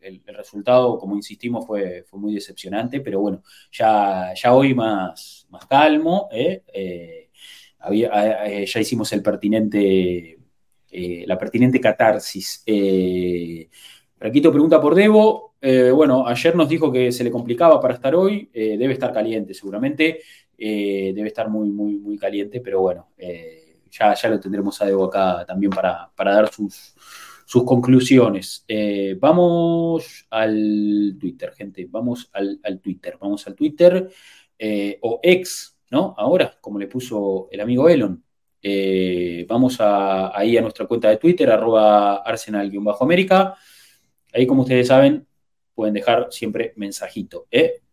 el, 0.01 0.23
resultado, 0.27 0.99
como 0.99 1.17
insistimos, 1.17 1.67
fue, 1.67 2.05
muy 2.13 2.35
decepcionante, 2.35 3.01
pero 3.01 3.21
bueno, 3.21 3.43
ya, 3.73 4.33
ya 4.35 4.55
hoy 4.55 4.75
más, 4.75 5.47
más 5.51 5.67
calmo, 5.67 6.29
¿eh? 6.33 6.63
Eh, 6.73 7.31
eh, 7.91 8.67
ya 8.67 8.81
hicimos 8.81 9.13
el 9.13 9.23
pertinente, 9.23 10.39
la 10.91 11.39
pertinente 11.39 11.81
catarsis. 11.81 12.65
Raquito 14.19 14.53
pregunta 14.53 14.81
por 14.81 14.95
Debo. 14.95 15.55
bueno, 15.95 16.27
ayer 16.27 16.55
nos 16.55 16.69
dijo 16.69 16.93
que 16.93 17.11
se 17.11 17.25
le 17.25 17.31
complicaba 17.31 17.81
para 17.81 17.95
estar 17.95 18.15
hoy. 18.15 18.51
debe 18.53 18.93
estar 18.93 19.13
caliente, 19.13 19.55
seguramente. 19.55 20.21
Debe 20.61 21.29
estar 21.29 21.49
muy, 21.49 21.71
muy, 21.71 21.97
muy 21.99 22.19
caliente, 22.19 22.61
pero 22.61 22.81
bueno, 22.81 23.09
ya, 23.91 24.15
ya 24.15 24.29
lo 24.29 24.39
tendremos 24.39 24.81
a 24.83 24.87
Debo 24.87 25.07
acá 25.07 25.45
también 25.47 25.73
para, 25.73 26.11
para 26.15 26.35
dar 26.35 26.53
sus, 26.53 26.95
sus 27.51 27.65
conclusiones. 27.65 28.65
Eh, 28.69 29.17
vamos 29.19 30.25
al 30.31 31.17
Twitter, 31.19 31.53
gente, 31.53 31.85
vamos 31.91 32.31
al, 32.33 32.61
Twitter, 32.81 33.19
vamos 33.21 33.45
al 33.45 33.57
Twitter 33.57 34.09
eh, 34.57 35.01
o 35.03 35.19
ex, 35.21 35.77
¿no? 35.91 36.15
Ahora, 36.17 36.57
como 36.61 36.79
le 36.79 36.87
puso 36.87 37.49
el 37.51 37.61
amigo 37.61 37.89
Elon. 37.89 38.23
Eh, 38.63 39.45
vamos 39.49 39.79
ahí 39.81 40.57
a 40.59 40.63
nuestra 40.63 40.87
cuenta 40.87 41.09
de 41.09 41.17
Twitter, 41.17 41.51
arroba 41.51 42.19
arsenal-américa. 42.19 43.57
Ahí, 44.33 44.47
como 44.47 44.63
ustedes 44.63 44.87
saben, 44.87 45.27
pueden 45.75 45.95
dejar 45.95 46.29
siempre 46.31 46.73
mensajito. 46.77 47.49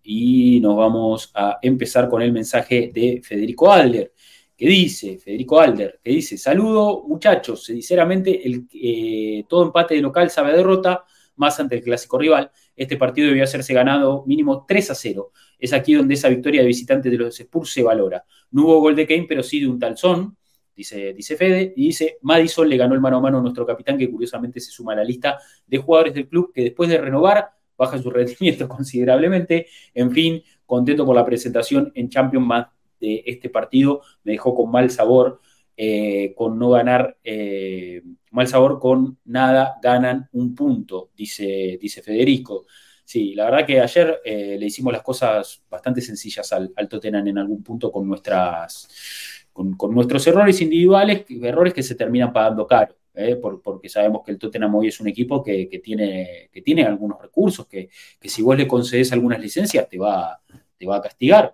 Y 0.10 0.62
nos 0.62 0.78
vamos 0.78 1.32
a 1.36 1.60
empezar 1.62 2.08
con 2.08 2.22
el 2.22 2.32
mensaje 2.32 2.92
de 2.94 3.22
Federico 3.22 3.70
Alder 3.70 4.14
que 4.56 4.66
dice, 4.66 5.18
Federico 5.20 5.60
Alder, 5.60 6.00
que 6.02 6.12
dice, 6.12 6.38
saludo 6.38 7.04
muchachos, 7.06 7.66
sinceramente 7.66 8.48
el, 8.48 8.68
eh, 8.74 9.44
todo 9.50 9.66
empate 9.66 9.96
de 9.96 10.02
local 10.02 10.30
sabe 10.30 10.56
derrota, 10.56 11.04
más 11.36 11.60
ante 11.60 11.76
el 11.76 11.84
clásico 11.84 12.18
rival. 12.18 12.50
Este 12.74 12.96
partido 12.96 13.28
debió 13.28 13.44
hacerse 13.44 13.74
ganado 13.74 14.24
mínimo 14.26 14.66
3 14.66 14.92
a 14.92 14.96
0. 14.96 15.32
Es 15.60 15.74
aquí 15.74 15.94
donde 15.94 16.14
esa 16.14 16.30
victoria 16.30 16.62
de 16.62 16.68
visitante 16.68 17.10
de 17.10 17.18
los 17.18 17.38
Spurs 17.38 17.74
se 17.74 17.84
valora. 17.84 18.24
No 18.52 18.64
hubo 18.64 18.80
gol 18.80 18.96
de 18.96 19.06
Kane, 19.06 19.26
pero 19.28 19.44
sí 19.44 19.60
de 19.60 19.68
un 19.68 19.78
tal 19.78 19.98
son, 19.98 20.38
dice, 20.74 21.14
dice 21.14 21.36
Fede, 21.36 21.74
y 21.76 21.88
dice, 21.88 22.18
Madison 22.22 22.70
le 22.70 22.78
ganó 22.78 22.96
el 22.96 23.02
mano 23.02 23.18
a 23.18 23.22
mano 23.22 23.40
a 23.40 23.42
nuestro 23.42 23.66
capitán, 23.66 23.98
que 23.98 24.10
curiosamente 24.10 24.62
se 24.62 24.72
suma 24.72 24.94
a 24.94 24.96
la 24.96 25.04
lista 25.04 25.38
de 25.68 25.78
jugadores 25.78 26.14
del 26.14 26.30
club 26.30 26.54
que 26.54 26.64
después 26.64 26.90
de 26.90 26.98
renovar 26.98 27.57
baja 27.78 27.98
su 27.98 28.10
rendimiento 28.12 28.68
considerablemente. 28.68 29.68
En 29.94 30.12
fin, 30.12 30.42
contento 30.66 31.06
por 31.06 31.16
la 31.16 31.26
presentación 31.26 31.92
en 31.96 32.10
Champions 32.10 32.68
de 33.00 33.24
este 33.26 33.50
partido 33.50 34.02
me 34.24 34.34
dejó 34.34 34.56
con 34.56 34.72
mal 34.72 34.90
sabor, 34.90 35.40
eh, 35.76 36.34
con 36.36 36.58
no 36.58 36.72
ganar, 36.72 37.18
eh, 37.24 38.02
mal 38.32 38.48
sabor 38.48 38.80
con 38.80 39.20
nada, 39.26 39.76
ganan 39.82 40.28
un 40.34 40.56
punto, 40.56 41.12
dice, 41.16 41.78
dice 41.80 42.02
Federico. 42.02 42.66
Sí, 43.06 43.34
la 43.36 43.46
verdad 43.46 43.66
que 43.66 43.80
ayer 43.80 44.20
eh, 44.26 44.58
le 44.60 44.66
hicimos 44.66 44.92
las 44.92 45.02
cosas 45.02 45.64
bastante 45.70 46.02
sencillas 46.02 46.52
al, 46.52 46.74
al 46.76 46.90
Tottenham 46.90 47.28
en 47.28 47.38
algún 47.38 47.64
punto 47.64 47.90
con, 47.90 48.06
nuestras, 48.06 49.48
con, 49.54 49.78
nuestros 49.94 50.28
errores 50.28 50.60
individuales, 50.60 51.24
errores 51.42 51.74
que 51.74 51.84
se 51.84 51.96
terminan 51.96 52.34
pagando 52.34 52.68
caro. 52.68 52.96
Porque 53.42 53.90
sabemos 53.90 54.22
que 54.26 54.32
el 54.32 54.38
Tottenham 54.38 54.76
hoy 54.76 54.88
es 54.88 55.00
un 55.00 55.08
equipo 55.08 55.44
que, 55.44 55.82
tiene, 55.84 56.50
que 56.52 56.62
tiene 56.62 56.84
algunos 56.84 57.22
recursos, 57.22 57.68
que, 57.68 57.90
que, 58.20 58.30
si 58.30 58.42
vos 58.42 58.58
le 58.58 58.68
concedes 58.68 59.12
algunas 59.12 59.40
licencias 59.40 59.88
te 59.90 59.98
va, 59.98 60.40
te 60.78 60.86
va 60.86 60.98
a 60.98 61.02
castigar. 61.02 61.54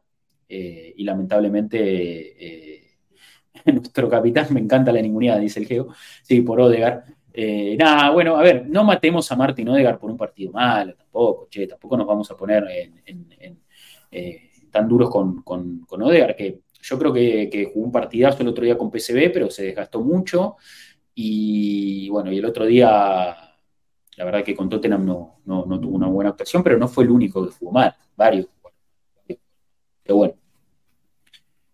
Eh, 0.55 0.93
y 0.97 1.03
lamentablemente 1.03 1.79
eh, 1.79 2.97
nuestro 3.65 4.07
capitán, 4.07 4.47
me 4.51 4.59
encanta 4.59 4.91
la 4.91 5.01
ningunidad, 5.01 5.39
dice 5.39 5.59
el 5.59 5.65
Geo, 5.65 5.87
sí, 6.21 6.41
por 6.41 6.61
Odegar. 6.61 7.05
Eh, 7.33 7.75
nada, 7.75 8.11
bueno, 8.11 8.35
a 8.37 8.43
ver, 8.43 8.67
no 8.69 8.83
matemos 8.83 9.31
a 9.31 9.35
Martín 9.35 9.69
Odegar 9.69 9.97
por 9.97 10.11
un 10.11 10.17
partido 10.17 10.51
malo, 10.51 10.93
tampoco, 10.95 11.47
che, 11.49 11.65
tampoco 11.65 11.97
nos 11.97 12.05
vamos 12.05 12.29
a 12.29 12.37
poner 12.37 12.65
tan 14.69 14.87
duros 14.87 15.09
con, 15.09 15.41
con, 15.41 16.01
Odegar, 16.03 16.35
que 16.35 16.59
yo 16.81 16.99
creo 16.99 17.11
que, 17.11 17.71
jugó 17.73 17.85
un 17.85 17.91
partidazo 17.91 18.43
el 18.43 18.49
otro 18.49 18.63
día 18.63 18.77
con 18.77 18.91
PCB, 18.91 19.31
pero 19.33 19.49
se 19.49 19.63
desgastó 19.63 20.01
mucho. 20.01 20.57
Y 21.15 22.09
bueno, 22.09 22.31
y 22.31 22.37
el 22.39 22.45
otro 22.45 22.65
día, 22.65 22.87
la 24.17 24.25
verdad 24.25 24.43
que 24.43 24.55
con 24.55 24.69
Tottenham 24.69 25.05
no, 25.05 25.41
no, 25.45 25.79
tuvo 25.79 25.95
una 25.95 26.07
buena 26.07 26.31
actuación, 26.31 26.63
pero 26.63 26.77
no 26.77 26.87
fue 26.87 27.03
el 27.03 27.11
único 27.11 27.45
que 27.45 27.53
jugó 27.53 27.71
mal, 27.71 27.95
varios. 28.15 28.47
Pero 30.03 30.17
bueno, 30.17 30.33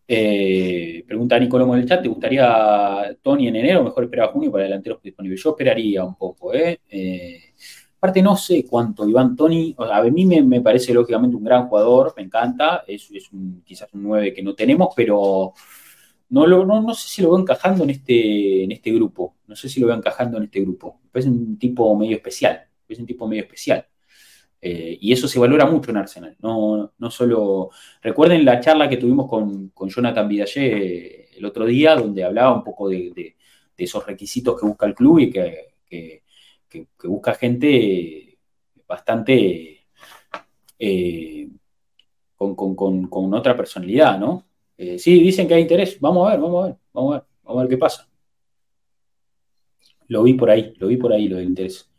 eh, 0.07 1.03
pregunta 1.07 1.39
Nicolomo 1.39 1.75
en 1.75 1.81
el 1.81 1.87
chat, 1.87 2.01
¿te 2.01 2.09
gustaría 2.09 3.17
Tony 3.21 3.47
en 3.47 3.55
enero 3.55 3.83
mejor 3.83 4.03
esperar 4.03 4.29
a 4.29 4.31
junio 4.31 4.51
para 4.51 4.65
delanteros 4.65 5.01
disponibles? 5.01 5.41
Yo 5.41 5.51
esperaría 5.51 6.03
un 6.03 6.15
poco, 6.15 6.53
¿eh? 6.53 6.79
¿eh? 6.89 7.53
aparte 7.97 8.21
no 8.21 8.37
sé 8.37 8.65
cuánto 8.65 9.07
Iván 9.07 9.35
Tony, 9.35 9.75
a 9.77 10.01
mí 10.03 10.25
me, 10.25 10.61
parece 10.61 10.93
lógicamente 10.93 11.35
un 11.35 11.43
gran 11.43 11.67
jugador, 11.67 12.13
me 12.15 12.23
encanta, 12.23 12.83
es, 12.87 13.09
quizás 13.65 13.93
un 13.93 14.03
9 14.03 14.33
que 14.33 14.41
no 14.41 14.55
tenemos, 14.55 14.93
pero 14.95 15.53
no, 16.29 16.45
lo, 16.47 16.65
no, 16.65 16.93
sé 16.93 17.07
si 17.07 17.21
lo 17.21 17.31
veo 17.31 17.39
encajando 17.39 17.83
en 17.83 17.89
este, 17.91 18.63
en 18.63 18.71
este 18.71 18.91
grupo, 18.91 19.37
no 19.47 19.55
sé 19.55 19.69
si 19.69 19.79
lo 19.79 19.87
veo 19.87 19.95
encajando 19.95 20.37
en 20.37 20.43
este 20.43 20.61
grupo, 20.61 21.01
es 21.13 21.25
un 21.25 21.57
tipo 21.57 21.95
medio 21.97 22.15
especial, 22.15 22.67
es 22.87 22.99
un 22.99 23.05
tipo 23.05 23.27
medio 23.27 23.43
especial. 23.43 23.85
Eh, 24.61 24.97
y 24.99 25.13
eso 25.13 25.27
se 25.27 25.39
valora 25.39 25.65
mucho 25.65 25.91
en 25.91 25.97
Arsenal. 25.97 26.35
No, 26.41 26.93
no 26.97 27.11
solo. 27.11 27.69
Recuerden 28.01 28.43
la 28.43 28.59
charla 28.59 28.89
que 28.89 28.97
tuvimos 28.97 29.27
con, 29.29 29.71
Jonathan 29.89 30.27
Vidallé 30.27 30.65
eh, 30.65 31.29
el 31.37 31.45
otro 31.45 31.65
día, 31.65 31.95
donde 31.95 32.23
hablaba 32.23 32.53
un 32.53 32.63
poco 32.63 32.89
de, 32.89 33.35
esos 33.77 34.05
requisitos 34.05 34.59
que 34.59 34.67
busca 34.67 34.85
el 34.85 34.95
club 34.95 35.19
y 35.19 35.29
que, 35.31 36.23
busca 37.05 37.33
gente 37.33 38.37
bastante 38.87 39.87
eh, 40.77 41.49
con, 42.37 43.33
otra 43.33 43.55
personalidad, 43.55 44.19
¿no? 44.19 44.48
Sí, 44.97 45.19
dicen 45.19 45.47
que 45.47 45.53
hay 45.55 45.61
interés. 45.61 45.99
Vamos 45.99 46.27
a 46.27 46.31
ver, 46.31 46.39
vamos 46.39 46.63
a 46.63 46.67
ver, 46.67 46.77
vamos 46.93 47.11
a 47.11 47.17
ver, 47.17 47.27
vamos 47.43 47.59
a 47.59 47.63
ver 47.63 47.69
qué 47.69 47.77
pasa. 47.77 48.07
Lo 50.07 50.23
vi 50.23 50.33
por 50.33 50.49
ahí, 50.49 50.73
lo 50.77 50.87
vi 50.87 50.97
por 50.97 51.13
ahí, 51.13 51.27
lo 51.27 51.37
del 51.37 51.47
interés. 51.47 51.89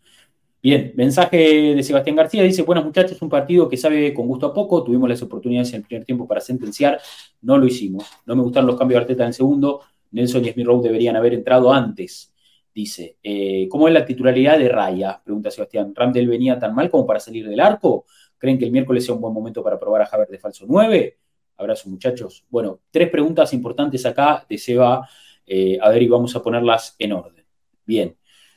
Bien, 0.63 0.93
mensaje 0.95 1.75
de 1.75 1.83
Sebastián 1.83 2.17
García, 2.17 2.43
dice, 2.43 2.63
buenos 2.63 2.85
muchachos, 2.85 3.23
un 3.23 3.31
partido 3.31 3.69
que 3.69 3.79
sabe 3.79 4.13
con 4.13 4.27
gusto 4.27 4.47
a 4.47 4.53
poco, 4.53 4.85
tuvimos 4.85 5.09
las 5.09 5.23
oportunidades 5.23 5.71
en 5.71 5.77
el 5.77 5.87
primer 5.87 6.05
tiempo 6.05 6.29
para 6.29 6.41
sentenciar, 6.43 7.01
no 7.41 7.57
lo 7.57 7.67
hicimos, 7.67 8.05
no 8.27 8.37
me 8.37 8.43
gustaron 8.43 8.67
los 8.67 8.77
cambios 8.77 8.99
de 8.99 9.03
Arteta 9.05 9.25
en 9.25 9.33
segundo, 9.33 9.81
Nelson 10.11 10.45
y 10.45 10.51
Smith 10.51 10.67
Rowe 10.67 10.83
deberían 10.83 11.17
haber 11.17 11.33
entrado 11.33 11.73
antes, 11.73 12.35
dice. 12.75 13.17
Eh, 13.23 13.69
¿Cómo 13.71 13.89
es 13.89 13.95
la 13.95 14.05
titularidad 14.05 14.59
de 14.59 14.69
Raya? 14.69 15.21
Pregunta 15.25 15.51
Sebastián. 15.51 15.93
¿Ramdel 15.95 16.29
venía 16.29 16.59
tan 16.59 16.75
mal 16.75 16.91
como 16.91 17.07
para 17.07 17.21
salir 17.21 17.49
del 17.49 17.61
arco? 17.61 18.05
¿Creen 18.37 18.59
que 18.59 18.65
el 18.65 18.73
miércoles 18.73 19.05
sea 19.05 19.15
un 19.15 19.21
buen 19.21 19.35
momento 19.35 19.63
para 19.63 19.79
probar 19.79 20.03
a 20.03 20.07
Javier 20.07 20.29
de 20.29 20.39
falso 20.39 20.65
9? 20.69 21.19
Abrazo, 21.61 21.91
muchachos. 21.91 22.47
Bueno, 22.49 22.81
tres 22.91 23.11
preguntas 23.11 23.53
importantes 23.53 24.07
acá 24.07 24.47
de 24.49 24.57
Seba. 24.57 25.07
Eh, 25.47 25.79
a 25.81 25.91
ver, 25.91 26.03
y 26.03 26.09
vamos 26.09 26.35
a 26.35 26.43
ponerlas 26.43 26.97
en 26.99 27.13
orden. 27.13 27.45
Bien. 27.85 28.17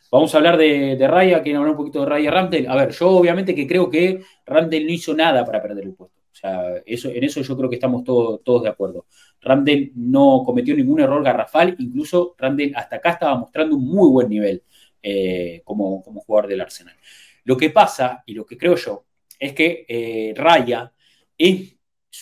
Vamos 0.10 0.34
a 0.34 0.38
hablar 0.38 0.58
de, 0.58 0.98
Raya, 1.06 1.42
quieren 1.42 1.58
hablar 1.58 1.72
un 1.72 1.78
poquito 1.78 2.00
de 2.00 2.06
Raya 2.06 2.32
Ramdel. 2.32 2.66
A 2.70 2.76
ver, 2.76 2.92
yo 2.92 3.10
obviamente 3.10 3.54
que 3.54 3.68
creo 3.68 3.90
que 3.90 4.22
Ramdel 4.46 4.86
no 4.86 4.94
hizo 4.94 5.14
nada 5.14 5.44
para 5.44 5.62
perder 5.62 5.84
el 5.84 5.96
puesto. 5.96 6.22
O 6.32 6.36
sea, 6.36 6.78
eso, 6.86 7.10
en 7.10 7.24
eso 7.26 7.42
yo 7.42 7.58
creo 7.58 7.70
que 7.70 7.76
estamos 7.76 8.06
todos 8.06 8.64
de 8.64 8.70
acuerdo. 8.70 9.06
Ramdel 9.42 9.92
no 9.96 10.44
cometió 10.46 10.74
ningún 10.74 11.02
error 11.02 11.22
garrafal, 11.24 11.76
incluso 11.80 12.36
Ramdel 12.38 12.74
hasta 12.74 12.98
acá 12.98 13.12
estaba 13.12 13.36
mostrando 13.36 13.76
un 13.76 13.86
muy 13.86 14.10
buen 14.10 14.30
nivel 14.30 14.64
eh, 15.02 15.62
como, 15.66 16.02
como, 16.02 16.22
jugador 16.22 16.50
del 16.50 16.62
Arsenal. 16.62 16.96
Lo 17.44 17.58
que 17.58 17.70
pasa, 17.70 18.24
y 18.26 18.34
lo 18.34 18.46
que 18.46 18.58
creo 18.58 18.76
yo, 18.76 19.04
es 19.38 19.52
que 19.52 19.86
eh, 19.90 20.34
Raya 20.38 20.94
es 21.38 21.73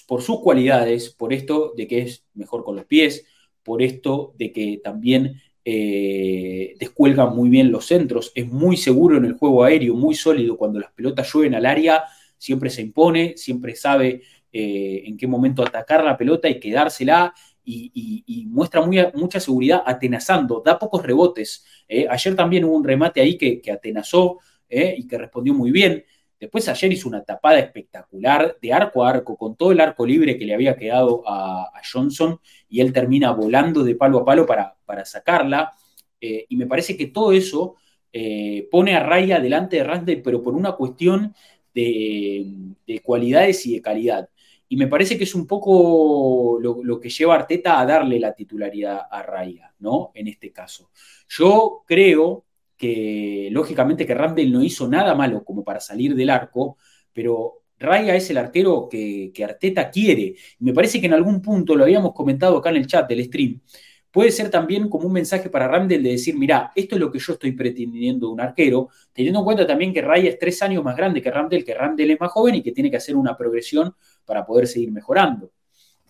por 0.07 0.21
sus 0.21 0.39
cualidades, 0.39 1.09
por 1.09 1.33
esto 1.33 1.73
de 1.75 1.87
que 1.87 2.01
es 2.01 2.23
mejor 2.33 2.63
con 2.63 2.75
los 2.75 2.85
pies, 2.85 3.25
por 3.63 3.81
esto 3.81 4.33
de 4.37 4.51
que 4.51 4.79
también 4.83 5.41
eh, 5.63 6.75
descuelga 6.79 7.27
muy 7.27 7.49
bien 7.49 7.71
los 7.71 7.85
centros, 7.85 8.31
es 8.33 8.47
muy 8.47 8.77
seguro 8.77 9.17
en 9.17 9.25
el 9.25 9.33
juego 9.33 9.63
aéreo, 9.63 9.93
muy 9.93 10.15
sólido, 10.15 10.57
cuando 10.57 10.79
las 10.79 10.91
pelotas 10.91 11.31
llueven 11.31 11.55
al 11.55 11.65
área, 11.65 12.05
siempre 12.37 12.69
se 12.69 12.81
impone, 12.81 13.35
siempre 13.37 13.75
sabe 13.75 14.21
eh, 14.51 15.03
en 15.05 15.17
qué 15.17 15.27
momento 15.27 15.61
atacar 15.61 16.03
la 16.03 16.17
pelota 16.17 16.49
y 16.49 16.59
quedársela. 16.59 17.33
Y, 17.63 18.47
muestra 18.49 18.81
mucha 19.13 19.39
seguridad 19.39 19.83
atenazando, 19.85 20.61
da 20.65 20.77
pocos 20.77 21.03
rebotes. 21.03 21.63
Eh. 21.87 22.05
Ayer 22.09 22.35
también 22.35 22.65
hubo 22.65 22.75
un 22.75 22.83
remate 22.83 23.21
ahí 23.21 23.37
que, 23.37 23.61
atenazó 23.71 24.39
y 24.69 25.07
que 25.07 25.17
respondió 25.17 25.53
muy 25.53 25.71
bien. 25.71 26.03
Después 26.41 26.67
ayer 26.67 26.91
hizo 26.91 27.07
una 27.07 27.23
tapada 27.23 27.59
espectacular 27.59 28.57
de 28.59 28.73
arco 28.73 29.05
a 29.05 29.11
arco, 29.11 29.37
con 29.37 29.55
todo 29.55 29.71
el 29.71 29.79
arco 29.79 30.07
libre 30.07 30.39
que 30.39 30.45
le 30.45 30.55
había 30.55 30.75
quedado 30.75 31.21
a, 31.27 31.71
Johnson, 31.93 32.39
y 32.67 32.81
él 32.81 32.91
termina 32.91 33.31
volando 33.31 33.83
de 33.83 33.93
palo 33.93 34.17
a 34.17 34.25
palo 34.25 34.47
para, 34.47 34.75
para 34.83 35.05
sacarla. 35.05 35.71
Eh, 36.19 36.47
y 36.49 36.55
me 36.55 36.65
parece 36.65 36.97
que 36.97 37.07
todo 37.07 37.31
eso 37.31 37.75
eh, 38.11 38.67
pone 38.71 38.95
a 38.95 39.03
Raya 39.03 39.39
delante 39.39 39.77
de 39.77 39.83
Randall, 39.83 40.23
pero 40.23 40.41
por 40.41 40.55
una 40.55 40.71
cuestión 40.71 41.35
de, 41.75 42.73
cualidades 43.03 43.63
y 43.67 43.75
de 43.75 43.81
calidad. 43.83 44.27
Y 44.67 44.77
me 44.77 44.87
parece 44.87 45.19
que 45.19 45.25
es 45.25 45.35
un 45.35 45.45
poco 45.45 46.57
lo, 46.59 46.99
que 46.99 47.09
lleva 47.09 47.35
Arteta 47.35 47.79
a 47.79 47.85
darle 47.85 48.19
la 48.19 48.33
titularidad 48.33 49.01
a 49.11 49.21
Raya, 49.21 49.75
¿no? 49.77 50.09
En 50.15 50.27
este 50.27 50.51
caso. 50.51 50.89
Yo 51.29 51.83
creo 51.85 52.45
que 52.82 53.49
lógicamente 53.51 54.07
que 54.07 54.15
Randall 54.15 54.51
no 54.51 54.63
hizo 54.63 54.88
nada 54.88 55.13
malo 55.13 55.43
como 55.43 55.63
para 55.63 55.79
salir 55.79 56.15
del 56.15 56.32
arco, 56.32 56.77
pero 57.13 57.61
Raya 57.77 58.15
es 58.15 58.27
el 58.32 58.39
arquero 58.39 58.89
que, 58.89 59.32
Arteta 59.43 59.91
quiere. 59.91 60.34
me 60.57 60.73
parece 60.73 60.99
que 60.99 61.05
en 61.05 61.13
algún 61.13 61.43
punto, 61.43 61.75
lo 61.75 61.84
habíamos 61.84 62.11
comentado 62.11 62.57
acá 62.57 62.71
en 62.71 62.77
el 62.77 62.88
chat 62.88 63.07
del 63.07 63.23
stream, 63.25 63.61
puede 64.09 64.32
ser 64.32 64.49
también 64.49 64.89
como 64.89 65.05
un 65.05 65.13
mensaje 65.13 65.47
para 65.47 65.67
Randall 65.67 66.01
de 66.01 66.09
decir, 66.09 66.36
mira, 66.36 66.71
esto 66.75 66.95
es 66.95 67.01
lo 67.01 67.11
que 67.11 67.19
yo 67.19 67.34
estoy 67.34 67.51
pretendiendo 67.51 68.25
de 68.25 68.34
un 68.34 68.41
arquero, 68.41 68.89
teniendo 69.13 69.41
en 69.41 69.45
cuenta 69.45 69.67
también 69.67 69.93
que 69.93 70.01
Raya 70.01 70.32
es 70.32 70.39
tres 70.39 70.59
años 70.63 70.84
más 70.84 70.97
grande 70.97 71.21
que 71.21 71.29
Randall, 71.29 71.63
que 71.63 71.75
Randall 71.75 72.09
es 72.09 72.19
más 72.19 72.32
joven 72.32 72.55
y 72.55 72.63
que 72.63 72.71
tiene 72.71 72.89
que 72.89 72.97
hacer 72.97 73.15
una 73.15 73.38
progresión 73.38 73.93
para 74.25 74.43
poder 74.43 74.65
seguir 74.65 74.91
mejorando. 74.91 75.51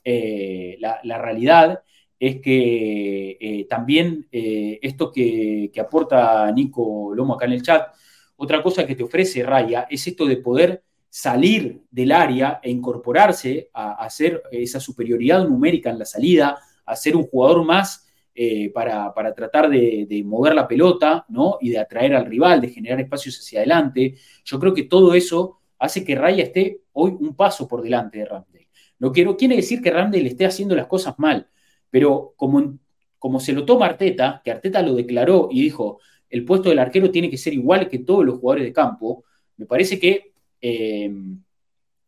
Eh, 0.05 0.77
la, 0.79 1.17
realidad 1.17 1.83
es 2.21 2.39
que 2.39 3.35
eh, 3.41 3.65
también 3.67 4.27
eh, 4.31 4.77
esto 4.83 5.11
que, 5.11 5.71
aporta 5.81 6.51
Nico 6.51 7.15
Lomo 7.15 7.33
acá 7.33 7.45
en 7.45 7.53
el 7.53 7.63
chat, 7.63 7.95
otra 8.35 8.61
cosa 8.61 8.85
que 8.85 8.95
te 8.95 9.01
ofrece 9.01 9.41
Raya 9.41 9.87
es 9.89 10.05
esto 10.05 10.27
de 10.27 10.37
poder 10.37 10.83
salir 11.09 11.81
del 11.89 12.11
área 12.11 12.59
e 12.61 12.69
incorporarse 12.69 13.71
a, 13.73 13.93
hacer 13.93 14.43
esa 14.51 14.79
superioridad 14.79 15.47
numérica 15.47 15.89
en 15.89 15.97
la 15.97 16.05
salida, 16.05 16.59
a 16.85 16.95
ser 16.95 17.15
un 17.15 17.23
jugador 17.23 17.65
más 17.65 18.07
eh, 18.35 18.69
para, 18.69 19.11
tratar 19.35 19.67
de, 19.67 20.21
mover 20.23 20.53
la 20.53 20.67
pelota 20.67 21.25
¿no? 21.27 21.57
y 21.59 21.71
de 21.71 21.79
atraer 21.79 22.13
al 22.13 22.27
rival, 22.27 22.61
de 22.61 22.69
generar 22.69 23.01
espacios 23.01 23.39
hacia 23.39 23.61
adelante. 23.61 24.13
Yo 24.45 24.59
creo 24.59 24.75
que 24.75 24.83
todo 24.83 25.15
eso 25.15 25.61
hace 25.79 26.05
que 26.05 26.13
Raya 26.13 26.43
esté 26.43 26.83
hoy 26.93 27.17
un 27.19 27.35
paso 27.35 27.67
por 27.67 27.81
delante 27.81 28.19
de 28.19 28.25
Ramdale. 28.25 28.67
Que 29.11 29.25
no 29.25 29.35
quiere 29.35 29.55
decir 29.55 29.81
que 29.81 29.89
Ramdale 29.89 30.27
esté 30.27 30.45
haciendo 30.45 30.75
las 30.75 30.85
cosas 30.85 31.15
mal, 31.17 31.47
pero 31.91 32.33
como, 32.35 32.79
como 33.19 33.39
se 33.39 33.53
lo 33.53 33.65
toma 33.65 33.85
Arteta, 33.85 34.41
que 34.43 34.49
Arteta 34.49 34.81
lo 34.81 34.95
declaró 34.95 35.49
y 35.51 35.61
dijo, 35.61 35.99
el 36.29 36.45
puesto 36.45 36.69
del 36.69 36.79
arquero 36.79 37.11
tiene 37.11 37.29
que 37.29 37.37
ser 37.37 37.53
igual 37.53 37.87
que 37.87 37.99
todos 37.99 38.25
los 38.25 38.39
jugadores 38.39 38.65
de 38.65 38.73
campo, 38.73 39.25
me 39.57 39.65
parece 39.67 39.99
que 39.99 40.33
eh, 40.61 41.11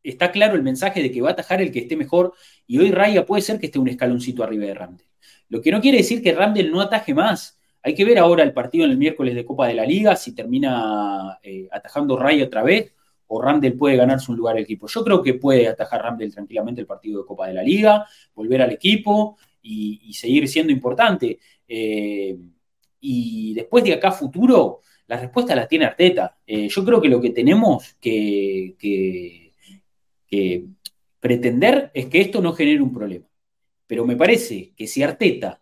está 0.01 0.31
claro 0.31 0.55
el 0.55 0.63
mensaje 0.63 1.03
de 1.03 1.11
que 1.11 1.21
va 1.21 1.29
a 1.29 1.33
atajar 1.33 1.61
el 1.61 1.71
que 1.71 1.79
esté 1.79 1.95
mejor 1.95 2.33
y 2.65 2.79
hoy 2.79 2.91
Raya 2.91 3.25
puede 3.25 3.41
ser 3.41 3.59
que 3.59 3.67
esté 3.67 3.79
un 3.79 3.89
escaloncito 3.89 4.43
arriba 4.43 4.65
de 4.65 4.73
Randall. 4.73 5.07
Lo 5.49 5.61
que 5.61 5.71
no 5.71 5.81
quiere 5.81 5.99
decir 5.99 6.23
que 6.23 6.33
Randall 6.33 6.71
no 6.71 6.81
ataje 6.81 7.13
más. 7.13 7.59
Hay 7.83 7.93
que 7.93 8.05
ver 8.05 8.17
ahora 8.17 8.43
el 8.43 8.53
partido 8.53 8.85
en 8.85 8.91
el 8.91 8.97
miércoles 8.97 9.35
de 9.35 9.45
Copa 9.45 9.67
de 9.67 9.73
la 9.73 9.85
Liga, 9.85 10.15
si 10.15 10.33
termina 10.33 11.37
eh, 11.43 11.67
atajando 11.69 12.17
Raya 12.17 12.45
otra 12.45 12.63
vez 12.63 12.93
o 13.27 13.41
Randall 13.41 13.73
puede 13.73 13.95
ganarse 13.95 14.31
un 14.31 14.37
lugar 14.37 14.55
al 14.55 14.63
equipo. 14.63 14.87
Yo 14.87 15.03
creo 15.03 15.21
que 15.21 15.33
puede 15.33 15.67
atajar 15.67 16.01
Randall 16.01 16.31
tranquilamente 16.31 16.81
el 16.81 16.87
partido 16.87 17.21
de 17.21 17.25
Copa 17.25 17.47
de 17.47 17.53
la 17.55 17.63
Liga, 17.63 18.05
volver 18.35 18.61
al 18.61 18.71
equipo 18.71 19.37
y, 19.63 20.13
seguir 20.13 20.47
siendo 20.47 20.71
importante. 20.71 21.39
Eh, 21.67 22.37
y 22.99 23.53
después 23.53 23.83
de 23.83 23.93
acá 23.93 24.11
futuro, 24.11 24.81
la 25.07 25.17
respuesta 25.17 25.55
la 25.55 25.67
tiene 25.67 25.85
Arteta. 25.85 26.37
Eh, 26.45 26.67
yo 26.69 26.85
creo 26.85 27.01
que 27.01 27.09
lo 27.09 27.19
que 27.19 27.31
tenemos 27.31 27.95
que, 27.99 28.75
pretender 31.19 31.91
es 31.93 32.07
que 32.07 32.21
esto 32.21 32.41
no 32.41 32.53
genere 32.53 32.81
un 32.81 32.93
problema. 32.93 33.25
Pero 33.87 34.05
me 34.05 34.15
parece 34.15 34.73
que 34.75 34.87
si 34.87 35.03
Arteta 35.03 35.61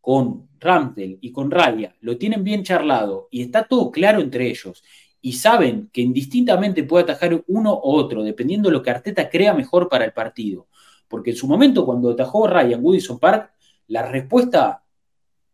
con 0.00 0.48
Ramsdale 0.58 1.18
y 1.20 1.32
con 1.32 1.50
Raya 1.50 1.94
lo 2.00 2.16
tienen 2.16 2.44
bien 2.44 2.62
charlado 2.62 3.28
y 3.30 3.42
está 3.42 3.64
todo 3.64 3.90
claro 3.90 4.20
entre 4.20 4.48
ellos 4.48 4.82
y 5.22 5.32
saben 5.32 5.90
que 5.92 6.00
indistintamente 6.00 6.84
puede 6.84 7.04
atajar 7.04 7.42
uno 7.46 7.74
u 7.74 7.90
otro, 7.92 8.22
dependiendo 8.22 8.68
de 8.68 8.74
lo 8.74 8.82
que 8.82 8.90
Arteta 8.90 9.28
crea 9.28 9.52
mejor 9.54 9.88
para 9.88 10.04
el 10.04 10.12
partido, 10.12 10.68
porque 11.10 11.30
en 11.30 11.36
su 11.36 11.48
momento, 11.48 11.84
cuando 11.84 12.10
atajó 12.10 12.46
Ryan 12.46 12.82
Woodison 12.82 13.18
Park, 13.18 13.52
la 13.88 14.08
respuesta 14.08 14.84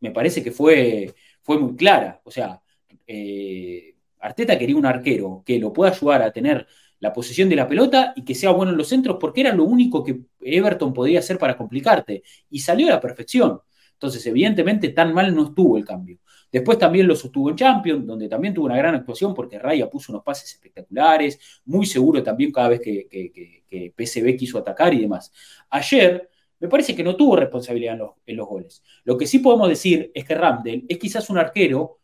me 0.01 0.11
parece 0.11 0.43
que 0.45 0.53
fue, 0.53 1.15
fue 1.41 1.59
muy 1.59 1.75
clara. 1.75 2.21
O 2.25 2.31
sea, 2.31 2.61
eh, 3.07 3.95
Arteta 4.21 4.59
quería 4.59 4.77
un 4.77 4.85
arquero 4.85 5.43
que 5.47 5.59
lo 5.59 5.73
pueda 5.73 5.93
ayudar 5.93 6.23
a 6.23 6.31
tener 6.31 6.67
la 7.01 7.13
posición 7.13 7.49
de 7.49 7.57
la 7.57 7.67
pelota 7.67 8.13
y 8.15 8.23
que 8.23 8.35
sea 8.35 8.51
bueno 8.51 8.73
en 8.73 8.79
los 8.79 8.89
centros, 8.89 9.17
porque 9.19 9.41
era 9.41 9.55
lo 9.55 9.65
único 9.65 10.05
que 10.05 10.21
Everton 10.41 10.93
podía 10.93 11.21
hacer 11.21 11.39
para 11.39 11.57
complicarte. 11.57 12.23
Y 12.51 12.59
salió 12.59 12.89
a 12.89 12.91
la 12.91 13.01
perfección. 13.01 13.61
Entonces, 13.95 14.27
evidentemente, 14.27 14.91
tan 14.91 15.15
mal 15.15 15.35
no 15.35 15.47
estuvo 15.47 15.79
el 15.79 15.87
cambio. 15.87 16.19
Después 16.51 16.79
también 16.79 17.07
lo 17.07 17.17
sostuvo 17.17 17.51
en 17.51 17.57
Champions, 17.57 18.07
donde 18.07 18.29
también 18.29 18.55
tuvo 18.55 18.67
una 18.67 18.77
gran 18.77 18.95
actuación 18.95 19.35
porque 19.35 19.59
Raya 19.59 19.91
puso 19.91 20.13
unos 20.13 20.23
pases 20.23 20.53
espectaculares, 20.53 21.39
muy 21.65 21.87
seguro 21.87 22.23
también 22.23 22.53
cada 22.53 22.69
vez 22.69 22.81
que, 22.81 23.09
que, 23.09 23.93
PSV 23.97 24.37
quiso 24.37 24.59
atacar 24.59 24.95
y 24.95 25.01
demás. 25.01 25.33
Ayer 25.71 26.31
me 26.59 26.69
parece 26.69 26.95
que 26.95 27.03
no 27.03 27.17
tuvo 27.17 27.37
responsabilidad 27.37 27.99
en 28.27 28.37
los, 28.37 28.47
goles. 28.47 28.83
Lo 29.05 29.19
que 29.19 29.27
sí 29.27 29.41
podemos 29.41 29.69
decir 29.69 30.11
es 30.15 30.25
que 30.25 30.35
Ramdel 30.35 30.87
es 30.89 30.99
quizás 30.99 31.29
un 31.29 31.39
arquero 31.39 31.99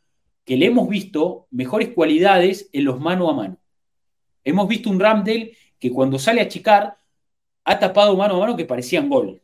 que 0.45 0.57
le 0.57 0.66
hemos 0.66 0.88
visto 0.88 1.47
mejores 1.51 1.90
cualidades 1.90 2.68
en 2.72 2.84
los 2.84 3.01
mano 3.01 3.30
a 3.30 3.34
mano. 3.34 3.59
Hemos 4.45 4.68
visto 4.68 4.90
un 4.90 5.01
Ramdel 5.01 5.57
que 5.78 5.90
cuando 5.90 6.18
sale 6.18 6.40
a 6.40 6.49
chicar 6.49 6.99
ha 7.64 7.78
tapado 7.78 8.16
mano 8.16 8.36
a 8.36 8.40
mano 8.40 8.57
que 8.57 8.64
parecían 8.64 9.09
gol. 9.09 9.40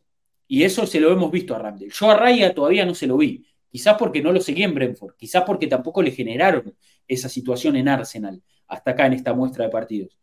Y 0.47 0.63
eso 0.63 0.85
se 0.85 0.99
lo 0.99 1.11
hemos 1.11 1.31
visto 1.31 1.55
a 1.55 1.59
Ramdel. 1.59 1.91
Yo 1.91 2.11
a 2.11 2.15
Raya 2.15 2.53
todavía 2.53 2.85
no 2.85 2.93
se 2.93 3.07
lo 3.07 3.17
vi. 3.17 3.45
Quizás 3.69 3.95
porque 3.97 4.21
no 4.21 4.31
lo 4.31 4.41
seguí 4.41 4.63
en 4.63 4.73
Brentford, 4.73 5.15
quizás 5.15 5.43
porque 5.45 5.67
tampoco 5.67 6.01
le 6.01 6.11
generaron 6.11 6.75
esa 7.07 7.29
situación 7.29 7.75
en 7.75 7.87
Arsenal, 7.87 8.41
hasta 8.67 8.91
acá 8.91 9.05
en 9.05 9.13
esta 9.13 9.33
muestra 9.33 9.65
de 9.65 9.71
partidos. 9.71 10.17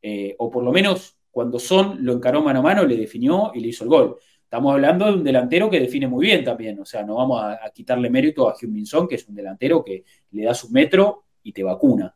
Eh, 0.00 0.34
o 0.38 0.50
por 0.50 0.64
lo 0.64 0.72
menos 0.72 1.16
cuando 1.30 1.58
Son 1.58 2.04
lo 2.04 2.14
encaró 2.14 2.42
mano 2.42 2.60
a 2.60 2.62
mano, 2.62 2.84
le 2.84 2.96
definió 2.96 3.52
y 3.54 3.60
le 3.60 3.68
hizo 3.68 3.84
el 3.84 3.90
gol. 3.90 4.16
Estamos 4.42 4.72
hablando 4.72 5.06
de 5.06 5.12
un 5.12 5.24
delantero 5.24 5.68
que 5.68 5.78
define 5.78 6.08
muy 6.08 6.24
bien 6.26 6.42
también, 6.42 6.80
o 6.80 6.84
sea, 6.84 7.02
no 7.02 7.16
vamos 7.16 7.42
a, 7.42 7.70
quitarle 7.70 8.08
mérito 8.08 8.48
a 8.48 8.54
Hyun 8.58 8.86
Son, 8.86 9.06
que 9.06 9.16
es 9.16 9.28
un 9.28 9.34
delantero 9.34 9.84
que 9.84 10.04
le 10.30 10.44
da 10.44 10.54
su 10.54 10.70
metro 10.70 11.26
y 11.42 11.52
te 11.52 11.62
vacuna. 11.62 12.14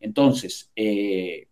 Entonces, 0.00 0.72
eh, 0.74 1.46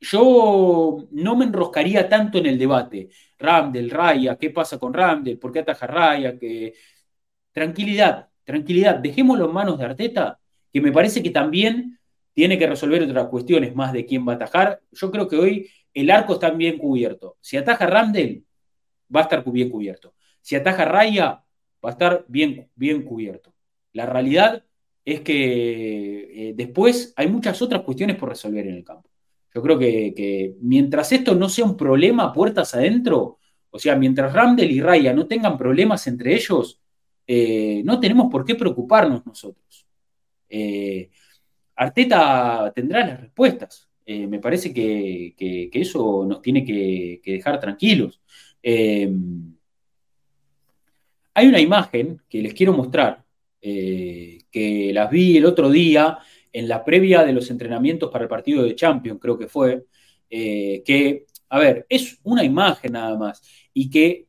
yo 0.00 1.06
no 1.10 1.36
me 1.36 1.44
enroscaría 1.44 2.08
tanto 2.08 2.38
en 2.38 2.46
el 2.46 2.58
debate. 2.58 3.08
Ramdel, 3.38 3.90
Raya, 3.90 4.36
¿qué 4.36 4.50
pasa 4.50 4.78
con 4.78 4.94
Ramdel? 4.94 5.38
¿Por 5.38 5.52
qué 5.52 5.60
ataja 5.60 5.86
Raya? 5.86 6.38
Que 6.38 6.74
tranquilidad, 7.52 8.28
tranquilidad, 8.44 8.96
dejémoslo 8.96 9.46
en 9.46 9.52
manos 9.52 9.78
de 9.78 9.84
Arteta, 9.84 10.38
que 10.72 10.80
me 10.80 10.92
parece 10.92 11.22
que 11.22 11.30
también 11.30 11.98
tiene 12.32 12.58
que 12.58 12.66
resolver 12.66 13.02
otras 13.02 13.26
cuestiones 13.28 13.74
más 13.74 13.92
de 13.92 14.06
quién 14.06 14.26
va 14.26 14.32
a 14.32 14.36
atajar. 14.36 14.80
Yo 14.92 15.10
creo 15.10 15.28
que 15.28 15.36
hoy 15.36 15.70
el 15.92 16.10
arco 16.10 16.34
está 16.34 16.50
bien 16.50 16.78
cubierto. 16.78 17.36
Si 17.40 17.56
ataja 17.56 17.86
Randall, 17.86 18.44
va 19.14 19.20
a 19.20 19.22
estar 19.24 19.44
bien 19.50 19.70
cubierto. 19.70 20.14
Si 20.40 20.54
ataja 20.54 20.84
Raya, 20.84 21.42
va 21.84 21.90
a 21.90 21.92
estar 21.92 22.24
bien, 22.28 22.68
bien 22.74 23.02
cubierto. 23.02 23.52
La 23.92 24.06
realidad 24.06 24.64
es 25.04 25.20
que 25.22 26.50
eh, 26.50 26.52
después 26.54 27.12
hay 27.16 27.28
muchas 27.28 27.60
otras 27.62 27.82
cuestiones 27.82 28.16
por 28.16 28.28
resolver 28.28 28.66
en 28.66 28.74
el 28.74 28.84
campo. 28.84 29.10
Yo 29.54 29.62
creo 29.62 29.78
que, 29.78 30.54
mientras 30.60 31.10
esto 31.12 31.34
no 31.34 31.48
sea 31.48 31.64
un 31.64 31.76
problema 31.76 32.32
puertas 32.32 32.74
adentro, 32.74 33.38
o 33.70 33.78
sea, 33.78 33.96
mientras 33.96 34.32
Randall 34.32 34.70
y 34.70 34.80
Raya 34.80 35.12
no 35.12 35.26
tengan 35.26 35.56
problemas 35.56 36.06
entre 36.06 36.34
ellos, 36.34 36.80
eh, 37.30 37.82
no 37.84 38.00
tenemos 38.00 38.30
por 38.30 38.42
qué 38.42 38.54
preocuparnos 38.54 39.24
nosotros. 39.26 39.86
Eh, 40.48 41.10
Arteta 41.76 42.72
tendrá 42.74 43.06
las 43.06 43.20
respuestas. 43.20 43.86
Eh, 44.06 44.26
me 44.26 44.38
parece 44.38 44.72
que, 44.72 45.34
eso 45.70 46.24
nos 46.26 46.40
tiene 46.40 46.64
que, 46.64 47.20
dejar 47.22 47.60
tranquilos. 47.60 48.22
hay 51.34 51.46
una 51.46 51.60
imagen 51.60 52.22
que 52.28 52.40
les 52.42 52.54
quiero 52.54 52.72
mostrar, 52.72 53.22
que 53.60 54.90
las 54.94 55.10
vi 55.10 55.36
el 55.36 55.44
otro 55.44 55.70
día 55.70 56.18
en 56.52 56.66
la 56.66 56.82
previa 56.84 57.24
de 57.24 57.32
los 57.34 57.50
entrenamientos 57.50 58.10
para 58.10 58.24
el 58.24 58.30
partido 58.30 58.62
de 58.62 58.74
Champions, 58.74 59.20
creo 59.20 59.38
que 59.38 59.48
fue, 59.48 59.84
que, 60.30 61.26
a 61.50 61.58
ver, 61.58 61.86
es 61.88 62.18
una 62.24 62.42
imagen 62.42 62.92
nada 62.92 63.16
más, 63.18 63.42
y 63.74 63.90
que 63.90 64.26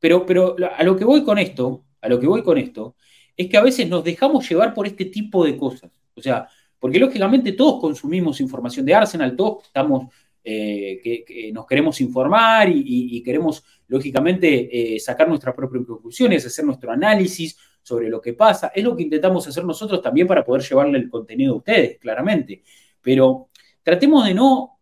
pero, 0.00 0.26
pero 0.26 0.56
a 0.76 0.82
lo 0.82 0.96
que 0.96 1.04
voy 1.04 1.22
con 1.22 1.38
esto, 1.38 1.84
a 2.00 2.08
lo 2.08 2.18
que 2.18 2.26
voy 2.26 2.42
con 2.42 2.58
esto, 2.58 2.96
es 3.36 3.48
que 3.48 3.56
a 3.56 3.62
veces 3.62 3.88
nos 3.88 4.04
dejamos 4.04 4.48
llevar 4.48 4.74
por 4.74 4.86
este 4.86 5.06
tipo 5.06 5.44
de 5.44 5.56
cosas. 5.56 5.90
O 6.14 6.20
sea, 6.20 6.48
porque 6.78 6.98
lógicamente 6.98 7.52
todos 7.52 7.80
consumimos 7.80 8.40
información 8.40 8.84
de 8.86 8.94
Arsenal, 8.94 9.36
todos 9.36 9.64
estamos, 9.64 10.06
eh, 10.42 11.00
que, 11.02 11.50
nos 11.52 11.66
queremos 11.66 12.00
informar 12.00 12.68
y, 12.72 13.22
queremos, 13.22 13.62
lógicamente, 13.88 14.94
eh, 14.94 15.00
sacar 15.00 15.28
nuestras 15.28 15.54
propias 15.54 15.84
conclusiones, 15.84 16.46
hacer 16.46 16.64
nuestro 16.64 16.90
análisis 16.90 17.56
sobre 17.82 18.08
lo 18.08 18.20
que 18.20 18.32
pasa. 18.32 18.72
Es 18.74 18.82
lo 18.82 18.96
que 18.96 19.02
intentamos 19.02 19.46
hacer 19.46 19.64
nosotros 19.64 20.00
también 20.00 20.26
para 20.26 20.44
poder 20.44 20.62
llevarle 20.62 20.98
el 20.98 21.10
contenido 21.10 21.54
a 21.54 21.56
ustedes, 21.58 21.98
claramente. 21.98 22.62
Pero 23.00 23.48
tratemos 23.82 24.26
de 24.26 24.34
no, 24.34 24.80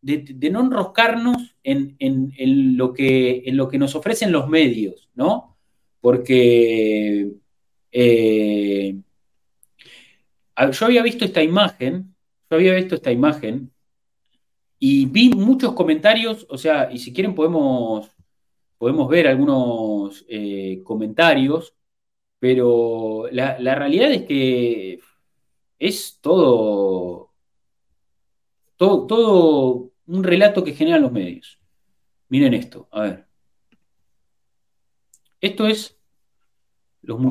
de, 0.00 0.50
no 0.50 0.60
enroscarnos 0.60 1.56
en, 1.62 2.76
lo 2.76 2.92
que, 2.92 3.42
en 3.46 3.56
lo 3.56 3.68
que 3.68 3.78
nos 3.78 3.94
ofrecen 3.96 4.30
los 4.30 4.48
medios, 4.48 5.08
¿no? 5.14 5.55
Porque 6.06 7.32
eh, 7.90 8.96
yo 10.70 10.86
había 10.86 11.02
visto 11.02 11.24
esta 11.24 11.42
imagen, 11.42 12.14
yo 12.48 12.56
había 12.56 12.74
visto 12.74 12.94
esta 12.94 13.10
imagen 13.10 13.72
y 14.78 15.06
vi 15.06 15.30
muchos 15.30 15.72
comentarios, 15.72 16.46
o 16.48 16.58
sea, 16.58 16.92
y 16.92 17.00
si 17.00 17.12
quieren 17.12 17.34
podemos, 17.34 18.08
podemos 18.78 19.08
ver 19.08 19.26
algunos 19.26 20.24
eh, 20.28 20.80
comentarios, 20.84 21.74
pero 22.38 23.26
la, 23.32 23.56
realidad 23.74 24.12
es 24.12 24.26
que 24.26 25.00
es 25.76 26.20
todo, 26.20 27.32
todo, 28.76 29.08
todo 29.08 29.90
un 30.06 30.22
relato 30.22 30.62
que 30.62 30.72
generan 30.72 31.02
los 31.02 31.10
medios. 31.10 31.58
Miren 32.28 32.54
esto, 32.54 32.86
a 32.92 33.00
ver. 33.00 33.26
Esto 35.40 35.66
es 35.66 35.95
los 37.06 37.22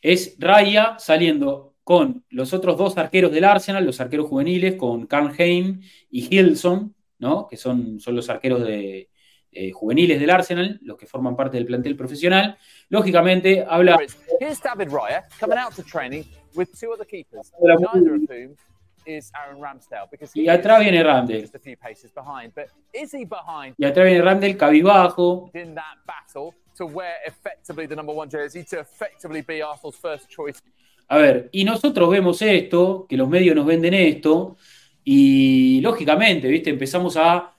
Es 0.00 0.36
Raya 0.38 0.96
saliendo 0.98 1.74
con 1.82 2.24
los 2.30 2.52
otros 2.52 2.76
dos 2.76 2.96
arqueros 2.98 3.32
del 3.32 3.44
Arsenal, 3.44 3.84
los 3.84 4.00
arqueros 4.00 4.28
juveniles, 4.28 4.76
con 4.76 5.06
Karl 5.06 5.32
Heim 5.38 5.82
y 6.10 6.34
Hilson, 6.34 6.94
¿no? 7.18 7.46
que 7.48 7.56
son, 7.56 8.00
son 8.00 8.16
los 8.16 8.28
arqueros 8.28 8.62
de, 8.62 9.08
eh, 9.58 9.72
juveniles 9.72 10.20
del 10.20 10.28
Arsenal, 10.30 10.78
los 10.82 10.98
que 10.98 11.06
forman 11.06 11.34
parte 11.34 11.56
del 11.56 11.64
plantel 11.64 11.96
profesional. 11.96 12.58
Lógicamente, 12.90 13.64
habla. 13.66 13.98
Here's 14.38 14.60
David 14.60 14.88
Raya 14.90 15.24
coming 15.40 15.58
out 15.58 15.74
to 15.76 15.82
training 15.82 16.24
with 16.54 16.68
two 16.78 16.92
other 16.92 17.06
keepers, 17.06 17.52
neither 17.62 17.86
of 17.86 18.28
whom 18.28 18.56
is 19.06 19.32
Aaron 19.34 19.60
Ramsdale. 19.60 20.08
Because 20.10 20.38
y 20.38 20.48
atrás 20.48 20.80
viene 20.80 21.02
Ramsdale. 21.02 21.40
Just 21.40 21.54
a 21.54 21.58
few 21.58 21.76
paces 21.76 22.12
behind, 22.12 22.52
but 22.54 22.66
is 22.92 23.12
he 23.12 23.24
behind? 23.24 23.74
Y 23.78 23.84
atrás 23.84 24.06
viene 24.06 24.22
Ramsdale 24.22 24.56
cabizbajo. 24.56 25.50
In 25.54 25.74
that 25.74 25.98
battle 26.06 26.52
to 26.76 26.86
wear 26.86 27.14
effectively 27.26 27.86
the 27.86 27.96
number 27.96 28.14
one 28.14 28.28
jersey 28.30 28.64
to 28.64 28.80
effectively 28.80 29.42
be 29.42 29.62
Arsenal's 29.62 29.96
first 29.96 30.28
choice. 30.28 30.60
A 31.08 31.18
ver, 31.18 31.48
y 31.52 31.64
nosotros 31.64 32.10
vemos 32.10 32.42
esto, 32.42 33.06
que 33.08 33.16
los 33.16 33.28
medios 33.28 33.54
nos 33.54 33.64
venden 33.64 33.94
esto, 33.94 34.56
y 35.04 35.80
lógicamente, 35.80 36.48
¿viste? 36.48 36.70
Empezamos 36.70 37.16
a 37.16 37.52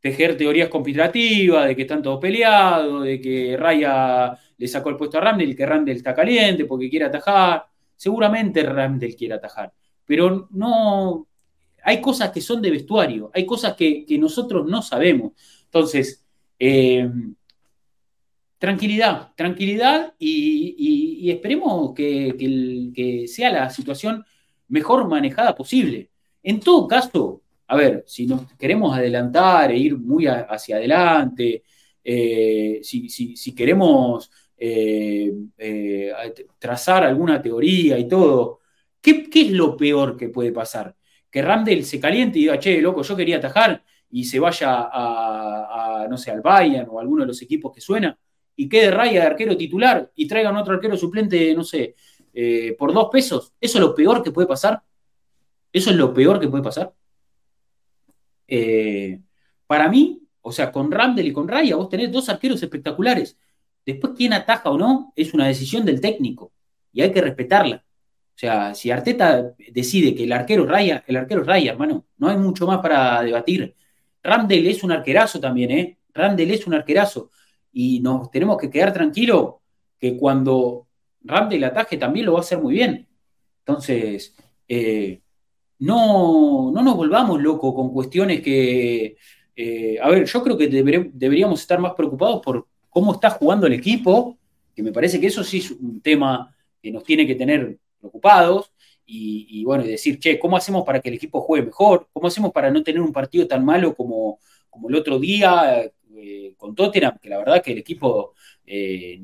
tejer 0.00 0.36
teorías 0.36 0.70
conspirativas 0.70 1.66
de 1.66 1.76
que 1.76 1.82
están 1.82 2.02
todos 2.02 2.18
peleados, 2.18 3.04
de 3.04 3.20
que 3.20 3.56
Raya 3.58 4.36
le 4.56 4.68
sacó 4.68 4.88
el 4.88 4.96
puesto 4.96 5.18
a 5.18 5.20
Ramdel, 5.20 5.54
que 5.54 5.66
Ramdel 5.66 5.98
está 5.98 6.14
caliente 6.14 6.64
porque 6.64 6.88
quiere 6.88 7.04
atajar. 7.04 7.66
Seguramente 7.94 8.62
Ramdel 8.62 9.14
quiere 9.14 9.34
atajar 9.34 9.70
pero 10.10 10.48
no, 10.50 11.28
hay 11.84 12.00
cosas 12.00 12.32
que 12.32 12.40
son 12.40 12.60
de 12.60 12.72
vestuario, 12.72 13.30
hay 13.32 13.46
cosas 13.46 13.76
que, 13.76 14.04
nosotros 14.18 14.66
no 14.66 14.82
sabemos. 14.82 15.34
Entonces, 15.66 16.26
eh, 16.58 17.08
tranquilidad, 18.58 19.30
tranquilidad 19.36 20.12
y, 20.18 21.30
esperemos 21.30 21.94
que, 21.94 23.24
sea 23.28 23.52
la 23.52 23.70
situación 23.70 24.24
mejor 24.66 25.06
manejada 25.06 25.54
posible. 25.54 26.10
En 26.42 26.58
todo 26.58 26.88
caso, 26.88 27.42
a 27.68 27.76
ver, 27.76 28.02
si 28.04 28.26
nos 28.26 28.52
queremos 28.54 28.98
adelantar 28.98 29.70
e 29.70 29.78
ir 29.78 29.96
muy 29.96 30.26
hacia 30.26 30.74
adelante, 30.74 31.62
eh, 32.02 32.80
si, 32.82 33.54
queremos 33.54 34.28
eh, 34.56 35.32
trazar 36.58 37.04
alguna 37.04 37.40
teoría 37.40 37.96
y 37.96 38.08
todo, 38.08 38.59
¿Qué, 39.00 39.28
es 39.32 39.52
lo 39.52 39.76
peor 39.76 40.16
que 40.16 40.28
puede 40.28 40.52
pasar? 40.52 40.96
Que 41.30 41.42
Randall 41.42 41.84
se 41.84 42.00
caliente 42.00 42.38
y 42.38 42.42
diga, 42.42 42.58
che, 42.58 42.80
loco, 42.80 43.02
yo 43.02 43.16
quería 43.16 43.38
atajar 43.38 43.82
y 44.10 44.24
se 44.24 44.38
vaya 44.38 44.88
a, 44.92 46.06
no 46.08 46.18
sé, 46.18 46.30
al 46.30 46.40
Bayern 46.40 46.88
o 46.90 46.98
a 46.98 47.02
alguno 47.02 47.22
de 47.22 47.28
los 47.28 47.40
equipos 47.42 47.72
que 47.72 47.80
suena 47.80 48.18
y 48.56 48.68
quede 48.68 48.90
Raya 48.90 49.20
de 49.20 49.26
arquero 49.26 49.56
titular 49.56 50.10
y 50.14 50.26
traigan 50.28 50.56
otro 50.56 50.74
arquero 50.74 50.96
suplente, 50.96 51.54
no 51.54 51.64
sé, 51.64 51.94
eh, 52.34 52.76
por 52.78 52.92
dos 52.92 53.08
pesos. 53.10 53.54
¿Eso 53.60 53.78
es 53.78 53.84
lo 53.84 53.94
peor 53.94 54.22
que 54.22 54.32
puede 54.32 54.46
pasar? 54.46 54.82
¿Eso 55.72 55.90
es 55.90 55.96
lo 55.96 56.12
peor 56.12 56.38
que 56.40 56.48
puede 56.48 56.62
pasar? 56.62 56.92
Eh, 58.46 59.20
para 59.66 59.88
mí, 59.88 60.22
o 60.42 60.52
sea, 60.52 60.72
con 60.72 60.90
Randall 60.90 61.26
y 61.26 61.32
con 61.32 61.48
Raya, 61.48 61.76
vos 61.76 61.88
tenés 61.88 62.10
dos 62.12 62.28
arqueros 62.28 62.62
espectaculares. 62.62 63.38
Después, 63.86 64.12
quién 64.16 64.32
ataja 64.32 64.70
o 64.70 64.76
no, 64.76 65.12
es 65.16 65.32
una 65.32 65.46
decisión 65.46 65.84
del 65.84 66.00
técnico 66.00 66.52
y 66.92 67.02
hay 67.02 67.12
que 67.12 67.20
respetarla. 67.20 67.84
Sea, 68.40 68.74
si 68.74 68.90
Arteta 68.90 69.54
decide 69.70 70.14
que 70.14 70.24
el 70.24 70.32
arquero 70.32 70.64
raya, 70.64 71.04
el 71.06 71.18
arquero 71.18 71.44
raya, 71.44 71.72
hermano. 71.72 72.06
No 72.16 72.30
hay 72.30 72.38
mucho 72.38 72.66
más 72.66 72.78
para 72.78 73.20
debatir. 73.20 73.76
Randall 74.22 74.66
es 74.66 74.82
un 74.82 74.92
arquerazo 74.92 75.38
también, 75.38 75.70
¿eh? 75.70 75.98
Randall 76.14 76.50
es 76.50 76.66
un 76.66 76.72
arquerazo. 76.72 77.30
Y 77.70 78.00
nos 78.00 78.30
tenemos 78.30 78.56
que 78.56 78.70
quedar 78.70 78.94
tranquilos 78.94 79.56
que 79.98 80.16
cuando 80.16 80.86
Randall 81.22 81.64
ataje 81.64 81.98
también 81.98 82.24
lo 82.24 82.32
va 82.32 82.38
a 82.38 82.40
hacer 82.40 82.58
muy 82.58 82.72
bien. 82.72 83.06
Entonces, 83.58 84.34
eh, 84.66 85.20
no, 85.80 86.72
no 86.72 86.82
nos 86.82 86.96
volvamos 86.96 87.42
locos 87.42 87.74
con 87.74 87.92
cuestiones 87.92 88.40
que. 88.40 89.18
Eh, 89.54 89.98
a 90.00 90.08
ver, 90.08 90.24
yo 90.24 90.42
creo 90.42 90.56
que 90.56 90.68
deberíamos 90.68 91.60
estar 91.60 91.78
más 91.78 91.92
preocupados 91.92 92.40
por 92.42 92.66
cómo 92.88 93.12
está 93.12 93.28
jugando 93.28 93.66
el 93.66 93.74
equipo, 93.74 94.38
que 94.74 94.82
me 94.82 94.92
parece 94.92 95.20
que 95.20 95.26
eso 95.26 95.44
sí 95.44 95.58
es 95.58 95.72
un 95.72 96.00
tema 96.00 96.56
que 96.80 96.90
nos 96.90 97.04
tiene 97.04 97.26
que 97.26 97.34
tener 97.34 97.78
preocupados 98.00 98.72
y, 99.12 99.64
bueno, 99.64 99.82
decir, 99.82 100.20
che, 100.20 100.38
¿cómo 100.38 100.56
hacemos 100.56 100.84
para 100.84 101.00
que 101.00 101.08
el 101.08 101.16
equipo 101.16 101.40
juegue 101.40 101.66
mejor? 101.66 102.08
¿Cómo 102.12 102.28
hacemos 102.28 102.52
para 102.52 102.70
no 102.70 102.82
tener 102.84 103.00
un 103.00 103.12
partido 103.12 103.46
tan 103.46 103.64
malo 103.64 103.94
como, 103.94 104.38
como 104.68 104.88
el 104.88 104.94
otro 104.94 105.18
día 105.18 105.90
eh, 106.14 106.54
con 106.56 106.76
Tottenham? 106.76 107.18
Que 107.20 107.28
la 107.28 107.38
verdad 107.38 107.60
que 107.60 107.72
el 107.72 107.78
equipo 107.78 108.34
eh, 108.64 109.20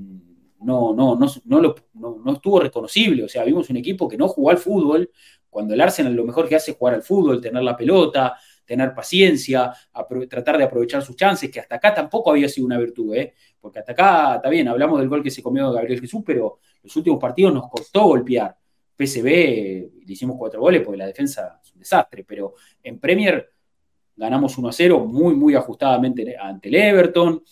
no, 0.61 0.93
no, 0.93 1.17
no, 1.17 1.27
no, 1.45 2.33
estuvo 2.33 2.59
reconocible, 2.59 3.23
o 3.23 3.29
sea, 3.29 3.45
vimos 3.45 3.71
un 3.71 3.77
equipo 3.77 4.09
que 4.09 4.17
no 4.17 4.27
jugó 4.27 4.51
al 4.51 4.59
fútbol, 4.59 5.09
cuando 5.49 5.75
el 5.75 5.81
Arsenal 5.81 6.15
lo 6.15 6.25
mejor 6.25 6.49
que 6.49 6.57
hace 6.57 6.73
es 6.73 6.77
jugar 6.77 6.95
al 6.95 7.03
fútbol, 7.03 7.41
tener 7.41 7.63
la 7.63 7.77
pelota, 7.77 8.37
tener 8.65 8.93
paciencia, 8.93 9.73
tratar 10.29 10.59
de 10.59 10.65
aprovechar 10.65 11.03
sus 11.03 11.15
chances, 11.15 11.51
que 11.51 11.61
hasta 11.61 11.77
acá 11.77 11.95
tampoco 11.95 12.33
había 12.33 12.49
sido 12.49 12.67
una 12.67 12.79
virtud, 12.79 13.15
¿eh? 13.15 13.35
porque 13.61 13.79
hasta 13.79 13.93
acá, 13.93 14.35
está 14.37 14.49
bien, 14.49 14.67
hablamos 14.67 14.99
del 14.99 15.09
gol 15.09 15.23
que 15.23 15.31
se 15.31 15.43
comió 15.43 15.71
Gabriel 15.71 16.01
Jesús, 16.01 16.23
pero 16.27 16.59
los 16.83 16.97
últimos 16.97 17.21
partidos 17.21 17.55
nos 17.55 17.71
costó 17.71 18.05
golpear. 18.07 18.57
PSV 18.97 19.25
le 19.25 20.13
hicimos 20.13 20.37
cuatro 20.39 20.61
goles 20.61 20.83
porque 20.83 20.99
la 20.99 21.07
defensa 21.07 21.61
es 21.63 21.73
un 21.73 21.81
desastre, 21.81 22.25
pero 22.25 22.55
en 22.83 22.99
Premier 22.99 23.51
ganamos 24.17 24.57
1 24.57 24.69
a 24.69 24.73
0 24.73 25.07
muy, 25.07 25.35
muy 25.35 25.55
ajustadamente 25.55 26.37
ante 26.39 26.69
el 26.69 26.75
Everton. 26.77 27.43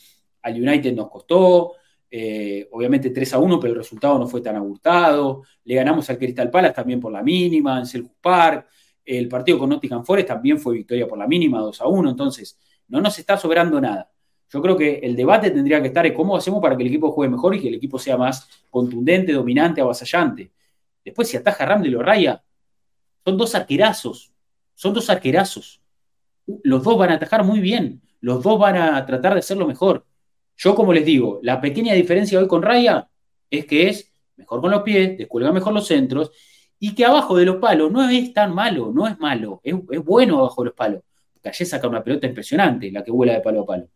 Al 0.42 0.54
United 0.54 0.94
nos 0.94 1.10
costó, 1.10 1.72
eh, 2.10 2.68
obviamente 2.72 3.10
3 3.10 3.34
a 3.34 3.38
1, 3.38 3.60
pero 3.60 3.72
el 3.72 3.78
resultado 3.78 4.18
no 4.18 4.26
fue 4.26 4.40
tan 4.40 4.56
abultado. 4.56 5.42
Le 5.64 5.74
ganamos 5.74 6.08
al 6.10 6.18
Crystal 6.18 6.50
Palace 6.50 6.74
también 6.74 7.00
por 7.00 7.12
la 7.12 7.22
mínima, 7.22 7.78
en 7.78 7.86
Selhurst 7.86 8.16
Park. 8.20 8.68
El 9.04 9.28
partido 9.28 9.58
con 9.58 9.68
Nottingham 9.68 10.04
Forest 10.04 10.28
también 10.28 10.58
fue 10.58 10.74
victoria 10.74 11.06
por 11.06 11.18
la 11.18 11.26
mínima, 11.26 11.60
2 11.60 11.80
a 11.80 11.86
1. 11.88 12.10
Entonces, 12.10 12.58
no 12.88 13.00
nos 13.00 13.18
está 13.18 13.36
sobrando 13.36 13.80
nada. 13.80 14.10
Yo 14.50 14.62
creo 14.62 14.76
que 14.76 15.00
el 15.02 15.16
debate 15.16 15.50
tendría 15.50 15.80
que 15.80 15.88
estar 15.88 16.06
en 16.06 16.14
cómo 16.14 16.36
hacemos 16.36 16.62
para 16.62 16.76
que 16.76 16.82
el 16.82 16.88
equipo 16.88 17.10
juegue 17.10 17.30
mejor 17.30 17.54
y 17.54 17.60
que 17.60 17.68
el 17.68 17.74
equipo 17.74 17.98
sea 17.98 18.16
más 18.16 18.48
contundente, 18.70 19.32
dominante, 19.32 19.80
avasallante. 19.80 20.52
Después, 21.04 21.28
si 21.28 21.36
ataja 21.36 21.66
Ramdel 21.66 21.96
o 21.96 22.02
Raya, 22.02 22.42
son 23.24 23.36
dos 23.36 23.54
arquerazos. 23.54 24.32
Son 24.74 24.92
dos 24.94 25.10
arquerazos. 25.10 25.80
Los 26.62 26.82
dos 26.82 26.98
van 26.98 27.10
a 27.10 27.14
atajar 27.14 27.44
muy 27.44 27.60
bien. 27.60 28.02
Los 28.20 28.42
dos 28.42 28.58
van 28.58 28.76
a 28.76 29.04
tratar 29.06 29.34
de 29.34 29.40
hacerlo 29.40 29.66
mejor. 29.66 30.06
Yo, 30.56 30.74
como 30.74 30.92
les 30.92 31.04
digo, 31.04 31.40
la 31.42 31.60
pequeña 31.60 31.94
diferencia 31.94 32.38
hoy 32.38 32.48
con 32.48 32.62
Raya 32.62 33.08
es 33.50 33.66
que 33.66 33.88
es 33.88 34.12
mejor 34.36 34.60
con 34.60 34.70
los 34.70 34.82
pies, 34.82 35.18
descuelga 35.18 35.52
mejor 35.52 35.72
los 35.72 35.86
centros 35.86 36.30
y 36.78 36.94
que 36.94 37.04
abajo 37.04 37.36
de 37.36 37.44
los 37.44 37.56
palos 37.56 37.90
no 37.90 38.08
es 38.08 38.32
tan 38.32 38.54
malo, 38.54 38.92
no 38.92 39.06
es 39.06 39.18
malo, 39.18 39.60
es, 39.62 39.74
bueno 40.04 40.40
abajo 40.40 40.62
de 40.62 40.66
los 40.66 40.74
palos. 40.74 41.02
Porque 41.32 41.48
ayer 41.48 41.66
saca 41.66 41.88
una 41.88 42.02
pelota 42.02 42.26
impresionante, 42.26 42.90
la 42.90 43.02
que 43.02 43.10
vuela 43.10 43.34
de 43.34 43.40
palo 43.40 43.62
a 43.62 43.66
palo. 43.66 43.88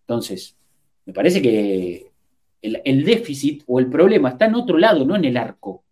Entonces, 0.00 0.56
me 1.04 1.12
parece 1.12 1.42
que 1.42 2.10
el, 2.62 3.04
déficit 3.04 3.64
o 3.66 3.80
el 3.80 3.88
problema 3.88 4.30
está 4.30 4.46
en 4.46 4.54
otro 4.54 4.78
lado, 4.78 5.04
no 5.04 5.16
en 5.16 5.24
el 5.24 5.36
arco. 5.36 5.84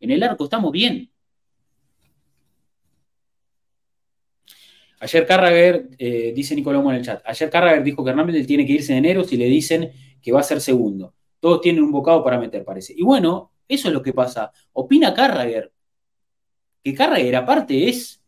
En 0.00 0.10
el 0.10 0.22
arco 0.22 0.44
estamos 0.44 0.72
bien. 0.72 1.10
Ayer 4.98 5.26
Carragher, 5.26 5.90
eh, 5.98 6.32
dice 6.34 6.54
Nicolomo 6.54 6.90
en 6.90 6.96
el 6.96 7.04
chat, 7.04 7.22
ayer 7.26 7.50
Carragher 7.50 7.82
dijo 7.82 8.02
que 8.04 8.12
Ramírez 8.12 8.46
tiene 8.46 8.66
que 8.66 8.72
irse 8.72 8.92
en 8.92 8.98
enero 8.98 9.24
si 9.24 9.36
le 9.36 9.46
dicen 9.46 9.92
que 10.22 10.32
va 10.32 10.40
a 10.40 10.42
ser 10.42 10.60
segundo. 10.60 11.14
Todos 11.38 11.60
tienen 11.60 11.82
un 11.82 11.92
bocado 11.92 12.24
para 12.24 12.38
meter, 12.38 12.64
parece. 12.64 12.94
Y 12.96 13.02
bueno, 13.02 13.52
eso 13.68 13.88
es 13.88 13.94
lo 13.94 14.02
que 14.02 14.12
pasa. 14.12 14.52
Opina 14.72 15.12
Carragher. 15.12 15.72
Que 16.82 16.94
Carragher 16.94 17.36
aparte 17.36 17.88
es, 17.88 18.22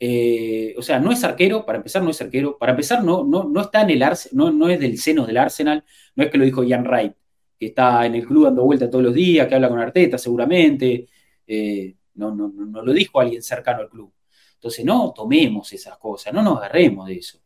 eh, 0.00 0.74
o 0.78 0.82
sea, 0.82 0.98
no 0.98 1.12
es 1.12 1.22
arquero, 1.24 1.66
para 1.66 1.78
empezar 1.78 2.02
no 2.02 2.10
es 2.10 2.20
arquero, 2.22 2.56
para 2.56 2.72
empezar 2.72 3.04
no, 3.04 3.24
no, 3.24 3.44
no 3.44 3.60
está 3.60 3.82
en 3.82 3.90
el 3.90 4.04
no, 4.32 4.50
no 4.50 4.68
es 4.68 4.80
del 4.80 4.98
seno 4.98 5.26
del 5.26 5.36
Arsenal, 5.36 5.84
no 6.14 6.24
es 6.24 6.30
que 6.30 6.38
lo 6.38 6.44
dijo 6.44 6.62
Ian 6.62 6.84
Wright, 6.84 7.12
que 7.58 7.66
está 7.66 8.06
en 8.06 8.14
el 8.14 8.26
club 8.26 8.44
dando 8.44 8.64
vuelta 8.64 8.90
todos 8.90 9.04
los 9.04 9.14
días, 9.14 9.48
que 9.48 9.54
habla 9.54 9.68
con 9.68 9.78
Arteta 9.78 10.18
seguramente. 10.18 11.08
Eh, 11.46 11.94
no, 12.14 12.34
no, 12.34 12.48
no 12.48 12.82
lo 12.82 12.92
dijo 12.92 13.20
alguien 13.20 13.42
cercano 13.42 13.80
al 13.80 13.88
club. 13.88 14.12
Entonces, 14.54 14.84
no 14.84 15.12
tomemos 15.14 15.72
esas 15.72 15.96
cosas, 15.98 16.32
no 16.32 16.42
nos 16.42 16.58
agarremos 16.58 17.06
de 17.06 17.14
eso. 17.14 17.40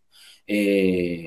Eh, 0.47 1.27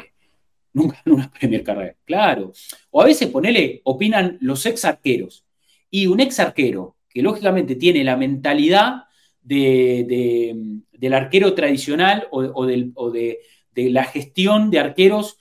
nunca 0.74 1.02
en 1.06 1.12
una 1.14 1.32
Premier 1.40 1.64
Carrera, 1.64 1.96
claro. 2.04 2.54
O 2.90 3.02
a 3.02 3.06
veces, 3.06 3.30
ponele, 3.30 3.82
opinan 3.84 4.38
los 4.42 4.66
ex 4.66 4.84
arqueros. 4.86 5.46
Y 5.90 6.08
un 6.08 6.20
ex 6.20 6.40
arquero 6.40 6.98
que 7.08 7.22
lógicamente 7.22 7.76
tiene 7.76 8.04
la 8.04 8.18
mentalidad 8.18 9.04
de, 9.42 10.56
del 10.92 11.14
arquero 11.14 11.54
tradicional 11.54 12.28
o, 12.32 12.66
de, 12.66 13.40
la 13.76 14.04
gestión 14.06 14.72
de 14.72 14.80
arqueros 14.80 15.38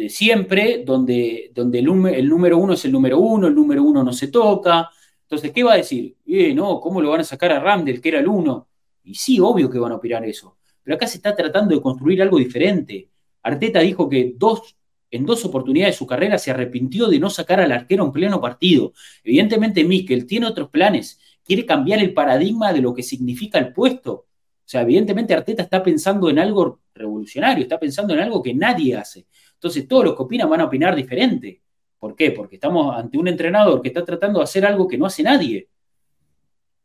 de, 0.00 0.08
siempre, 0.08 0.82
donde, 0.84 1.50
donde 1.54 1.78
el, 1.78 1.88
el, 2.14 2.28
número 2.28 2.58
uno 2.58 2.72
es 2.72 2.84
el 2.84 2.92
número 2.92 3.18
uno, 3.18 3.46
el 3.46 3.54
número 3.54 3.82
uno 3.82 4.02
no 4.02 4.12
se 4.12 4.28
toca. 4.28 4.90
Entonces, 5.22 5.52
¿qué 5.52 5.62
va 5.62 5.74
a 5.74 5.76
decir? 5.76 6.16
Eh, 6.26 6.54
no, 6.54 6.80
¿cómo 6.80 7.00
lo 7.00 7.10
van 7.10 7.20
a 7.20 7.24
sacar 7.24 7.52
a 7.52 7.60
Ramdel, 7.60 8.00
que 8.00 8.08
era 8.08 8.20
el 8.20 8.28
uno? 8.28 8.68
Y 9.04 9.14
sí, 9.14 9.38
obvio 9.40 9.70
que 9.70 9.78
van 9.78 9.92
a 9.92 9.96
opinar 9.96 10.24
eso. 10.24 10.56
Pero 10.82 10.96
acá 10.96 11.06
se 11.06 11.18
está 11.18 11.36
tratando 11.36 11.74
de 11.74 11.80
construir 11.80 12.20
algo 12.22 12.38
diferente. 12.38 13.08
Arteta 13.42 13.80
dijo 13.80 14.08
que 14.08 14.34
dos, 14.36 14.76
en 15.10 15.26
dos 15.26 15.44
oportunidades 15.44 15.94
de 15.94 15.98
su 15.98 16.06
carrera 16.06 16.38
se 16.38 16.50
arrepintió 16.50 17.06
de 17.08 17.18
no 17.18 17.30
sacar 17.30 17.60
al 17.60 17.72
arquero 17.72 18.04
en 18.04 18.12
pleno 18.12 18.40
partido. 18.40 18.92
Evidentemente, 19.22 19.84
Mikel 19.84 20.26
tiene 20.26 20.46
otros 20.46 20.70
planes. 20.70 21.20
Quiere 21.44 21.64
cambiar 21.66 22.00
el 22.00 22.12
paradigma 22.12 22.72
de 22.72 22.80
lo 22.80 22.94
que 22.94 23.02
significa 23.02 23.58
el 23.58 23.72
puesto. 23.72 24.12
O 24.12 24.26
sea, 24.64 24.82
evidentemente 24.82 25.34
Arteta 25.34 25.64
está 25.64 25.82
pensando 25.82 26.30
en 26.30 26.38
algo 26.38 26.80
revolucionario, 26.94 27.62
está 27.62 27.78
pensando 27.78 28.14
en 28.14 28.20
algo 28.20 28.42
que 28.42 28.54
nadie 28.54 28.96
hace. 28.96 29.26
Entonces, 29.60 29.86
todos 29.86 30.04
los 30.04 30.16
que 30.16 30.22
opinan 30.22 30.48
van 30.48 30.62
a 30.62 30.64
opinar 30.64 30.96
diferente. 30.96 31.60
¿Por 31.98 32.16
qué? 32.16 32.30
Porque 32.30 32.56
estamos 32.56 32.96
ante 32.96 33.18
un 33.18 33.28
entrenador 33.28 33.82
que 33.82 33.88
está 33.88 34.04
tratando 34.04 34.40
de 34.40 34.44
hacer 34.44 34.64
algo 34.64 34.88
que 34.88 34.96
no 34.96 35.06
hace 35.06 35.22
nadie. 35.22 35.68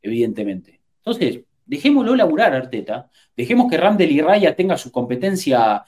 Evidentemente. 0.02 0.82
Entonces, 0.98 1.40
Dejémoslo 1.66 2.16
laburar, 2.16 2.54
Arteta. 2.54 3.10
Dejemos 3.36 3.70
que 3.70 3.78
Randall 3.78 4.12
y 4.12 4.22
Raya 4.22 4.56
tengan 4.56 4.78
su 4.78 4.92
competencia 4.92 5.84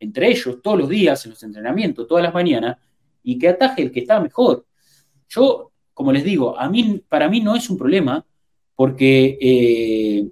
entre 0.00 0.28
ellos 0.28 0.60
todos 0.60 0.78
los 0.78 0.88
días, 0.88 1.24
en 1.24 1.30
los 1.30 1.42
entrenamientos, 1.44 2.08
todas 2.08 2.24
las 2.24 2.34
mañanas, 2.34 2.76
y 3.22 3.38
que 3.38 3.48
ataje 3.48 3.82
el 3.82 3.92
que 3.92 4.00
está 4.00 4.18
mejor. 4.18 4.66
Yo, 5.28 5.70
como 5.94 6.10
les 6.10 6.24
digo, 6.24 6.58
a 6.58 6.68
mí, 6.68 7.00
para 7.08 7.28
mí 7.28 7.40
no 7.40 7.54
es 7.54 7.70
un 7.70 7.78
problema, 7.78 8.26
porque 8.74 9.38
eh, 9.40 10.28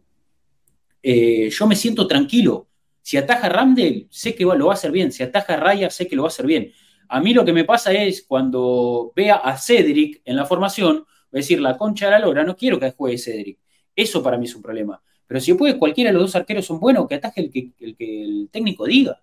eh, 1.05 1.51
yo 1.51 1.67
me 1.69 1.77
siento 1.77 2.09
tranquilo. 2.09 2.67
Si 3.03 3.17
ataja 3.17 3.49
Randall, 3.49 4.07
sé 4.11 4.35
que 4.35 4.45
lo 4.45 4.67
va 4.67 4.73
a 4.73 4.75
hacer 4.75 4.93
bien. 4.93 5.13
Si 5.13 5.23
ataja 5.23 5.57
Raya, 5.57 5.91
sé 5.91 6.07
que 6.07 6.17
lo 6.17 6.23
va 6.23 6.29
a 6.29 6.31
hacer 6.31 6.47
bien. 6.47 6.73
A 7.09 7.21
mí 7.21 7.35
lo 7.35 7.45
que 7.45 7.53
me 7.53 7.65
pasa 7.65 7.93
es 7.93 8.23
cuando 8.23 9.13
vea 9.17 9.37
a 9.37 9.57
Cedric 9.57 10.23
en 10.25 10.37
la 10.37 10.45
formación, 10.45 10.99
voy 10.99 11.39
a 11.39 11.43
decir, 11.43 11.61
la 11.61 11.77
concha 11.77 12.07
de 12.07 12.13
la 12.13 12.19
lora, 12.21 12.45
no 12.45 12.57
quiero 12.57 12.79
que 12.79 12.93
juegue 12.93 13.19
Cedric. 13.19 13.59
Eso 13.97 14.23
para 14.23 14.39
mí 14.39 14.45
es 14.45 14.55
un 14.55 14.63
problema. 14.63 15.03
Pero 15.27 15.41
si 15.41 15.55
puede, 15.55 15.79
cualquiera 15.79 16.11
de 16.11 16.15
los 16.15 16.23
dos 16.23 16.37
arqueros 16.37 16.67
son 16.67 16.81
buenos, 16.81 17.07
que 17.09 17.17
ataje 17.17 17.41
el 17.41 17.51
que 17.51 17.73
el, 17.81 17.97
que 17.97 18.23
el 18.23 18.49
técnico 18.51 18.85
diga. 18.85 19.21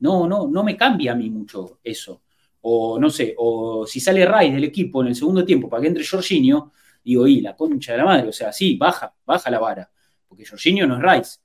No, 0.00 0.26
no, 0.28 0.48
no 0.48 0.62
me 0.62 0.76
cambia 0.76 1.12
a 1.12 1.14
mí 1.14 1.28
mucho 1.30 1.80
eso. 1.82 2.22
O 2.60 2.98
no 2.98 3.10
sé, 3.10 3.34
o 3.38 3.86
si 3.86 4.00
sale 4.00 4.26
Rice 4.26 4.54
del 4.54 4.64
equipo 4.64 5.02
en 5.02 5.08
el 5.08 5.14
segundo 5.14 5.44
tiempo 5.44 5.68
para 5.68 5.82
que 5.82 5.88
entre 5.88 6.06
Jorginho, 6.06 6.72
digo, 7.04 7.26
y 7.26 7.40
la 7.40 7.56
concha 7.56 7.92
de 7.92 7.98
la 7.98 8.04
madre, 8.04 8.28
o 8.28 8.32
sea, 8.32 8.52
sí, 8.52 8.76
baja, 8.76 9.14
baja 9.24 9.50
la 9.50 9.58
vara, 9.58 9.90
porque 10.26 10.44
Jorginho 10.44 10.86
no 10.86 10.96
es 10.96 11.02
Rice. 11.02 11.38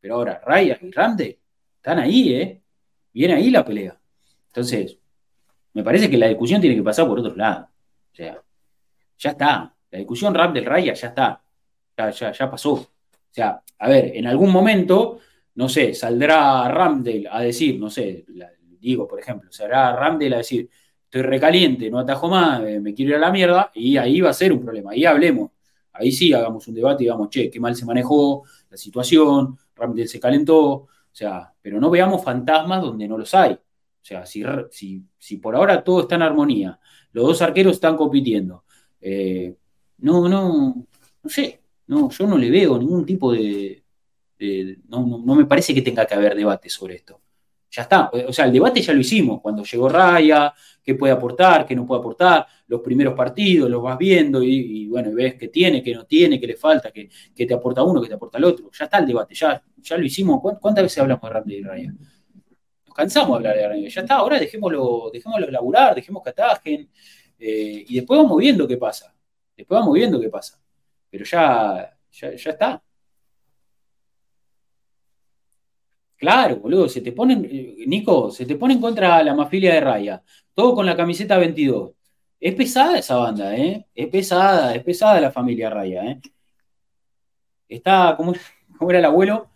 Pero 0.00 0.14
ahora, 0.14 0.40
Rice 0.46 0.78
y 0.82 0.90
Ramde 0.90 1.38
están 1.76 1.98
ahí, 1.98 2.34
¿eh? 2.34 2.62
Viene 3.12 3.34
ahí 3.34 3.50
la 3.50 3.64
pelea. 3.64 3.98
Entonces, 4.46 4.98
me 5.74 5.82
parece 5.82 6.08
que 6.08 6.16
la 6.16 6.28
discusión 6.28 6.60
tiene 6.60 6.76
que 6.76 6.82
pasar 6.82 7.06
por 7.06 7.18
otro 7.18 7.34
lado. 7.34 7.68
O 8.12 8.14
sea, 8.14 8.40
ya 9.18 9.30
está. 9.30 9.74
La 9.90 9.98
discusión 9.98 10.34
Ram 10.34 10.52
del 10.52 10.64
Raya 10.66 10.92
ya 10.94 11.08
está 11.08 11.42
ya, 12.32 12.50
pasó. 12.50 12.72
O 12.72 12.88
sea, 13.30 13.62
a 13.78 13.88
ver, 13.88 14.16
en 14.16 14.26
algún 14.26 14.50
momento, 14.50 15.18
no 15.54 15.68
sé, 15.68 15.94
saldrá 15.94 16.68
Ramdale 16.68 17.28
a 17.30 17.40
decir, 17.42 17.78
no 17.78 17.90
sé, 17.90 18.24
digo, 18.80 19.06
por 19.06 19.20
ejemplo, 19.20 19.50
saldrá 19.52 19.94
Ramdale 19.94 20.34
a 20.34 20.38
decir, 20.38 20.68
estoy 21.04 21.22
recaliente, 21.22 21.90
no 21.90 21.98
atajo 21.98 22.28
más, 22.28 22.62
eh, 22.64 22.80
me 22.80 22.94
quiero 22.94 23.10
ir 23.10 23.16
a 23.16 23.20
la 23.20 23.30
mierda, 23.30 23.70
y 23.74 23.96
ahí 23.96 24.20
va 24.20 24.30
a 24.30 24.34
ser 24.34 24.52
un 24.52 24.60
problema, 24.60 24.92
ahí 24.92 25.04
hablemos. 25.04 25.50
Ahí 25.92 26.12
sí 26.12 26.32
hagamos 26.32 26.68
un 26.68 26.74
debate 26.74 27.02
y 27.02 27.06
digamos, 27.06 27.28
che, 27.28 27.50
qué 27.50 27.58
mal 27.58 27.74
se 27.74 27.84
manejó 27.84 28.44
la 28.70 28.76
situación, 28.76 29.58
Se 30.06 30.20
calentó, 30.20 30.60
o 30.60 30.88
sea, 31.12 31.52
pero 31.60 31.80
no 31.80 31.90
veamos 31.90 32.22
fantasmas 32.22 32.82
donde 32.82 33.08
no 33.08 33.18
los 33.18 33.34
hay. 33.34 33.52
O 33.52 34.04
sea, 34.08 34.24
si, 34.24 34.42
si, 35.18 35.36
por 35.36 35.54
ahora 35.56 35.82
todo 35.82 36.02
está 36.02 36.14
en 36.14 36.22
armonía, 36.22 36.78
los 37.12 37.26
dos 37.26 37.42
arqueros 37.42 37.74
están 37.74 37.96
compitiendo, 37.96 38.64
eh, 39.00 39.54
no, 39.98 40.28
no, 40.28 40.86
no 41.22 41.30
sé, 41.30 41.60
no, 41.86 42.10
yo 42.10 42.26
no 42.26 42.38
le 42.38 42.50
veo 42.50 42.78
ningún 42.78 43.04
tipo 43.04 43.32
de... 43.32 43.82
no, 44.88 45.34
me 45.34 45.44
parece 45.46 45.74
que 45.74 45.82
tenga 45.82 46.06
que 46.06 46.14
haber 46.14 46.34
debate 46.34 46.68
sobre 46.68 46.96
esto. 46.96 47.20
Ya 47.70 47.82
está. 47.82 48.10
O 48.26 48.32
sea, 48.32 48.46
el 48.46 48.52
debate 48.52 48.80
ya 48.80 48.92
lo 48.92 49.00
hicimos. 49.00 49.40
Cuando 49.40 49.62
llegó 49.62 49.88
Raya, 49.88 50.52
qué 50.82 50.94
puede 50.94 51.12
aportar, 51.12 51.66
qué 51.66 51.74
no 51.76 51.86
puede 51.86 52.00
aportar, 52.00 52.46
los 52.66 52.80
primeros 52.80 53.14
partidos 53.14 53.70
los 53.70 53.82
vas 53.82 53.98
viendo 53.98 54.42
y, 54.42 54.86
bueno, 54.88 55.10
ves 55.12 55.34
qué 55.34 55.48
tiene, 55.48 55.82
qué 55.82 55.94
no 55.94 56.04
tiene, 56.04 56.40
qué 56.40 56.46
le 56.46 56.56
falta, 56.56 56.90
qué, 56.90 57.08
te 57.34 57.54
aporta 57.54 57.82
uno, 57.82 58.00
qué 58.00 58.08
te 58.08 58.14
aporta 58.14 58.38
el 58.38 58.44
otro. 58.44 58.70
Ya 58.76 58.84
está 58.84 58.98
el 58.98 59.06
debate, 59.06 59.34
ya, 59.34 59.62
ya 59.76 59.96
lo 59.96 60.04
hicimos. 60.04 60.40
¿Cuántas 60.40 60.84
veces 60.84 60.98
hablamos 60.98 61.22
de 61.22 61.30
Randy 61.30 61.54
y 61.56 61.62
Raya? 61.62 61.92
Nos 62.86 62.94
cansamos 62.94 63.30
de 63.30 63.36
hablar 63.36 63.56
de 63.56 63.68
Raya. 63.68 63.88
Ya 63.88 64.00
está, 64.00 64.14
ahora 64.14 64.38
dejémoslo, 64.38 65.10
dejémoslo 65.12 65.50
laburar, 65.50 65.94
dejemos 65.94 66.22
que 66.22 66.30
atajen 66.30 66.90
eh, 67.38 67.84
y 67.88 67.94
después 67.96 68.18
vamos 68.18 68.38
viendo 68.38 68.66
qué 68.66 68.76
pasa. 68.76 69.14
Después 69.56 69.80
vamos 69.80 69.94
viendo 69.94 70.20
qué 70.20 70.28
pasa 70.28 70.58
pero 71.10 71.24
ya, 71.24 71.96
ya, 72.10 72.28
está. 72.30 72.82
Claro, 76.18 76.56
boludo, 76.56 76.88
se 76.88 77.00
te 77.00 77.12
ponen, 77.12 77.44
eh, 77.44 77.84
Nico, 77.86 78.30
se 78.30 78.44
te 78.44 78.56
ponen 78.56 78.80
contra 78.80 79.22
la 79.22 79.34
mafilia 79.34 79.72
de 79.74 79.80
Raya, 79.80 80.22
todo 80.54 80.74
con 80.74 80.84
la 80.86 80.96
camiseta 80.96 81.38
22. 81.38 81.92
Es 82.40 82.54
pesada 82.54 82.98
esa 82.98 83.16
banda, 83.16 83.56
¿eh? 83.56 83.86
Es 83.94 84.08
pesada, 84.08 84.74
es 84.74 84.82
pesada 84.84 85.20
la 85.20 85.30
familia 85.30 85.70
Raya, 85.70 86.04
¿eh? 86.04 86.20
Está, 87.68 88.14
¿cómo, 88.16 88.34
era 88.90 88.98
el 88.98 89.04
abuelo? 89.04 89.48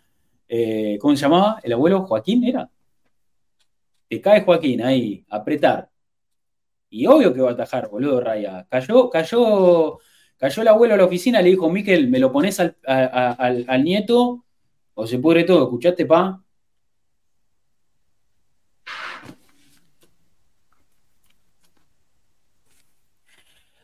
Eh, 0.47 0.97
¿Cómo 1.01 1.15
se 1.15 1.21
llamaba? 1.23 1.59
¿El 1.63 1.73
abuelo 1.73 2.05
Joaquín 2.05 2.43
era? 2.45 2.69
Te 4.07 4.21
cae 4.21 4.43
Joaquín 4.43 4.81
ahí, 4.83 5.25
apretar. 5.29 5.89
Y 6.89 7.07
obvio 7.07 7.33
que 7.33 7.41
va 7.41 7.49
a 7.49 7.53
atajar, 7.53 7.89
boludo, 7.89 8.21
Raya. 8.21 8.65
Cayó, 8.69 9.09
cayó 9.09 9.99
Cayó 10.43 10.61
el 10.61 10.67
abuelo 10.67 10.95
a 10.95 10.97
la 10.97 11.05
oficina, 11.05 11.41
le 11.41 11.51
dijo, 11.51 11.69
Miquel, 11.69 12.09
¿me 12.09 12.19
lo 12.19 12.29
pones 12.29 12.59
al, 12.59 13.83
nieto 13.85 14.43
o 14.93 15.07
se 15.07 15.17
pudre 15.17 15.45
todo? 15.45 15.63
¿Escuchaste, 15.63 16.05
pa? 16.05 16.43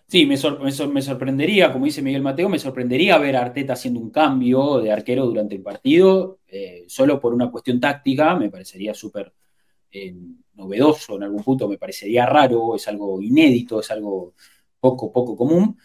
Sí, 0.09 0.25
me, 0.25 0.37
sorprendería, 0.37 1.71
como 1.71 1.85
dice 1.85 2.01
Miguel 2.01 2.23
Mateo, 2.23 2.49
me 2.49 2.57
sorprendería 2.57 3.17
ver 3.19 3.35
a 3.35 3.41
Arteta 3.41 3.73
haciendo 3.73 3.99
un 3.99 4.09
cambio 4.09 4.79
de 4.79 4.91
arquero 4.91 5.25
durante 5.27 5.55
el 5.55 5.61
partido, 5.61 6.39
eh, 6.47 6.83
solo 6.87 7.19
por 7.19 7.33
una 7.33 7.51
cuestión 7.51 7.79
táctica, 7.79 8.35
me 8.35 8.49
parecería 8.49 8.95
súper 8.95 9.31
eh, 9.91 10.15
novedoso 10.55 11.15
en 11.15 11.23
algún 11.23 11.43
punto, 11.43 11.67
me 11.67 11.77
parecería 11.77 12.25
raro, 12.25 12.75
es 12.75 12.87
algo 12.87 13.21
inédito, 13.21 13.81
es 13.81 13.91
algo 13.91 14.33
poco, 14.79 15.11
poco 15.11 15.37
común 15.37 15.77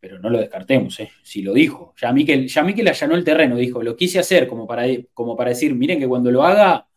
pero 0.00 0.18
no 0.18 0.30
lo 0.30 0.38
descartemos, 0.38 1.00
¿eh? 1.00 1.10
si 1.22 1.42
lo 1.42 1.52
dijo. 1.52 1.94
Ya 2.00 2.12
Miquel, 2.12 2.46
ya 2.48 2.62
Miquel 2.62 2.88
allanó 2.88 3.14
el 3.16 3.24
terreno, 3.24 3.56
dijo, 3.56 3.82
lo 3.82 3.96
quise 3.96 4.18
hacer 4.18 4.46
como 4.46 4.66
para, 4.66 4.84
como 5.12 5.36
para 5.36 5.50
decir, 5.50 5.74
miren 5.74 5.98
que 5.98 6.06
cuando 6.08 6.30
lo 6.30 6.44
haga, 6.44 6.88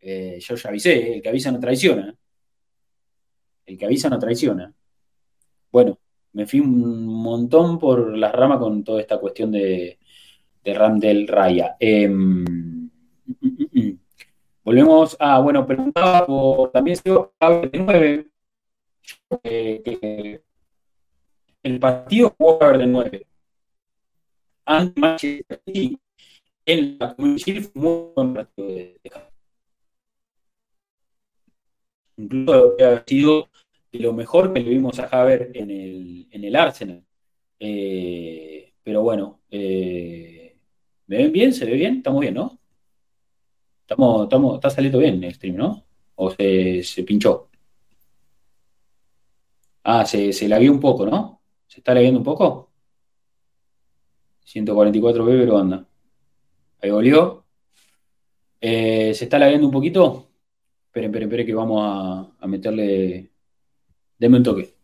eh, 0.00 0.38
yo 0.40 0.54
ya 0.56 0.68
avisé, 0.70 1.14
el 1.14 1.22
que 1.22 1.28
avisa 1.28 1.52
no 1.52 1.60
traiciona. 1.60 2.16
El 3.66 3.76
que 3.76 3.84
avisa 3.84 4.08
no 4.08 4.18
traiciona. 4.18 4.72
Bueno, 5.70 5.98
me 6.36 6.46
fui 6.46 6.60
un 6.60 7.06
montón 7.06 7.78
por 7.78 8.14
las 8.14 8.30
ramas 8.30 8.58
con 8.58 8.84
toda 8.84 9.00
esta 9.00 9.18
cuestión 9.18 9.50
de, 9.52 9.98
de 10.62 11.26
Raya. 11.26 11.76
Mm, 11.80 12.88
Volvemos 14.62 15.16
a, 15.18 15.38
bueno, 15.40 15.66
preguntaba 15.66 16.26
por 16.26 16.70
también 16.72 16.96
se 16.96 17.08
de 17.08 17.70
9, 17.72 18.26
el 21.62 21.80
partido 21.80 22.34
jugó 22.36 22.62
a 22.62 22.76
de 22.76 22.86
9 22.86 23.26
ante 24.66 25.00
Manchester 25.00 25.62
City 25.64 25.98
en 26.66 26.98
la 26.98 27.14
Community 27.14 27.60
fue 27.62 27.80
muy 27.80 28.12
buen 28.14 28.34
partido 28.34 28.68
de, 28.68 29.00
de 29.04 29.10
Incluso 32.18 32.76
ha 32.84 33.04
sido 33.06 33.48
lo 33.92 34.12
mejor 34.12 34.52
que 34.52 34.60
le 34.60 34.70
vimos 34.70 34.98
a 34.98 35.04
Haver 35.06 35.50
en 35.54 35.70
el, 35.70 36.28
en 36.30 36.44
el 36.44 36.56
Arsenal. 36.56 37.04
Eh, 37.58 38.74
pero 38.82 39.02
bueno, 39.02 39.40
eh, 39.50 40.56
¿me 41.06 41.16
ven 41.18 41.32
bien? 41.32 41.52
¿Se 41.52 41.64
ve 41.64 41.72
bien? 41.72 41.96
¿Estamos 41.98 42.20
bien, 42.20 42.34
no? 42.34 42.58
Estamos, 43.82 44.24
estamos, 44.24 44.54
está 44.56 44.70
saliendo 44.70 44.98
bien 44.98 45.22
el 45.22 45.34
stream, 45.34 45.56
¿no? 45.56 45.84
¿O 46.16 46.30
se, 46.30 46.82
se 46.82 47.02
pinchó? 47.04 47.48
Ah, 49.84 50.04
se, 50.04 50.32
se 50.32 50.48
la 50.48 50.58
vio 50.58 50.72
un 50.72 50.80
poco, 50.80 51.06
¿no? 51.06 51.40
¿Se 51.66 51.80
está 51.80 51.94
viendo 51.94 52.18
un 52.18 52.24
poco? 52.24 52.70
144B, 54.46 55.40
pero 55.40 55.58
anda. 55.58 55.86
Ahí 56.80 56.90
volvió. 56.90 57.44
Eh, 58.60 59.14
¿Se 59.14 59.24
está 59.24 59.38
lagueando 59.38 59.66
un 59.66 59.72
poquito? 59.72 60.28
Esperen, 60.86 61.10
esperen, 61.10 61.28
esperen 61.28 61.46
que 61.46 61.54
vamos 61.54 62.28
a 62.38 62.46
meterle... 62.46 63.35
Deme 64.20 64.36
un 64.38 64.42
toque. 64.42 64.75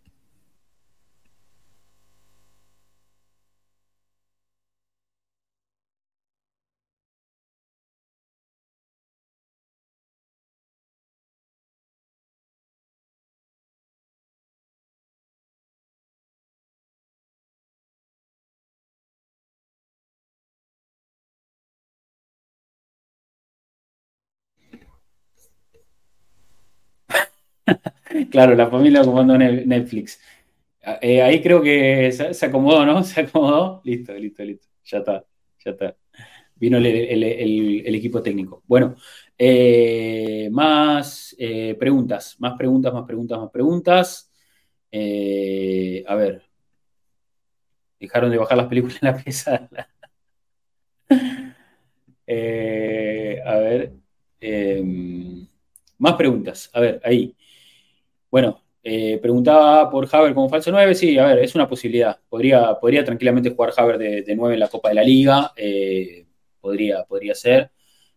Claro, 28.32 28.54
la 28.54 28.70
familia 28.70 29.02
ocupando 29.02 29.36
Netflix. 29.36 30.18
Eh, 31.02 31.20
ahí 31.20 31.42
creo 31.42 31.60
que 31.60 32.10
se, 32.12 32.46
acomodó, 32.46 32.86
¿no? 32.86 33.04
Se 33.04 33.20
acomodó. 33.20 33.82
Listo, 33.84 34.14
listo, 34.14 34.42
listo. 34.42 34.68
Ya 34.84 34.98
está, 34.98 35.22
ya 35.62 35.70
está. 35.72 35.96
Vino 36.56 36.78
el, 36.78 37.94
equipo 37.94 38.22
técnico. 38.22 38.62
Bueno, 38.66 38.96
eh, 39.36 40.48
más 40.50 41.36
eh, 41.38 41.76
preguntas, 41.78 42.36
más 42.38 42.54
preguntas, 42.56 42.94
más 42.94 43.04
preguntas, 43.04 43.38
más 43.38 43.50
preguntas. 43.50 44.32
a 44.90 46.14
ver. 46.14 46.42
Dejaron 48.00 48.30
de 48.30 48.38
bajar 48.38 48.56
las 48.56 48.66
películas 48.66 48.98
en 49.02 49.08
la 49.08 49.16
pieza. 49.16 49.68
a 53.44 53.56
ver. 53.58 53.92
más 55.98 56.14
preguntas. 56.14 56.70
A 56.72 56.80
ver, 56.80 57.00
ahí. 57.04 57.36
Bueno, 58.32 58.62
eh, 58.82 59.18
preguntaba 59.20 59.90
por 59.90 60.08
Haber 60.10 60.32
como 60.32 60.48
falso 60.48 60.70
9. 60.72 60.94
Sí, 60.94 61.18
a 61.18 61.26
ver, 61.26 61.40
es 61.40 61.54
una 61.54 61.68
posibilidad. 61.68 62.18
Podría, 62.30 62.78
podría 62.80 63.04
tranquilamente 63.04 63.50
jugar 63.50 63.74
Haber 63.76 63.98
de, 63.98 64.22
de 64.22 64.34
9 64.34 64.54
en 64.54 64.60
la 64.60 64.68
Copa 64.68 64.88
de 64.88 64.94
la 64.94 65.04
Liga. 65.04 65.52
Eh, 65.54 66.26
podría, 66.58 67.04
podría 67.04 67.34
ser. 67.34 67.70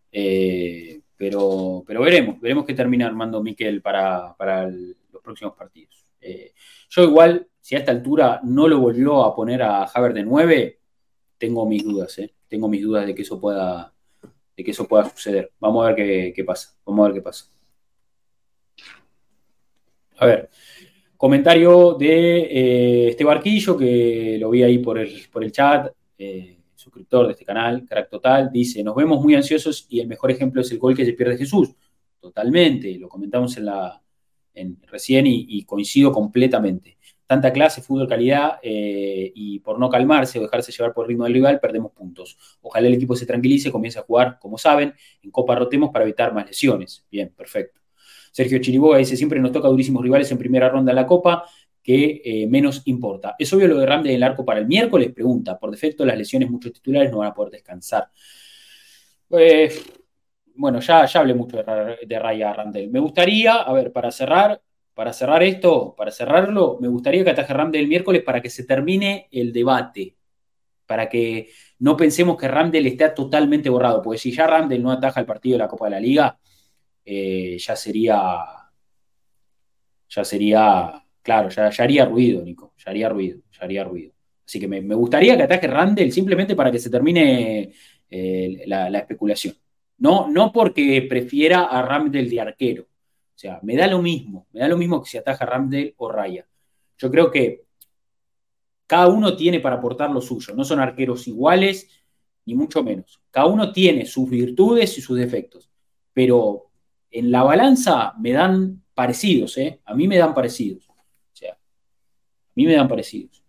Eh, 0.10 1.02
pero, 1.18 1.84
pero 1.86 2.02
veremos, 2.02 2.40
veremos 2.40 2.66
qué 2.66 2.74
termina 2.74 3.08
armando 3.08 3.44
Miquel 3.44 3.82
para, 3.82 4.36
los 4.70 5.22
próximos 5.22 5.54
partidos. 5.56 6.06
yo 6.90 7.04
igual, 7.04 7.50
si 7.60 7.76
a 7.76 7.80
esta 7.80 7.92
altura 7.92 8.40
no 8.44 8.70
lo 8.70 8.80
volvió 8.80 9.24
a 9.26 9.36
poner 9.36 9.64
a 9.64 9.84
Haber 9.84 10.14
de 10.14 10.24
9, 10.24 10.80
tengo 11.38 11.66
mis 11.68 11.84
dudas, 11.84 12.22
tengo 12.48 12.70
mis 12.70 12.82
dudas 12.82 13.06
de 13.06 13.16
que 13.16 13.24
eso 13.24 13.40
pueda, 13.42 13.94
de 14.56 14.64
que 14.64 14.72
eso 14.72 14.88
pueda 14.88 15.10
suceder. 15.10 15.52
Vamos 15.60 15.84
a 15.84 15.88
ver 15.88 15.96
qué, 15.98 16.34
qué 16.34 16.44
pasa. 16.46 16.74
Vamos 16.86 17.04
a 17.04 17.08
ver 17.10 17.16
qué 17.16 17.22
pasa. 17.22 17.55
A 20.18 20.26
ver, 20.26 20.50
comentario 21.18 21.94
de 21.96 22.40
eh, 22.40 23.10
este 23.10 23.24
barquillo 23.24 23.78
que 23.78 24.38
lo 24.40 24.50
vi 24.50 24.64
ahí 24.64 24.78
por 24.80 24.98
el, 24.98 25.28
por 25.32 25.44
el 25.44 25.52
chat, 25.52 25.92
eh, 26.18 26.58
suscriptor 26.74 27.26
de 27.26 27.34
este 27.34 27.46
canal, 27.46 27.86
crack 27.86 28.10
total, 28.10 28.50
dice, 28.52 28.84
nos 28.84 28.96
vemos 28.96 29.22
muy 29.22 29.36
ansiosos 29.36 29.88
y 29.90 30.00
el 30.00 30.08
mejor 30.08 30.32
ejemplo 30.32 30.62
es 30.62 30.72
el 30.72 30.80
gol 30.80 30.96
que 30.96 31.06
se 31.06 31.14
pierde 31.14 31.38
Jesús. 31.38 31.76
Totalmente, 32.20 32.98
lo 32.98 33.10
comentamos 33.10 33.58
en 33.58 33.66
la, 33.66 34.02
en, 34.54 34.82
recién 34.88 35.26
y, 35.28 35.64
coincido 35.64 36.12
completamente. 36.12 36.98
Tanta 37.28 37.52
clase, 37.52 37.82
fútbol 37.82 38.08
calidad 38.08 38.60
eh, 38.62 39.32
y 39.34 39.60
por 39.60 39.80
no 39.80 39.90
calmarse 39.90 40.40
o 40.40 40.44
dejarse 40.44 40.72
llevar 40.72 40.94
por 40.94 41.06
el 41.06 41.10
ritmo 41.10 41.24
del 41.26 41.34
rival, 41.34 41.60
perdemos 41.60 41.92
puntos. 41.92 42.38
Ojalá 42.62 42.88
el 42.88 42.94
equipo 42.94 43.16
se 43.16 43.26
tranquilice, 43.26 43.72
comience 43.72 44.00
a 44.00 44.04
jugar, 44.04 44.38
como 44.40 44.58
saben, 44.58 44.94
en 45.22 45.32
Copa 45.32 45.56
Rotemos 45.56 45.90
para 45.92 46.06
evitar 46.06 46.34
más 46.34 46.46
lesiones. 46.46 47.06
Bien, 47.10 47.34
perfecto. 47.36 47.85
Sergio 48.36 48.60
Chiriboga 48.60 48.98
dice, 48.98 49.16
siempre 49.16 49.40
nos 49.40 49.54
toca 49.54 49.70
durísimos 49.70 50.04
rivales 50.04 50.30
en 50.30 50.38
primera 50.38 50.68
ronda 50.68 50.92
de 50.92 50.96
la 50.98 51.08
Copa, 51.08 51.46
que 51.82 52.22
eh, 52.26 52.48
menos 52.48 52.82
importa. 52.84 53.34
¿Es 53.40 53.54
obvio 53.54 53.70
lo 53.70 53.78
de 53.78 53.86
Ramde 53.86 54.12
del 54.12 54.22
arco 54.24 54.44
para 54.44 54.60
el 54.60 54.68
miércoles? 54.68 55.14
Pregunta. 55.14 55.58
Por 55.58 55.72
defecto, 55.72 56.04
las 56.04 56.18
lesiones, 56.18 56.50
muchos 56.50 56.74
titulares 56.74 57.10
no 57.14 57.20
van 57.20 57.30
a 57.30 57.34
poder 57.34 57.54
descansar. 57.54 58.10
Pues, 59.30 59.86
bueno, 60.54 60.82
ya, 60.82 61.06
ya 61.06 61.22
hablé 61.22 61.34
mucho 61.34 61.56
de, 61.56 61.98
de 62.06 62.20
Raya 62.20 62.52
Ramdel. 62.52 62.92
Me 62.92 63.00
gustaría, 63.00 63.54
a 63.54 63.72
ver, 63.72 63.94
para 63.94 64.12
cerrar, 64.12 64.62
para 64.94 65.14
cerrar 65.14 65.42
esto, 65.42 65.96
para 65.96 66.12
cerrarlo, 66.12 66.78
me 66.82 66.90
gustaría 66.90 67.24
que 67.24 67.30
ataje 67.30 67.54
Ramdel 67.54 67.84
el 67.84 67.88
miércoles 67.88 68.22
para 68.22 68.42
que 68.42 68.50
se 68.50 68.66
termine 68.66 69.30
el 69.32 69.54
debate. 69.54 70.18
Para 70.86 71.08
que 71.08 71.52
no 71.80 71.96
pensemos 71.96 72.36
que 72.36 72.50
Ramdel 72.50 72.86
esté 72.86 73.08
totalmente 73.12 73.70
borrado. 73.70 74.02
Porque 74.02 74.20
si 74.20 74.34
ya 74.34 74.46
Ramdel 74.46 74.84
no 74.84 74.92
ataja 74.92 75.22
el 75.22 75.26
partido 75.26 75.54
de 75.54 75.60
la 75.60 75.70
Copa 75.70 75.86
de 75.86 75.92
la 75.92 76.02
Liga, 76.02 76.38
eh, 77.06 77.58
ya 77.60 77.76
sería, 77.76 78.44
ya 80.10 80.26
sería, 80.26 81.06
claro, 81.22 81.50
ya, 81.50 81.70
haría 81.78 82.06
ruido, 82.06 82.44
Nico, 82.44 82.74
ya 82.78 82.90
haría 82.90 83.10
ruido, 83.10 83.42
ya 83.52 83.66
haría 83.66 83.84
ruido. 83.84 84.14
Así 84.46 84.60
que 84.60 84.68
me, 84.68 84.82
gustaría 84.96 85.38
que 85.38 85.44
ataque 85.44 85.68
Randall 85.68 86.12
simplemente 86.12 86.56
para 86.56 86.72
que 86.72 86.80
se 86.80 86.90
termine 86.90 87.74
eh, 88.10 88.64
la, 88.68 88.98
especulación. 88.98 89.56
No, 89.98 90.28
no 90.30 90.52
porque 90.52 91.06
prefiera 91.10 91.66
a 91.66 91.82
Randall 91.82 92.30
de 92.30 92.42
arquero. 92.42 92.84
O 92.84 93.38
sea, 93.38 93.60
me 93.64 93.76
da 93.76 93.88
lo 93.88 94.02
mismo, 94.02 94.48
me 94.52 94.62
da 94.62 94.68
lo 94.68 94.78
mismo 94.78 95.02
que 95.02 95.10
si 95.10 95.18
ataja 95.18 95.46
Randall 95.46 95.94
o 95.98 96.12
Raya. 96.12 96.48
Yo 96.98 97.12
creo 97.12 97.32
que 97.32 97.66
cada 98.88 99.08
uno 99.08 99.36
tiene 99.36 99.60
para 99.60 99.76
aportar 99.76 100.12
lo 100.12 100.22
suyo. 100.22 100.54
No 100.56 100.64
son 100.64 100.80
arqueros 100.80 101.28
iguales, 101.28 101.90
ni 102.46 102.56
mucho 102.56 102.84
menos. 102.84 103.22
Cada 103.32 103.48
uno 103.48 103.72
tiene 103.72 104.06
sus 104.06 104.30
virtudes 104.30 104.98
y 104.98 105.02
sus 105.02 105.18
defectos. 105.18 105.70
Pero 106.14 106.65
en 107.16 107.32
la 107.32 107.44
balanza 107.44 108.14
me 108.20 108.34
dan 108.34 108.84
parecidos, 108.94 109.58
¿eh? 109.58 109.80
A 109.86 109.96
mí 109.96 110.08
me 110.08 110.18
dan 110.18 110.34
parecidos. 110.34 110.90
O 110.90 110.94
sea, 111.34 111.54
a 111.54 112.54
mí 112.56 112.66
me 112.66 112.74
dan 112.74 112.90
parecidos. 112.90 113.42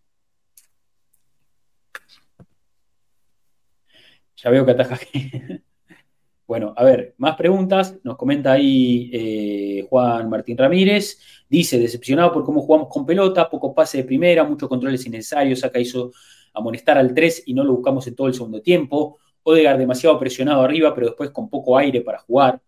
Ya 4.36 4.50
veo 4.50 4.64
que 4.64 4.70
ataja 4.70 4.98
Bueno, 6.46 6.74
a 6.76 6.84
ver, 6.84 7.14
más 7.18 7.34
preguntas. 7.34 7.98
Nos 8.04 8.16
comenta 8.16 8.52
ahí 8.52 9.10
eh, 9.12 9.86
Juan 9.88 10.30
Martín 10.30 10.56
Ramírez. 10.56 11.18
Dice, 11.48 11.76
decepcionado 11.76 12.32
por 12.32 12.44
cómo 12.44 12.60
jugamos 12.60 12.88
con 12.88 13.04
pelota, 13.04 13.50
poco 13.50 13.74
pase 13.74 13.98
de 13.98 14.04
primera, 14.04 14.44
muchos 14.44 14.68
controles 14.68 15.04
innecesarios. 15.06 15.64
Acá 15.64 15.80
hizo 15.80 16.12
amonestar 16.54 16.98
al 16.98 17.12
3 17.12 17.42
y 17.46 17.54
no 17.54 17.64
lo 17.64 17.72
buscamos 17.72 18.06
en 18.06 18.14
todo 18.14 18.28
el 18.28 18.34
segundo 18.34 18.62
tiempo. 18.62 19.18
Odegar 19.42 19.76
demasiado 19.76 20.20
presionado 20.20 20.62
arriba, 20.62 20.94
pero 20.94 21.08
después 21.08 21.30
con 21.30 21.50
poco 21.50 21.76
aire 21.76 22.00
para 22.02 22.18
jugar. 22.18 22.62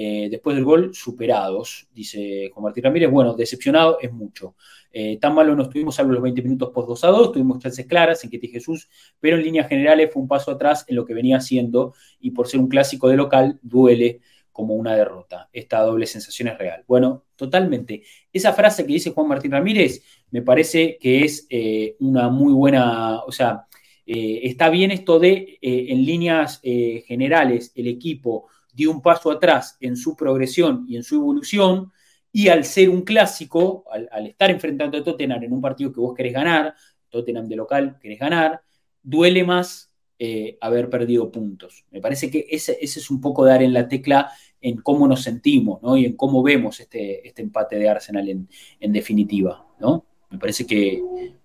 Eh, 0.00 0.28
después 0.30 0.54
del 0.54 0.64
gol, 0.64 0.94
superados, 0.94 1.88
dice 1.92 2.52
Juan 2.54 2.62
Martín 2.62 2.84
Ramírez. 2.84 3.10
Bueno, 3.10 3.34
decepcionado 3.34 3.98
es 4.00 4.12
mucho. 4.12 4.54
Eh, 4.92 5.18
tan 5.20 5.34
malo 5.34 5.56
no 5.56 5.64
estuvimos, 5.64 5.96
salvo 5.96 6.12
los 6.12 6.22
20 6.22 6.40
minutos 6.40 6.70
post 6.72 6.88
2 6.90 7.04
a 7.04 7.08
2, 7.08 7.32
tuvimos 7.32 7.58
chances 7.58 7.84
claras 7.84 8.22
en 8.22 8.30
que 8.30 8.38
Jesús, 8.38 8.88
pero 9.18 9.36
en 9.36 9.42
líneas 9.42 9.68
generales 9.68 10.10
fue 10.12 10.22
un 10.22 10.28
paso 10.28 10.52
atrás 10.52 10.84
en 10.86 10.94
lo 10.94 11.04
que 11.04 11.14
venía 11.14 11.38
haciendo 11.38 11.94
y 12.20 12.30
por 12.30 12.46
ser 12.46 12.60
un 12.60 12.68
clásico 12.68 13.08
de 13.08 13.16
local, 13.16 13.58
duele 13.60 14.20
como 14.52 14.76
una 14.76 14.94
derrota. 14.94 15.48
Esta 15.52 15.80
doble 15.80 16.06
sensación 16.06 16.46
es 16.46 16.58
real. 16.58 16.84
Bueno, 16.86 17.24
totalmente. 17.34 18.04
Esa 18.32 18.52
frase 18.52 18.86
que 18.86 18.92
dice 18.92 19.10
Juan 19.10 19.26
Martín 19.26 19.50
Ramírez 19.50 20.04
me 20.30 20.42
parece 20.42 20.96
que 21.00 21.24
es 21.24 21.44
eh, 21.50 21.96
una 21.98 22.28
muy 22.28 22.52
buena, 22.52 23.18
o 23.24 23.32
sea, 23.32 23.66
está 24.06 24.70
bien 24.70 24.92
esto 24.92 25.18
de, 25.18 25.58
en 25.60 26.06
líneas 26.06 26.62
generales, 26.62 27.72
el 27.74 27.88
equipo 27.88 28.46
dio 28.78 28.92
un 28.92 29.02
paso 29.02 29.32
atrás 29.32 29.76
en 29.80 29.96
su 29.96 30.14
progresión 30.14 30.84
y 30.88 30.96
en 30.96 31.02
su 31.02 31.16
evolución, 31.16 31.92
y 32.30 32.46
al 32.46 32.64
ser 32.64 32.88
un 32.90 33.02
clásico, 33.02 33.84
al, 33.90 34.26
estar 34.28 34.50
enfrentando 34.50 34.96
a 34.96 35.02
Tottenham 35.02 35.42
en 35.42 35.52
un 35.52 35.60
partido 35.60 35.92
que 35.92 36.00
vos 36.00 36.14
querés 36.14 36.32
ganar, 36.32 36.74
Tottenham 37.08 37.48
de 37.48 37.56
local 37.56 37.98
querés 38.00 38.20
ganar, 38.20 38.62
duele 39.02 39.42
más 39.42 39.92
eh, 40.20 40.56
haber 40.60 40.88
perdido 40.88 41.32
puntos. 41.32 41.84
Me 41.90 42.00
parece 42.00 42.30
que 42.30 42.46
ese, 42.48 42.78
es 42.80 43.10
un 43.10 43.20
poco 43.20 43.44
dar 43.44 43.62
en 43.62 43.72
la 43.72 43.88
tecla 43.88 44.30
en 44.60 44.76
cómo 44.76 45.08
nos 45.08 45.22
sentimos 45.22 45.82
¿no? 45.82 45.96
y 45.96 46.04
en 46.04 46.14
cómo 46.14 46.42
vemos 46.42 46.78
este, 46.78 47.26
este 47.26 47.42
empate 47.42 47.76
de 47.76 47.88
Arsenal 47.88 48.28
en, 48.28 48.92
definitiva. 48.92 49.66
¿no? 49.80 50.06
Me 50.30 50.38
parece 50.38 50.64
que, 50.64 51.02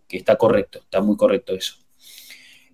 que, 0.07 0.17
está 0.17 0.35
correcto, 0.35 0.79
está 0.79 1.01
muy 1.01 1.17
correcto 1.17 1.55
eso. 1.55 1.77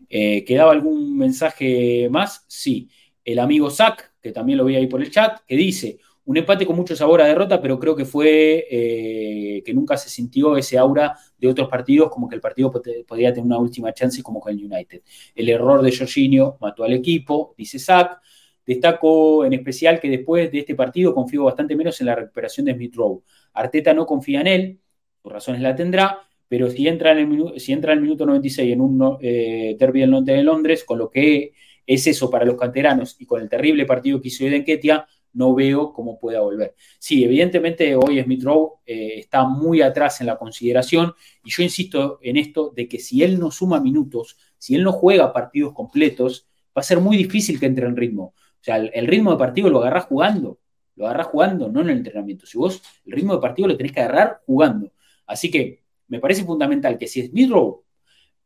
¿Quedaba 0.10 0.72
algún 0.74 1.18
mensaje 1.18 2.10
más? 2.10 2.44
Sí. 2.48 2.90
El 3.24 3.38
amigo 3.38 3.70
Zach, 3.70 4.09
que 4.22 4.32
también 4.32 4.58
lo 4.58 4.66
vi 4.66 4.76
ahí 4.76 4.88
por 4.88 5.02
el 5.02 5.12
chat, 5.12 5.40
que 5.46 5.56
dice, 5.56 6.00
un 6.30 6.38
empate 6.38 6.64
con 6.64 6.76
mucho 6.76 6.96
sabor 6.96 7.22
a 7.22 7.26
derrota, 7.26 7.60
pero 7.60 7.80
creo 7.80 7.96
que 7.96 8.06
fue 8.06 8.68
eh, 8.70 9.64
que 9.66 9.74
nunca 9.74 9.98
se 9.98 10.10
sintió 10.10 10.58
ese 10.58 10.78
aura 10.78 11.18
de 11.38 11.48
otros 11.48 11.68
partidos, 11.68 12.12
como 12.12 12.30
que 12.30 12.36
el 12.36 12.42
partido 12.42 12.72
podría 12.72 13.34
tener 13.34 13.46
una 13.48 13.58
última 13.58 13.92
chance 13.94 14.22
como 14.22 14.40
con 14.40 14.54
el 14.54 14.64
United. 14.64 15.02
El 15.34 15.50
error 15.50 15.82
de 15.82 15.96
Jorginho 15.96 16.58
mató 16.62 16.84
al 16.84 16.94
equipo, 16.94 17.56
dice 17.58 17.80
Zach. 17.80 18.20
Destaco 18.64 19.44
en 19.44 19.54
especial 19.54 20.00
que 20.00 20.08
después 20.08 20.52
de 20.52 20.60
este 20.60 20.76
partido 20.76 21.16
confío 21.16 21.46
bastante 21.46 21.76
menos 21.76 22.00
en 22.02 22.06
la 22.06 22.14
recuperación 22.14 22.68
de 22.68 22.76
Smith 22.76 22.94
Rowe. 22.96 23.24
Arteta 23.54 23.96
no 23.96 24.06
confía 24.06 24.42
en 24.42 24.48
él, 24.48 24.80
por 25.24 25.34
razones 25.34 25.62
la 25.62 25.76
tendrá, 25.76 26.20
pero 26.48 26.70
si 26.70 26.88
entra 26.88 27.14
en 27.14 27.32
el, 27.32 27.60
si 27.60 27.74
entra 27.74 27.96
minuto 27.96 28.28
96 28.28 28.72
en 28.72 28.82
un 28.82 29.18
eh, 29.22 29.76
derby 29.80 30.02
del 30.02 30.12
norte 30.12 30.34
de 30.34 30.44
Londres, 30.44 30.84
con 30.84 31.00
lo 31.00 31.10
que 31.10 31.54
es 31.90 32.06
eso 32.06 32.30
para 32.30 32.46
los 32.46 32.56
canteranos 32.56 33.16
y 33.18 33.26
con 33.26 33.42
el 33.42 33.50
terrible 33.50 33.84
partido 33.84 34.22
que 34.22 34.28
hizo 34.28 34.46
Eden 34.46 34.64
Ketia, 34.64 35.08
no 35.34 35.56
veo 35.56 35.92
cómo 35.92 36.20
pueda 36.20 36.40
volver. 36.40 36.76
Sí, 37.00 37.24
evidentemente 37.24 37.96
hoy 37.96 38.22
Smith 38.22 38.44
Rowe 38.44 38.74
eh, 38.86 39.16
está 39.18 39.48
muy 39.48 39.82
atrás 39.82 40.22
en 40.22 40.28
la 40.28 40.38
consideración 40.38 41.14
y 41.44 41.50
yo 41.50 41.64
insisto 41.64 42.20
en 42.22 42.38
esto 42.38 42.72
de 42.76 42.88
que 42.88 43.00
si 43.00 43.24
él 43.24 43.40
no 43.40 43.50
suma 43.50 43.80
minutos, 43.80 44.38
si 44.60 44.76
él 44.76 44.84
no 44.84 44.92
juega 44.92 45.34
partidos 45.34 45.74
completos, 45.74 46.48
va 46.78 46.82
a 46.82 46.84
ser 46.84 47.00
muy 47.00 47.18
difícil 47.18 47.60
que 47.60 47.66
entre 47.66 47.88
en 47.88 47.98
ritmo. 47.98 48.36
O 48.36 48.64
sea, 48.64 48.78
el, 48.78 49.08
ritmo 49.08 49.32
de 49.32 49.38
partido 49.38 49.72
lo 49.72 49.80
agarrás 49.80 50.06
jugando, 50.06 50.60
lo 50.96 51.08
agarrás 51.08 51.28
jugando, 51.28 51.70
no 51.70 51.82
en 51.82 51.90
el 51.90 51.98
entrenamiento. 51.98 52.46
Si 52.46 52.56
vos 52.56 52.84
el 53.04 53.14
ritmo 53.14 53.34
de 53.34 53.42
partido 53.42 53.68
lo 53.68 53.78
tenés 53.78 53.94
que 53.94 54.02
agarrar 54.02 54.42
jugando. 54.46 54.94
Así 55.26 55.50
que 55.50 55.82
me 56.08 56.20
parece 56.20 56.44
fundamental 56.44 57.00
que 57.00 57.08
si 57.08 57.26
Smith 57.26 57.50
Rowe 57.50 57.82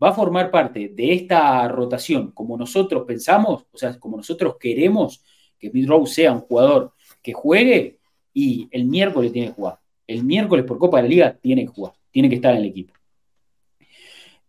va 0.04 0.10
a 0.10 0.14
formar 0.14 0.52
parte 0.52 0.90
de 0.90 1.14
esta 1.14 1.68
rotación 1.68 2.32
como 2.32 2.58
nosotros 2.58 3.04
pensamos, 3.08 3.66
o 3.72 3.78
sea, 3.78 3.98
como 4.00 4.18
nosotros 4.18 4.58
queremos, 4.60 5.24
que 5.58 5.70
Smith 5.70 5.90
sea 6.08 6.34
un 6.34 6.42
jugador 6.42 6.94
que 7.22 7.32
juegue 7.32 8.00
y 8.34 8.68
el 8.72 8.86
miércoles 8.86 9.32
tiene 9.32 9.48
que 9.50 9.54
jugar. 9.54 9.80
El 10.06 10.24
miércoles 10.24 10.66
por 10.66 10.78
Copa 10.78 10.98
de 10.98 11.04
la 11.04 11.10
Liga 11.10 11.38
tiene 11.42 11.62
que 11.62 11.72
jugar, 11.72 11.94
tiene 12.12 12.28
que 12.28 12.36
estar 12.36 12.52
en 12.52 12.58
el 12.58 12.66
equipo. 12.66 12.94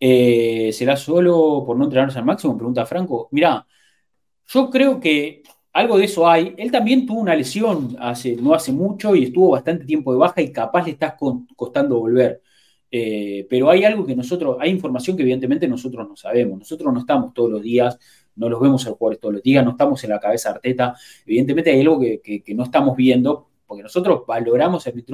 Eh, 0.01 0.71
¿Será 0.73 0.97
solo 0.97 1.63
por 1.65 1.77
no 1.79 1.85
entrenarse 1.85 2.19
al 2.19 2.25
máximo? 2.25 2.57
Pregunta 2.57 2.85
Franco. 2.85 3.29
Mira, 3.31 3.65
yo 4.47 4.71
creo 4.71 4.99
que 4.99 5.43
algo 5.73 5.99
de 5.99 6.05
eso 6.07 6.29
hay. 6.29 6.55
Él 6.59 6.71
también 6.73 7.07
tuvo 7.07 7.21
una 7.21 7.35
lesión 7.35 7.97
hace, 8.01 8.37
no 8.37 8.55
hace 8.55 8.73
mucho 8.73 9.15
y 9.15 9.25
estuvo 9.25 9.51
bastante 9.51 9.85
tiempo 9.85 10.13
de 10.13 10.19
baja 10.19 10.41
y 10.43 10.53
capaz 10.53 10.85
le 10.85 10.93
está 10.93 11.17
costando 11.57 12.01
volver. 12.01 12.43
Eh, 12.97 13.45
pero 13.51 13.71
hay 13.71 13.83
algo 13.85 14.07
que 14.07 14.15
nosotros, 14.15 14.57
hay 14.61 14.71
información 14.71 15.17
que 15.17 15.25
evidentemente 15.25 15.67
nosotros 15.67 16.09
no 16.09 16.15
sabemos. 16.15 16.61
Nosotros 16.61 16.93
no 16.93 17.01
estamos 17.01 17.35
todos 17.35 17.51
los 17.51 17.63
días 17.63 17.99
no 18.37 18.49
los 18.49 18.61
vemos 18.61 18.87
al 18.87 18.95
jugador 18.95 19.19
todos 19.19 19.35
los 19.35 19.43
días, 19.43 19.65
no 19.65 19.73
estamos 19.73 20.03
en 20.05 20.11
la 20.11 20.21
cabeza 20.21 20.51
Arteta. 20.51 20.95
Evidentemente 21.27 21.71
hay 21.71 21.81
algo 21.81 22.01
que, 22.01 22.43
no 22.55 22.65
estamos 22.65 22.97
viendo, 22.97 23.49
porque 23.67 23.83
nosotros 23.83 24.23
valoramos 24.27 24.87
a 24.87 24.91
Smith 24.91 25.09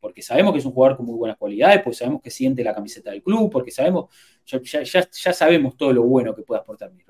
porque 0.00 0.22
sabemos 0.22 0.52
que 0.52 0.60
es 0.60 0.64
un 0.64 0.72
jugador 0.72 0.96
con 0.96 1.06
muy 1.06 1.16
buenas 1.16 1.36
cualidades, 1.36 1.82
porque 1.82 1.96
sabemos 1.96 2.22
que 2.22 2.30
siente 2.30 2.64
la 2.64 2.74
camiseta 2.74 3.10
del 3.10 3.22
club, 3.22 3.50
porque 3.50 3.70
sabemos, 3.70 4.06
ya, 4.46 5.34
sabemos 5.34 5.76
todo 5.76 5.92
lo 5.92 6.04
bueno 6.04 6.34
que 6.34 6.42
puede 6.42 6.60
aportar 6.60 6.90
Smith 6.90 7.06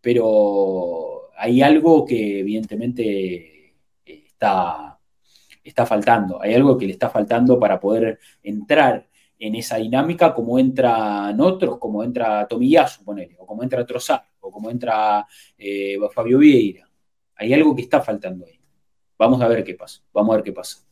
Pero 0.00 1.30
hay 1.36 1.62
algo 1.62 2.04
que 2.04 2.40
evidentemente 2.40 3.76
está, 4.04 4.98
está 5.62 5.86
faltando, 5.86 6.42
hay 6.42 6.54
algo 6.54 6.76
que 6.76 6.86
le 6.86 6.92
está 6.92 7.10
faltando 7.10 7.60
para 7.60 7.78
poder 7.78 8.18
entrar 8.42 9.06
en 9.42 9.56
esa 9.56 9.76
dinámica 9.76 10.32
como 10.32 10.56
entran 10.56 11.40
otros, 11.40 11.76
como 11.78 12.04
entra 12.04 12.46
Tomiyasu, 12.46 13.04
ponele, 13.04 13.34
o 13.38 13.44
como 13.44 13.64
entra 13.64 13.84
Trozar, 13.84 14.24
o 14.38 14.52
como 14.52 14.70
entra 14.70 15.26
eh, 15.58 15.98
Fabio 16.14 16.38
Vieira. 16.38 16.88
Hay 17.34 17.52
algo 17.52 17.74
que 17.74 17.82
está 17.82 18.00
faltando 18.00 18.46
ahí. 18.46 18.60
Vamos 19.18 19.42
a 19.42 19.48
ver 19.48 19.64
qué 19.64 19.74
pasa, 19.74 20.00
vamos 20.12 20.32
a 20.32 20.36
ver 20.36 20.44
qué 20.44 20.52
pasa. 20.52 20.86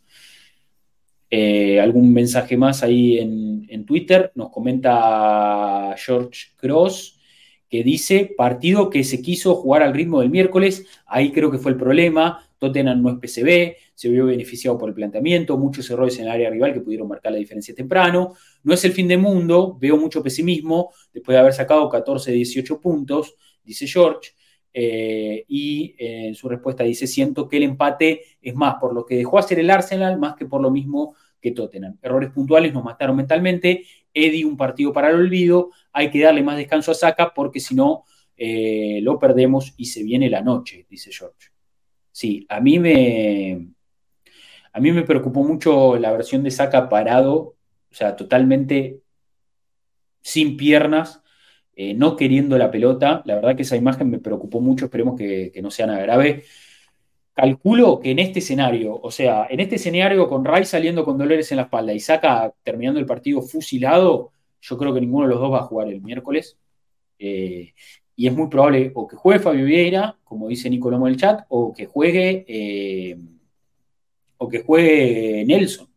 Eh, 1.31 1.81
algún 1.81 2.12
mensaje 2.12 2.56
más 2.56 2.82
ahí 2.82 3.18
en, 3.18 3.66
en, 3.68 3.86
Twitter. 3.86 4.32
Nos 4.35 4.51
comenta 4.51 5.94
George 5.97 6.48
Cross 6.56 7.20
que 7.68 7.85
dice 7.85 8.35
partido 8.36 8.90
que 8.90 9.05
se 9.05 9.22
quiso 9.22 9.55
jugar 9.55 9.85
al 9.85 9.94
ritmo 9.94 10.22
del 10.22 10.31
miércoles. 10.31 10.86
Ahí 11.06 11.31
creo 11.31 11.52
que 11.52 11.59
fue 11.59 11.70
el 11.70 11.78
problema. 11.78 12.49
Tottenham 12.61 13.03
no 13.03 13.11
es 13.11 13.16
PCB, 13.16 13.77
se 13.95 14.09
vio 14.11 14.27
beneficiado 14.27 14.78
por 14.78 14.91
el 14.91 14.95
planteamiento, 14.95 15.57
muchos 15.57 15.91
errores 15.91 16.19
en 16.19 16.27
el 16.27 16.31
área 16.31 16.51
rival 16.51 16.74
que 16.74 16.81
pudieron 16.81 17.09
marcar 17.09 17.32
la 17.32 17.39
diferencia 17.39 17.74
temprano. 17.74 18.35
No 18.62 18.74
es 18.74 18.85
el 18.85 18.93
fin 18.93 19.09
del 19.09 19.19
mundo, 19.19 19.77
veo 19.81 19.97
mucho 19.97 20.23
pesimismo 20.23 20.93
después 21.12 21.35
de 21.35 21.41
haber 21.41 21.55
sacado 21.55 21.89
14 21.89 22.31
de 22.31 22.37
18 22.37 22.81
puntos, 22.81 23.35
dice 23.65 23.87
George. 23.87 24.32
Eh, 24.73 25.45
y 25.49 25.97
eh, 25.99 26.28
en 26.28 26.35
su 26.35 26.49
respuesta 26.49 26.85
dice, 26.85 27.07
siento 27.07 27.49
que 27.49 27.57
el 27.57 27.65
empate 27.65 28.23
es 28.41 28.55
más 28.55 28.77
por 28.78 28.95
lo 28.95 29.05
que 29.05 29.16
dejó 29.16 29.39
hacer 29.39 29.59
el 29.59 29.70
Arsenal 29.70 30.19
más 30.19 30.37
que 30.37 30.47
por 30.47 30.61
lo 30.61 30.70
mismo 30.70 31.16
que 31.41 31.53
Tottenham. 31.53 31.99
Errores 32.03 32.31
puntuales 32.31 32.73
nos 32.73 32.85
mataron 32.85 33.16
mentalmente. 33.16 33.85
Eddie, 34.12 34.45
un 34.45 34.57
partido 34.57 34.93
para 34.93 35.09
el 35.09 35.16
olvido. 35.16 35.70
Hay 35.93 36.11
que 36.11 36.20
darle 36.20 36.43
más 36.43 36.59
descanso 36.59 36.91
a 36.93 36.95
Saka 36.95 37.32
porque 37.35 37.59
si 37.59 37.74
no, 37.74 38.05
eh, 38.37 39.01
lo 39.03 39.19
perdemos 39.19 39.74
y 39.77 39.87
se 39.87 40.03
viene 40.03 40.28
la 40.28 40.43
noche, 40.43 40.87
dice 40.89 41.11
George. 41.11 41.49
Sí, 42.12 42.47
a 42.49 42.61
mí 42.61 42.78
me, 42.78 43.69
a 44.73 44.81
mí 44.81 44.93
me 44.93 45.03
preocupó 45.03 45.43
mucho 45.43 45.97
la 45.97 46.12
versión 46.12 46.43
de 46.43 46.51
Saka 46.51 46.89
parado, 46.89 47.57
o 47.91 47.95
sea, 47.95 48.16
totalmente 48.16 49.01
sin 50.23 50.57
piernas, 50.57 51.23
eh, 51.74 51.95
no 51.95 52.16
queriendo 52.16 52.59
la 52.59 52.70
pelota. 52.70 53.23
La 53.24 53.37
verdad 53.37 53.57
que 53.57 53.62
esa 53.62 53.77
imagen 53.77 54.11
me 54.11 54.19
preocupó 54.19 54.61
mucho, 54.61 54.87
esperemos 54.87 55.19
que, 55.19 55.53
no 55.62 55.70
sea 55.70 55.87
nada 55.87 56.01
grave. 56.03 56.45
Calculo 57.35 58.01
que 58.01 58.11
en 58.11 58.19
este 58.19 58.41
escenario, 58.41 59.01
o 59.01 59.11
sea, 59.11 59.47
en 59.49 59.61
este 59.61 59.77
escenario 59.77 60.28
con 60.28 60.45
Ray 60.45 60.65
saliendo 60.65 61.05
con 61.05 61.16
dolores 61.16 61.51
en 61.53 61.57
la 61.57 61.62
espalda 61.65 61.93
y 61.95 62.01
Saka 62.01 62.53
terminando 62.62 63.01
el 63.01 63.07
partido 63.07 63.41
fusilado, 63.41 64.32
yo 64.61 64.77
creo 64.77 64.93
que 64.93 65.01
ninguno 65.01 65.27
de 65.27 65.35
los 65.35 65.41
dos 65.41 65.53
va 65.53 65.61
a 65.61 65.62
jugar 65.62 65.89
el 65.89 66.03
miércoles. 66.03 66.59
Eh, 67.19 67.73
y 68.21 68.27
es 68.27 68.35
muy 68.35 68.49
probable 68.49 68.93
o 68.95 69.09
que 69.09 69.17
juegue 69.17 69.41
Fabio 69.41 69.65
Vieira, 69.65 70.15
como 70.25 70.49
dice 70.49 70.69
Nico 70.69 70.93
en 70.93 71.07
el 71.07 71.17
chat, 71.17 71.47
o 71.49 71.73
que 71.73 71.87
juegue 71.87 72.45
eh, 72.47 73.17
o 74.37 74.47
que 74.47 74.63
juegue 74.63 75.43
Nelson, 75.47 75.89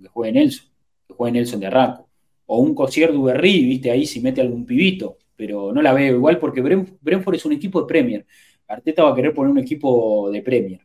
que 0.00 0.06
juegue 0.06 0.32
Nelson, 0.34 0.68
que 1.08 1.14
juegue 1.14 1.32
Nelson 1.32 1.58
de 1.58 1.66
Arranco, 1.66 2.08
o 2.46 2.60
un 2.60 2.76
Cosier 2.76 3.12
Duberry, 3.12 3.64
viste, 3.64 3.90
ahí 3.90 4.06
si 4.06 4.20
mete 4.20 4.40
algún 4.40 4.64
pibito, 4.64 5.18
pero 5.34 5.72
no 5.72 5.82
la 5.82 5.92
veo 5.92 6.14
igual 6.14 6.38
porque 6.38 6.60
Brentford 6.60 7.34
es 7.34 7.44
un 7.44 7.54
equipo 7.54 7.80
de 7.80 7.88
Premier. 7.88 8.26
Arteta 8.68 9.02
va 9.02 9.10
a 9.10 9.14
querer 9.16 9.34
poner 9.34 9.50
un 9.50 9.58
equipo 9.58 10.30
de 10.30 10.42
Premier. 10.42 10.80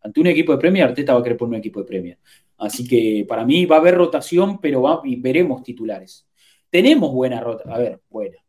Ante 0.00 0.20
un 0.20 0.26
equipo 0.26 0.50
de 0.50 0.58
Premier, 0.58 0.86
Arteta 0.88 1.14
va 1.14 1.20
a 1.20 1.22
querer 1.22 1.38
poner 1.38 1.50
un 1.50 1.60
equipo 1.60 1.78
de 1.78 1.86
Premier. 1.86 2.18
Así 2.58 2.84
que 2.84 3.24
para 3.28 3.46
mí 3.46 3.64
va 3.66 3.76
a 3.76 3.78
haber 3.78 3.94
rotación, 3.94 4.60
pero 4.60 4.82
va, 4.82 5.00
veremos 5.18 5.62
titulares. 5.62 6.26
Tenemos 6.68 7.12
buena 7.12 7.40
rota, 7.40 7.72
a 7.72 7.78
ver, 7.78 8.00
buena 8.10 8.41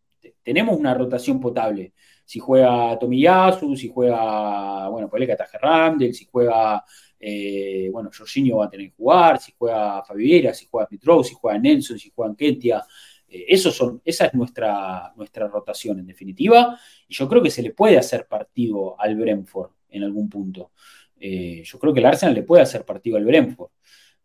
tenemos 0.44 0.78
una 0.78 0.94
rotación 0.94 1.40
potable. 1.40 1.94
Si 2.26 2.40
juega 2.40 2.98
Tomiyasu, 3.00 3.76
si 3.76 3.90
juega, 3.90 4.88
bueno, 4.90 5.10
ponle 5.10 5.26
que 5.26 5.34
ataje 5.34 5.58
Randall, 5.58 6.14
si 6.14 6.26
juega, 6.26 6.84
eh, 7.20 7.90
bueno, 7.92 8.10
Jorginho 8.16 8.58
va 8.58 8.66
a 8.66 8.70
tener 8.70 8.90
que 8.90 8.96
jugar, 8.96 9.40
si 9.40 9.54
juega 9.58 10.04
Fabiera, 10.04 10.54
si 10.54 10.68
juega 10.70 10.88
Petrov, 10.88 11.24
si 11.24 11.34
juega 11.34 11.58
Nelson, 11.60 11.98
si 11.98 12.12
juega 12.14 12.36
Ketia. 12.36 12.84
Eh, 13.28 13.58
son, 13.58 14.02
esa 14.06 14.28
es 14.28 14.34
nuestra, 14.34 15.14
nuestra 15.16 15.48
rotación 15.48 16.00
en 16.00 16.08
definitiva. 16.08 16.78
Y 17.08 17.14
yo 17.14 17.28
creo 17.28 17.42
que 17.42 17.50
se 17.50 17.62
le 17.62 17.72
puede 17.72 17.98
hacer 17.98 18.28
partido 18.28 19.00
al 19.00 19.16
Brentford 19.16 19.72
en 19.90 20.04
algún 20.04 20.30
punto. 20.30 20.72
Eh, 21.20 21.64
yo 21.66 21.80
creo 21.80 21.94
que 21.94 22.00
el 22.00 22.06
Arsenal 22.06 22.36
le 22.36 22.44
puede 22.44 22.64
hacer 22.64 22.86
partido 22.86 23.18
al 23.18 23.26
Brentford. 23.26 23.72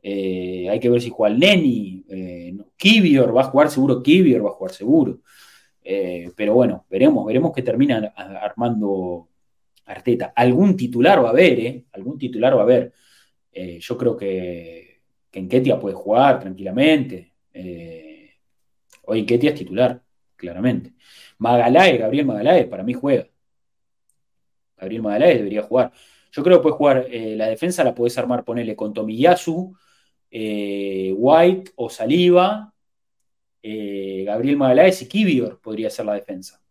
hay 0.03 0.81
que 0.81 0.91
ver 0.91 1.01
si 1.01 1.11
juega 1.11 1.35
el 1.35 1.41
Neni, 1.41 2.05
Kivior 2.77 3.37
va 3.37 3.43
a 3.43 3.45
jugar 3.45 3.71
seguro, 3.71 4.03
Kivior 4.03 4.45
va 4.45 4.51
a 4.51 4.53
jugar 4.53 4.73
seguro. 4.73 5.21
Eh, 5.91 6.33
pero 6.37 6.53
bueno, 6.53 6.85
veremos, 6.91 7.25
veremos 7.25 7.51
que 7.51 7.63
termina 7.63 8.13
armando 8.15 9.31
Arteta. 9.87 10.35
Algún 10.37 10.77
titular 10.77 11.25
va 11.25 11.29
a 11.29 11.31
haber, 11.31 11.61
¿eh? 11.61 11.87
Algún 11.93 12.19
titular 12.19 12.55
va 12.55 12.61
a 12.61 12.65
haber. 12.65 12.93
Eh, 13.51 13.79
yo 13.81 13.97
creo 13.97 14.15
que, 14.15 15.01
que 15.31 15.39
Enquetia 15.39 15.81
puede 15.81 15.95
jugar 15.95 16.41
tranquilamente. 16.41 17.33
Eh, 17.55 18.35
hoy 19.07 19.21
Enquetia 19.21 19.49
es 19.49 19.57
titular, 19.57 20.03
claramente. 20.37 20.93
Magalae, 21.39 21.97
Gabriel 21.97 22.27
Magalae, 22.27 22.67
para 22.67 22.83
mí 22.83 22.93
juega. 22.93 23.27
Gabriel 24.77 25.03
Magalae 25.03 25.39
debería 25.39 25.63
jugar. 25.63 25.91
Yo 26.33 26.43
creo 26.43 26.59
que 26.59 26.65
puede 26.65 26.77
jugar, 26.77 27.07
la 27.11 27.47
defensa 27.47 27.83
la 27.83 27.95
puedes 27.95 28.19
armar, 28.19 28.45
ponerle 28.45 28.77
con 28.77 28.93
Tomiyasu, 28.93 29.75
White 30.31 31.73
o 31.77 31.89
Saliva, 31.89 32.75
eh, 33.63 34.25
Gabriel 34.25 34.57
Magaláes 34.57 35.03
y 35.03 35.09
Kivior 35.09 35.61
podría 35.61 35.91
ser 35.91 36.07
la 36.07 36.15
defensa. 36.15 36.63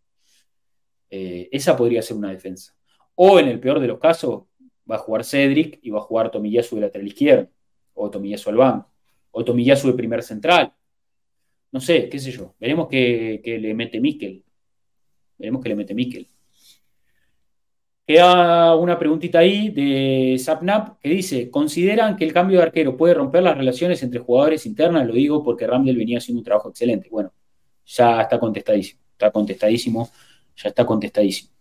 Eh, 1.09 1.49
esa 1.51 1.75
podría 1.75 2.01
ser 2.01 2.17
una 2.17 2.31
defensa. 2.31 2.75
O 3.15 3.39
en 3.39 3.47
el 3.47 3.59
peor 3.59 3.79
de 3.79 3.87
los 3.87 3.99
casos, 3.99 4.43
va 4.89 4.95
a 4.95 4.99
jugar 4.99 5.23
Cedric 5.23 5.79
y 5.81 5.89
va 5.89 5.99
a 5.99 6.01
jugar 6.01 6.31
Tomiyasu 6.31 6.75
de 6.75 6.81
lateral 6.81 7.07
izquierdo, 7.07 7.49
o 7.93 8.09
Tomiyasu 8.09 8.49
al 8.49 8.57
banco, 8.57 8.91
o 9.31 9.43
Tomiyasu 9.43 9.87
de 9.87 9.93
primer 9.93 10.23
central. 10.23 10.73
No 11.71 11.81
sé, 11.81 12.09
qué 12.09 12.19
sé 12.19 12.31
yo. 12.31 12.55
Veremos 12.59 12.87
qué, 12.87 13.41
le 13.43 13.73
mete 13.73 13.99
Mikel. 13.99 14.43
Veremos 15.37 15.61
que 15.61 15.69
le 15.69 15.75
mete 15.75 15.93
Mikel. 15.93 16.27
Queda 18.07 18.73
una 18.75 18.97
preguntita 18.97 19.39
ahí 19.39 19.67
de 19.67 20.37
Sapnap 20.39 20.97
que 21.01 21.09
dice: 21.09 21.49
¿Consideran 21.51 22.15
que 22.15 22.23
el 22.23 22.31
cambio 22.31 22.59
de 22.59 22.63
arquero 22.63 22.95
puede 22.95 23.13
romper 23.13 23.43
las 23.43 23.57
relaciones 23.57 24.01
entre 24.01 24.21
jugadores 24.21 24.65
internas? 24.65 25.05
Lo 25.05 25.13
digo 25.13 25.43
porque 25.43 25.67
Ramdel 25.67 25.97
venía 25.97 26.19
haciendo 26.19 26.39
un 26.39 26.45
trabajo 26.45 26.69
excelente. 26.69 27.09
Bueno, 27.11 27.33
ya 27.85 28.21
está 28.21 28.39
contestadísimo. 28.39 29.01
Está 29.11 29.29
contestadísimo. 29.29 30.09
Ya 30.55 30.69
está 30.69 30.85
contestadísimo. 30.85 31.51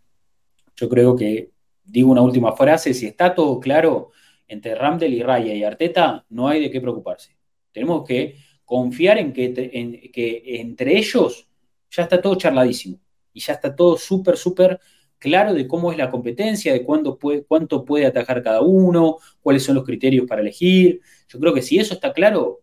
Yo 0.76 0.88
creo 0.88 1.16
que 1.16 1.50
digo 1.82 2.12
una 2.12 2.22
última 2.22 2.52
frase: 2.52 2.94
si 2.94 3.06
está 3.06 3.34
todo 3.34 3.58
claro 3.58 4.12
entre 4.46 4.76
Ramdel 4.76 5.14
y 5.14 5.24
Raya 5.24 5.52
y 5.52 5.64
Arteta, 5.64 6.24
no 6.28 6.46
hay 6.46 6.60
de 6.60 6.70
qué 6.70 6.80
preocuparse. 6.80 7.36
Tenemos 7.72 8.06
que 8.06 8.36
confiar 8.64 9.18
en 9.18 9.32
que, 9.32 9.52
en 9.72 10.12
que 10.12 10.42
entre 10.60 10.96
ellos 10.96 11.48
ya 11.90 12.04
está 12.04 12.22
todo 12.22 12.36
charladísimo 12.36 13.00
y 13.32 13.40
ya 13.40 13.54
está 13.54 13.74
todo 13.74 13.96
súper, 13.96 14.36
súper 14.36 14.78
claro 15.18 15.54
de 15.54 15.66
cómo 15.66 15.92
es 15.92 15.98
la 15.98 16.10
competencia, 16.10 16.72
de 16.72 16.84
cuánto 16.84 17.18
puede, 17.18 17.44
cuánto 17.44 17.84
puede 17.84 18.06
atajar 18.06 18.42
cada 18.42 18.60
uno, 18.60 19.18
cuáles 19.40 19.62
son 19.62 19.74
los 19.74 19.84
criterios 19.84 20.26
para 20.26 20.40
elegir. 20.40 21.00
Yo 21.28 21.40
creo 21.40 21.54
que 21.54 21.62
si 21.62 21.78
eso 21.78 21.94
está 21.94 22.12
claro, 22.12 22.60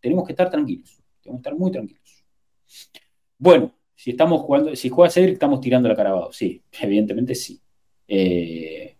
tenemos 0.00 0.26
que 0.26 0.32
estar 0.32 0.50
tranquilos, 0.50 1.02
tenemos 1.22 1.40
que 1.40 1.48
estar 1.48 1.58
muy 1.58 1.70
tranquilos. 1.70 2.24
Bueno, 3.38 3.74
si 3.94 4.10
estamos 4.10 4.42
jugando, 4.42 4.74
si 4.76 4.88
juega 4.88 5.10
Cedric, 5.10 5.34
estamos 5.34 5.60
tirando 5.60 5.88
la 5.88 5.96
carabado, 5.96 6.32
sí, 6.32 6.62
evidentemente 6.80 7.34
sí. 7.34 7.60
Eh, 8.06 8.96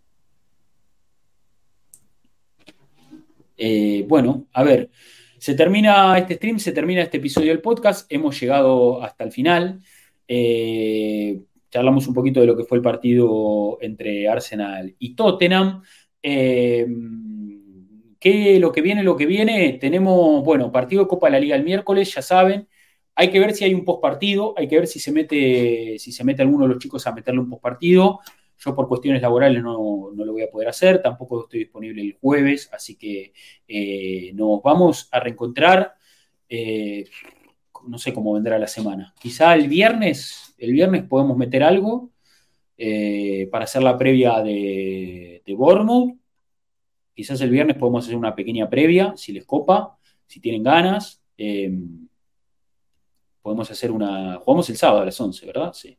eh, 3.57 4.05
bueno, 4.07 4.47
a 4.53 4.63
ver, 4.63 4.89
se 5.37 5.53
termina 5.53 6.17
este 6.17 6.35
stream, 6.35 6.59
se 6.59 6.71
termina 6.71 7.01
este 7.01 7.17
episodio 7.17 7.49
del 7.49 7.61
podcast, 7.61 8.11
hemos 8.11 8.39
llegado 8.39 9.03
hasta 9.03 9.23
el 9.23 9.31
final. 9.31 9.81
Eh, 10.27 11.39
charlamos 11.75 12.07
un 12.07 12.13
poquito 12.13 12.39
de 12.39 12.45
lo 12.45 12.55
que 12.55 12.63
fue 12.63 12.77
el 12.77 12.81
partido 12.81 13.77
entre 13.81 14.29
Arsenal 14.29 14.95
y 14.97 15.13
Tottenham. 15.13 15.83
Eh, 16.23 16.87
¿Qué 18.17 18.59
lo 18.61 18.71
que 18.71 18.81
viene, 18.81 19.03
lo 19.03 19.17
que 19.17 19.25
viene? 19.25 19.73
Tenemos, 19.73 20.41
bueno, 20.45 20.71
partido 20.71 21.03
de 21.03 21.09
Copa 21.09 21.27
de 21.27 21.31
la 21.31 21.39
Liga 21.41 21.57
el 21.57 21.65
miércoles, 21.65 22.13
ya 22.15 22.21
saben. 22.21 22.69
Hay 23.13 23.29
que 23.29 23.41
ver 23.41 23.53
si 23.53 23.65
hay 23.65 23.73
un 23.73 23.83
postpartido, 23.83 24.53
hay 24.57 24.69
que 24.69 24.77
ver 24.77 24.87
si 24.87 24.99
se 24.99 25.11
mete, 25.11 25.99
si 25.99 26.13
se 26.13 26.23
mete 26.23 26.43
alguno 26.43 26.65
de 26.65 26.75
los 26.75 26.81
chicos 26.81 27.05
a 27.07 27.11
meterle 27.11 27.41
un 27.41 27.49
postpartido. 27.49 28.21
Yo 28.57 28.73
por 28.73 28.87
cuestiones 28.87 29.21
laborales 29.21 29.61
no, 29.61 30.11
lo 30.15 30.31
voy 30.31 30.43
a 30.43 30.49
poder 30.49 30.69
hacer, 30.69 31.01
tampoco 31.01 31.43
estoy 31.43 31.59
disponible 31.59 32.01
el 32.01 32.13
jueves, 32.13 32.69
así 32.71 32.95
que 32.95 33.33
eh, 33.67 34.31
nos 34.33 34.61
vamos 34.63 35.09
a 35.11 35.19
reencontrar. 35.19 35.95
Eh, 36.47 37.03
no 37.87 37.97
sé 37.97 38.13
cómo 38.13 38.33
vendrá 38.33 38.57
la 38.59 38.67
semana. 38.67 39.13
Quizá 39.19 39.55
el 39.55 39.67
viernes, 39.67 40.55
el 40.57 40.71
viernes 40.71 41.03
podemos 41.03 41.37
meter 41.37 41.63
algo 41.63 42.11
eh, 42.77 43.47
para 43.51 43.65
hacer 43.65 43.83
la 43.83 43.97
previa 43.97 44.41
de, 44.41 45.41
de 45.45 45.53
Bournemouth. 45.53 46.17
Quizás 47.13 47.39
el 47.41 47.49
viernes 47.49 47.77
podemos 47.77 48.03
hacer 48.03 48.17
una 48.17 48.35
pequeña 48.35 48.69
previa, 48.69 49.13
si 49.15 49.31
les 49.31 49.45
copa, 49.45 49.97
si 50.27 50.39
tienen 50.39 50.63
ganas. 50.63 51.21
Eh, 51.37 51.71
podemos 53.41 53.69
hacer 53.69 53.91
una. 53.91 54.37
Jugamos 54.37 54.69
el 54.69 54.77
sábado 54.77 55.01
a 55.01 55.05
las 55.05 55.19
11, 55.19 55.45
¿verdad? 55.45 55.71
Sí. 55.73 55.97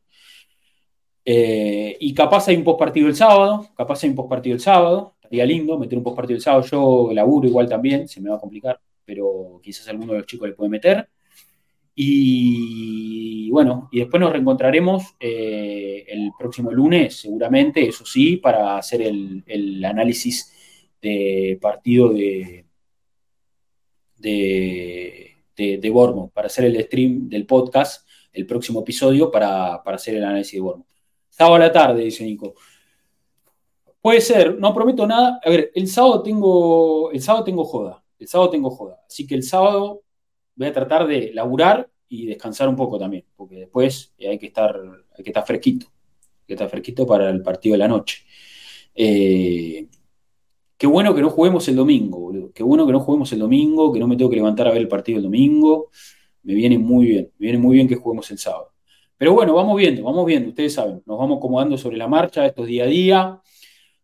Eh, 1.24 1.96
y 2.00 2.14
capaz 2.14 2.48
hay 2.48 2.56
un 2.56 2.64
postpartido 2.64 3.08
el 3.08 3.16
sábado, 3.16 3.68
capaz 3.76 4.02
hay 4.02 4.10
un 4.10 4.16
postpartido 4.16 4.54
el 4.54 4.60
sábado. 4.60 5.14
Estaría 5.16 5.46
lindo 5.46 5.78
meter 5.78 5.98
un 5.98 6.04
postpartido 6.04 6.36
el 6.36 6.42
sábado. 6.42 6.64
Yo 6.64 7.10
laburo 7.12 7.48
igual 7.48 7.68
también, 7.68 8.08
se 8.08 8.20
me 8.20 8.30
va 8.30 8.36
a 8.36 8.40
complicar, 8.40 8.80
pero 9.04 9.60
quizás 9.62 9.88
alguno 9.88 10.12
de 10.12 10.18
los 10.18 10.26
chicos 10.26 10.48
le 10.48 10.54
puede 10.54 10.70
meter. 10.70 11.08
Y 11.98 13.50
bueno, 13.50 13.88
y 13.90 14.00
después 14.00 14.20
nos 14.20 14.30
reencontraremos 14.30 15.16
eh, 15.18 16.04
el 16.06 16.30
próximo 16.38 16.70
lunes, 16.70 17.18
seguramente, 17.18 17.88
eso 17.88 18.04
sí, 18.04 18.36
para 18.36 18.76
hacer 18.76 19.00
el, 19.00 19.82
análisis 19.82 20.52
de 21.00 21.58
partido 21.58 22.10
de, 22.10 22.66
de, 24.18 25.36
de, 25.56 25.90
Bormo, 25.90 26.30
para 26.34 26.48
hacer 26.48 26.66
el 26.66 26.84
stream 26.84 27.30
del 27.30 27.46
podcast, 27.46 28.06
el 28.30 28.46
próximo 28.46 28.80
episodio, 28.80 29.30
para, 29.30 29.76
hacer 29.76 30.16
el 30.16 30.24
análisis 30.24 30.52
de 30.52 30.60
Bormo. 30.60 30.86
Sábado 31.30 31.54
a 31.54 31.60
la 31.60 31.72
tarde, 31.72 32.04
dice 32.04 32.24
Nico. 32.24 32.54
Puede 34.02 34.20
ser, 34.20 34.58
no 34.58 34.74
prometo 34.74 35.06
nada. 35.06 35.40
A 35.42 35.48
ver, 35.48 35.72
el 35.74 35.88
sábado 35.88 36.22
tengo, 36.22 37.10
el 37.10 37.22
sábado 37.22 37.44
tengo 37.44 37.64
joda. 37.64 38.04
El 38.18 38.28
sábado 38.28 38.50
tengo 38.50 38.68
joda. 38.68 39.00
Así 39.08 39.26
que 39.26 39.34
el 39.34 39.42
sábado 39.42 40.02
voy 40.56 40.66
a 40.68 40.72
tratar 40.72 41.06
de 41.06 41.32
laburar 41.32 41.88
y 42.08 42.26
descansar 42.26 42.68
un 42.68 42.76
poco 42.76 42.98
también, 42.98 43.24
porque 43.36 43.56
después 43.56 44.14
hay 44.18 44.38
que 44.38 44.46
estar, 44.46 44.74
hay 45.16 45.24
que 45.24 45.30
estar 45.30 45.46
fresquito, 45.46 45.86
hay 45.86 46.46
que 46.46 46.52
estar 46.54 46.68
fresquito 46.68 47.06
para 47.06 47.30
el 47.30 47.42
partido 47.42 47.74
de 47.74 47.78
la 47.78 47.88
noche. 47.88 48.24
Eh, 48.94 49.86
qué 50.76 50.86
bueno 50.86 51.14
que 51.14 51.20
no 51.20 51.30
juguemos 51.30 51.68
el 51.68 51.76
domingo, 51.76 52.18
boludo. 52.18 52.52
Qué 52.52 52.62
bueno 52.62 52.86
que 52.86 52.92
no 52.92 53.00
juguemos 53.00 53.32
el 53.32 53.40
domingo, 53.40 53.92
que 53.92 54.00
no 54.00 54.08
me 54.08 54.16
tengo 54.16 54.30
que 54.30 54.36
levantar 54.36 54.66
a 54.68 54.70
ver 54.72 54.80
el 54.80 54.88
partido 54.88 55.18
el 55.18 55.24
domingo. 55.24 55.90
Me 56.42 56.54
viene 56.54 56.78
muy 56.78 57.06
bien, 57.06 57.32
me 57.38 57.46
viene 57.46 57.58
muy 57.58 57.74
bien 57.74 57.88
que 57.88 57.96
juguemos 57.96 58.30
el 58.30 58.38
sábado. 58.38 58.72
Pero 59.18 59.32
bueno, 59.32 59.54
vamos 59.54 59.76
viendo, 59.76 60.02
vamos 60.04 60.26
viendo, 60.26 60.50
ustedes 60.50 60.74
saben, 60.74 61.02
nos 61.06 61.18
vamos 61.18 61.38
acomodando 61.38 61.78
sobre 61.78 61.96
la 61.96 62.06
marcha, 62.06 62.46
estos 62.46 62.66
día 62.66 62.84
a 62.84 62.86
día. 62.86 63.40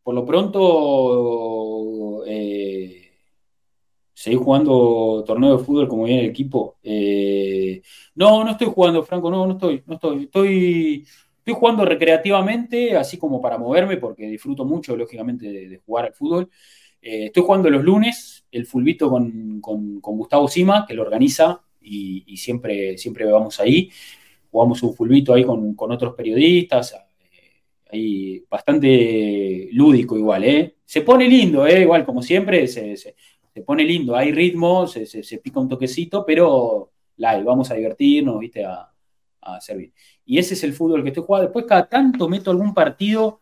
Por 0.02 0.14
lo 0.14 0.24
pronto, 0.24 0.60
eh, 0.60 2.01
¿Seguís 4.22 4.38
jugando 4.38 5.24
torneo 5.26 5.58
de 5.58 5.64
fútbol 5.64 5.88
como 5.88 6.04
viene 6.04 6.20
el 6.20 6.30
equipo? 6.30 6.76
Eh, 6.80 7.82
no, 8.14 8.44
no 8.44 8.52
estoy 8.52 8.68
jugando, 8.68 9.02
Franco, 9.02 9.28
no, 9.28 9.44
no 9.48 9.54
estoy, 9.54 9.82
no 9.84 9.94
estoy. 9.94 10.22
Estoy, 10.22 11.04
estoy 11.38 11.54
jugando 11.54 11.84
recreativamente, 11.84 12.96
así 12.96 13.18
como 13.18 13.40
para 13.40 13.58
moverme, 13.58 13.96
porque 13.96 14.28
disfruto 14.28 14.64
mucho, 14.64 14.96
lógicamente, 14.96 15.50
de, 15.50 15.76
jugar 15.84 16.04
al 16.04 16.14
fútbol. 16.14 16.48
Eh, 17.00 17.26
estoy 17.26 17.42
jugando 17.42 17.68
los 17.68 17.82
lunes, 17.82 18.46
el 18.52 18.64
fulbito 18.64 19.10
con, 19.10 19.60
Gustavo 19.60 20.46
Sima, 20.46 20.86
que 20.86 20.94
lo 20.94 21.02
organiza 21.02 21.60
y, 21.80 22.36
siempre, 22.36 22.96
siempre 22.98 23.24
vamos 23.24 23.58
ahí. 23.58 23.90
Jugamos 24.52 24.84
un 24.84 24.94
fulbito 24.94 25.34
ahí 25.34 25.42
con, 25.42 25.74
otros 25.76 26.14
periodistas, 26.14 26.94
eh, 26.94 27.62
ahí 27.90 28.44
bastante 28.48 29.68
lúdico 29.72 30.16
igual, 30.16 30.44
¿eh? 30.44 30.76
Se 30.84 31.00
pone 31.00 31.28
lindo, 31.28 31.66
¿eh? 31.66 31.80
Igual, 31.80 32.04
como 32.04 32.22
siempre, 32.22 32.68
pone 33.60 33.84
lindo, 33.84 34.16
hay 34.16 34.32
ritmo, 34.32 34.86
se, 34.86 35.38
pica 35.38 35.60
un 35.60 35.68
toquecito, 35.68 36.24
pero 36.24 36.92
live, 37.16 37.42
vamos 37.42 37.70
a 37.70 37.74
divertirnos, 37.74 38.38
¿viste? 38.38 38.64
A, 38.64 38.90
a 39.42 39.60
servir. 39.60 39.92
Y 40.24 40.38
ese 40.38 40.54
es 40.54 40.64
el 40.64 40.72
fútbol 40.72 41.02
que 41.02 41.10
estoy 41.10 41.24
jugando. 41.24 41.48
Después, 41.48 41.66
cada 41.66 41.86
tanto 41.86 42.28
meto 42.28 42.50
algún 42.50 42.72
partido 42.72 43.40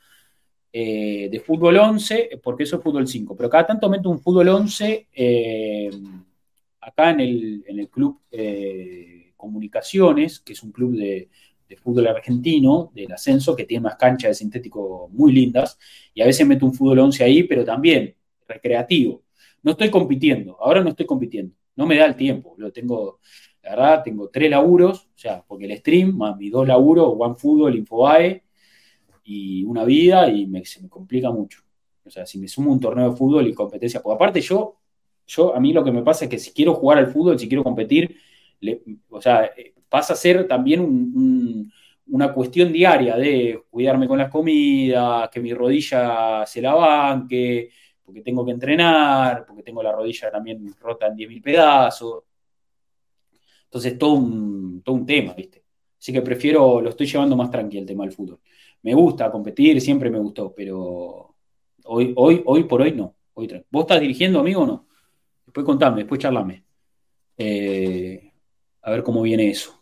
eh, 0.72 1.28
de 1.30 1.40
fútbol 1.40 1.76
11, 1.78 2.40
porque 2.42 2.62
eso 2.62 2.76
es 2.76 2.82
fútbol 2.82 3.08
5, 3.08 3.36
pero 3.36 3.50
cada 3.50 3.66
tanto 3.66 3.88
meto 3.90 4.08
un 4.08 4.20
fútbol 4.20 4.48
11 4.48 5.08
eh, 5.12 5.90
acá 6.80 7.10
en 7.10 7.20
el, 7.20 7.88
club 7.90 8.20
eh, 8.30 9.32
Comunicaciones, 9.36 10.38
que 10.38 10.52
es 10.52 10.62
un 10.62 10.70
club 10.70 10.94
de, 10.96 11.28
de, 11.68 11.76
fútbol 11.76 12.06
argentino, 12.06 12.92
del 12.94 13.10
ascenso, 13.10 13.56
que 13.56 13.64
tiene 13.64 13.86
unas 13.86 13.96
canchas 13.96 14.30
de 14.30 14.34
sintético 14.34 15.08
muy 15.12 15.32
lindas, 15.32 15.76
y 16.14 16.22
a 16.22 16.26
veces 16.26 16.46
meto 16.46 16.66
un 16.66 16.74
fútbol 16.74 17.00
11 17.00 17.24
ahí, 17.24 17.42
pero 17.44 17.64
también 17.64 18.14
recreativo. 18.46 19.22
No 19.62 19.72
estoy 19.72 19.90
compitiendo, 19.90 20.56
ahora 20.60 20.82
no 20.82 20.90
estoy 20.90 21.06
compitiendo, 21.06 21.54
no 21.76 21.86
me 21.86 21.96
da 21.96 22.06
el 22.06 22.16
tiempo, 22.16 22.54
lo 22.58 22.72
tengo, 22.72 23.20
la 23.62 23.70
verdad, 23.70 24.02
tengo 24.02 24.28
tres 24.28 24.50
laburos, 24.50 25.08
o 25.14 25.18
sea, 25.18 25.44
porque 25.46 25.66
el 25.66 25.76
stream, 25.78 26.16
más 26.16 26.36
mis 26.36 26.50
dos 26.50 26.66
laburos, 26.66 27.14
OneFootball, 27.18 27.76
Infobae 27.76 28.42
y 29.24 29.64
una 29.64 29.84
vida, 29.84 30.28
y 30.30 30.48
se 30.64 30.82
me 30.82 30.88
complica 30.88 31.30
mucho. 31.30 31.60
O 32.04 32.10
sea, 32.10 32.26
si 32.26 32.38
me 32.38 32.48
sumo 32.48 32.72
un 32.72 32.80
torneo 32.80 33.10
de 33.10 33.16
fútbol 33.16 33.46
y 33.46 33.54
competencia, 33.54 34.02
porque 34.02 34.16
aparte 34.16 34.40
yo, 34.40 34.78
yo, 35.26 35.54
a 35.54 35.60
mí 35.60 35.72
lo 35.72 35.84
que 35.84 35.92
me 35.92 36.02
pasa 36.02 36.24
es 36.24 36.30
que 36.30 36.38
si 36.38 36.52
quiero 36.52 36.74
jugar 36.74 36.98
al 36.98 37.06
fútbol, 37.06 37.38
si 37.38 37.48
quiero 37.48 37.62
competir, 37.62 38.16
o 39.08 39.20
sea, 39.20 39.44
eh, 39.56 39.74
pasa 39.88 40.14
a 40.14 40.16
ser 40.16 40.48
también 40.48 41.70
una 42.06 42.32
cuestión 42.32 42.72
diaria 42.72 43.16
de 43.16 43.62
cuidarme 43.70 44.08
con 44.08 44.18
las 44.18 44.30
comidas, 44.30 45.28
que 45.30 45.40
mi 45.40 45.54
rodilla 45.54 46.44
se 46.46 46.60
la 46.60 46.74
banque, 46.74 47.70
porque 48.10 48.22
tengo 48.22 48.44
que 48.44 48.50
entrenar, 48.50 49.46
porque 49.46 49.62
tengo 49.62 49.84
la 49.84 49.92
rodilla 49.92 50.32
también 50.32 50.74
rota 50.80 51.06
en 51.06 51.14
10.000 51.14 51.40
pedazos. 51.40 52.24
Entonces, 53.66 53.96
todo 53.96 54.14
un, 54.14 54.82
todo 54.82 54.96
un 54.96 55.06
tema, 55.06 55.32
¿viste? 55.32 55.62
Así 55.96 56.12
que 56.12 56.20
prefiero, 56.20 56.80
lo 56.80 56.90
estoy 56.90 57.06
llevando 57.06 57.36
más 57.36 57.52
tranquilo 57.52 57.82
el 57.82 57.86
tema 57.86 58.02
del 58.02 58.12
fútbol. 58.12 58.40
Me 58.82 58.94
gusta 58.94 59.30
competir, 59.30 59.80
siempre 59.80 60.10
me 60.10 60.18
gustó, 60.18 60.52
pero 60.52 61.36
hoy, 61.84 62.12
hoy, 62.16 62.42
hoy 62.46 62.64
por 62.64 62.82
hoy 62.82 62.90
no. 62.90 63.14
Hoy, 63.34 63.48
¿Vos 63.70 63.82
estás 63.82 64.00
dirigiendo, 64.00 64.40
amigo, 64.40 64.62
o 64.62 64.66
no? 64.66 64.88
Después 65.46 65.64
contame, 65.64 65.98
después 65.98 66.20
charlame. 66.20 66.64
Eh, 67.38 68.32
a 68.82 68.90
ver 68.90 69.04
cómo 69.04 69.22
viene 69.22 69.50
eso. 69.50 69.80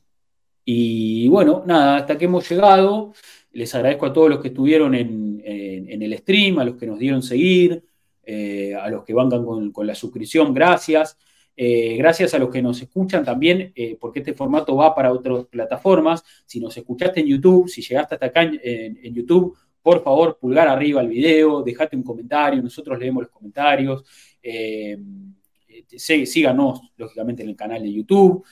Y 0.66 1.28
bueno, 1.28 1.62
nada, 1.64 1.96
hasta 1.96 2.18
que 2.18 2.26
hemos 2.26 2.46
llegado. 2.46 3.14
Les 3.52 3.74
agradezco 3.74 4.05
a 4.05 4.12
todos 4.12 4.28
los 4.28 4.40
que 4.40 4.48
estuvieron 4.48 4.94
en, 4.94 5.42
en 5.44 6.02
el 6.02 6.18
stream, 6.18 6.59
a 6.59 6.64
los 6.64 6.76
que 6.76 6.86
nos 6.86 6.98
dieron 6.98 7.22
seguir, 7.22 7.88
eh, 8.30 8.74
a 8.74 8.90
los 8.90 9.05
que 9.05 9.14
bancan 9.14 9.42
con, 9.42 9.86
la 9.86 9.94
suscripción, 9.94 10.52
gracias. 10.52 11.16
Eh, 11.56 11.96
gracias 11.96 12.34
a 12.34 12.38
los 12.38 12.50
que 12.50 12.60
nos 12.60 12.78
escuchan 12.82 13.24
también, 13.24 13.72
eh, 13.74 13.96
porque 13.98 14.18
este 14.18 14.34
formato 14.34 14.76
va 14.76 14.94
para 14.94 15.10
otras 15.10 15.46
plataformas. 15.46 16.22
Si 16.44 16.60
nos 16.60 16.76
escuchaste 16.76 17.20
en 17.20 17.26
YouTube, 17.26 17.70
si 17.70 17.80
llegaste 17.80 18.16
hasta 18.16 18.26
acá 18.26 18.42
en, 18.42 19.14
YouTube, 19.14 19.56
por 19.80 20.05
favor, 20.05 20.36
pulgar 20.38 20.68
arriba 20.68 21.00
el 21.00 21.09
video, 21.09 21.62
dejate 21.62 21.96
un 21.96 22.02
comentario, 22.02 22.62
nosotros 22.62 22.98
leemos 22.98 23.22
los 23.22 23.32
comentarios. 23.32 24.05
Síganos, 25.96 26.82
lógicamente, 26.98 27.42
en 27.42 27.48
el 27.48 27.56
canal 27.56 27.82
de 27.82 27.90
YouTube. 27.90 28.44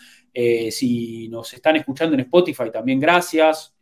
si 0.70 1.28
nos 1.28 1.52
están 1.52 1.76
escuchando 1.76 2.14
en 2.14 2.20
Spotify, 2.20 2.70
también 2.72 2.98
gracias. 2.98 3.74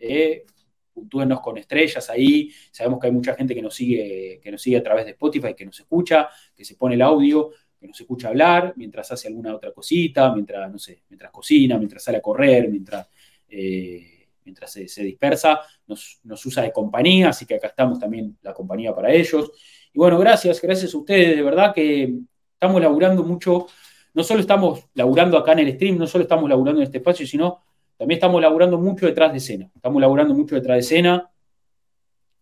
Puntúenos 0.94 1.40
con 1.40 1.58
estrellas 1.58 2.08
ahí. 2.08 2.50
Sabemos 2.70 3.00
que 3.00 3.08
hay 3.08 3.12
mucha 3.12 3.34
gente 3.34 3.54
que 3.54 3.60
nos 3.60 3.74
sigue, 3.74 4.40
que 4.42 4.50
nos 4.52 4.62
sigue 4.62 4.78
a 4.78 4.82
través 4.82 5.04
de 5.04 5.10
Spotify, 5.10 5.54
que 5.54 5.66
nos 5.66 5.78
escucha, 5.80 6.28
que 6.54 6.64
se 6.64 6.76
pone 6.76 6.94
el 6.94 7.02
audio 7.02 7.50
que 7.84 7.88
nos 7.88 8.00
escucha 8.00 8.28
hablar, 8.28 8.72
mientras 8.76 9.12
hace 9.12 9.28
alguna 9.28 9.54
otra 9.54 9.70
cosita, 9.70 10.32
mientras, 10.32 10.72
no 10.72 10.78
sé, 10.78 11.02
mientras 11.10 11.30
cocina, 11.30 11.76
mientras 11.76 12.02
sale 12.02 12.16
a 12.16 12.22
correr, 12.22 12.70
mientras, 12.70 13.06
eh, 13.46 14.26
mientras 14.42 14.72
se, 14.72 15.02
dispersa, 15.02 15.60
nos, 15.86 16.18
usa 16.46 16.62
de 16.62 16.72
compañía, 16.72 17.28
así 17.28 17.44
que 17.44 17.56
acá 17.56 17.66
estamos 17.66 17.98
también 17.98 18.38
la 18.40 18.54
compañía 18.54 18.94
para 18.94 19.12
ellos. 19.12 19.52
Y 19.92 19.98
bueno, 19.98 20.18
gracias, 20.18 20.62
gracias 20.62 20.94
a 20.94 20.96
ustedes, 20.96 21.36
de 21.36 21.42
verdad 21.42 21.74
que 21.74 22.20
estamos 22.54 22.80
laburando 22.80 23.22
mucho, 23.22 23.66
no 24.14 24.24
solo 24.24 24.40
estamos 24.40 24.86
laburando 24.94 25.36
acá 25.36 25.52
en 25.52 25.58
el 25.58 25.74
stream, 25.74 25.98
no 25.98 26.06
solo 26.06 26.22
estamos 26.22 26.48
laburando 26.48 26.80
en 26.80 26.86
este 26.86 26.98
espacio, 26.98 27.26
sino 27.26 27.64
también 27.96 28.16
estamos 28.18 28.40
laburando 28.40 28.78
mucho 28.78 29.06
detrás 29.06 29.32
de 29.32 29.38
escena, 29.38 29.70
estamos 29.74 30.00
laburando 30.00 30.34
mucho 30.34 30.54
detrás 30.54 30.76
de 30.76 30.80
escena, 30.80 31.30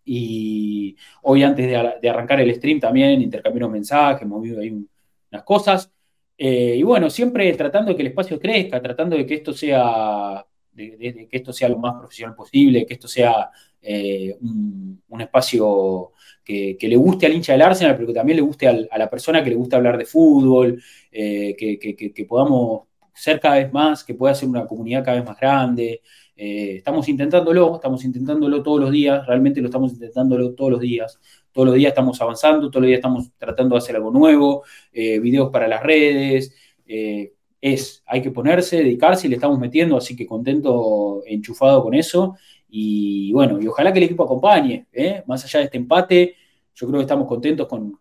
y 0.04 0.96
hoy 1.22 1.42
antes 1.42 1.66
de, 1.66 2.08
arrancar 2.08 2.40
el 2.40 2.54
stream 2.54 2.80
también 2.80 3.20
intercambiamos 3.22 3.72
mensajes, 3.72 4.22
hemos 4.22 4.42
visto 4.42 4.60
ahí 4.60 4.70
un, 4.70 4.88
las 5.30 5.42
cosas. 5.42 5.90
Eh, 6.36 6.76
y 6.76 6.82
bueno, 6.82 7.10
siempre 7.10 7.52
tratando 7.54 7.90
de 7.90 7.96
que 7.96 8.02
el 8.02 8.08
espacio 8.08 8.38
crezca, 8.38 8.80
tratando 8.80 9.16
de 9.16 9.26
que 9.26 9.34
esto 9.34 9.52
sea, 9.52 10.44
que 10.74 11.28
esto 11.30 11.52
sea 11.52 11.68
lo 11.68 11.78
más 11.78 11.94
profesional 11.98 12.34
posible, 12.34 12.86
que 12.86 12.94
esto 12.94 13.08
sea 13.08 13.50
eh, 13.80 14.36
un, 14.40 15.20
espacio 15.20 16.12
que, 16.44 16.76
le 16.80 16.96
guste 16.96 17.26
al 17.26 17.34
hincha 17.34 17.52
del 17.52 17.62
Arsenal, 17.62 17.94
pero 17.94 18.08
que 18.08 18.14
también 18.14 18.36
le 18.36 18.42
guste 18.42 18.66
a 18.68 18.98
la 18.98 19.10
persona 19.10 19.42
que 19.44 19.50
le 19.50 19.56
gusta 19.56 19.76
hablar 19.76 19.96
de 19.98 20.04
fútbol, 20.04 20.82
eh, 21.10 21.54
que, 21.56 22.26
podamos 22.28 22.88
ser 23.14 23.40
cada 23.40 23.56
vez 23.56 23.72
más, 23.72 24.04
que 24.04 24.14
pueda 24.14 24.34
ser 24.34 24.48
una 24.48 24.66
comunidad 24.66 25.04
cada 25.04 25.18
vez 25.18 25.26
más 25.26 25.38
grande. 25.38 26.02
estamos 26.36 27.08
intentándolo, 27.08 27.76
estamos 27.76 28.04
intentándolo 28.04 28.62
todos 28.62 28.80
los 28.80 28.90
días, 28.90 29.26
realmente 29.26 29.60
lo 29.60 29.66
estamos 29.66 29.92
intentándolo 29.92 30.54
todos 30.54 30.72
los 30.72 30.80
días. 30.80 31.20
Todos 31.52 31.68
los 31.68 31.76
días 31.76 31.90
estamos 31.90 32.20
avanzando, 32.20 32.70
todos 32.70 32.82
los 32.82 32.88
días 32.88 32.98
estamos 32.98 33.30
tratando 33.36 33.74
de 33.74 33.78
hacer 33.78 33.96
algo 33.96 34.10
nuevo, 34.10 34.64
eh, 34.92 35.18
videos 35.18 35.50
para 35.50 35.68
las 35.68 35.82
redes. 35.82 36.54
Eh, 36.86 37.34
es, 37.60 38.02
hay 38.06 38.22
que 38.22 38.30
ponerse, 38.30 38.78
dedicarse 38.78 39.26
y 39.26 39.30
le 39.30 39.36
estamos 39.36 39.58
metiendo, 39.58 39.96
así 39.96 40.16
que 40.16 40.26
contento, 40.26 41.22
enchufado 41.26 41.82
con 41.82 41.94
eso. 41.94 42.36
Y 42.68 43.32
bueno, 43.32 43.60
y 43.60 43.66
ojalá 43.68 43.92
que 43.92 43.98
el 43.98 44.06
equipo 44.06 44.24
acompañe, 44.24 44.86
¿eh? 44.92 45.22
más 45.26 45.44
allá 45.44 45.60
de 45.60 45.66
este 45.66 45.76
empate, 45.76 46.34
yo 46.74 46.86
creo 46.86 47.00
que 47.00 47.04
estamos 47.04 47.28
contentos 47.28 47.68
con, 47.68 47.92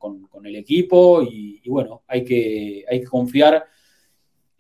el 0.43 0.55
equipo 0.55 1.21
y, 1.21 1.61
bueno, 1.67 2.01
hay 2.07 2.23
que, 2.23 2.83
hay 2.89 3.01
que 3.01 3.05
confiar 3.05 3.63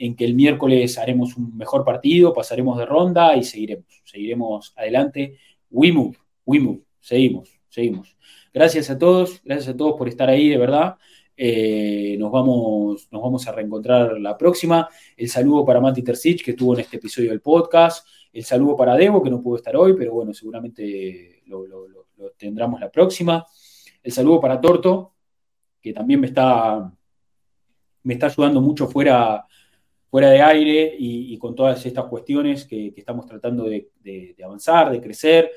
en 0.01 0.15
que 0.15 0.25
el 0.25 0.33
miércoles 0.33 0.97
haremos 0.97 1.37
un 1.37 1.55
mejor 1.55 1.85
partido, 1.85 2.33
pasaremos 2.33 2.75
de 2.79 2.87
ronda 2.87 3.37
y 3.37 3.43
seguiremos, 3.43 3.85
seguiremos 4.03 4.73
adelante. 4.75 5.37
We 5.69 5.91
move, 5.91 6.17
we 6.43 6.59
move, 6.59 6.81
seguimos, 6.99 7.49
seguimos. 7.69 8.17
Gracias 8.51 8.89
a 8.89 8.97
todos, 8.97 9.39
gracias 9.45 9.75
a 9.75 9.77
todos 9.77 9.95
por 9.99 10.07
estar 10.07 10.27
ahí, 10.27 10.49
de 10.49 10.57
verdad. 10.57 10.95
Eh, 11.37 12.15
nos, 12.17 12.31
vamos, 12.31 13.09
nos 13.11 13.21
vamos 13.21 13.47
a 13.47 13.51
reencontrar 13.51 14.19
la 14.19 14.35
próxima. 14.35 14.89
El 15.15 15.29
saludo 15.29 15.63
para 15.63 15.79
Mati 15.79 16.01
Tercich, 16.01 16.43
que 16.43 16.51
estuvo 16.51 16.73
en 16.73 16.79
este 16.79 16.97
episodio 16.97 17.29
del 17.29 17.41
podcast. 17.41 18.07
El 18.33 18.43
saludo 18.43 18.75
para 18.75 18.95
Debo, 18.95 19.21
que 19.21 19.29
no 19.29 19.39
pudo 19.39 19.57
estar 19.57 19.75
hoy, 19.75 19.93
pero 19.95 20.13
bueno, 20.13 20.33
seguramente 20.33 21.43
lo, 21.45 21.63
tendremos 22.37 22.79
la 22.79 22.89
próxima. 22.89 23.45
El 24.01 24.11
saludo 24.11 24.41
para 24.41 24.59
Torto, 24.59 25.13
que 25.79 25.93
también 25.93 26.19
me 26.19 26.27
está, 26.27 26.91
me 28.01 28.13
está 28.15 28.25
ayudando 28.25 28.61
mucho 28.61 28.87
fuera, 28.87 29.45
fuera 30.11 30.29
de 30.29 30.41
aire 30.41 30.95
y, 30.99 31.35
con 31.39 31.55
todas 31.55 31.83
estas 31.83 32.05
cuestiones 32.05 32.65
que, 32.65 32.93
estamos 32.95 33.25
tratando 33.25 33.63
de 33.63 34.35
avanzar, 34.43 34.91
de 34.91 35.01
crecer. 35.01 35.51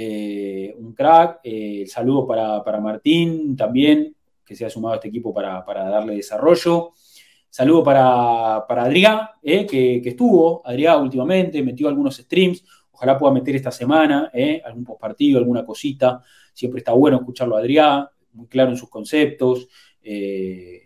Eh, 0.00 0.74
un 0.78 0.94
crack. 0.94 1.40
Eh, 1.42 1.82
el 1.82 1.88
saludo 1.88 2.24
para, 2.24 2.80
Martín 2.80 3.56
también, 3.56 4.14
que 4.44 4.54
se 4.54 4.64
ha 4.64 4.70
sumado 4.70 4.92
a 4.92 4.96
este 4.96 5.08
equipo 5.08 5.34
para, 5.34 5.64
darle 5.66 6.14
desarrollo. 6.14 6.92
Saludo 7.50 7.82
para, 7.82 8.64
para 8.68 8.84
Adrián, 8.84 9.20
eh, 9.42 9.66
que, 9.66 10.00
estuvo, 10.04 10.62
Adrián 10.64 11.02
últimamente, 11.02 11.62
metió 11.64 11.88
algunos 11.88 12.16
streams. 12.16 12.64
Ojalá 12.92 13.18
pueda 13.18 13.32
meter 13.32 13.56
esta 13.56 13.72
semana 13.72 14.30
algún 14.64 14.84
postpartido, 14.84 15.38
alguna 15.38 15.64
cosita. 15.64 16.22
Siempre 16.52 16.78
está 16.78 16.92
bueno 16.92 17.16
escucharlo 17.16 17.56
a 17.56 17.60
Adrián, 17.60 18.06
muy 18.32 18.46
claro 18.46 18.70
en 18.70 18.76
sus 18.76 18.88
conceptos. 18.88 19.68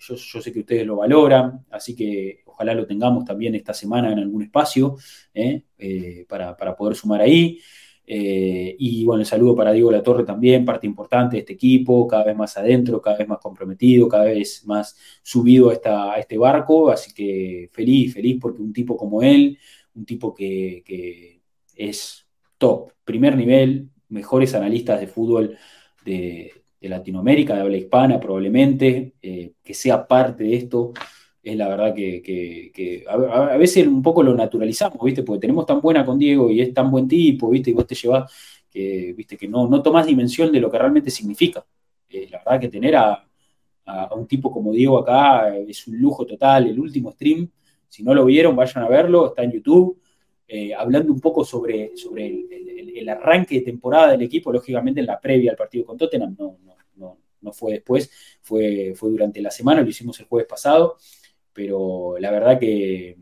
Yo, 0.01 0.17
sé 0.17 0.53
que 0.53 0.61
ustedes 0.61 0.87
lo 0.87 0.97
valoran, 0.97 1.65
así 1.71 1.95
que 1.95 2.43
ojalá 2.47 2.75
lo 2.75 2.87
tengamos 2.87 3.25
también 3.25 3.55
esta 3.55 3.73
semana 3.73 4.13
en 4.13 4.19
algún 4.19 4.43
espacio 4.43 4.97
para, 6.29 6.57
para, 6.57 6.77
poder 6.77 6.97
sumar 6.97 7.21
ahí. 7.21 7.59
Eh, 8.05 8.75
y 8.79 9.05
bueno, 9.05 9.21
el 9.21 9.27
saludo 9.27 9.55
para 9.55 9.73
Diego 9.73 9.91
La 9.91 10.03
Torre 10.03 10.25
también, 10.25 10.65
parte 10.65 10.87
importante 10.87 11.37
de 11.37 11.41
este 11.41 11.53
equipo, 11.55 12.07
cada 12.07 12.25
vez 12.25 12.37
más 12.37 12.57
adentro, 12.57 13.01
cada 13.01 13.17
vez 13.17 13.29
más 13.29 13.39
comprometido, 13.39 14.09
cada 14.09 14.25
vez 14.25 14.65
más 14.67 14.97
subido 15.23 15.71
a, 15.71 15.75
esta, 15.75 16.13
a 16.13 16.19
este 16.19 16.37
barco. 16.37 16.91
Así 16.91 17.13
que 17.15 17.71
feliz, 17.73 18.15
feliz 18.15 18.39
porque 18.41 18.61
un 18.63 18.73
tipo 18.73 18.97
como 18.97 19.23
él, 19.23 19.59
un 19.95 20.05
tipo 20.05 20.35
que, 20.35 21.41
es 21.75 22.27
top, 22.59 22.93
primer 23.05 23.37
nivel, 23.37 23.89
mejores 24.09 24.55
analistas 24.55 25.01
de 25.01 25.07
fútbol 25.07 25.57
de, 26.05 26.62
Latinoamérica, 26.89 27.55
de 27.55 27.61
habla 27.61 27.77
hispana 27.77 28.19
probablemente, 28.21 29.15
eh, 29.23 29.53
que 29.63 29.75
sea 29.75 30.07
parte 30.07 30.45
de 30.45 30.57
esto 30.57 30.93
es 31.43 31.57
la 31.57 31.69
verdad 31.69 31.95
que, 31.95 33.05
a, 33.09 33.57
veces 33.57 33.87
un 33.87 34.03
poco 34.03 34.23
lo 34.23 34.35
naturalizamos, 34.35 35.03
¿viste? 35.05 35.23
Porque 35.25 35.41
tenemos 35.41 35.67
tan 35.67 35.81
buena 35.81 36.05
con 36.05 36.19
Diego 36.19 36.51
y 36.51 36.61
es 36.61 36.73
tan 36.73 36.91
buen 36.91 37.09
tipo, 37.09 37.51
¿viste? 37.51 37.71
Y 37.71 37.73
vos 37.75 37.87
te 37.87 37.97
llevas 37.97 38.33
que, 38.71 39.13
¿viste? 39.17 39.37
Que 39.37 39.49
no, 39.49 39.69
no 39.69 39.83
tomás 39.83 40.07
dimensión 40.07 40.53
de 40.53 40.61
lo 40.61 40.71
que 40.71 40.79
realmente 40.79 41.11
significa. 41.11 41.65
Eh, 42.09 42.29
la 42.31 42.39
verdad 42.39 42.61
que 42.61 42.69
tener 42.69 42.97
a, 42.97 43.27
un 44.15 44.29
tipo 44.29 44.53
como 44.53 44.73
Diego 44.73 44.99
acá 44.99 45.57
es 45.57 45.87
un 45.89 45.99
lujo 45.99 46.25
total. 46.25 46.69
El 46.69 46.79
último 46.79 47.11
stream, 47.11 47.51
si 47.89 48.05
no 48.05 48.15
lo 48.15 48.25
vieron, 48.25 48.55
vayan 48.55 48.85
a 48.85 48.89
verlo, 48.89 49.27
está 49.29 49.43
en 49.43 49.53
YouTube. 49.53 50.01
Eh, 50.55 50.75
hablando 50.75 51.13
un 51.13 51.21
poco 51.21 51.45
sobre, 51.45 51.97
sobre 51.97 52.27
el, 52.27 53.09
arranque 53.09 53.57
de 53.57 53.63
temporada 53.63 54.13
del 54.13 54.23
equipo, 54.23 54.53
lógicamente 54.53 55.01
en 55.01 55.07
la 55.07 55.21
previa 55.21 55.51
al 55.51 55.57
partido 55.57 55.85
con 55.85 55.97
Tottenham, 55.97 56.37
no, 56.39 56.59
no, 56.63 56.77
no, 56.97 57.19
no 57.41 57.53
fue 57.53 57.73
después, 57.73 58.11
fue, 58.43 58.93
fue 58.95 59.11
durante 59.11 59.41
la 59.41 59.51
semana, 59.51 59.83
lo 59.83 59.89
hicimos 59.89 60.19
el 60.21 60.27
jueves 60.27 60.47
pasado 60.49 60.97
pero 61.53 62.17
la 62.19 62.31
verdad 62.31 62.59
que 62.59 63.17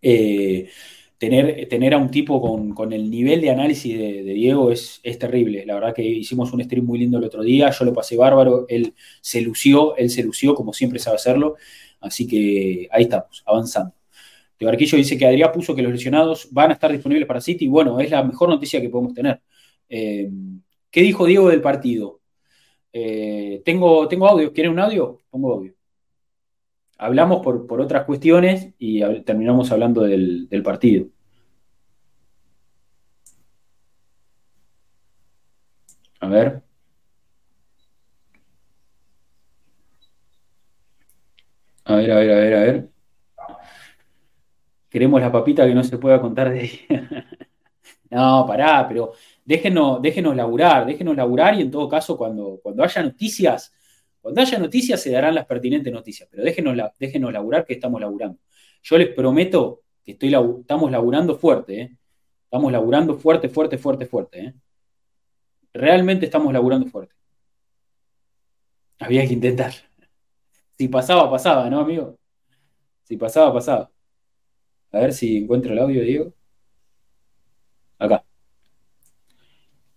eh, 0.00 0.68
tener, 1.18 1.68
tener 1.68 1.94
a 1.94 1.98
un 1.98 2.10
tipo 2.10 2.40
con, 2.74 2.92
el 2.92 3.10
nivel 3.10 3.40
de 3.40 3.50
análisis 3.50 3.96
de, 3.96 4.22
Diego 4.22 4.70
es, 4.70 5.00
terrible. 5.18 5.64
La 5.66 5.74
verdad 5.74 5.94
que 5.94 6.02
hicimos 6.02 6.52
un 6.52 6.62
stream 6.62 6.84
muy 6.84 6.98
lindo 6.98 7.18
el 7.18 7.24
otro 7.24 7.42
día, 7.42 7.70
yo 7.70 7.84
lo 7.84 7.92
pasé 7.92 8.16
bárbaro, 8.16 8.66
él 8.68 8.94
se 9.20 9.40
lució, 9.40 9.96
él 9.96 10.10
se 10.10 10.22
lució 10.22 10.54
como 10.54 10.72
siempre 10.72 10.98
sabe 10.98 11.16
hacerlo, 11.16 11.56
así 12.00 12.26
que 12.26 12.88
ahí 12.90 13.04
estamos, 13.04 13.42
avanzando. 13.46 13.94
De 14.58 14.66
Barquillo 14.66 14.96
dice 14.96 15.18
que 15.18 15.26
Adrián 15.26 15.50
puso 15.52 15.74
que 15.74 15.82
los 15.82 15.92
lesionados 15.92 16.48
van 16.52 16.70
a 16.70 16.74
estar 16.74 16.92
disponibles 16.92 17.26
para 17.26 17.40
City. 17.40 17.68
Bueno, 17.68 17.98
es 18.00 18.10
la 18.10 18.22
mejor 18.22 18.48
noticia 18.48 18.80
que 18.80 18.88
podemos 18.88 19.14
tener. 19.14 19.40
Eh, 19.88 20.30
¿Qué 20.90 21.02
dijo 21.02 21.26
Diego 21.26 21.48
del 21.48 21.60
partido? 21.62 22.20
Eh, 22.92 23.62
tengo, 23.64 24.06
tengo 24.08 24.28
audio, 24.28 24.52
¿quieren 24.52 24.72
un 24.72 24.80
audio? 24.80 25.18
Pongo 25.30 25.54
audio. 25.54 25.74
Hablamos 26.98 27.42
por, 27.42 27.80
otras 27.80 28.04
cuestiones 28.04 28.68
y 28.78 29.00
terminamos 29.24 29.72
hablando 29.72 30.02
del, 30.02 30.48
partido. 30.64 31.06
A 36.20 36.28
ver. 36.28 36.62
A 41.84 41.96
ver, 41.96 42.10
a 42.12 42.16
ver, 42.16 42.30
a 42.30 42.34
ver, 42.36 42.54
a 42.54 42.60
ver. 42.60 42.91
Queremos 44.92 45.22
la 45.22 45.32
papita 45.32 45.66
que 45.66 45.74
no 45.74 45.82
se 45.82 45.96
pueda 45.96 46.20
contar 46.20 46.50
de 46.50 46.64
ella. 46.64 47.26
no, 48.10 48.44
pará, 48.46 48.86
pero 48.86 49.14
déjenos, 49.42 50.02
déjenos 50.02 50.36
laburar, 50.36 50.84
déjenos 50.84 51.16
laburar 51.16 51.54
y 51.54 51.62
en 51.62 51.70
todo 51.70 51.88
caso 51.88 52.14
cuando, 52.18 52.60
cuando 52.62 52.84
haya 52.84 53.02
noticias, 53.02 53.72
cuando 54.20 54.42
haya 54.42 54.58
noticias 54.58 55.00
se 55.00 55.10
darán 55.10 55.34
las 55.34 55.46
pertinentes 55.46 55.90
noticias, 55.90 56.28
pero 56.30 56.42
déjenos, 56.42 56.76
déjenos 56.98 57.32
laburar 57.32 57.64
que 57.64 57.72
estamos 57.72 58.02
laburando. 58.02 58.38
Yo 58.82 58.98
les 58.98 59.08
prometo 59.08 59.80
que 60.04 60.18
estamos 60.20 60.90
laburando 60.90 61.38
fuerte, 61.38 61.80
¿eh? 61.80 61.96
estamos 62.44 62.70
laburando 62.70 63.14
fuerte, 63.14 63.48
fuerte, 63.48 63.78
fuerte, 63.78 64.04
fuerte. 64.04 64.44
¿eh? 64.44 64.54
Realmente 65.72 66.26
estamos 66.26 66.52
laburando 66.52 66.86
fuerte. 66.86 67.14
Había 68.98 69.26
que 69.26 69.32
intentar. 69.32 69.72
Si 70.76 70.86
pasaba, 70.88 71.30
pasaba, 71.30 71.70
¿no, 71.70 71.80
amigo? 71.80 72.18
Si 73.04 73.16
pasaba, 73.16 73.54
pasaba. 73.54 73.91
A 74.92 74.98
ver 74.98 75.12
si 75.12 75.38
encuentro 75.38 75.72
el 75.72 75.78
audio, 75.78 76.02
Diego. 76.02 76.32
Acá. 77.98 78.24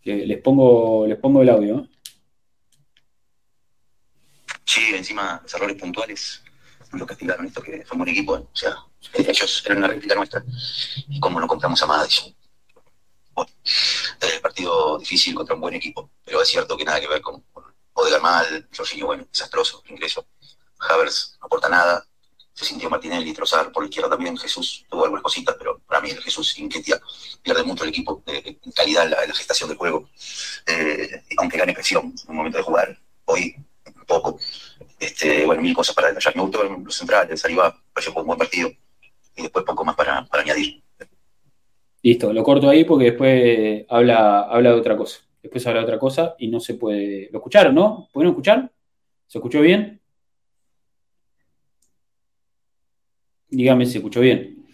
Les 0.03 0.41
pongo, 0.41 1.07
les 1.07 1.17
pongo 1.17 1.41
el 1.41 1.49
audio. 1.49 1.87
Sí, 4.65 4.81
encima, 4.95 5.41
errores 5.53 5.77
puntuales 5.77 6.43
lo 6.97 7.05
castigaron 7.05 7.45
esto, 7.45 7.61
que 7.61 7.85
somos 7.85 8.05
un 8.05 8.09
equipo. 8.09 8.37
¿eh? 8.37 8.41
O 8.41 8.55
sea, 8.55 8.75
ellos 9.13 9.63
eran 9.65 9.79
una 9.79 9.87
réplica 9.87 10.15
nuestra. 10.15 10.43
Y 11.07 11.19
cómo 11.19 11.39
no 11.39 11.47
compramos 11.47 11.81
a 11.81 11.85
Madison. 11.85 12.35
Bueno, 13.33 13.51
el 14.21 14.41
partido 14.41 14.97
difícil 14.97 15.35
contra 15.35 15.55
un 15.55 15.61
buen 15.61 15.73
equipo. 15.73 16.11
Pero 16.23 16.41
es 16.41 16.47
cierto 16.47 16.77
que 16.77 16.85
nada 16.85 16.99
que 16.99 17.07
ver 17.07 17.21
con, 17.21 17.43
con 17.51 18.21
mal, 18.21 18.67
Jorginho, 18.75 19.07
bueno, 19.07 19.27
desastroso, 19.31 19.83
ingreso. 19.87 20.27
Havers 20.79 21.37
no 21.39 21.47
aporta 21.47 21.69
nada. 21.69 22.05
Se 22.55 22.63
sintió 22.63 22.89
Martinelli, 22.89 23.33
Trozar 23.33 23.69
por 23.71 23.83
la 23.83 23.89
izquierda 23.89 24.09
también. 24.09 24.37
Jesús 24.37 24.85
tuvo 24.89 25.03
algunas 25.03 25.23
cositas, 25.23 25.55
pero 25.59 25.79
para 25.79 25.99
mí 25.99 26.09
el 26.09 26.21
Jesús 26.21 26.57
inquieta. 26.57 27.01
Pierde 27.43 27.63
mucho 27.63 27.83
el 27.83 27.89
equipo 27.89 28.23
en 28.25 28.71
calidad 28.71 29.03
en 29.03 29.11
la, 29.11 29.35
gestación 29.35 29.67
del 29.69 29.77
juego. 29.77 30.09
Eh, 30.65 31.21
aunque 31.37 31.57
gane 31.57 31.73
presión 31.73 32.05
en 32.05 32.29
un 32.29 32.37
momento 32.37 32.57
de 32.57 32.63
jugar, 32.63 32.97
hoy 33.25 33.57
poco. 34.07 34.39
Este, 34.99 35.45
bueno, 35.45 35.61
mil 35.61 35.75
cosas 35.75 35.93
para 35.93 36.07
detallar. 36.07 36.35
Me 36.35 36.41
gustó 36.43 36.63
los 36.63 36.95
centrales, 36.95 37.43
Arriba 37.43 37.77
pareció 37.93 38.13
un 38.13 38.25
buen 38.25 38.39
partido. 38.39 38.69
Y 39.35 39.41
después 39.41 39.65
poco 39.65 39.83
más 39.83 39.95
para, 39.95 40.25
añadir. 40.31 40.81
Listo, 42.01 42.31
lo 42.31 42.43
corto 42.43 42.69
ahí 42.69 42.85
porque 42.85 43.05
después 43.05 43.85
habla, 43.89 44.43
habla 44.43 44.69
de 44.71 44.79
otra 44.79 44.95
cosa. 44.95 45.19
Después 45.41 45.67
habla 45.67 45.81
de 45.81 45.85
otra 45.85 45.99
cosa 45.99 46.35
y 46.39 46.47
no 46.47 46.59
se 46.59 46.75
puede. 46.75 47.29
¿Lo 47.31 47.39
escucharon, 47.39 47.75
no? 47.75 48.07
¿Pueden 48.13 48.29
escuchar? 48.29 48.71
¿Se 49.27 49.39
escuchó 49.39 49.59
bien? 49.59 50.01
Dígame 53.55 53.85
si 53.85 53.93
se 53.93 53.97
escuchó 53.99 54.19
bien. 54.19 54.65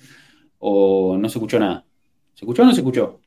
O 0.60 1.18
no 1.18 1.30
se 1.30 1.38
escuchó 1.38 1.60
nada. 1.60 1.86
¿Se 2.34 2.46
escuchó 2.46 2.64
o 2.64 2.66
no 2.66 2.74
se 2.74 2.82
escuchó? 2.82 3.22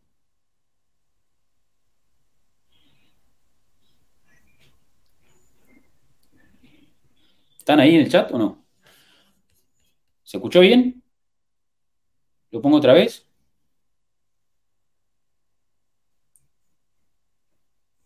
¿Están 7.58 7.80
ahí 7.80 7.94
en 7.94 8.00
el 8.02 8.10
chat 8.10 8.30
o 8.32 8.38
no? 8.38 8.64
¿Se 10.24 10.36
escuchó 10.38 10.60
bien? 10.60 11.02
¿Lo 12.50 12.60
pongo 12.60 12.76
otra 12.78 12.92
vez? 12.92 13.26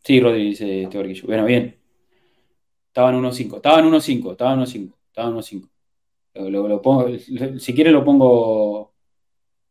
Sí, 0.04 0.20
Rodri 0.20 0.50
dice 0.50 0.82
este 0.82 1.26
Bueno, 1.26 1.44
bien. 1.44 1.78
Estaban 2.88 3.14
1-5, 3.16 3.56
estaban 3.56 3.84
1-5, 3.86 4.32
estaban 4.32 4.60
1-5, 4.60 4.94
estaban 5.08 5.34
1-5. 5.34 5.68
Lo, 6.38 6.80
pongo, 6.80 7.08
si 7.18 7.74
quiere 7.74 7.90
lo 7.90 8.04
pongo. 8.04 8.92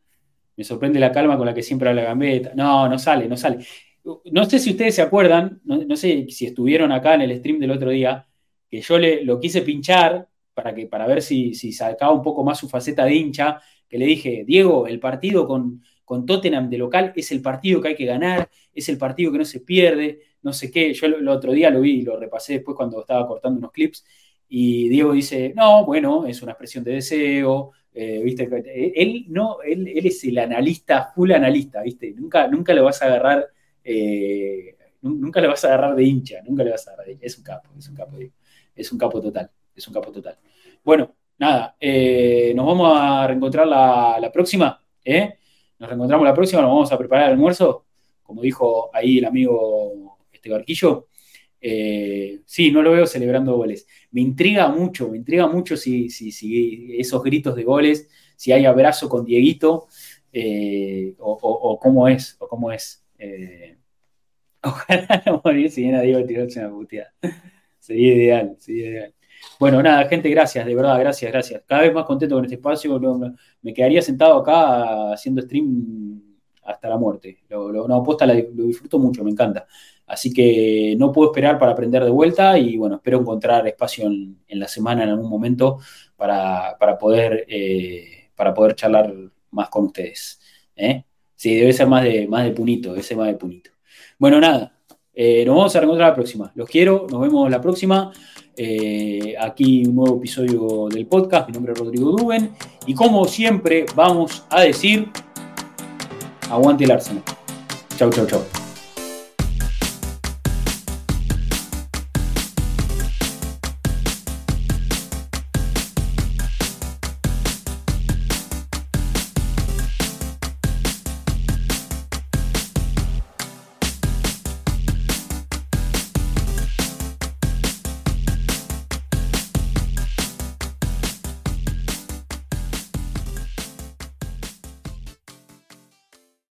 Me 0.56 0.64
sorprende 0.64 1.00
la 1.00 1.12
calma 1.12 1.36
con 1.38 1.48
la 1.48 1.54
que 1.54 1.64
siempre 1.64 1.90
habla 1.90 2.04
Gambetta. 2.04 2.54
No, 2.56 2.88
no 2.88 3.00
sale, 3.00 3.28
no 3.28 3.36
sale 3.36 3.66
no 4.04 4.46
sé 4.46 4.60
si 4.60 4.72
ustedes 4.72 4.96
se 4.96 5.02
acuerdan, 5.02 5.62
no, 5.64 5.96
sé 5.96 6.28
si 6.30 6.46
estuvieron 6.46 6.92
acá 6.92 7.16
en 7.16 7.22
el 7.22 7.38
stream 7.38 7.60
del 7.60 7.72
otro 7.72 7.90
día, 7.90 8.28
que 8.70 8.82
yo 8.82 8.98
le, 8.98 9.24
lo 9.24 9.40
quise 9.40 9.62
pinchar 9.62 10.28
para, 10.54 10.74
que, 10.74 10.88
para 10.88 11.08
ver 11.08 11.22
si, 11.22 11.54
si 11.54 11.72
sacaba 11.72 12.12
un 12.12 12.22
poco 12.22 12.44
más 12.44 12.60
su 12.60 12.68
faceta 12.68 13.06
de 13.06 13.16
hincha, 13.16 13.62
que 13.88 13.98
le 13.98 14.06
dije, 14.06 14.44
Diego, 14.46 14.88
el 14.88 15.00
partido 15.00 15.48
con, 15.48 15.82
con 16.04 16.26
Tottenham 16.26 16.70
de 16.70 16.78
local 16.78 17.14
es 17.16 17.32
el 17.32 17.42
partido 17.42 17.82
que 17.82 17.90
hay 17.90 17.96
que 17.96 18.06
ganar, 18.06 18.50
es 18.74 18.90
el 18.90 18.98
partido 18.98 19.32
que 19.32 19.38
no 19.38 19.46
se 19.46 19.62
pierde, 19.62 20.22
no 20.42 20.52
sé 20.52 20.72
qué. 20.72 20.94
Yo 20.94 21.06
el 21.06 21.28
otro 21.28 21.52
día 21.54 21.70
lo 21.70 21.82
vi 21.82 22.00
y 22.00 22.02
lo 22.02 22.20
repasé 22.20 22.54
después 22.54 22.76
cuando 22.76 23.02
estaba 23.02 23.28
cortando 23.28 23.60
unos 23.60 23.72
clips. 23.72 24.06
Y 24.50 24.90
Diego 24.90 25.14
dice, 25.14 25.54
no, 25.56 25.86
bueno, 25.86 26.26
es 26.26 26.42
una 26.42 26.52
expresión 26.52 26.84
de 26.84 26.94
deseo, 26.94 27.72
eh, 27.94 28.22
¿viste? 28.24 28.50
Él, 28.96 29.26
no, 29.30 29.62
él, 29.62 29.88
él, 29.88 30.06
es 30.06 30.24
el 30.24 30.38
analista, 30.38 31.12
full 31.16 31.32
analista, 31.32 31.82
¿viste? 31.82 32.14
Nunca, 32.14 32.48
nunca 32.48 32.74
lo 32.74 32.84
vas 32.84 33.02
a 33.02 33.06
agarrar 33.06 33.48
eh, 33.84 34.78
nunca 35.02 35.42
le 35.42 35.48
vas 35.48 35.64
a 35.66 35.68
agarrar 35.68 35.96
de 35.96 36.04
hincha, 36.04 36.42
nunca 36.44 36.64
le 36.64 36.72
vas 36.72 36.88
a 36.88 36.92
agarrar 36.92 37.08
de 37.08 37.14
hincha. 37.14 37.26
Es 37.26 37.38
un 37.38 37.44
capo, 37.44 37.70
es 37.78 37.88
un 37.90 37.96
capo, 37.96 38.18
es 38.76 38.92
un 38.92 38.98
capo 38.98 39.22
total, 39.22 39.52
es 39.76 39.88
un 39.88 39.94
capo 39.94 40.12
total. 40.12 40.38
Bueno, 40.84 41.16
nada, 41.38 41.76
eh, 41.80 42.54
nos 42.56 42.66
vamos 42.66 42.92
a 42.96 43.28
reencontrar 43.28 43.68
la, 43.68 44.32
próxima, 44.34 44.82
¿eh? 45.04 45.38
Nos 45.80 45.90
reencontramos 45.90 46.26
la 46.26 46.34
próxima, 46.34 46.62
nos 46.62 46.72
vamos 46.72 46.92
a 46.92 46.98
preparar 46.98 47.26
el 47.26 47.32
almuerzo, 47.34 47.86
como 48.24 48.42
dijo 48.42 48.90
ahí 48.94 49.18
el 49.18 49.26
amigo 49.26 50.18
este 50.32 50.50
barquillo. 50.50 51.08
sí, 52.46 52.72
no 52.72 52.82
lo 52.82 52.92
veo 52.92 53.06
celebrando 53.06 53.56
goles. 53.56 53.88
Me 54.12 54.22
intriga 54.22 54.68
mucho, 54.70 55.10
me 55.10 55.18
intriga 55.18 55.48
mucho 55.48 55.76
si, 55.78 56.10
si, 56.10 56.96
esos 56.98 57.24
gritos 57.24 57.56
de 57.56 57.64
goles, 57.64 58.10
si 58.36 58.52
hay 58.52 58.66
abrazo 58.66 59.10
con 59.10 59.26
Dieguito, 59.26 59.88
o, 61.20 61.32
o, 61.42 61.80
cómo 61.80 62.08
es, 62.08 62.38
o 62.40 62.48
cómo 62.48 62.72
es. 62.72 63.03
Eh, 63.24 63.78
ojalá 64.64 65.24
no 65.26 65.42
morirse 65.44 65.82
bien 65.82 65.96
a 65.96 66.02
Diego 66.02 66.26
tirarse 66.26 66.60
una 66.60 66.70
puteada. 66.70 67.14
Sería 67.80 68.14
ideal, 68.14 68.56
sería 68.60 68.90
ideal. 68.90 69.14
Bueno, 69.60 69.84
nada, 69.84 70.06
gente, 70.08 70.30
gracias, 70.30 70.66
de 70.66 70.74
verdad, 70.74 70.98
gracias, 71.00 71.30
gracias. 71.30 71.64
Cada 71.68 71.82
vez 71.82 71.94
más 71.94 72.06
contento 72.06 72.36
con 72.36 72.46
este 72.46 72.56
espacio. 72.56 72.98
me 73.62 73.74
quedaría 73.74 74.02
sentado 74.02 74.38
acá 74.38 75.12
haciendo 75.12 75.42
stream 75.42 76.22
hasta 76.64 76.88
la 76.88 76.98
muerte. 76.98 77.40
Lo, 77.50 77.70
lo, 77.74 77.86
no, 77.86 78.06
lo 78.06 78.64
disfruto 78.66 79.00
mucho, 79.00 79.22
me 79.26 79.32
encanta. 79.32 79.68
Así 80.08 80.34
que 80.34 80.96
no 80.98 81.12
puedo 81.12 81.32
esperar 81.32 81.60
para 81.60 81.74
aprender 81.74 82.06
de 82.06 82.10
vuelta 82.10 82.58
y 82.58 82.78
bueno, 82.78 82.96
espero 82.96 83.20
encontrar 83.20 83.68
espacio 83.68 84.06
en, 84.06 84.38
la 84.48 84.68
semana 84.70 85.04
en 85.04 85.10
algún 85.10 85.30
momento 85.30 85.80
para, 86.16 86.78
poder, 86.98 87.46
eh, 87.50 88.30
para 88.34 88.54
poder 88.54 88.76
charlar 88.76 89.14
más 89.52 89.70
con 89.70 89.86
ustedes. 89.86 90.40
¿eh? 90.76 91.04
Sí, 91.44 91.56
debe 91.56 91.74
ser 91.74 91.88
más 91.88 92.06
de, 92.06 92.26
más 92.26 92.46
de 92.46 92.52
punito, 92.52 92.92
debe 92.92 93.04
ser 93.04 93.18
más 93.18 93.28
de 93.28 93.34
punito. 93.34 93.70
Bueno, 94.18 94.40
nada, 94.40 94.78
eh, 95.14 95.44
nos 95.46 95.58
vamos 95.58 95.76
a 95.76 95.80
reencontrar 95.82 96.12
la 96.12 96.16
próxima. 96.16 96.50
Los 96.56 96.70
quiero, 96.70 97.06
nos 97.12 97.20
vemos 97.20 97.52
la 97.52 97.60
próxima. 97.60 98.14
Eh, 98.56 99.36
aquí 99.38 99.86
un 99.86 99.94
nuevo 99.94 100.16
episodio 100.20 100.88
del 100.90 101.06
podcast. 101.06 101.50
Mi 101.50 101.54
nombre 101.54 101.74
es 101.74 101.80
Rodrigo 101.80 102.12
Duben. 102.12 102.52
Y 102.88 102.94
como 102.94 103.26
siempre, 103.26 103.86
vamos 103.94 104.46
a 104.50 104.62
decir: 104.62 105.10
aguante 106.50 106.86
el 106.86 106.92
Arsenal. 106.92 107.24
Chau, 107.98 108.10
chau, 108.10 108.26
chau. 108.26 108.63